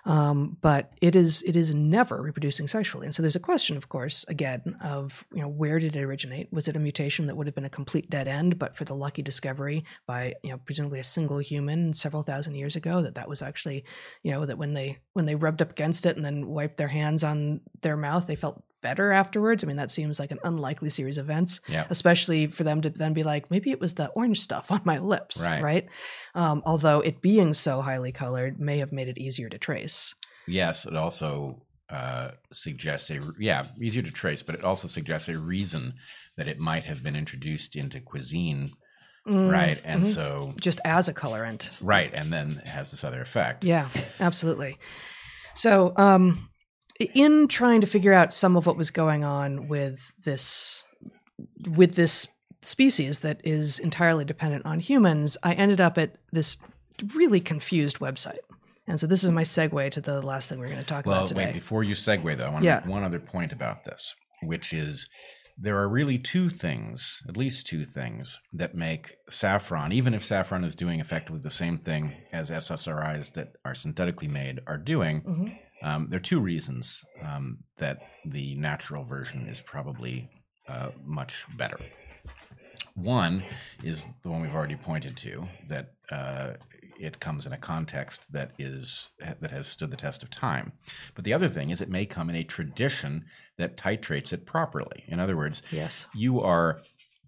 Um, 0.05 0.59
but 0.61 0.93
it 1.01 1.17
is 1.17 1.43
it 1.43 1.57
is 1.57 1.75
never 1.75 2.23
reproducing 2.23 2.69
sexually, 2.69 3.07
and 3.07 3.15
so 3.15 3.23
there's 3.23 3.37
a 3.37 3.41
question, 3.41 3.77
of 3.77 3.89
course, 3.89 4.25
again 4.29 4.77
of 4.83 5.25
you 5.33 5.41
know 5.41 5.49
where 5.49 5.79
did 5.79 5.97
it 5.97 6.03
originate? 6.03 6.53
Was 6.53 6.69
it 6.69 6.77
a 6.77 6.81
mutation 6.81 7.27
that 7.27 7.37
would 7.37 7.47
have 7.47 7.55
been 7.55 7.65
a 7.65 7.71
complete 7.71 8.11
dead 8.11 8.29
end, 8.29 8.59
but 8.59 8.77
for 8.77 8.85
the 8.85 8.95
lucky 8.95 9.23
discovery 9.23 9.85
by 10.07 10.35
you 10.43 10.51
know 10.51 10.59
presumably 10.59 10.99
a 10.99 11.05
single 11.05 11.39
human 11.39 11.95
several 11.95 12.23
thousand 12.23 12.55
years 12.55 12.77
ago 12.77 13.03
that 13.03 13.15
that 13.15 13.29
was 13.29 13.43
actually 13.43 13.85
you 14.23 14.31
know 14.31 14.45
that 14.45 14.59
when 14.59 14.75
they 14.75 14.99
when 15.15 15.25
they 15.25 15.35
rubbed 15.35 15.63
up 15.63 15.71
against 15.71 16.05
it 16.05 16.17
and 16.17 16.25
then 16.25 16.47
wiped 16.47 16.77
their 16.77 16.89
hands 16.89 17.25
on 17.25 17.61
their 17.81 17.97
mouth, 17.97 18.27
they 18.27 18.37
felt 18.37 18.63
better 18.81 19.13
afterwards. 19.13 19.63
I 19.63 19.67
mean, 19.67 19.77
that 19.77 19.91
seems 19.91 20.19
like 20.19 20.31
an 20.31 20.39
unlikely 20.45 20.91
series 20.91 21.19
of 21.19 21.27
events, 21.27 21.61
Yeah. 21.69 21.87
especially 21.91 22.47
for 22.47 22.65
them 22.65 22.81
to 22.83 22.91
then 22.91 23.13
be 23.13 23.23
like, 23.23 23.51
maybe 23.51 23.71
it 23.71 23.81
was 23.81 23.95
the 23.95 24.09
orange 24.09 24.41
stuff 24.41 24.71
on 24.71 24.81
my 24.85 24.99
lips, 24.99 25.43
Right. 25.45 25.63
right? 25.63 25.89
Um, 26.35 26.63
although 26.67 27.01
it 27.01 27.21
being 27.23 27.55
so 27.55 27.81
highly 27.81 28.13
colored 28.13 28.61
may 28.61 28.79
have 28.79 28.93
made 28.93 29.09
it 29.09 29.19
easier 29.19 29.49
to 29.49 29.59
trace. 29.59 30.15
Yes, 30.47 30.87
it 30.87 30.97
also 30.97 31.63
uh, 31.89 32.31
suggests 32.53 33.11
a 33.11 33.21
yeah 33.39 33.65
easier 33.81 34.03
to 34.03 34.13
trace, 34.13 34.43
but 34.43 34.55
it 34.55 34.65
also 34.65 34.87
suggests 34.87 35.29
a 35.29 35.39
reason 35.39 35.95
that 36.37 36.47
it 36.49 36.59
might 36.59 36.85
have 36.85 37.03
been 37.03 37.17
introduced 37.17 37.75
into 37.77 38.01
cuisine, 38.01 38.73
Mm, 39.27 39.51
right? 39.51 39.81
And 39.85 40.05
mhm. 40.05 40.15
so 40.15 40.55
just 40.61 40.81
as 40.85 41.09
a 41.09 41.13
colorant, 41.15 41.71
right, 41.81 42.11
and 42.15 42.33
then 42.33 42.63
has 42.65 42.91
this 42.91 43.05
other 43.05 43.21
effect. 43.21 43.65
Yeah, 43.65 43.89
absolutely. 44.19 44.79
So, 45.55 45.93
um, 45.97 46.50
in 47.01 47.49
trying 47.49 47.81
to 47.81 47.87
figure 47.87 48.13
out 48.13 48.33
some 48.33 48.57
of 48.57 48.67
what 48.67 48.77
was 48.77 48.91
going 48.91 49.25
on 49.25 49.69
with 49.69 50.13
this 50.23 50.85
with 51.69 51.95
this 51.95 52.29
species 52.63 53.21
that 53.21 53.41
is 53.43 53.79
entirely 53.79 54.25
dependent 54.25 54.67
on 54.67 54.79
humans, 54.81 55.37
I 55.43 55.55
ended 55.55 55.81
up 55.81 55.97
at 55.97 56.19
this 56.33 56.59
really 57.15 57.41
confused 57.41 57.99
website. 58.01 58.39
And 58.87 59.01
so 59.01 59.07
this 59.07 59.25
is 59.25 59.31
my 59.31 59.45
segue 59.45 59.91
to 59.93 60.01
the 60.01 60.21
last 60.21 60.49
thing 60.49 60.59
we're 60.59 60.67
going 60.67 60.79
to 60.79 60.85
talk 60.85 61.07
Well, 61.07 61.17
about 61.19 61.29
today. 61.29 61.47
wait, 61.47 61.55
before 61.55 61.83
you 61.85 61.95
segue 61.95 62.37
though, 62.37 62.47
I 62.47 62.51
want 62.51 62.63
to 62.63 62.67
Yeah. 62.67 62.77
make 62.81 62.87
one 62.87 63.03
other 63.05 63.21
point 63.21 63.53
about 63.53 63.85
this, 63.85 64.15
which 64.43 64.73
is 64.75 65.09
there 65.57 65.79
are 65.79 65.89
really 65.89 66.19
two 66.19 66.51
things, 66.51 67.23
at 67.29 67.37
least 67.37 67.67
two 67.67 67.85
things, 67.87 68.39
that 68.53 68.75
make 68.75 69.15
saffron, 69.29 69.93
even 69.93 70.13
if 70.13 70.25
saffron 70.25 70.65
is 70.65 70.75
doing 70.75 71.01
effectively 71.01 71.41
the 71.43 71.51
same 71.51 71.79
thing 71.79 72.15
as 72.33 72.51
SSRIs 72.51 73.33
that 73.35 73.49
are 73.65 73.75
synthetically 73.75 74.29
made 74.29 74.61
are 74.67 74.79
doing, 74.79 75.23
Mhm. 75.23 75.59
Um, 75.83 76.09
there 76.11 76.19
are 76.19 76.23
two 76.23 76.41
reasons 76.41 77.05
um, 77.23 77.59
that 77.79 77.99
the 78.25 78.55
natural 78.57 79.05
version 79.05 79.47
is 79.47 79.61
probably 79.61 80.29
uh, 80.69 80.91
much 81.05 81.45
better. 81.57 81.79
One 82.95 83.43
is 83.83 84.07
the 84.23 84.31
one 84.31 84.43
we've 84.43 84.55
already 84.55 84.77
pointed 84.77 85.17
to 85.19 85.47
that 85.69 85.93
uh, 86.11 86.55
it 86.99 87.19
comes 87.21 87.47
in 87.47 87.53
a 87.53 87.57
context 87.59 88.31
that 88.33 88.51
is 88.59 89.11
that 89.21 89.51
has 89.51 89.67
stood 89.69 89.91
the 89.91 89.97
test 89.97 90.23
of 90.23 90.31
time. 90.31 90.73
But 91.15 91.25
the 91.25 91.33
other 91.33 91.49
thing 91.49 91.71
is 91.71 91.81
it 91.81 91.89
may 91.89 92.05
come 92.05 92.29
in 92.29 92.37
a 92.37 92.45
tradition 92.45 93.25
that 93.59 93.77
titrates 93.77 94.33
it 94.33 94.45
properly. 94.45 95.05
In 95.09 95.19
other 95.21 95.37
words, 95.37 95.63
Yes. 95.71 96.09
you 96.15 96.41
are 96.43 96.83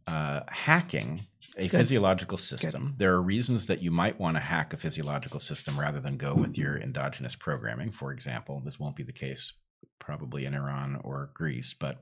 uh, 0.06 0.40
hacking 0.48 1.22
a 1.56 1.68
Good. 1.68 1.78
physiological 1.78 2.38
system. 2.38 2.94
There 2.96 3.12
are 3.12 3.22
reasons 3.22 3.66
that 3.66 3.82
you 3.82 3.90
might 3.90 4.18
want 4.18 4.36
to 4.36 4.40
hack 4.40 4.72
a 4.72 4.76
physiological 4.76 5.40
system 5.40 5.78
rather 5.78 6.00
than 6.00 6.16
go 6.16 6.34
with 6.34 6.56
your 6.56 6.78
endogenous 6.78 7.36
programming. 7.36 7.92
For 7.92 8.12
example, 8.12 8.60
this 8.64 8.78
won't 8.80 8.96
be 8.96 9.02
the 9.02 9.12
case 9.12 9.52
probably 9.98 10.46
in 10.46 10.54
Iran 10.54 11.00
or 11.04 11.30
Greece, 11.34 11.74
but 11.78 12.00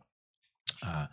uh, 0.86 1.06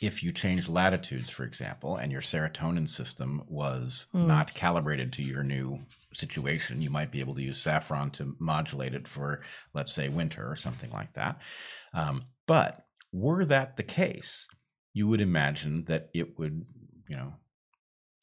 if 0.00 0.22
you 0.22 0.32
change 0.32 0.68
latitudes, 0.68 1.30
for 1.30 1.44
example, 1.44 1.96
and 1.96 2.10
your 2.10 2.20
serotonin 2.20 2.88
system 2.88 3.42
was 3.46 4.06
Mm. 4.12 4.26
not 4.26 4.52
calibrated 4.54 5.12
to 5.12 5.22
your 5.22 5.44
new 5.44 5.78
situation, 6.12 6.82
you 6.82 6.90
might 6.90 7.12
be 7.12 7.20
able 7.20 7.34
to 7.36 7.42
use 7.42 7.60
saffron 7.60 8.10
to 8.12 8.34
modulate 8.40 8.94
it 8.94 9.06
for, 9.06 9.42
let's 9.72 9.92
say, 9.92 10.08
winter 10.08 10.50
or 10.50 10.56
something 10.56 10.90
like 10.90 11.12
that. 11.14 11.40
Um, 11.92 12.24
but 12.46 12.86
were 13.12 13.44
that 13.44 13.76
the 13.76 13.82
case, 13.84 14.48
you 14.92 15.06
would 15.06 15.20
imagine 15.20 15.84
that 15.84 16.10
it 16.12 16.36
would, 16.38 16.64
you 17.08 17.16
know, 17.16 17.34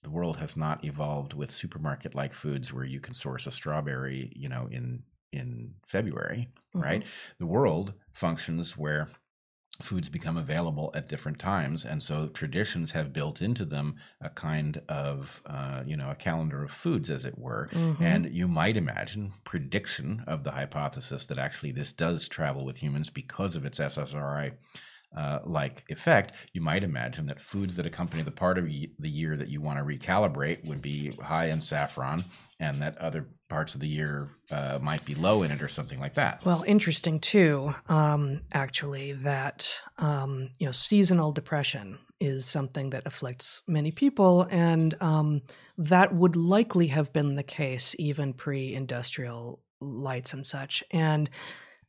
the 0.03 0.09
world 0.09 0.37
has 0.37 0.57
not 0.57 0.83
evolved 0.85 1.33
with 1.33 1.51
supermarket 1.51 2.15
like 2.15 2.33
foods 2.33 2.73
where 2.73 2.85
you 2.85 2.99
can 2.99 3.13
source 3.13 3.47
a 3.47 3.51
strawberry, 3.51 4.31
you 4.35 4.49
know, 4.49 4.67
in 4.71 5.03
in 5.31 5.75
February, 5.87 6.49
right? 6.79 7.03
The 7.37 7.45
world 7.45 7.93
functions 8.13 8.77
where 8.77 9.09
foods 9.81 10.09
become 10.09 10.37
available 10.37 10.91
at 10.93 11.07
different 11.07 11.39
times 11.39 11.85
and 11.85 12.03
so 12.03 12.27
traditions 12.27 12.91
have 12.91 13.13
built 13.13 13.41
into 13.41 13.65
them 13.65 13.95
a 14.19 14.29
kind 14.29 14.79
of 14.89 15.41
uh, 15.47 15.81
you 15.87 15.97
know 15.97 16.11
a 16.11 16.15
calendar 16.15 16.63
of 16.63 16.71
foods 16.71 17.09
as 17.09 17.25
it 17.25 17.37
were 17.39 17.67
Mhm. 17.71 17.97
and 17.99 18.31
you 18.35 18.47
might 18.47 18.77
imagine 18.77 19.33
prediction 19.43 20.23
of 20.27 20.43
the 20.43 20.51
hypothesis 20.51 21.25
that 21.25 21.39
actually 21.39 21.71
this 21.71 21.93
does 21.93 22.27
travel 22.27 22.63
with 22.63 22.77
humans 22.77 23.09
because 23.09 23.55
of 23.55 23.65
its 23.65 23.79
ssri 23.79 24.53
uh, 25.15 25.39
like 25.43 25.83
effect, 25.89 26.33
you 26.53 26.61
might 26.61 26.83
imagine 26.83 27.25
that 27.25 27.41
foods 27.41 27.75
that 27.75 27.85
accompany 27.85 28.23
the 28.23 28.31
part 28.31 28.57
of 28.57 28.65
the 28.65 29.09
year 29.09 29.35
that 29.35 29.49
you 29.49 29.61
want 29.61 29.77
to 29.77 29.83
recalibrate 29.83 30.65
would 30.65 30.81
be 30.81 31.11
high 31.21 31.47
in 31.47 31.61
saffron, 31.61 32.23
and 32.59 32.81
that 32.81 32.97
other 32.97 33.27
parts 33.49 33.75
of 33.75 33.81
the 33.81 33.87
year 33.87 34.29
uh, 34.51 34.79
might 34.81 35.03
be 35.03 35.15
low 35.15 35.43
in 35.43 35.51
it, 35.51 35.61
or 35.61 35.67
something 35.67 35.99
like 35.99 36.13
that. 36.13 36.43
Well, 36.45 36.63
interesting 36.65 37.19
too, 37.19 37.75
um, 37.89 38.41
actually, 38.53 39.11
that 39.13 39.81
um, 39.97 40.49
you 40.59 40.65
know 40.65 40.71
seasonal 40.71 41.31
depression 41.31 41.97
is 42.19 42.45
something 42.45 42.91
that 42.91 43.05
afflicts 43.05 43.63
many 43.67 43.91
people, 43.91 44.47
and 44.49 44.95
um, 45.01 45.41
that 45.77 46.13
would 46.13 46.35
likely 46.35 46.87
have 46.87 47.11
been 47.11 47.35
the 47.35 47.43
case 47.43 47.95
even 47.99 48.33
pre-industrial 48.33 49.59
lights 49.81 50.31
and 50.33 50.45
such. 50.45 50.83
And 50.91 51.29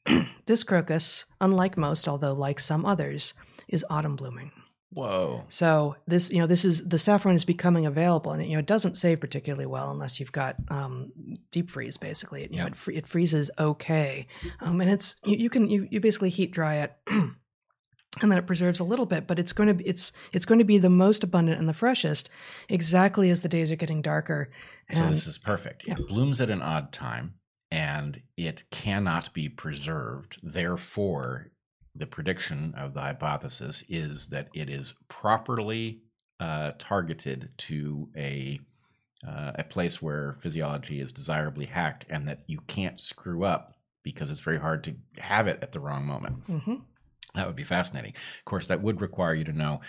this 0.47 0.62
crocus, 0.62 1.24
unlike 1.41 1.77
most, 1.77 2.09
although 2.09 2.33
like 2.33 2.61
some 2.61 2.85
others, 2.85 3.35
is 3.69 3.85
autumn 3.89 4.16
blooming. 4.16 4.53
Whoa. 4.95 5.45
So 5.49 5.97
this, 6.07 6.31
you 6.31 6.39
know, 6.39 6.47
this 6.47 6.65
is 6.65 6.87
the 6.87 6.99
saffron 6.99 7.35
is 7.35 7.47
becoming 7.47 7.87
available, 7.87 8.33
and 8.33 8.45
you 8.45 8.53
know, 8.53 8.59
it 8.59 8.66
doesn't 8.66 8.97
save 8.97 9.20
particularly 9.20 9.65
well 9.65 9.91
unless 9.91 10.20
you've 10.20 10.33
got 10.33 10.57
um, 10.69 11.12
deep 11.51 11.70
freeze. 11.70 11.97
Basically, 11.97 12.47
you 12.51 12.59
know, 12.59 12.66
it, 12.66 12.77
free, 12.77 12.97
it 12.97 13.07
freezes 13.07 13.51
okay, 13.59 14.27
um, 14.61 14.81
and 14.83 14.91
it's 14.91 15.16
you, 15.24 15.37
you 15.37 15.51
can 15.51 15.69
you, 15.69 15.89
you 15.91 16.01
basically 16.01 16.31
heat 16.31 16.53
dry 16.53 16.77
it. 16.77 16.93
And 18.20 18.31
then 18.31 18.39
it 18.39 18.47
preserves 18.47 18.79
a 18.79 18.85
little 18.85 19.07
bit, 19.07 19.27
but 19.27 19.39
it's 19.39 19.55
going 19.55 19.69
to 19.69 19.74
be 19.74 19.87
it's 19.87 20.12
it's 20.35 20.45
going 20.45 20.59
to 20.59 20.66
be 20.66 20.77
the 20.77 20.91
most 20.91 21.24
abundant 21.24 21.59
and 21.59 21.66
the 21.66 21.73
freshest, 21.73 22.29
exactly 22.69 23.31
as 23.31 23.41
the 23.41 23.49
days 23.49 23.70
are 23.70 23.77
getting 23.77 24.03
darker. 24.03 24.51
So 24.91 25.09
this 25.09 25.27
is 25.27 25.39
perfect. 25.39 25.89
It 25.89 25.97
blooms 26.09 26.39
at 26.39 26.51
an 26.51 26.61
odd 26.61 26.93
time 26.93 27.37
and 27.73 28.20
it 28.36 28.65
cannot 28.70 29.32
be 29.32 29.49
preserved. 29.49 30.39
Therefore, 30.43 31.49
the 31.94 32.07
prediction 32.07 32.74
of 32.77 32.93
the 32.93 33.01
hypothesis 33.01 33.82
is 33.89 34.28
that 34.28 34.49
it 34.55 34.69
is 34.69 34.94
properly 35.09 36.03
uh, 36.39 36.73
targeted 36.78 37.51
to 37.57 38.11
a 38.15 38.61
uh, 39.27 39.53
a 39.55 39.65
place 39.65 40.03
where 40.03 40.36
physiology 40.40 41.01
is 41.01 41.12
desirably 41.12 41.65
hacked, 41.65 42.05
and 42.11 42.27
that 42.27 42.43
you 42.47 42.59
can't 42.66 43.01
screw 43.01 43.44
up 43.44 43.77
because 44.03 44.31
it's 44.31 44.40
very 44.40 44.59
hard 44.59 44.82
to 44.82 44.97
have 45.19 45.47
it 45.47 45.61
at 45.62 45.70
the 45.70 45.78
wrong 45.81 46.05
moment. 46.05 46.44
Mhm. 46.49 46.82
That 47.35 47.47
would 47.47 47.57
be 47.57 47.62
fascinating. 47.65 48.15
Of 48.40 48.44
course, 48.44 48.66
that 48.66 48.82
would 48.82 49.01
require 49.01 49.35
you 49.35 49.44
to 49.44 49.53
know 49.53 49.81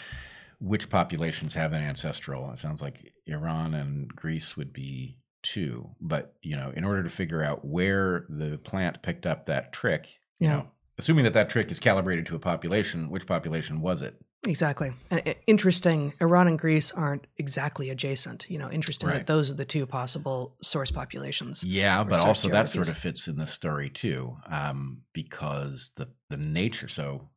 which 0.59 0.89
populations 0.89 1.55
have 1.55 1.73
an 1.73 1.81
ancestral. 1.81 2.51
It 2.51 2.59
sounds 2.59 2.81
like 2.81 3.11
Iran 3.25 3.73
and 3.73 4.07
Greece 4.07 4.55
would 4.55 4.71
be 4.71 5.17
two. 5.43 5.89
But 6.01 6.35
you 6.41 6.55
know, 6.55 6.71
in 6.75 6.83
order 6.83 7.03
to 7.03 7.09
figure 7.09 7.43
out 7.43 7.63
where 7.65 8.25
the 8.29 8.57
plant 8.57 9.01
picked 9.03 9.25
up 9.25 9.45
that 9.45 9.71
trick, 9.73 10.07
you 10.39 10.47
Yeah. 10.47 10.55
know, 10.57 10.67
assuming 10.97 11.23
that 11.25 11.33
that 11.35 11.49
trick 11.49 11.69
is 11.71 11.79
calibrated 11.79 12.25
to 12.27 12.35
a 12.35 12.39
population, 12.39 13.09
which 13.09 13.25
population 13.27 13.81
was 13.81 14.01
it? 14.01 14.15
Exactly. 14.45 14.91
And 15.09 15.35
interesting, 15.47 16.11
Iran 16.19 16.49
and 16.49 16.59
Greece 16.59 16.91
aren't 16.91 17.27
exactly 17.37 17.89
adjacent. 17.89 18.49
You 18.49 18.57
know, 18.57 18.69
interesting 18.69 19.07
Right. 19.07 19.19
that 19.19 19.27
those 19.27 19.49
are 19.49 19.53
the 19.53 19.63
two 19.63 19.85
possible 19.85 20.57
source 20.61 20.91
populations. 20.91 21.63
Yeah, 21.63 22.03
but 22.03 22.19
also 22.19 22.49
that 22.49 22.67
sort 22.67 22.89
of 22.89 22.97
fits 22.97 23.29
in 23.29 23.37
the 23.37 23.47
story 23.47 23.89
too, 23.89 24.35
um, 24.47 25.03
because 25.13 25.91
the 25.95 26.09
the 26.29 26.35
nature. 26.37 26.87
So 26.89 27.29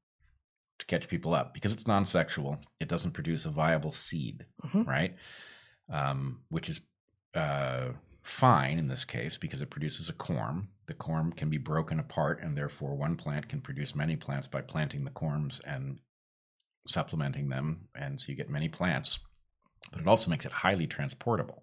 to 0.78 0.86
catch 0.86 1.08
people 1.08 1.32
up, 1.32 1.54
because 1.54 1.72
it's 1.72 1.86
non-sexual, 1.86 2.60
it 2.80 2.88
doesn't 2.88 3.12
produce 3.12 3.46
a 3.46 3.50
viable 3.50 3.92
seed, 3.92 4.44
Mhm. 4.64 4.86
right? 4.86 5.16
Um, 5.88 6.42
which 6.48 6.68
is 6.68 6.80
uh, 7.36 7.92
fine 8.22 8.78
in 8.78 8.88
this 8.88 9.04
case 9.04 9.36
because 9.38 9.60
it 9.60 9.70
produces 9.70 10.08
a 10.08 10.12
corm. 10.12 10.66
The 10.86 10.94
corm 10.94 11.36
can 11.36 11.50
be 11.50 11.58
broken 11.58 11.98
apart, 12.00 12.40
and 12.42 12.56
therefore 12.56 12.94
one 12.94 13.16
plant 13.16 13.48
can 13.48 13.60
produce 13.60 13.94
many 13.94 14.16
plants 14.16 14.48
by 14.48 14.60
planting 14.62 15.04
the 15.04 15.10
corms 15.10 15.60
and 15.64 15.98
supplementing 16.86 17.48
them, 17.48 17.88
and 17.94 18.20
so 18.20 18.26
you 18.30 18.36
get 18.36 18.50
many 18.50 18.68
plants. 18.68 19.18
But 19.90 20.00
it 20.00 20.06
also 20.08 20.30
makes 20.30 20.44
it 20.46 20.52
highly 20.52 20.86
transportable, 20.86 21.62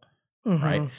right? 0.64 0.90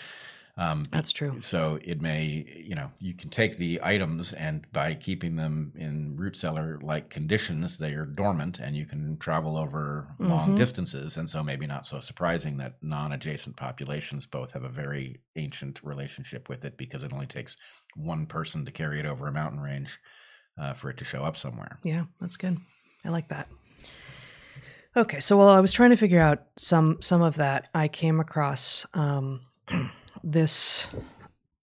Um, 0.56 0.85
That's 0.93 1.10
true. 1.10 1.40
So 1.40 1.81
it 1.82 2.01
may, 2.01 2.47
you 2.56 2.76
know, 2.76 2.93
you 3.01 3.12
can 3.14 3.28
take 3.28 3.56
the 3.56 3.81
items 3.82 4.32
and 4.32 4.64
by 4.72 4.94
keeping 4.94 5.35
them 5.35 5.72
in 5.74 6.14
root 6.16 6.36
cellar 6.36 6.78
like 6.81 7.10
conditions, 7.10 7.76
they 7.78 7.94
are 7.94 8.06
dormant 8.06 8.60
and 8.60 8.76
you 8.76 8.86
can 8.86 9.16
travel 9.18 9.56
over 9.56 10.14
long 10.20 10.52
Mhm. 10.52 10.56
distances. 10.56 11.16
And 11.16 11.28
so 11.28 11.43
maybe 11.43 11.66
not 11.66 11.86
so 11.86 11.98
surprising 11.98 12.56
that 12.59 12.76
non 12.82 13.10
adjacent 13.12 13.56
populations 13.56 14.26
both 14.26 14.52
have 14.52 14.62
a 14.62 14.68
very 14.68 15.20
ancient 15.35 15.82
relationship 15.82 16.48
with 16.48 16.64
it 16.64 16.76
because 16.76 17.02
it 17.02 17.12
only 17.12 17.26
takes 17.26 17.56
one 17.97 18.26
person 18.26 18.64
to 18.64 18.70
carry 18.70 19.01
it 19.01 19.06
over 19.06 19.26
a 19.26 19.32
mountain 19.32 19.60
range 19.60 19.98
uh, 20.56 20.72
for 20.72 20.89
it 20.89 20.97
to 20.98 21.05
show 21.05 21.24
up 21.24 21.36
somewhere. 21.36 21.81
Yeah, 21.82 22.05
that's 22.20 22.36
good. 22.36 22.59
I 23.05 23.09
like 23.09 23.26
that. 23.28 23.48
Okay, 24.97 25.18
so 25.18 25.36
while 25.36 25.48
I 25.48 25.59
was 25.59 25.72
trying 25.72 25.90
to 25.90 25.97
figure 25.97 26.20
out 26.20 26.44
some 26.56 27.02
some 27.02 27.22
of 27.22 27.35
that, 27.36 27.68
I 27.74 27.89
came 27.89 28.20
across 28.20 28.86
um, 28.94 29.40
this 30.23 30.89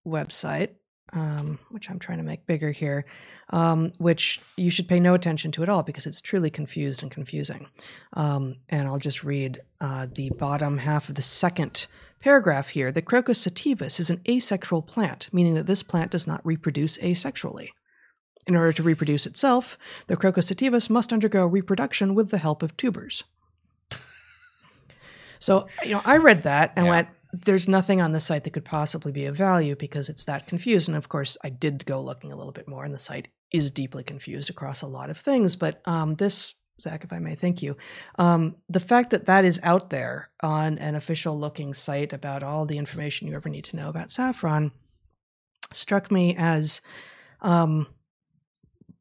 website, 0.06 0.70
um, 1.14 1.60
which 1.70 1.90
I'm 1.90 2.00
trying 2.00 2.18
to 2.20 2.24
make 2.24 2.46
bigger 2.46 2.72
here, 2.72 3.06
um, 3.50 3.92
which 3.98 4.40
you 4.58 4.70
should 4.70 4.88
pay 4.88 5.00
no 5.00 5.14
attention 5.14 5.52
to 5.54 5.64
at 5.64 5.70
all 5.70 5.84
because 5.84 6.06
it's 6.06 6.22
truly 6.22 6.50
confused 6.50 7.02
and 7.02 7.12
confusing. 7.12 7.68
Um, 8.14 8.58
and 8.70 8.88
I'll 8.88 8.98
just 8.98 9.24
read 9.24 9.62
uh, 9.80 10.08
the 10.14 10.32
bottom 10.40 10.80
half 10.80 11.10
of 11.10 11.16
the 11.16 11.22
second 11.22 11.88
paragraph 12.20 12.70
here. 12.70 12.92
The 12.92 13.02
Crocus 13.02 13.46
sativus 13.46 14.00
is 14.00 14.10
an 14.10 14.22
asexual 14.28 14.82
plant, 14.84 15.30
meaning 15.34 15.56
that 15.56 15.68
this 15.68 15.84
plant 15.84 16.12
does 16.12 16.28
not 16.28 16.46
reproduce 16.46 16.98
asexually. 17.00 17.70
In 18.48 18.56
order 18.56 18.74
to 18.74 18.84
reproduce 18.84 19.26
itself, 19.28 19.78
the 20.08 20.18
Crocus 20.18 20.52
sativus 20.52 20.90
must 20.90 21.14
undergo 21.14 21.46
reproduction 21.46 22.16
with 22.16 22.30
the 22.30 22.38
help 22.40 22.64
of 22.64 22.76
tubers. 22.78 23.24
So, 25.40 25.68
you 25.84 25.92
know, 25.92 26.02
I 26.06 26.18
read 26.18 26.44
that 26.44 26.72
and 26.76 26.86
Yeah. 26.86 26.90
went, 26.92 27.08
there's 27.34 27.68
nothing 27.68 28.02
on 28.02 28.12
the 28.12 28.20
site 28.20 28.44
that 28.44 28.54
could 28.54 28.66
possibly 28.66 29.12
be 29.12 29.26
of 29.26 29.36
value 29.36 29.76
because 29.76 30.10
it's 30.10 30.26
that 30.26 30.48
confused. 30.48 30.88
And 30.88 30.98
of 30.98 31.10
course, 31.10 31.38
I 31.44 31.50
did 31.50 31.86
go 31.86 32.02
looking 32.02 32.32
a 32.32 32.36
little 32.36 32.52
bit 32.52 32.68
more, 32.68 32.84
and 32.84 32.94
the 32.94 33.00
site 33.00 33.30
is 33.52 33.72
deeply 33.72 34.04
confused 34.04 34.50
across 34.50 34.82
a 34.82 34.88
lot 34.88 35.10
of 35.10 35.18
things. 35.18 35.56
But 35.56 35.82
um, 35.86 36.16
this, 36.16 36.56
Zach, 36.80 37.04
if 37.04 37.14
I 37.14 37.20
may, 37.20 37.36
thank 37.36 37.62
you. 37.62 37.78
Um, 38.18 38.56
the 38.70 38.80
fact 38.80 39.12
that 39.12 39.26
that 39.26 39.46
is 39.46 39.60
out 39.64 39.90
there 39.90 40.30
on 40.42 40.78
an 40.78 40.96
official 40.96 41.38
looking 41.38 41.74
site 41.74 42.14
about 42.14 42.44
all 42.44 42.66
the 42.66 42.78
information 42.78 43.28
you 43.28 43.36
ever 43.36 43.50
need 43.50 43.66
to 43.66 43.76
know 43.76 43.90
about 43.90 44.12
saffron 44.12 44.72
struck 45.72 46.12
me 46.12 46.36
as 46.38 46.82
um, 47.42 47.88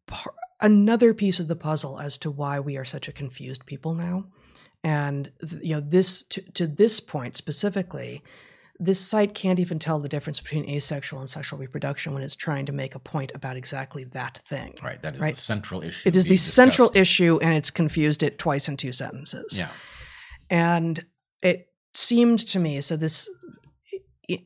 par- 0.07 0.35
another 0.61 1.15
piece 1.15 1.41
of 1.41 1.49
the 1.49 1.57
puzzle 1.57 1.99
as 1.99 2.19
to 2.19 2.31
why 2.31 2.61
we 2.61 2.77
are 2.77 2.85
such 2.85 3.09
a 3.09 3.13
confused 3.13 3.67
people 3.67 3.95
now. 3.95 4.27
And 4.83 5.31
you 5.63 5.75
know, 5.75 5.81
this 5.81 6.23
to, 6.25 6.41
to 6.53 6.67
this 6.67 7.01
point 7.01 7.37
specifically, 7.37 8.23
this 8.79 8.99
site 8.99 9.35
can't 9.35 9.59
even 9.59 9.79
tell 9.79 9.99
the 9.99 10.09
difference 10.09 10.41
between 10.41 10.69
asexual 10.69 11.21
and 11.21 11.29
sexual 11.29 11.59
reproduction 11.59 12.15
when 12.15 12.23
it's 12.23 12.35
trying 12.35 12.65
to 12.67 12.73
make 12.73 12.95
a 12.95 12.99
point 12.99 13.31
about 13.35 13.57
exactly 13.57 14.05
that 14.05 14.41
thing. 14.47 14.75
Right. 14.83 15.01
That 15.03 15.17
is 15.17 15.21
Right. 15.21 15.35
the 15.35 15.41
central 15.41 15.83
issue. 15.83 16.09
It 16.09 16.17
is 16.17 16.25
the 16.25 16.39
central 16.39 16.91
issue, 16.95 17.39
and 17.43 17.53
it's 17.53 17.71
confused 17.71 18.23
it 18.23 18.39
twice 18.39 18.69
in 18.69 18.79
two 18.79 18.93
sentences. 18.93 19.59
Yeah. 19.59 19.69
And 20.49 21.05
it 21.43 21.69
seemed 21.93 22.39
to 22.39 22.59
me 22.59 22.81
so 22.81 22.97
this 22.97 23.29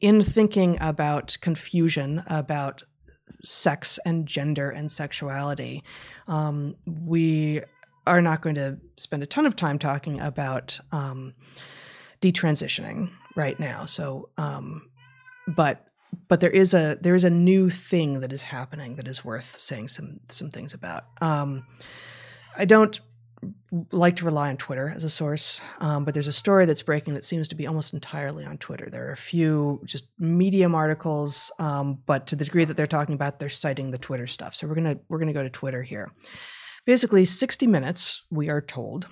in 0.00 0.22
thinking 0.22 0.78
about 0.80 1.36
confusion 1.40 2.22
about 2.26 2.82
sex 3.44 3.98
and 4.06 4.26
gender 4.26 4.70
and 4.70 4.90
sexuality, 4.90 5.84
um, 6.26 6.76
we 6.86 7.60
are 8.06 8.20
not 8.20 8.42
going 8.42 8.54
to 8.56 8.78
spend 8.96 9.22
a 9.22 9.26
ton 9.26 9.46
of 9.46 9.56
time 9.56 9.78
talking 9.78 10.20
about 10.20 10.78
um, 10.92 11.34
detransitioning 12.20 13.10
right 13.36 13.58
now. 13.58 13.84
So, 13.84 14.28
um, 14.36 14.90
but 15.48 15.86
but 16.28 16.40
there 16.40 16.50
is 16.50 16.74
a 16.74 16.98
there 17.00 17.14
is 17.14 17.24
a 17.24 17.30
new 17.30 17.70
thing 17.70 18.20
that 18.20 18.32
is 18.32 18.42
happening 18.42 18.96
that 18.96 19.08
is 19.08 19.24
worth 19.24 19.56
saying 19.56 19.88
some 19.88 20.20
some 20.28 20.50
things 20.50 20.74
about. 20.74 21.04
Um, 21.20 21.66
I 22.56 22.64
don't 22.64 22.98
like 23.92 24.16
to 24.16 24.24
rely 24.24 24.48
on 24.48 24.56
Twitter 24.56 24.92
as 24.94 25.04
a 25.04 25.10
source, 25.10 25.60
um, 25.78 26.04
but 26.04 26.14
there's 26.14 26.26
a 26.26 26.32
story 26.32 26.64
that's 26.64 26.82
breaking 26.82 27.14
that 27.14 27.24
seems 27.24 27.48
to 27.48 27.54
be 27.54 27.66
almost 27.66 27.92
entirely 27.92 28.44
on 28.44 28.56
Twitter. 28.58 28.88
There 28.88 29.08
are 29.08 29.12
a 29.12 29.16
few 29.16 29.82
just 29.84 30.08
medium 30.18 30.74
articles, 30.74 31.50
um, 31.58 31.98
but 32.06 32.26
to 32.28 32.36
the 32.36 32.44
degree 32.44 32.64
that 32.64 32.76
they're 32.76 32.86
talking 32.86 33.14
about, 33.14 33.40
they're 33.40 33.48
citing 33.48 33.90
the 33.90 33.98
Twitter 33.98 34.26
stuff. 34.26 34.54
So 34.54 34.66
we're 34.66 34.76
gonna 34.76 34.98
we're 35.08 35.18
gonna 35.18 35.32
go 35.32 35.42
to 35.42 35.50
Twitter 35.50 35.82
here. 35.82 36.12
Basically, 36.86 37.24
60 37.24 37.66
Minutes, 37.66 38.22
we 38.30 38.50
are 38.50 38.60
told, 38.60 39.06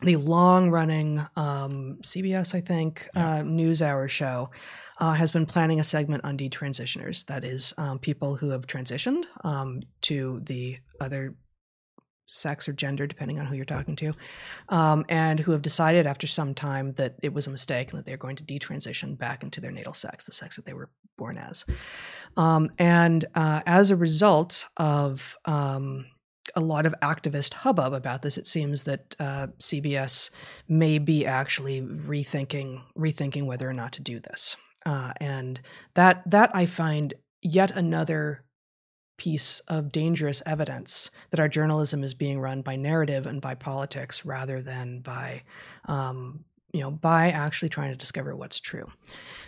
the 0.00 0.16
long 0.16 0.70
running 0.70 1.18
um, 1.36 1.98
CBS, 2.02 2.54
I 2.54 2.60
think, 2.60 3.08
uh, 3.14 3.42
news 3.42 3.82
hour 3.82 4.08
show 4.08 4.50
uh, 4.98 5.12
has 5.14 5.30
been 5.30 5.46
planning 5.46 5.80
a 5.80 5.84
segment 5.84 6.24
on 6.24 6.36
detransitioners. 6.36 7.26
That 7.26 7.44
is, 7.44 7.74
um, 7.78 7.98
people 7.98 8.36
who 8.36 8.50
have 8.50 8.66
transitioned 8.66 9.24
um, 9.44 9.82
to 10.02 10.40
the 10.44 10.78
other 11.00 11.34
sex 12.26 12.68
or 12.68 12.72
gender, 12.72 13.06
depending 13.06 13.38
on 13.38 13.46
who 13.46 13.54
you're 13.54 13.64
talking 13.64 13.96
to, 13.96 14.12
um, 14.68 15.04
and 15.08 15.40
who 15.40 15.52
have 15.52 15.62
decided 15.62 16.06
after 16.06 16.26
some 16.26 16.54
time 16.54 16.92
that 16.92 17.16
it 17.22 17.32
was 17.32 17.46
a 17.46 17.50
mistake 17.50 17.90
and 17.90 17.98
that 17.98 18.06
they're 18.06 18.16
going 18.16 18.36
to 18.36 18.44
detransition 18.44 19.18
back 19.18 19.42
into 19.42 19.60
their 19.60 19.72
natal 19.72 19.94
sex, 19.94 20.24
the 20.24 20.32
sex 20.32 20.56
that 20.56 20.64
they 20.64 20.72
were 20.72 20.90
born 21.18 21.38
as. 21.38 21.64
Um, 22.36 22.70
and 22.78 23.24
uh, 23.34 23.60
as 23.66 23.90
a 23.90 23.96
result 23.96 24.66
of 24.76 25.36
um, 25.44 26.06
a 26.54 26.60
lot 26.60 26.86
of 26.86 26.94
activist 27.00 27.54
hubbub 27.54 27.92
about 27.92 28.22
this, 28.22 28.36
it 28.36 28.46
seems 28.46 28.82
that 28.82 29.16
uh, 29.18 29.48
CBS 29.58 30.30
may 30.68 30.98
be 30.98 31.24
actually 31.24 31.80
rethinking 31.80 32.82
rethinking 32.96 33.46
whether 33.46 33.68
or 33.68 33.72
not 33.72 33.92
to 33.92 34.02
do 34.02 34.18
this, 34.20 34.56
uh, 34.84 35.12
and 35.18 35.60
that 35.94 36.22
that 36.30 36.50
I 36.54 36.66
find 36.66 37.14
yet 37.42 37.70
another 37.72 38.44
piece 39.18 39.60
of 39.68 39.92
dangerous 39.92 40.42
evidence 40.46 41.10
that 41.30 41.38
our 41.38 41.48
journalism 41.48 42.02
is 42.02 42.14
being 42.14 42.40
run 42.40 42.62
by 42.62 42.74
narrative 42.74 43.26
and 43.26 43.40
by 43.40 43.54
politics 43.54 44.24
rather 44.24 44.60
than 44.60 44.98
by 45.00 45.42
um, 45.84 46.44
you 46.72 46.80
know 46.80 46.90
by 46.90 47.30
actually 47.30 47.68
trying 47.68 47.90
to 47.90 47.96
discover 47.96 48.34
what's 48.34 48.60
true 48.60 48.90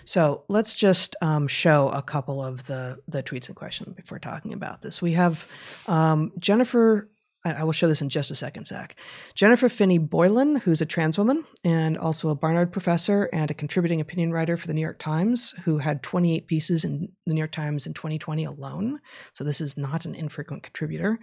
so 0.04 0.44
let's 0.48 0.74
just 0.74 1.16
um, 1.22 1.48
show 1.48 1.88
a 1.90 2.02
couple 2.02 2.44
of 2.44 2.66
the 2.66 2.98
the 3.08 3.22
tweets 3.22 3.48
in 3.48 3.54
question 3.54 3.92
before 3.96 4.18
talking 4.18 4.52
about 4.52 4.82
this 4.82 5.00
we 5.00 5.12
have 5.12 5.46
um, 5.86 6.32
jennifer 6.38 7.08
I, 7.46 7.62
will 7.62 7.72
show 7.72 7.88
this 7.88 8.00
in 8.00 8.08
just 8.08 8.30
a 8.30 8.34
second, 8.34 8.66
Zach. 8.66 8.96
Jennifer 9.34 9.68
Finney 9.68 9.98
Boylan, 9.98 10.56
who's 10.56 10.80
a 10.80 10.86
trans 10.86 11.18
woman 11.18 11.44
and 11.62 11.98
also 11.98 12.30
a 12.30 12.34
Barnard 12.34 12.72
professor 12.72 13.28
and 13.34 13.50
a 13.50 13.54
contributing 13.54 14.00
opinion 14.00 14.32
writer 14.32 14.56
for 14.56 14.66
the 14.66 14.72
New 14.72 14.80
York 14.80 14.98
Times, 14.98 15.54
who 15.64 15.78
had 15.78 16.02
28 16.02 16.46
pieces 16.46 16.84
in 16.84 17.12
the 17.26 17.34
New 17.34 17.40
York 17.40 17.52
Times 17.52 17.86
in 17.86 17.92
2020 17.92 18.44
alone. 18.44 19.00
So 19.34 19.44
this 19.44 19.60
is 19.60 19.76
not 19.76 20.06
an 20.06 20.14
infrequent 20.14 20.62
contributor. 20.62 21.18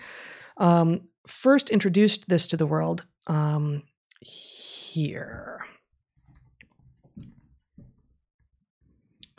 Um, 0.57 1.07
first 1.25 1.71
introduced 1.71 2.29
this 2.29 2.45
to 2.47 2.57
the 2.57 2.67
world 2.67 3.05
um, 3.25 3.81
here. 4.21 5.65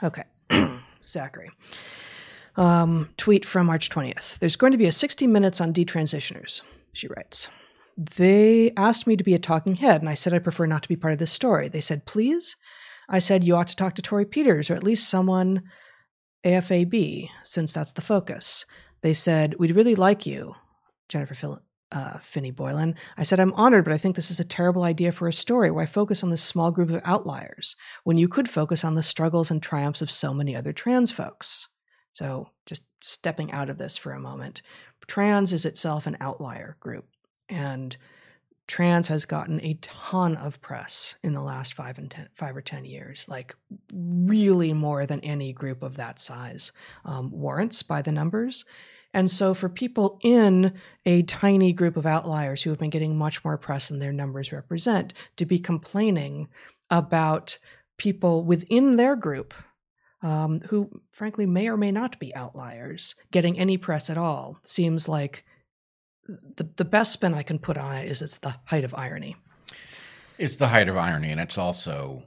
Okay, 0.02 0.24
Zachary. 1.04 1.50
Um, 2.56 3.10
tweet 3.16 3.44
from 3.46 3.66
March 3.66 3.88
20th. 3.88 4.38
There's 4.38 4.56
going 4.56 4.72
to 4.72 4.78
be 4.78 4.86
a 4.86 4.92
60 4.92 5.26
minutes 5.26 5.60
on 5.60 5.72
detransitioners, 5.72 6.60
she 6.92 7.08
writes. 7.08 7.48
They 7.96 8.72
asked 8.76 9.06
me 9.06 9.16
to 9.16 9.24
be 9.24 9.34
a 9.34 9.38
talking 9.38 9.76
head, 9.76 10.00
and 10.00 10.08
I 10.08 10.14
said 10.14 10.34
I 10.34 10.38
prefer 10.38 10.66
not 10.66 10.82
to 10.82 10.88
be 10.88 10.96
part 10.96 11.12
of 11.12 11.18
this 11.18 11.32
story. 11.32 11.68
They 11.68 11.80
said, 11.80 12.06
please. 12.06 12.56
I 13.08 13.18
said, 13.18 13.44
you 13.44 13.56
ought 13.56 13.68
to 13.68 13.76
talk 13.76 13.94
to 13.94 14.02
Torrey 14.02 14.24
Peters 14.24 14.70
or 14.70 14.74
at 14.74 14.84
least 14.84 15.08
someone 15.08 15.62
AFAB, 16.44 17.28
since 17.42 17.72
that's 17.72 17.92
the 17.92 18.00
focus. 18.00 18.64
They 19.02 19.12
said, 19.12 19.56
we'd 19.58 19.74
really 19.76 19.94
like 19.94 20.26
you, 20.26 20.54
Jennifer 21.08 21.34
Phil- 21.34 21.62
uh, 21.92 22.18
Finney 22.18 22.50
Boylan. 22.50 22.96
I 23.16 23.22
said, 23.22 23.38
I'm 23.38 23.52
honored, 23.52 23.84
but 23.84 23.92
I 23.92 23.98
think 23.98 24.16
this 24.16 24.30
is 24.30 24.40
a 24.40 24.44
terrible 24.44 24.82
idea 24.82 25.12
for 25.12 25.28
a 25.28 25.32
story. 25.32 25.70
Why 25.70 25.86
focus 25.86 26.22
on 26.22 26.30
this 26.30 26.42
small 26.42 26.70
group 26.70 26.90
of 26.90 27.02
outliers 27.04 27.76
when 28.02 28.16
you 28.16 28.28
could 28.28 28.48
focus 28.48 28.84
on 28.84 28.94
the 28.94 29.02
struggles 29.02 29.50
and 29.50 29.62
triumphs 29.62 30.02
of 30.02 30.10
so 30.10 30.32
many 30.32 30.56
other 30.56 30.72
trans 30.72 31.12
folks? 31.12 31.68
So, 32.12 32.50
just 32.66 32.84
stepping 33.00 33.52
out 33.52 33.70
of 33.70 33.78
this 33.78 33.96
for 33.96 34.12
a 34.12 34.20
moment, 34.20 34.62
trans 35.06 35.52
is 35.52 35.64
itself 35.64 36.06
an 36.06 36.16
outlier 36.20 36.76
group, 36.80 37.06
and 37.48 37.96
trans 38.66 39.08
has 39.08 39.24
gotten 39.24 39.60
a 39.60 39.78
ton 39.80 40.36
of 40.36 40.60
press 40.60 41.16
in 41.22 41.32
the 41.32 41.40
last 41.40 41.74
five 41.74 41.98
and 41.98 42.10
ten, 42.10 42.28
five 42.34 42.56
or 42.56 42.62
ten 42.62 42.84
years, 42.84 43.26
like 43.28 43.54
really 43.92 44.72
more 44.72 45.06
than 45.06 45.20
any 45.20 45.52
group 45.52 45.82
of 45.82 45.96
that 45.96 46.20
size 46.20 46.72
um, 47.04 47.30
warrants 47.30 47.82
by 47.82 48.02
the 48.02 48.12
numbers. 48.12 48.64
And 49.14 49.30
so, 49.30 49.52
for 49.52 49.68
people 49.68 50.18
in 50.22 50.72
a 51.04 51.22
tiny 51.22 51.72
group 51.72 51.96
of 51.96 52.06
outliers 52.06 52.62
who 52.62 52.70
have 52.70 52.78
been 52.78 52.90
getting 52.90 53.16
much 53.16 53.44
more 53.44 53.58
press 53.58 53.88
than 53.88 53.98
their 53.98 54.12
numbers 54.12 54.52
represent, 54.52 55.12
to 55.36 55.44
be 55.44 55.58
complaining 55.58 56.48
about 56.90 57.58
people 57.98 58.44
within 58.44 58.96
their 58.96 59.16
group 59.16 59.54
um, 60.22 60.60
who, 60.68 61.02
frankly, 61.10 61.46
may 61.46 61.68
or 61.68 61.76
may 61.76 61.90
not 61.90 62.18
be 62.18 62.34
outliers 62.34 63.14
getting 63.30 63.58
any 63.58 63.76
press 63.76 64.08
at 64.08 64.16
all 64.16 64.58
seems 64.62 65.08
like 65.08 65.44
the, 66.26 66.68
the 66.76 66.84
best 66.84 67.12
spin 67.12 67.34
I 67.34 67.42
can 67.42 67.58
put 67.58 67.76
on 67.76 67.96
it 67.96 68.08
is 68.08 68.22
it's 68.22 68.38
the 68.38 68.54
height 68.66 68.84
of 68.84 68.94
irony. 68.94 69.36
It's 70.38 70.56
the 70.56 70.68
height 70.68 70.88
of 70.88 70.96
irony, 70.96 71.30
and 71.30 71.40
it's 71.40 71.58
also 71.58 72.24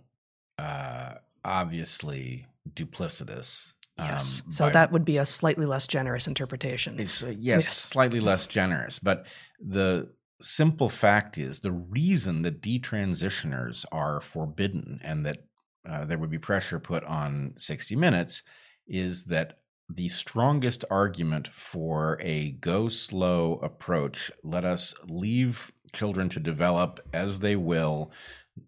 uh, 0.57 1.16
obviously 1.44 2.48
duplicitous. 2.70 3.74
Yes. 3.98 4.42
um, 4.46 4.52
so 4.52 4.66
by- 4.66 4.72
that 4.72 4.92
would 4.92 5.06
be 5.06 5.18
a 5.18 5.26
slightly 5.26 5.66
less 5.66 5.88
generous 5.88 6.28
interpretation. 6.28 7.00
It's, 7.00 7.24
uh, 7.24 7.28
yes, 7.28 7.64
Yes. 7.64 7.78
slightly 7.78 8.20
less 8.20 8.46
generous, 8.46 9.00
but 9.00 9.26
the 9.60 10.10
simple 10.42 10.90
fact 10.90 11.38
is 11.38 11.62
the 11.62 11.72
reason 11.72 12.42
that 12.42 12.62
detransitioners 12.62 13.86
are 13.92 14.20
forbidden 14.22 15.00
and 15.04 15.26
that 15.26 15.46
uh, 15.88 16.04
there 16.04 16.18
would 16.18 16.32
be 16.32 16.38
pressure 16.40 16.80
put 16.80 17.04
on 17.04 17.54
60 17.56 17.96
Minutes 17.96 18.42
is 18.88 19.26
that 19.26 19.60
the 19.88 20.10
strongest 20.10 20.84
argument 20.90 21.48
for 21.48 22.18
a 22.22 22.52
go 22.54 22.90
slow 22.90 23.60
approach, 23.62 24.32
let 24.44 24.66
us 24.66 24.96
leave 25.08 25.72
children 25.94 26.28
to 26.30 26.40
develop 26.40 27.00
as 27.14 27.40
they 27.40 27.56
will 27.56 28.12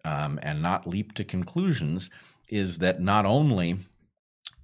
um, 0.05 0.39
and 0.43 0.61
not 0.61 0.85
leap 0.85 1.13
to 1.15 1.23
conclusions, 1.23 2.11
is 2.49 2.77
that 2.77 3.01
not 3.01 3.25
only 3.25 3.77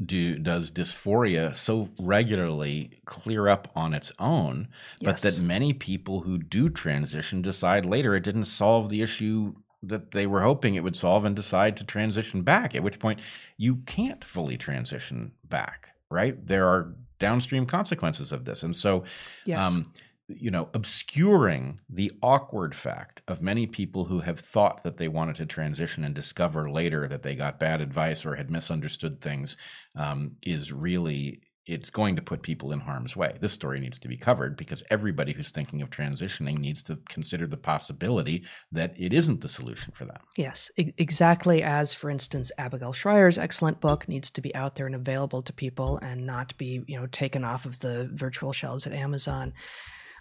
do 0.05 0.37
does 0.37 0.71
dysphoria 0.71 1.55
so 1.55 1.89
regularly 1.99 2.99
clear 3.05 3.47
up 3.47 3.67
on 3.75 3.93
its 3.93 4.11
own 4.19 4.67
but 5.03 5.17
that 5.19 5.41
many 5.41 5.73
people 5.73 6.21
who 6.21 6.37
do 6.37 6.69
transition 6.69 7.41
decide 7.41 7.85
later 7.85 8.15
it 8.15 8.23
didn't 8.23 8.45
solve 8.45 8.89
the 8.89 9.01
issue 9.01 9.53
that 9.81 10.11
they 10.11 10.25
were 10.25 10.41
hoping 10.41 10.75
it 10.75 10.83
would 10.83 10.95
solve 10.95 11.25
and 11.25 11.35
decide 11.35 11.75
to 11.75 11.83
transition 11.83 12.41
back 12.41 12.75
at 12.75 12.83
which 12.83 12.99
point 12.99 13.19
you 13.57 13.77
can't 13.85 14.23
fully 14.23 14.57
transition 14.57 15.31
back 15.43 15.93
right? 16.13 16.45
There 16.47 16.67
are 16.67 16.93
downstream 17.19 17.65
consequences 17.65 18.31
of 18.31 18.45
this. 18.45 18.63
And 18.63 18.75
so 18.75 19.03
Yes. 19.45 19.63
um, 19.63 19.91
you 20.27 20.51
know, 20.51 20.69
obscuring 20.73 21.79
the 21.89 22.11
awkward 22.21 22.73
fact 22.73 23.21
of 23.27 23.41
many 23.41 23.67
people 23.67 24.05
who 24.05 24.19
have 24.19 24.39
thought 24.39 24.83
that 24.83 24.97
they 24.97 25.07
wanted 25.07 25.35
to 25.35 25.45
transition 25.45 26.03
and 26.03 26.15
discover 26.15 26.69
later 26.69 27.07
that 27.07 27.23
they 27.23 27.35
got 27.35 27.59
bad 27.59 27.81
advice 27.81 28.25
or 28.25 28.35
had 28.35 28.49
misunderstood 28.49 29.21
things 29.21 29.57
um, 29.95 30.31
is 30.41 30.71
really 30.71 31.41
it's 31.65 31.89
going 31.89 32.15
to 32.15 32.21
put 32.21 32.41
people 32.41 32.73
in 32.73 32.79
harm's 32.81 33.15
way. 33.15 33.37
This 33.39 33.53
story 33.53 33.79
needs 33.79 33.97
to 33.99 34.09
be 34.09 34.17
covered 34.17 34.57
because 34.57 34.83
everybody 34.89 35.31
who's 35.31 35.51
thinking 35.51 35.81
of 35.81 35.89
transitioning 35.89 36.57
needs 36.57 36.83
to 36.83 36.99
consider 37.07 37.47
the 37.47 37.57
possibility 37.57 38.43
that 38.73 38.93
it 38.99 39.13
isn't 39.13 39.39
the 39.39 39.47
solution 39.47 39.93
for 39.95 40.03
them. 40.03 40.17
Yes, 40.35 40.71
e- 40.77 40.91
exactly 40.97 41.63
as, 41.63 41.93
for 41.93 42.09
instance, 42.09 42.51
Abigail 42.57 42.91
Shrier's 42.91 43.37
excellent 43.37 43.79
book 43.79 44.09
needs 44.09 44.29
to 44.31 44.41
be 44.41 44.53
out 44.53 44.75
there 44.75 44.87
and 44.87 44.95
available 44.95 45.41
to 45.41 45.53
people 45.53 45.97
and 45.99 46.25
not 46.25 46.57
be, 46.57 46.83
you 46.85 46.99
know, 46.99 47.07
taken 47.07 47.45
off 47.45 47.65
of 47.65 47.79
the 47.79 48.09
virtual 48.11 48.51
shelves 48.51 48.85
at 48.85 48.91
Amazon. 48.91 49.53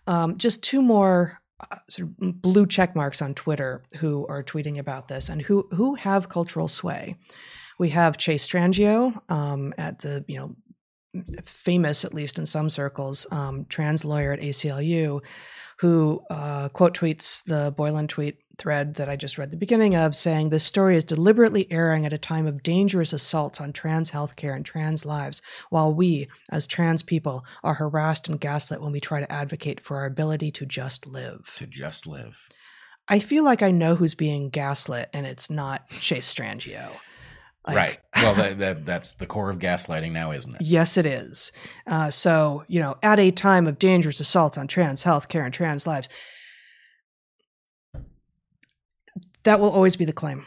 Um, 0.06 0.38
just 0.38 0.62
two 0.62 0.82
more 0.82 1.40
uh, 1.70 1.76
sort 1.88 2.08
of 2.08 2.42
blue 2.42 2.66
check 2.66 2.96
marks 2.96 3.22
on 3.22 3.34
Twitter 3.34 3.82
who 3.98 4.26
are 4.26 4.42
tweeting 4.42 4.78
about 4.78 5.08
this 5.08 5.28
and 5.28 5.42
who 5.42 5.68
who 5.72 5.94
have 5.94 6.28
cultural 6.28 6.68
sway. 6.68 7.16
We 7.78 7.90
have 7.90 8.18
Chase 8.18 8.46
Strangio 8.46 9.28
um, 9.30 9.74
at 9.78 10.00
the, 10.00 10.24
you 10.28 10.36
know, 10.36 10.56
famous, 11.44 12.04
at 12.04 12.14
least 12.14 12.38
in 12.38 12.46
some 12.46 12.70
circles, 12.70 13.26
um, 13.30 13.66
trans 13.68 14.04
lawyer 14.04 14.32
at 14.32 14.40
ACLU, 14.40 15.20
who 15.82 16.22
uh, 16.30 16.68
quote 16.68 16.96
tweets 16.96 17.42
the 17.42 17.74
Boylan 17.76 18.06
tweet 18.06 18.38
thread 18.56 18.94
that 18.94 19.08
I 19.08 19.16
just 19.16 19.36
read 19.36 19.50
the 19.50 19.56
beginning 19.56 19.96
of, 19.96 20.14
saying 20.14 20.50
this 20.50 20.62
story 20.62 20.94
is 20.94 21.02
deliberately 21.02 21.66
airing 21.72 22.06
at 22.06 22.12
a 22.12 22.18
time 22.18 22.46
of 22.46 22.62
dangerous 22.62 23.12
assaults 23.12 23.60
on 23.60 23.72
trans 23.72 24.12
healthcare 24.12 24.54
and 24.54 24.64
trans 24.64 25.04
lives, 25.04 25.42
while 25.70 25.92
we, 25.92 26.28
as 26.48 26.68
trans 26.68 27.02
people, 27.02 27.44
are 27.64 27.74
harassed 27.74 28.28
and 28.28 28.38
gaslit 28.38 28.80
when 28.80 28.92
we 28.92 29.00
try 29.00 29.18
to 29.18 29.32
advocate 29.32 29.80
for 29.80 29.96
our 29.96 30.06
ability 30.06 30.52
to 30.52 30.64
just 30.64 31.04
live. 31.04 31.52
To 31.58 31.66
just 31.66 32.06
live. 32.06 32.38
I 33.08 33.18
feel 33.18 33.42
like 33.42 33.60
I 33.60 33.72
know 33.72 33.96
who's 33.96 34.14
being 34.14 34.50
gaslit, 34.50 35.10
and 35.12 35.26
it's 35.26 35.50
not 35.50 35.88
Chase 35.90 36.32
Strangio. 36.32 36.90
Like, 37.66 37.76
right. 37.76 37.98
Well, 38.16 38.34
that, 38.34 38.58
that 38.58 38.86
that's 38.86 39.14
the 39.14 39.26
core 39.26 39.48
of 39.48 39.58
gaslighting 39.58 40.12
now, 40.12 40.32
isn't 40.32 40.56
it? 40.56 40.62
Yes, 40.62 40.96
it 40.96 41.06
is. 41.06 41.52
Uh, 41.86 42.10
so, 42.10 42.64
you 42.66 42.80
know, 42.80 42.96
at 43.02 43.20
a 43.20 43.30
time 43.30 43.66
of 43.68 43.78
dangerous 43.78 44.18
assaults 44.18 44.58
on 44.58 44.66
trans 44.66 45.04
health 45.04 45.28
care 45.28 45.44
and 45.44 45.54
trans 45.54 45.86
lives, 45.86 46.08
that 49.44 49.60
will 49.60 49.70
always 49.70 49.96
be 49.96 50.04
the 50.04 50.12
claim. 50.12 50.46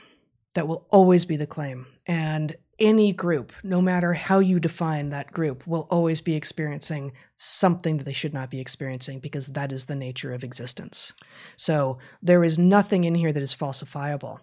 That 0.56 0.68
will 0.68 0.86
always 0.90 1.26
be 1.26 1.38
the 1.38 1.48
claim. 1.48 1.86
And 2.06 2.56
any 2.80 3.14
group, 3.14 3.54
no 3.64 3.82
matter 3.82 4.14
how 4.14 4.40
you 4.40 4.60
define 4.60 5.10
that 5.10 5.32
group, 5.32 5.66
will 5.66 5.88
always 5.90 6.20
be 6.20 6.36
experiencing 6.36 7.14
something 7.36 7.98
that 7.98 8.04
they 8.04 8.14
should 8.14 8.34
not 8.34 8.50
be 8.50 8.60
experiencing 8.60 9.20
because 9.20 9.48
that 9.48 9.72
is 9.72 9.86
the 9.86 9.96
nature 9.96 10.34
of 10.34 10.44
existence. 10.44 11.14
So 11.56 11.98
there 12.22 12.44
is 12.44 12.58
nothing 12.58 13.06
in 13.06 13.16
here 13.16 13.32
that 13.32 13.44
is 13.44 13.56
falsifiable. 13.56 14.40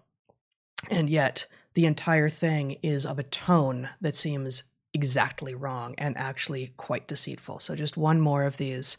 And 0.91 1.11
yet, 1.11 1.47
the 1.75 1.87
entire 1.87 2.29
thing 2.29 2.79
is 2.83 3.07
of 3.07 3.19
a 3.19 3.25
tone 3.25 3.91
that 4.01 4.17
seems 4.17 4.65
exactly 4.95 5.55
wrong 5.55 5.95
and 5.97 6.17
actually 6.19 6.73
quite 6.77 7.09
deceitful. 7.09 7.59
So, 7.59 7.75
just 7.75 7.97
one 7.97 8.21
more 8.21 8.45
of 8.45 8.59
these. 8.59 8.99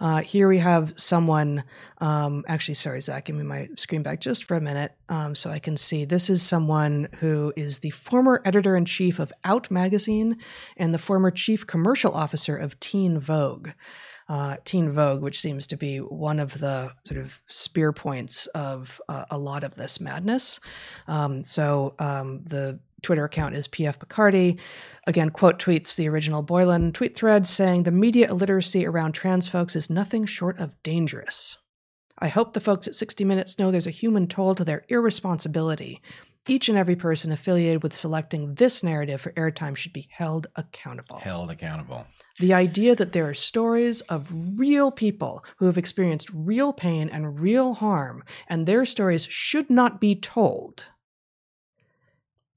Uh, 0.00 0.22
here 0.22 0.48
we 0.48 0.58
have 0.58 0.94
someone, 0.96 1.64
um, 1.98 2.44
actually, 2.48 2.74
sorry, 2.74 3.00
Zach, 3.00 3.26
give 3.26 3.36
me 3.36 3.42
my 3.42 3.68
screen 3.76 4.02
back 4.02 4.20
just 4.20 4.44
for 4.44 4.56
a 4.56 4.60
minute 4.60 4.92
um, 5.08 5.34
so 5.34 5.50
I 5.50 5.58
can 5.58 5.76
see. 5.76 6.04
This 6.04 6.30
is 6.30 6.42
someone 6.42 7.08
who 7.18 7.52
is 7.56 7.80
the 7.80 7.90
former 7.90 8.40
editor 8.44 8.76
in 8.76 8.84
chief 8.84 9.18
of 9.18 9.32
Out 9.44 9.70
Magazine 9.70 10.38
and 10.76 10.94
the 10.94 10.98
former 10.98 11.30
chief 11.30 11.66
commercial 11.66 12.12
officer 12.12 12.56
of 12.56 12.80
Teen 12.80 13.18
Vogue 13.18 13.70
uh, 14.28 14.56
Teen 14.64 14.92
Vogue, 14.92 15.22
which 15.22 15.40
seems 15.40 15.66
to 15.66 15.76
be 15.76 15.98
one 15.98 16.38
of 16.38 16.58
the 16.60 16.92
sort 17.04 17.20
of 17.20 17.40
spear 17.46 17.92
points 17.92 18.46
of 18.48 19.00
uh, 19.08 19.24
a 19.30 19.38
lot 19.38 19.64
of 19.64 19.74
this 19.74 20.00
madness. 20.00 20.60
Um, 21.06 21.44
so 21.44 21.94
um, 21.98 22.42
the 22.44 22.78
Twitter 23.02 23.24
account 23.24 23.54
is 23.54 23.68
PF 23.68 23.98
Picardi. 23.98 24.58
Again, 25.06 25.30
quote 25.30 25.58
tweets 25.58 25.94
the 25.94 26.08
original 26.08 26.42
Boylan 26.42 26.92
tweet 26.92 27.14
thread 27.14 27.46
saying 27.46 27.82
the 27.82 27.90
media 27.90 28.30
illiteracy 28.30 28.86
around 28.86 29.12
trans 29.12 29.46
folks 29.46 29.76
is 29.76 29.90
nothing 29.90 30.24
short 30.24 30.58
of 30.58 30.82
dangerous. 30.82 31.58
I 32.18 32.28
hope 32.28 32.52
the 32.52 32.60
folks 32.60 32.88
at 32.88 32.94
60 32.94 33.24
Minutes 33.24 33.58
know 33.58 33.70
there's 33.70 33.86
a 33.86 33.90
human 33.90 34.26
toll 34.26 34.54
to 34.54 34.64
their 34.64 34.84
irresponsibility. 34.88 36.00
Each 36.46 36.68
and 36.68 36.76
every 36.76 36.96
person 36.96 37.32
affiliated 37.32 37.82
with 37.82 37.94
selecting 37.94 38.54
this 38.56 38.82
narrative 38.82 39.20
for 39.20 39.32
airtime 39.32 39.76
should 39.76 39.92
be 39.92 40.08
held 40.10 40.46
accountable. 40.56 41.18
Held 41.18 41.50
accountable. 41.50 42.06
The 42.38 42.52
idea 42.52 42.94
that 42.96 43.12
there 43.12 43.28
are 43.28 43.34
stories 43.34 44.00
of 44.02 44.28
real 44.58 44.90
people 44.90 45.44
who 45.56 45.66
have 45.66 45.78
experienced 45.78 46.28
real 46.34 46.72
pain 46.72 47.08
and 47.08 47.40
real 47.40 47.74
harm, 47.74 48.24
and 48.48 48.66
their 48.66 48.84
stories 48.84 49.24
should 49.26 49.70
not 49.70 50.00
be 50.00 50.14
told, 50.14 50.86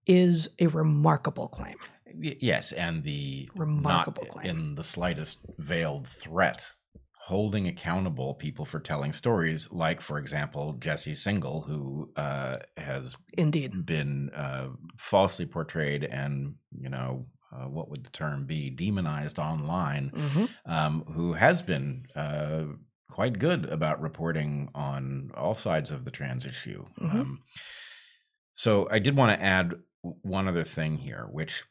is 0.05 0.49
a 0.59 0.67
remarkable 0.67 1.47
claim. 1.47 1.75
Y- 2.13 2.37
yes, 2.39 2.71
and 2.71 3.03
the 3.03 3.49
Remarkable 3.55 4.25
claim. 4.25 4.45
in 4.45 4.75
the 4.75 4.83
slightest 4.83 5.39
veiled 5.57 6.07
threat, 6.07 6.65
holding 7.27 7.67
accountable 7.67 8.33
people 8.33 8.65
for 8.65 8.79
telling 8.79 9.11
stories, 9.11 9.69
like 9.71 9.99
for 10.01 10.17
example 10.17 10.73
Jesse 10.79 11.11
Singal, 11.11 11.65
who 11.67 12.09
uh, 12.15 12.55
has 12.77 13.17
Indeed. 13.37 13.85
been 13.85 14.29
uh, 14.33 14.69
falsely 14.97 15.45
portrayed 15.45 16.05
and 16.05 16.55
you 16.71 16.89
know 16.89 17.25
uh, 17.51 17.65
what 17.67 17.89
would 17.89 18.05
the 18.05 18.09
term 18.11 18.45
be 18.45 18.69
demonized 18.69 19.39
online, 19.39 20.11
Mhm. 20.11 20.49
um, 20.65 21.03
who 21.13 21.33
has 21.33 21.61
been 21.61 22.05
uh, 22.15 22.63
quite 23.09 23.39
good 23.39 23.65
about 23.65 24.01
reporting 24.01 24.69
on 24.73 25.31
all 25.33 25.53
sides 25.53 25.91
of 25.91 26.05
the 26.05 26.11
trans 26.11 26.45
issue. 26.45 26.85
Mhm. 26.99 27.11
Um, 27.21 27.39
so 28.53 28.87
I 28.89 28.99
did 28.99 29.15
want 29.17 29.37
to 29.37 29.45
add 29.45 29.73
one 30.01 30.47
other 30.47 30.63
thing 30.63 30.97
here, 30.97 31.27
which, 31.31 31.63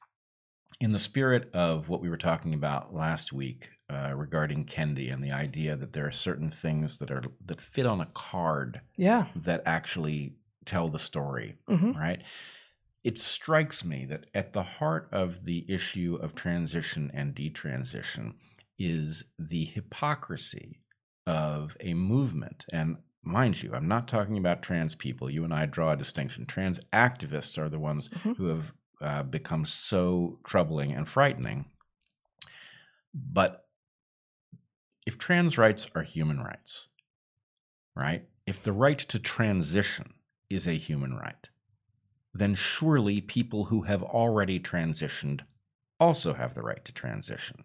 in 0.81 0.91
the 0.93 0.99
spirit 0.99 1.51
of 1.55 1.89
what 1.89 2.01
we 2.03 2.09
were 2.11 2.17
talking 2.19 2.53
about 2.55 2.93
last 2.95 3.33
week 3.33 3.71
uh, 3.89 4.13
regarding 4.17 4.65
Kendi 4.67 5.13
and 5.13 5.23
the 5.23 5.33
idea 5.33 5.77
that 5.77 5.93
there 5.93 6.07
are 6.07 6.13
certain 6.13 6.51
things 6.51 6.99
that 6.99 7.11
are 7.11 7.23
that 7.45 7.61
fit 7.61 7.87
on 7.87 8.01
a 8.01 8.07
card 8.07 8.81
Yeah. 8.97 9.29
that 9.37 9.63
actually 9.67 10.37
tell 10.65 10.89
the 10.89 10.99
story, 10.99 11.55
Mhm. 11.69 11.95
right? 11.97 12.23
It 13.05 13.19
strikes 13.21 13.85
me 13.85 14.05
that 14.07 14.27
at 14.35 14.53
the 14.53 14.65
heart 14.65 15.09
of 15.13 15.45
the 15.45 15.65
issue 15.71 16.17
of 16.21 16.35
transition 16.35 17.11
and 17.15 17.35
detransition 17.37 18.35
is 18.79 19.23
the 19.39 19.65
hypocrisy 19.65 20.81
of 21.27 21.77
a 21.81 21.95
movement. 21.95 22.67
And 22.73 22.97
mind 23.23 23.63
you, 23.63 23.73
I'm 23.75 23.87
not 23.89 24.09
talking 24.09 24.37
about 24.39 24.63
trans 24.63 24.97
people. 24.97 25.31
You 25.31 25.45
and 25.45 25.55
I 25.55 25.67
draw 25.67 25.93
a 25.93 25.97
distinction. 25.97 26.47
Trans 26.47 26.81
activists 26.93 27.57
are 27.59 27.69
the 27.69 27.79
ones 27.79 28.09
Mhm. 28.09 28.37
who 28.37 28.47
have 28.47 28.73
uh, 29.01 29.23
become 29.23 29.65
so 29.67 30.41
troubling 30.45 30.93
and 30.93 31.07
frightening. 31.09 31.67
But 33.15 33.66
if 35.07 35.17
trans 35.19 35.57
rights 35.57 35.87
are 35.95 36.03
human 36.03 36.41
rights, 36.41 36.89
right? 37.95 38.29
If 38.47 38.63
the 38.63 38.73
right 38.73 38.99
to 38.99 39.19
transition 39.19 40.15
is 40.51 40.67
a 40.67 40.73
human 40.73 41.15
right, 41.15 41.49
then 42.35 42.55
surely 42.55 43.21
people 43.21 43.67
who 43.67 43.83
have 43.83 44.03
already 44.03 44.61
transitioned 44.61 45.43
also 46.01 46.35
have 46.35 46.55
the 46.55 46.63
right 46.63 46.85
to 46.85 46.93
transition 46.93 47.65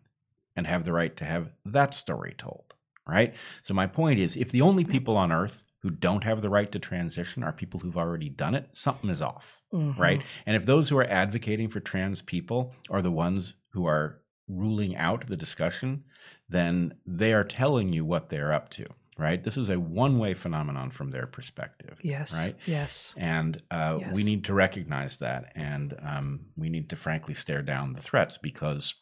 and 0.55 0.67
have 0.67 0.85
the 0.85 0.93
right 0.93 1.15
to 1.17 1.25
have 1.25 1.53
that 1.65 1.93
story 1.95 2.35
told, 2.37 2.75
right? 3.07 3.35
So, 3.63 3.73
my 3.73 3.87
point 3.87 4.19
is 4.19 4.37
if 4.37 4.51
the 4.51 4.61
only 4.61 4.85
people 4.85 5.17
on 5.17 5.31
earth 5.31 5.67
who 5.81 5.91
don't 5.91 6.23
have 6.23 6.41
the 6.41 6.49
right 6.49 6.71
to 6.71 6.79
transition 6.79 7.43
are 7.43 7.53
people 7.53 7.79
who've 7.79 7.97
already 7.97 8.29
done 8.29 8.55
it, 8.55 8.69
something 8.73 9.09
is 9.09 9.21
off 9.21 9.61
Mhm. 9.71 9.95
right? 9.97 10.23
And 10.45 10.55
if 10.55 10.65
those 10.65 10.89
who 10.89 10.97
are 10.97 11.05
advocating 11.05 11.69
for 11.69 11.79
trans 11.79 12.21
people 12.21 12.75
are 12.89 13.01
the 13.01 13.11
ones 13.11 13.55
who 13.71 13.85
are 13.85 14.23
ruling 14.47 14.95
out 14.95 15.27
the 15.27 15.37
discussion, 15.37 16.05
then 16.51 16.93
they 17.05 17.33
are 17.33 17.45
telling 17.45 17.93
you 17.93 18.03
what 18.03 18.29
they're 18.29 18.51
up 18.51 18.69
to, 18.69 18.85
right? 19.17 19.41
This 19.41 19.55
is 19.55 19.69
a 19.69 19.79
one 19.79 20.19
way 20.19 20.33
phenomenon 20.33 20.91
from 20.91 21.09
their 21.09 21.25
perspective. 21.25 21.99
Yes. 22.03 22.35
Right? 22.35 22.55
Yes. 22.65 23.15
And 23.17 23.61
uh, 23.71 23.99
we 24.13 24.23
need 24.23 24.43
to 24.45 24.53
recognize 24.53 25.17
that. 25.19 25.53
And 25.55 25.95
um, 26.03 26.41
we 26.57 26.69
need 26.69 26.89
to 26.89 26.97
frankly 26.97 27.33
stare 27.33 27.61
down 27.61 27.93
the 27.93 28.01
threats 28.01 28.37
because, 28.37 28.95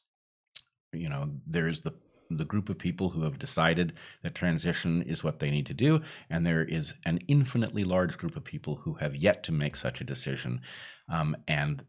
you 0.94 1.10
know, 1.10 1.32
there's 1.48 1.82
the 1.82 1.94
the 2.32 2.46
group 2.46 2.70
of 2.70 2.78
people 2.78 3.10
who 3.10 3.24
have 3.24 3.40
decided 3.40 3.94
that 4.22 4.36
transition 4.36 5.02
is 5.02 5.24
what 5.24 5.40
they 5.40 5.50
need 5.50 5.66
to 5.66 5.74
do, 5.74 6.00
and 6.30 6.46
there 6.46 6.64
is 6.64 6.94
an 7.04 7.18
infinitely 7.28 7.84
large 7.84 8.20
group 8.20 8.36
of 8.36 8.44
people 8.44 8.76
who 8.76 8.94
have 8.94 9.16
yet 9.16 9.44
to 9.44 9.52
make 9.52 9.76
such 9.76 10.00
a 10.00 10.04
decision. 10.04 10.62
Um, 11.12 11.36
and 11.48 11.84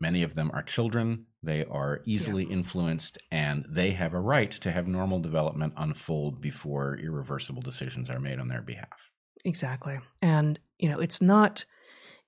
many 0.00 0.22
of 0.22 0.34
them 0.34 0.50
are 0.52 0.62
children, 0.62 1.26
they 1.42 1.64
are 1.64 2.02
easily 2.04 2.44
influenced, 2.44 3.18
and 3.30 3.64
they 3.68 3.90
have 3.92 4.14
a 4.14 4.20
right 4.20 4.50
to 4.50 4.70
have 4.70 4.86
normal 4.86 5.20
development 5.20 5.74
unfold 5.76 6.40
before 6.40 6.98
irreversible 6.98 7.62
decisions 7.62 8.10
are 8.10 8.20
made 8.20 8.38
on 8.38 8.48
their 8.48 8.62
behalf. 8.62 9.10
Exactly. 9.44 10.00
And 10.20 10.58
you 10.78 10.88
know, 10.88 10.98
it's 10.98 11.22
not 11.22 11.64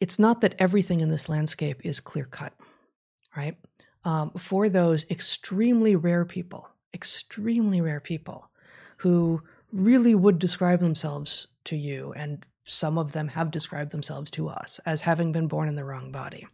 it's 0.01 0.19
not 0.19 0.41
that 0.41 0.55
everything 0.59 1.01
in 1.01 1.11
this 1.11 1.29
landscape 1.29 1.81
is 1.85 2.01
clear 2.01 2.25
cut, 2.25 2.53
right? 3.37 3.57
Um, 4.05 4.31
for 4.37 4.69
those 4.69 5.05
extremely 5.11 5.97
rare 5.97 6.25
people, 6.25 6.69
extremely 6.95 7.81
rare 7.81 8.01
people 8.01 8.51
who 8.99 9.43
really 9.73 10.15
would 10.15 10.39
describe 10.39 10.81
themselves 10.81 11.49
to 11.65 11.77
you, 11.77 12.13
and 12.17 12.47
some 12.65 12.99
of 12.99 13.13
them 13.13 13.29
have 13.29 13.51
described 13.51 13.91
themselves 13.91 14.31
to 14.31 14.49
us 14.49 14.79
as 14.87 15.03
having 15.03 15.33
been 15.33 15.49
born 15.49 15.69
in 15.69 15.75
the 15.75 15.85
wrong 15.85 16.13
body. 16.13 16.47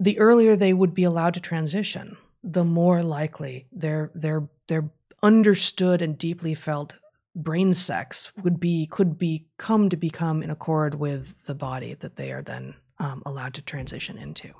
The 0.00 0.18
earlier 0.18 0.54
they 0.54 0.72
would 0.72 0.94
be 0.94 1.04
allowed 1.04 1.34
to 1.34 1.40
transition, 1.40 2.16
the 2.42 2.64
more 2.64 3.02
likely 3.02 3.66
their 3.72 4.10
their 4.14 4.48
their 4.68 4.90
understood 5.22 6.00
and 6.00 6.16
deeply 6.16 6.54
felt 6.54 6.96
brain 7.34 7.74
sex 7.74 8.32
would 8.42 8.60
be 8.60 8.86
could 8.86 9.18
be 9.18 9.46
come 9.56 9.88
to 9.88 9.96
become 9.96 10.42
in 10.42 10.50
accord 10.50 10.94
with 10.94 11.44
the 11.46 11.54
body 11.54 11.94
that 11.94 12.16
they 12.16 12.32
are 12.32 12.42
then 12.42 12.74
um, 12.98 13.22
allowed 13.26 13.54
to 13.54 13.62
transition 13.62 14.18
into. 14.18 14.52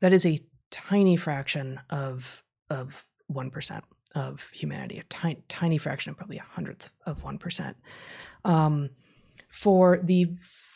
That 0.00 0.12
is 0.12 0.26
a 0.26 0.40
tiny 0.70 1.16
fraction 1.16 1.80
of 1.90 2.42
of 2.68 3.04
one 3.26 3.50
percent 3.50 3.84
of 4.14 4.50
humanity, 4.50 4.98
a 4.98 5.04
tiny 5.04 5.42
tiny 5.48 5.78
fraction 5.78 6.10
of 6.10 6.16
probably 6.16 6.38
a 6.38 6.42
hundredth 6.42 6.90
of 7.06 7.22
one 7.22 7.38
percent. 7.38 7.76
Um, 8.44 8.90
for 9.48 9.98
the 10.02 10.26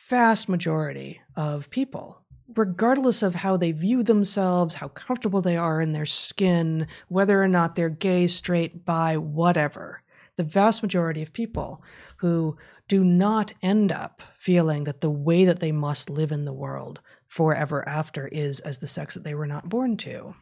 vast 0.08 0.48
majority 0.48 1.20
of 1.34 1.68
people, 1.70 2.20
regardless 2.56 3.22
of 3.22 3.36
how 3.36 3.56
they 3.56 3.72
view 3.72 4.02
themselves, 4.02 4.76
how 4.76 4.88
comfortable 4.88 5.42
they 5.42 5.56
are 5.56 5.80
in 5.80 5.92
their 5.92 6.06
skin, 6.06 6.86
whether 7.08 7.42
or 7.42 7.48
not 7.48 7.76
they're 7.76 7.90
gay, 7.90 8.26
straight, 8.26 8.84
bi, 8.84 9.16
whatever, 9.16 10.02
the 10.36 10.42
vast 10.42 10.82
majority 10.82 11.22
of 11.22 11.32
people 11.32 11.82
who 12.18 12.56
do 12.88 13.02
not 13.02 13.52
end 13.62 13.90
up 13.90 14.22
feeling 14.38 14.84
that 14.84 15.00
the 15.00 15.10
way 15.10 15.44
that 15.44 15.60
they 15.60 15.72
must 15.72 16.08
live 16.08 16.32
in 16.32 16.44
the 16.44 16.52
world 16.52 17.00
forever 17.26 17.86
after 17.88 18.28
is 18.28 18.60
as 18.60 18.78
the 18.78 18.86
sex 18.86 19.14
that 19.14 19.24
they 19.24 19.34
were 19.34 19.46
not 19.46 19.68
born 19.68 19.96
to. 19.96 20.34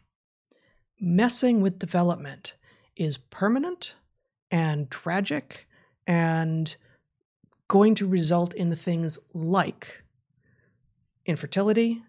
Messing 1.00 1.60
with 1.60 1.78
development 1.78 2.54
is 2.96 3.18
permanent 3.18 3.96
and 4.50 4.90
tragic 4.90 5.66
and 6.06 6.76
going 7.66 7.94
to 7.94 8.06
result 8.06 8.54
in 8.54 8.74
things 8.76 9.18
like 9.32 10.03
infertility, 11.26 12.02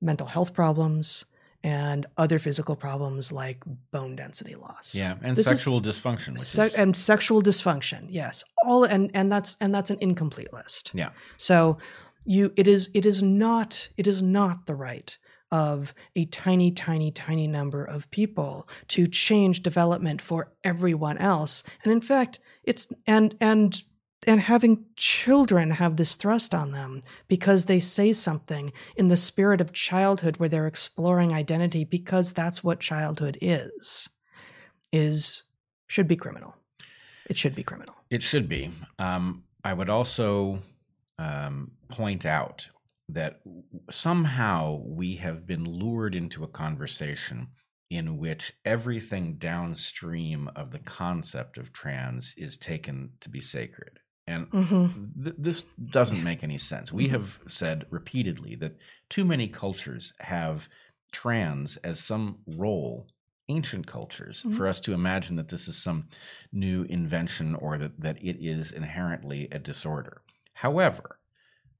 mental 0.00 0.26
health 0.26 0.52
problems, 0.54 1.24
and 1.62 2.04
other 2.18 2.38
physical 2.38 2.76
problems 2.76 3.32
like 3.32 3.62
bone 3.90 4.14
density 4.16 4.54
loss. 4.54 4.94
Yeah, 4.94 5.14
and 5.22 5.34
This 5.36 5.46
is- 5.50 5.58
sexual 5.58 5.80
dysfunction, 5.80 6.38
Se- 6.38 6.66
is 6.66 6.74
and 6.74 6.94
sexual 6.96 7.42
dysfunction 7.42 8.06
yes 8.10 8.44
all 8.64 8.84
and 8.84 9.10
and 9.14 9.32
that's 9.32 9.56
and 9.60 9.74
that's 9.74 9.90
an 9.90 9.96
incomplete 10.00 10.52
list 10.52 10.90
yeah. 10.94 11.10
so 11.38 11.78
you 12.26 12.52
it 12.56 12.66
is 12.68 12.90
it 12.94 13.04
is 13.06 13.22
not 13.22 13.88
it 13.96 14.06
is 14.06 14.20
not 14.22 14.66
the 14.66 14.74
right 14.74 15.16
of 15.50 15.94
a 16.16 16.24
tiny 16.26 16.70
tiny 16.70 17.10
tiny 17.10 17.46
number 17.46 17.82
of 17.84 18.10
people 18.10 18.68
to 18.88 19.06
change 19.06 19.62
development 19.62 20.20
for 20.20 20.52
everyone 20.64 21.16
else 21.18 21.62
and 21.82 21.92
in 21.92 22.00
fact 22.00 22.40
it's 22.64 22.88
and 23.06 23.36
and 23.40 23.84
and 24.26 24.40
having 24.40 24.84
children 24.96 25.72
have 25.72 25.96
this 25.96 26.16
thrust 26.16 26.54
on 26.54 26.72
them 26.72 27.02
because 27.28 27.64
they 27.64 27.80
say 27.80 28.12
something 28.12 28.72
in 28.96 29.08
the 29.08 29.16
spirit 29.16 29.60
of 29.60 29.72
childhood 29.72 30.36
where 30.38 30.48
they're 30.48 30.66
exploring 30.66 31.32
identity 31.32 31.84
because 31.84 32.32
that's 32.32 32.64
what 32.64 32.80
childhood 32.80 33.38
is 33.40 34.08
is 34.92 35.42
should 35.86 36.08
be 36.08 36.16
criminal 36.16 36.54
it 37.28 37.36
should 37.38 37.54
be 37.54 37.62
criminal 37.62 37.94
It 38.10 38.22
should 38.22 38.48
be. 38.48 38.70
Um, 38.98 39.44
I 39.64 39.72
would 39.72 39.88
also 39.90 40.60
um, 41.18 41.72
point 41.88 42.26
out 42.26 42.68
that 43.08 43.40
somehow 43.90 44.82
we 44.84 45.16
have 45.16 45.46
been 45.46 45.64
lured 45.64 46.14
into 46.14 46.44
a 46.44 46.48
conversation 46.48 47.48
in 47.90 48.18
which 48.18 48.52
everything 48.64 49.36
downstream 49.36 50.50
of 50.56 50.70
the 50.70 50.78
concept 50.80 51.58
of 51.58 51.72
trans 51.72 52.34
is 52.36 52.56
taken 52.56 53.10
to 53.20 53.28
be 53.28 53.40
sacred. 53.40 54.00
And 54.26 54.50
Mhm. 54.50 55.22
th- 55.22 55.36
this 55.38 55.62
doesn't 55.62 56.24
make 56.24 56.42
any 56.42 56.58
sense. 56.58 56.92
We 56.92 57.08
have 57.08 57.38
said 57.46 57.86
repeatedly 57.90 58.54
that 58.56 58.76
too 59.08 59.24
many 59.24 59.48
cultures 59.48 60.12
have 60.20 60.68
trans 61.12 61.76
as 61.78 62.00
some 62.00 62.38
role, 62.46 63.06
ancient 63.48 63.86
cultures, 63.86 64.42
Mhm. 64.42 64.56
for 64.56 64.66
us 64.66 64.80
to 64.80 64.94
imagine 64.94 65.36
that 65.36 65.48
this 65.48 65.68
is 65.68 65.76
some 65.76 66.08
new 66.52 66.84
invention 66.84 67.54
or 67.54 67.76
that, 67.78 68.00
that 68.00 68.16
it 68.22 68.38
is 68.44 68.72
inherently 68.72 69.48
a 69.50 69.58
disorder. 69.58 70.22
However, 70.54 71.18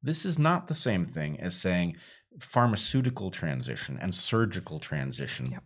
This 0.03 0.27
is 0.27 0.39
not 0.39 0.69
the 0.69 0.75
same 0.75 1.07
thing 1.07 1.41
as 1.41 1.59
saying 1.59 1.97
pharmaceutical 2.39 3.31
transition 3.31 3.97
and 3.99 4.15
surgical 4.15 4.79
transition 4.79 5.53
Yep. 5.53 5.65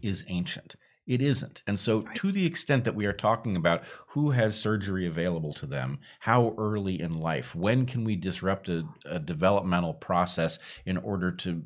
is 0.00 0.24
ancient. 0.28 0.76
It 1.06 1.22
isn't. 1.22 1.62
And 1.68 1.78
so, 1.78 2.00
to 2.00 2.32
the 2.32 2.46
extent 2.46 2.84
that 2.84 2.96
we 2.96 3.06
are 3.06 3.12
talking 3.12 3.56
about 3.56 3.84
who 4.08 4.30
has 4.30 4.58
surgery 4.58 5.06
available 5.06 5.52
to 5.54 5.66
them, 5.66 6.00
how 6.20 6.54
early 6.58 7.00
in 7.00 7.20
life, 7.20 7.54
when 7.54 7.86
can 7.86 8.02
we 8.02 8.16
disrupt 8.16 8.68
a, 8.68 8.84
a 9.04 9.20
developmental 9.20 9.94
process 9.94 10.58
in 10.84 10.96
order 10.96 11.30
to 11.30 11.62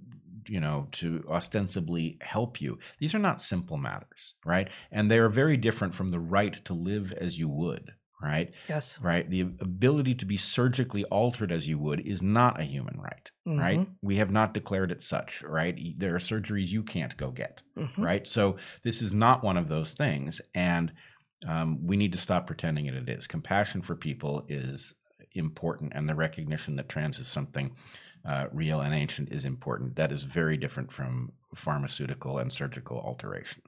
you 0.46 0.60
know 0.60 0.88
to 0.92 1.24
ostensibly 1.28 2.18
help 2.20 2.60
you? 2.60 2.78
These 2.98 3.14
are 3.14 3.18
not 3.18 3.40
simple 3.40 3.78
matters 3.78 4.34
right? 4.44 4.68
And 4.92 5.10
they 5.10 5.18
are 5.18 5.28
very 5.28 5.56
different 5.56 5.94
from 5.94 6.10
the 6.10 6.20
right 6.20 6.54
to 6.66 6.74
live 6.74 7.12
as 7.12 7.38
you 7.38 7.48
would 7.48 7.92
right 8.22 8.52
Yes. 8.68 8.98
right 9.02 9.28
the 9.30 9.40
ability 9.40 10.14
to 10.16 10.24
be 10.26 10.36
surgically 10.36 11.04
altered 11.06 11.50
as 11.52 11.66
you 11.66 11.78
would 11.78 12.00
is 12.00 12.22
not 12.22 12.60
a 12.60 12.64
human 12.64 13.00
right 13.00 13.30
right 13.46 13.80
Mhm. 13.80 13.86
we 14.02 14.16
have 14.16 14.30
not 14.30 14.54
declared 14.54 14.92
it 14.92 15.02
such 15.02 15.42
right 15.42 15.78
there 15.98 16.14
are 16.14 16.18
surgeries 16.18 16.68
you 16.68 16.82
can't 16.82 17.16
go 17.16 17.30
get 17.30 17.62
Mhm. 17.76 17.98
right 18.04 18.26
so 18.26 18.56
this 18.82 19.00
is 19.02 19.12
not 19.12 19.42
one 19.42 19.56
of 19.56 19.68
those 19.68 19.94
things 19.94 20.40
and 20.54 20.92
um, 21.48 21.86
we 21.86 21.96
need 21.96 22.12
to 22.12 22.18
stop 22.18 22.46
pretending 22.46 22.86
it, 22.86 22.94
it 22.94 23.08
is 23.08 23.26
compassion 23.26 23.80
for 23.80 23.96
people 23.96 24.44
is 24.48 24.94
important 25.32 25.92
and 25.94 26.08
the 26.08 26.14
recognition 26.14 26.76
that 26.76 26.88
trans 26.88 27.18
is 27.18 27.28
something 27.28 27.74
uh, 28.26 28.46
real 28.52 28.80
and 28.80 28.92
ancient 28.94 29.30
is 29.32 29.46
important 29.46 29.96
that 29.96 30.12
is 30.12 30.24
very 30.24 30.56
different 30.58 30.92
from 30.92 31.32
pharmaceutical 31.54 32.38
and 32.38 32.52
surgical 32.52 32.98
alteration 33.00 33.62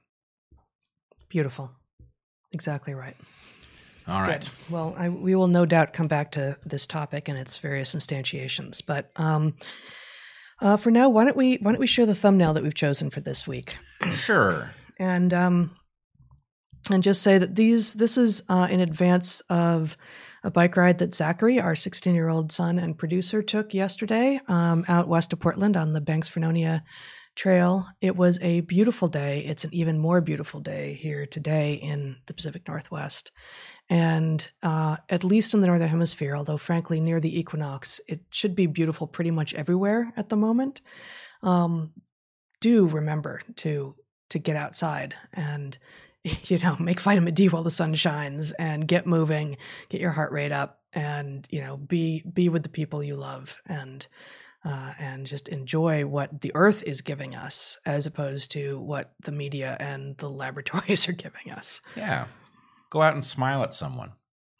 Beautiful. 1.29 1.71
Exactly 2.51 2.93
right. 2.93 3.15
All 4.07 4.21
right 4.21 4.41
Good. 4.41 4.49
Well, 4.69 4.95
I, 4.97 5.09
we 5.09 5.35
will 5.35 5.47
no 5.47 5.65
doubt 5.65 5.93
come 5.93 6.07
back 6.07 6.31
to 6.33 6.57
this 6.65 6.87
topic 6.87 7.29
and 7.29 7.37
its 7.37 7.57
various 7.57 7.95
instantiations. 7.95 8.81
But 8.85 9.11
um, 9.15 9.55
uh, 10.61 10.77
for 10.77 10.91
now, 10.91 11.09
why 11.09 11.25
don't 11.25 11.37
we 11.37 11.55
why 11.55 11.71
don't 11.71 11.79
we 11.79 11.87
share 11.87 12.05
the 12.05 12.15
thumbnail 12.15 12.53
that 12.53 12.63
we've 12.63 12.73
chosen 12.73 13.09
for 13.09 13.21
this 13.21 13.47
week? 13.47 13.77
sure 14.11 14.69
and 14.99 15.33
um, 15.33 15.71
and 16.91 17.03
just 17.03 17.21
say 17.21 17.37
that 17.37 17.55
these 17.55 17.93
this 17.95 18.17
is 18.17 18.43
uh, 18.49 18.67
in 18.69 18.79
advance 18.79 19.41
of 19.41 19.97
a 20.43 20.51
bike 20.51 20.75
ride 20.75 20.97
that 20.97 21.15
Zachary, 21.15 21.59
our 21.59 21.75
16 21.75 22.13
year 22.13 22.27
old 22.27 22.51
son 22.51 22.77
and 22.77 22.97
producer, 22.97 23.41
took 23.41 23.73
yesterday 23.73 24.39
um, 24.47 24.83
out 24.87 25.07
west 25.07 25.31
of 25.33 25.39
Portland 25.39 25.77
on 25.77 25.93
the 25.93 26.01
Banks 26.01 26.29
Vernonia 26.29 26.81
Trail. 27.35 27.87
It 28.01 28.15
was 28.15 28.39
a 28.41 28.61
beautiful 28.61 29.07
day. 29.07 29.39
It's 29.45 29.63
an 29.63 29.73
even 29.73 29.97
more 29.97 30.19
beautiful 30.21 30.59
day 30.59 30.95
here 30.95 31.25
today 31.25 31.75
in 31.75 32.17
the 32.25 32.33
Pacific 32.33 32.67
Northwest. 32.67 33.31
And 33.89 34.49
uh, 34.61 34.97
at 35.09 35.23
least 35.23 35.53
in 35.53 35.61
the 35.61 35.67
Northern 35.67 35.89
Hemisphere, 35.89 36.35
although 36.35 36.57
frankly, 36.57 36.99
near 36.99 37.19
the 37.19 37.37
equinox, 37.37 37.99
it 38.07 38.21
should 38.29 38.55
be 38.55 38.65
beautiful 38.65 39.07
pretty 39.07 39.31
much 39.31 39.53
everywhere 39.53 40.13
at 40.15 40.29
the 40.29 40.35
moment. 40.35 40.81
Um, 41.41 41.91
do 42.61 42.87
remember 42.87 43.41
to 43.57 43.95
to 44.29 44.39
get 44.39 44.55
outside 44.55 45.15
and 45.33 45.77
you 46.23 46.57
know 46.59 46.77
make 46.79 47.01
vitamin 47.01 47.33
D 47.33 47.49
while 47.49 47.63
the 47.63 47.69
sun 47.69 47.93
shines 47.93 48.51
and 48.53 48.87
get 48.87 49.05
moving, 49.05 49.57
get 49.89 50.01
your 50.01 50.11
heart 50.11 50.31
rate 50.31 50.53
up, 50.53 50.79
and 50.93 51.45
you 51.51 51.61
know 51.61 51.77
be 51.77 52.23
be 52.31 52.49
with 52.49 52.63
the 52.63 52.69
people 52.69 53.03
you 53.03 53.15
love 53.15 53.59
and 53.65 54.07
uh, 54.65 54.93
and 54.97 55.25
just 55.25 55.49
enjoy 55.49 56.05
what 56.05 56.39
the 56.41 56.51
earth 56.55 56.83
is 56.83 57.01
giving 57.01 57.35
us 57.35 57.77
as 57.85 58.07
opposed 58.07 58.49
to 58.51 58.79
what 58.79 59.13
the 59.21 59.31
media 59.31 59.75
and 59.79 60.17
the 60.17 60.29
laboratories 60.43 61.07
are 61.09 61.13
giving 61.13 61.51
us. 61.51 61.81
yeah 61.97 62.25
go 62.93 63.01
out 63.01 63.15
and 63.15 63.25
smile 63.25 63.63
at 63.63 63.73
someone 63.73 64.13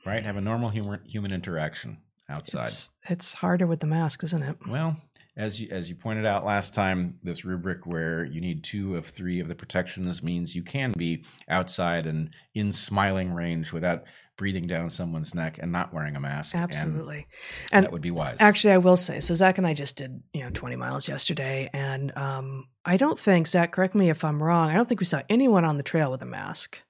right 0.05 0.23
have 0.23 0.38
a 0.38 0.41
normal 0.41 0.69
human 0.69 0.99
human 1.05 1.31
interaction 1.31 1.99
outside 2.30 2.64
It's 2.64 2.91
it's 3.10 3.34
harder 3.35 3.68
with 3.68 3.80
the 3.80 3.88
mask, 3.88 4.23
isn't 4.23 4.43
it? 4.43 4.55
Well, 4.68 4.97
as 5.35 5.61
you 5.61 5.68
as 5.72 5.89
you 5.89 5.95
pointed 5.95 6.26
out 6.26 6.45
last 6.45 6.73
time, 6.73 7.19
this 7.23 7.45
rubric 7.45 7.85
where 7.85 8.26
you 8.26 8.41
need 8.41 8.64
two 8.64 8.95
of 8.95 9.05
three 9.05 9.39
of 9.39 9.47
the 9.47 9.55
protections 9.55 10.23
means 10.23 10.55
you 10.55 10.64
can 10.64 10.93
be 10.97 11.26
outside 11.49 12.05
and 12.05 12.31
in 12.53 12.72
smiling 12.72 13.34
range 13.34 13.72
without 13.72 14.03
breathing 14.35 14.65
down 14.65 14.89
someone's 14.89 15.35
neck 15.35 15.60
and 15.61 15.72
not 15.72 15.93
wearing 15.93 16.15
a 16.15 16.19
mask. 16.19 16.55
and 16.55 16.64
Absolutely. 16.64 17.27
And 17.72 17.85
that 17.85 17.91
would 17.91 18.01
be 18.01 18.10
wise. 18.10 18.38
Actually, 18.39 18.73
I 18.73 18.77
will 18.77 18.97
say. 18.97 19.19
So 19.19 19.35
Zach 19.35 19.60
and 19.60 19.68
I 19.68 19.76
just 19.76 19.97
did, 19.97 20.23
you 20.34 20.41
know, 20.41 20.49
20 20.51 20.76
miles 20.76 21.07
yesterday, 21.07 21.69
and 21.72 22.15
um, 22.18 22.68
I 22.84 22.97
don't 22.97 23.19
think 23.19 23.47
Zach. 23.47 23.72
Correct 23.72 23.93
me 23.93 24.10
if 24.10 24.23
I'm 24.23 24.41
wrong. 24.41 24.69
I 24.69 24.73
don't 24.73 24.88
think 24.88 24.99
we 24.99 25.05
saw 25.05 25.22
anyone 25.30 25.65
on 25.65 25.77
the 25.77 25.84
trail 25.84 26.10
with 26.10 26.22
a 26.22 26.26
mask. 26.26 26.81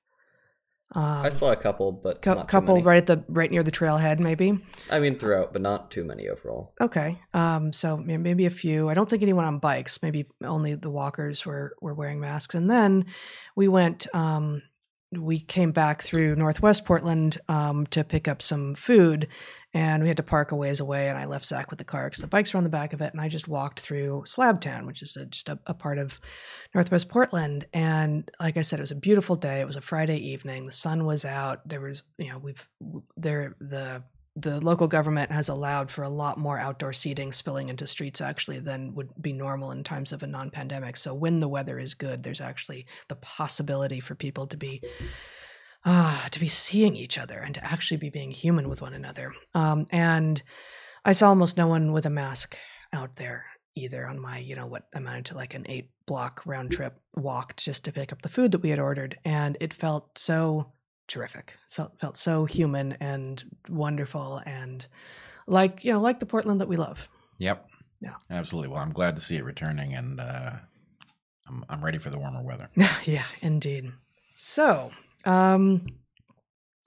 Um, 0.95 1.25
I 1.25 1.29
saw 1.29 1.51
a 1.51 1.55
couple, 1.55 1.91
but 1.91 2.21
too 2.21 2.43
couple 2.47 2.81
right 2.81 2.97
at 2.97 3.07
the 3.07 3.23
right 3.27 3.49
near 3.49 3.63
the 3.63 3.71
trailhead, 3.71 4.19
maybe. 4.19 4.59
I 4.91 4.99
mean, 4.99 5.17
throughout, 5.17 5.53
but 5.53 5.61
not 5.61 5.91
too 5.91 6.03
many 6.03 6.29
overall. 6.29 6.73
Okay. 6.79 7.19
Um, 7.33 7.73
so 7.73 7.97
maybe 7.97 8.45
a 8.45 8.51
few. 8.51 8.89
I 8.89 8.93
don't 8.93 9.09
think 9.09 9.23
anyone 9.23 9.45
on 9.45 9.59
bikes. 9.59 10.01
Maybe 10.03 10.25
only 10.43 10.75
the 10.75 10.91
walkers 10.91 11.45
were 11.45 11.75
were 11.81 11.93
wearing 11.93 12.19
masks. 12.19 12.55
And 12.55 12.69
then 12.69 13.05
we 13.55 13.67
went. 13.67 14.07
Um, 14.13 14.61
we 15.17 15.39
came 15.39 15.71
back 15.71 16.01
through 16.01 16.35
Northwest 16.35 16.85
Portland 16.85 17.39
um, 17.47 17.85
to 17.87 18.03
pick 18.03 18.27
up 18.27 18.41
some 18.41 18.75
food, 18.75 19.27
and 19.73 20.03
we 20.03 20.09
had 20.09 20.17
to 20.17 20.23
park 20.23 20.51
a 20.51 20.55
ways 20.55 20.79
away. 20.79 21.09
And 21.09 21.17
I 21.17 21.25
left 21.25 21.45
Zach 21.45 21.69
with 21.69 21.79
the 21.79 21.85
car 21.85 22.05
because 22.05 22.21
the 22.21 22.27
bikes 22.27 22.53
were 22.53 22.57
on 22.57 22.63
the 22.63 22.69
back 22.69 22.93
of 22.93 23.01
it, 23.01 23.11
and 23.13 23.21
I 23.21 23.29
just 23.29 23.47
walked 23.47 23.79
through 23.79 24.23
Slabtown, 24.25 24.85
which 24.85 25.01
is 25.01 25.15
a, 25.17 25.25
just 25.25 25.49
a, 25.49 25.59
a 25.65 25.73
part 25.73 25.97
of 25.97 26.19
Northwest 26.73 27.09
Portland. 27.09 27.65
And 27.73 28.29
like 28.39 28.57
I 28.57 28.61
said, 28.61 28.79
it 28.79 28.83
was 28.83 28.91
a 28.91 28.95
beautiful 28.95 29.35
day. 29.35 29.61
It 29.61 29.67
was 29.67 29.75
a 29.77 29.81
Friday 29.81 30.17
evening. 30.17 30.65
The 30.65 30.71
sun 30.71 31.05
was 31.05 31.25
out. 31.25 31.67
There 31.67 31.81
was, 31.81 32.03
you 32.17 32.29
know, 32.29 32.37
we've 32.37 32.67
there 33.17 33.55
the 33.59 34.03
the 34.35 34.59
local 34.59 34.87
government 34.87 35.31
has 35.31 35.47
allowed 35.47 35.91
for 35.91 36.03
a 36.03 36.09
lot 36.09 36.39
more 36.39 36.57
outdoor 36.57 36.91
seating 36.91 37.31
spilling 37.31 37.69
into 37.69 37.85
streets 37.85 38.19
actually 38.19 38.59
than 38.59 38.95
would 38.95 39.09
be 39.21 39.31
normal 39.31 39.71
in 39.71 39.83
times 39.83 40.11
of 40.11 40.23
a 40.23 40.27
non-pandemic. 40.27 40.97
So 40.97 41.13
when 41.13 41.39
the 41.39 41.47
weather 41.47 41.77
is 41.77 41.93
good, 41.93 42.23
there's 42.23 42.41
actually 42.41 42.87
the 43.09 43.15
possibility 43.15 43.99
for 43.99 44.15
people 44.15 44.47
to 44.47 44.57
be 44.57 44.81
ah 45.85 46.27
to 46.31 46.39
be 46.39 46.47
seeing 46.47 46.95
each 46.95 47.17
other 47.17 47.39
and 47.39 47.53
to 47.53 47.63
actually 47.63 47.97
be 47.97 48.09
being 48.09 48.31
human 48.31 48.69
with 48.69 48.81
one 48.81 48.93
another. 48.93 49.33
Um, 49.53 49.85
and 49.91 50.41
I 51.05 51.11
saw 51.11 51.29
almost 51.29 51.57
no 51.57 51.67
one 51.67 51.91
with 51.91 52.05
a 52.05 52.09
mask 52.09 52.57
out 52.91 53.17
there 53.17 53.45
either 53.75 54.07
on 54.07 54.19
my, 54.19 54.37
you 54.37 54.55
know, 54.55 54.67
what 54.67 54.83
amounted 54.93 55.25
to 55.25 55.35
like 55.35 55.53
an 55.53 55.65
eight 55.67 55.89
block 56.05 56.41
round 56.45 56.71
trip 56.71 56.99
walk 57.15 57.55
just 57.57 57.85
to 57.85 57.91
pick 57.91 58.11
up 58.11 58.21
the 58.21 58.29
food 58.29 58.51
that 58.51 58.61
we 58.61 58.69
had 58.69 58.79
ordered. 58.79 59.17
And 59.25 59.57
it 59.59 59.73
felt 59.73 60.17
so 60.17 60.71
terrific. 61.13 61.57
So 61.67 61.91
felt 61.99 62.17
so 62.17 62.45
human 62.45 62.93
and 62.93 63.43
wonderful 63.69 64.41
and 64.45 64.85
like, 65.45 65.83
you 65.85 65.91
know, 65.91 66.01
like 66.01 66.19
the 66.19 66.25
Portland 66.25 66.59
that 66.61 66.67
we 66.67 66.75
love. 66.75 67.07
yep. 67.37 67.67
Yeah. 68.01 68.15
Absolutely. 68.29 68.69
Well, 68.69 68.81
I'm 68.81 68.91
glad 68.91 69.15
to 69.15 69.21
see 69.21 69.37
it 69.37 69.45
returning, 69.45 69.93
and 69.93 70.19
uh, 70.19 70.51
I'm 71.47 71.63
I'm 71.69 71.85
ready 71.85 71.97
for 71.99 72.09
the 72.09 72.19
warmer 72.19 72.43
weather. 72.43 72.69
yeah, 73.05 73.23
indeed. 73.41 73.93
So, 74.35 74.91
um, 75.23 75.85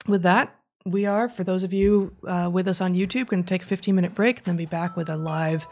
with 0.07 0.21
that, 0.21 0.55
we 0.85 1.07
are, 1.07 1.27
for 1.27 1.43
those 1.43 1.63
of 1.63 1.73
you 1.73 2.15
uh, 2.27 2.51
with 2.53 2.67
us 2.67 2.81
on 2.81 2.93
YouTube, 2.93 3.29
going 3.29 3.43
to 3.43 3.49
take 3.49 3.63
a 3.63 3.65
15 3.65 3.95
minute 3.95 4.13
break 4.13 4.37
and 4.37 4.45
then 4.45 4.57
be 4.57 4.67
back 4.67 4.95
with 4.95 5.09
a 5.09 5.17
live 5.17 5.65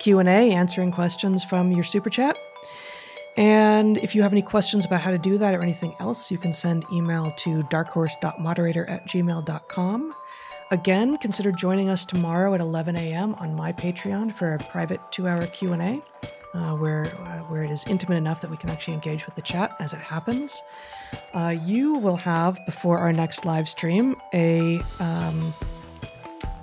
Q&A 0.00 0.26
answering 0.26 0.90
questions 0.90 1.44
from 1.44 1.70
your 1.70 1.84
super 1.84 2.10
chat. 2.10 2.36
And 3.38 3.98
if 3.98 4.16
you 4.16 4.22
have 4.22 4.32
any 4.32 4.42
questions 4.42 4.84
about 4.84 5.00
how 5.00 5.12
to 5.12 5.18
do 5.18 5.38
that 5.38 5.54
or 5.54 5.62
anything 5.62 5.94
else, 6.00 6.28
you 6.28 6.38
can 6.38 6.52
send 6.52 6.84
email 6.92 7.30
to 7.36 7.62
darkhorse.moderator 7.62 8.84
at 8.90 9.06
gmail.com. 9.06 10.14
Again, 10.72 11.16
consider 11.18 11.52
joining 11.52 11.88
us 11.88 12.04
tomorrow 12.04 12.52
at 12.54 12.60
11 12.60 12.96
a.m. 12.96 13.36
on 13.36 13.54
my 13.54 13.72
Patreon 13.72 14.34
for 14.34 14.54
a 14.54 14.58
private 14.58 15.00
two-hour 15.12 15.46
Q&A 15.46 16.02
uh, 16.52 16.74
where, 16.74 17.06
uh, 17.06 17.38
where 17.44 17.62
it 17.62 17.70
is 17.70 17.84
intimate 17.86 18.16
enough 18.16 18.40
that 18.40 18.50
we 18.50 18.56
can 18.56 18.70
actually 18.70 18.94
engage 18.94 19.24
with 19.24 19.36
the 19.36 19.42
chat 19.42 19.76
as 19.78 19.92
it 19.92 20.00
happens. 20.00 20.60
Uh, 21.32 21.54
you 21.62 21.94
will 21.94 22.16
have, 22.16 22.58
before 22.66 22.98
our 22.98 23.12
next 23.12 23.44
live 23.44 23.68
stream, 23.68 24.16
a 24.34 24.80
um, 24.98 25.54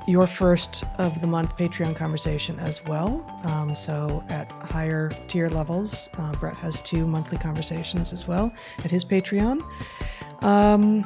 your 0.08 0.28
first 0.28 0.84
of 0.98 1.20
the 1.22 1.28
month 1.28 1.58
Patreon 1.58 1.96
conversation 1.96 2.60
as 2.60 2.84
well. 2.86 3.26
Um, 3.46 3.74
so 3.76 4.24
at 4.30 4.52
higher 4.52 5.10
tier 5.28 5.50
levels, 5.50 6.10
uh, 6.18 6.32
Bret 6.34 6.56
has 6.58 6.82
two 6.82 7.08
monthly 7.08 7.38
conversations 7.38 8.14
as 8.14 8.28
well 8.28 8.52
at 8.84 8.92
his 8.92 9.04
Patreon. 9.04 9.62
Um, 10.44 11.04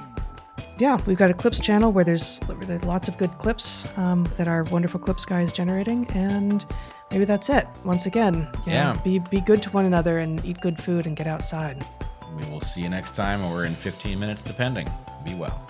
yeah, 0.77 0.97
we've 1.05 1.17
got 1.17 1.29
a 1.29 1.33
clips 1.33 1.59
channel 1.59 1.91
where 1.91 2.03
there's, 2.03 2.39
lots 2.83 3.07
of 3.07 3.17
good 3.17 3.31
clips 3.37 3.85
um, 3.97 4.25
that 4.37 4.47
our 4.47 4.63
wonderful 4.65 4.99
clips 4.99 5.25
guy 5.25 5.41
is 5.41 5.51
generating, 5.53 6.07
and 6.11 6.65
maybe 7.11 7.25
that's 7.25 7.49
it. 7.49 7.67
Once 7.83 8.05
again, 8.05 8.47
you 8.65 8.73
know, 8.73 8.93
Yeah. 8.95 9.01
be 9.03 9.19
be 9.19 9.41
good 9.41 9.61
to 9.63 9.69
one 9.71 9.85
another 9.85 10.19
and 10.19 10.43
eat 10.45 10.59
good 10.61 10.81
food 10.81 11.05
and 11.07 11.15
get 11.17 11.27
outside. 11.27 11.85
We 12.37 12.49
will 12.49 12.61
see 12.61 12.81
you 12.81 12.89
next 12.89 13.15
time, 13.15 13.43
or 13.45 13.65
in 13.65 13.75
15 13.75 14.17
minutes, 14.19 14.41
depending. 14.43 14.89
Be 15.25 15.33
well. 15.35 15.68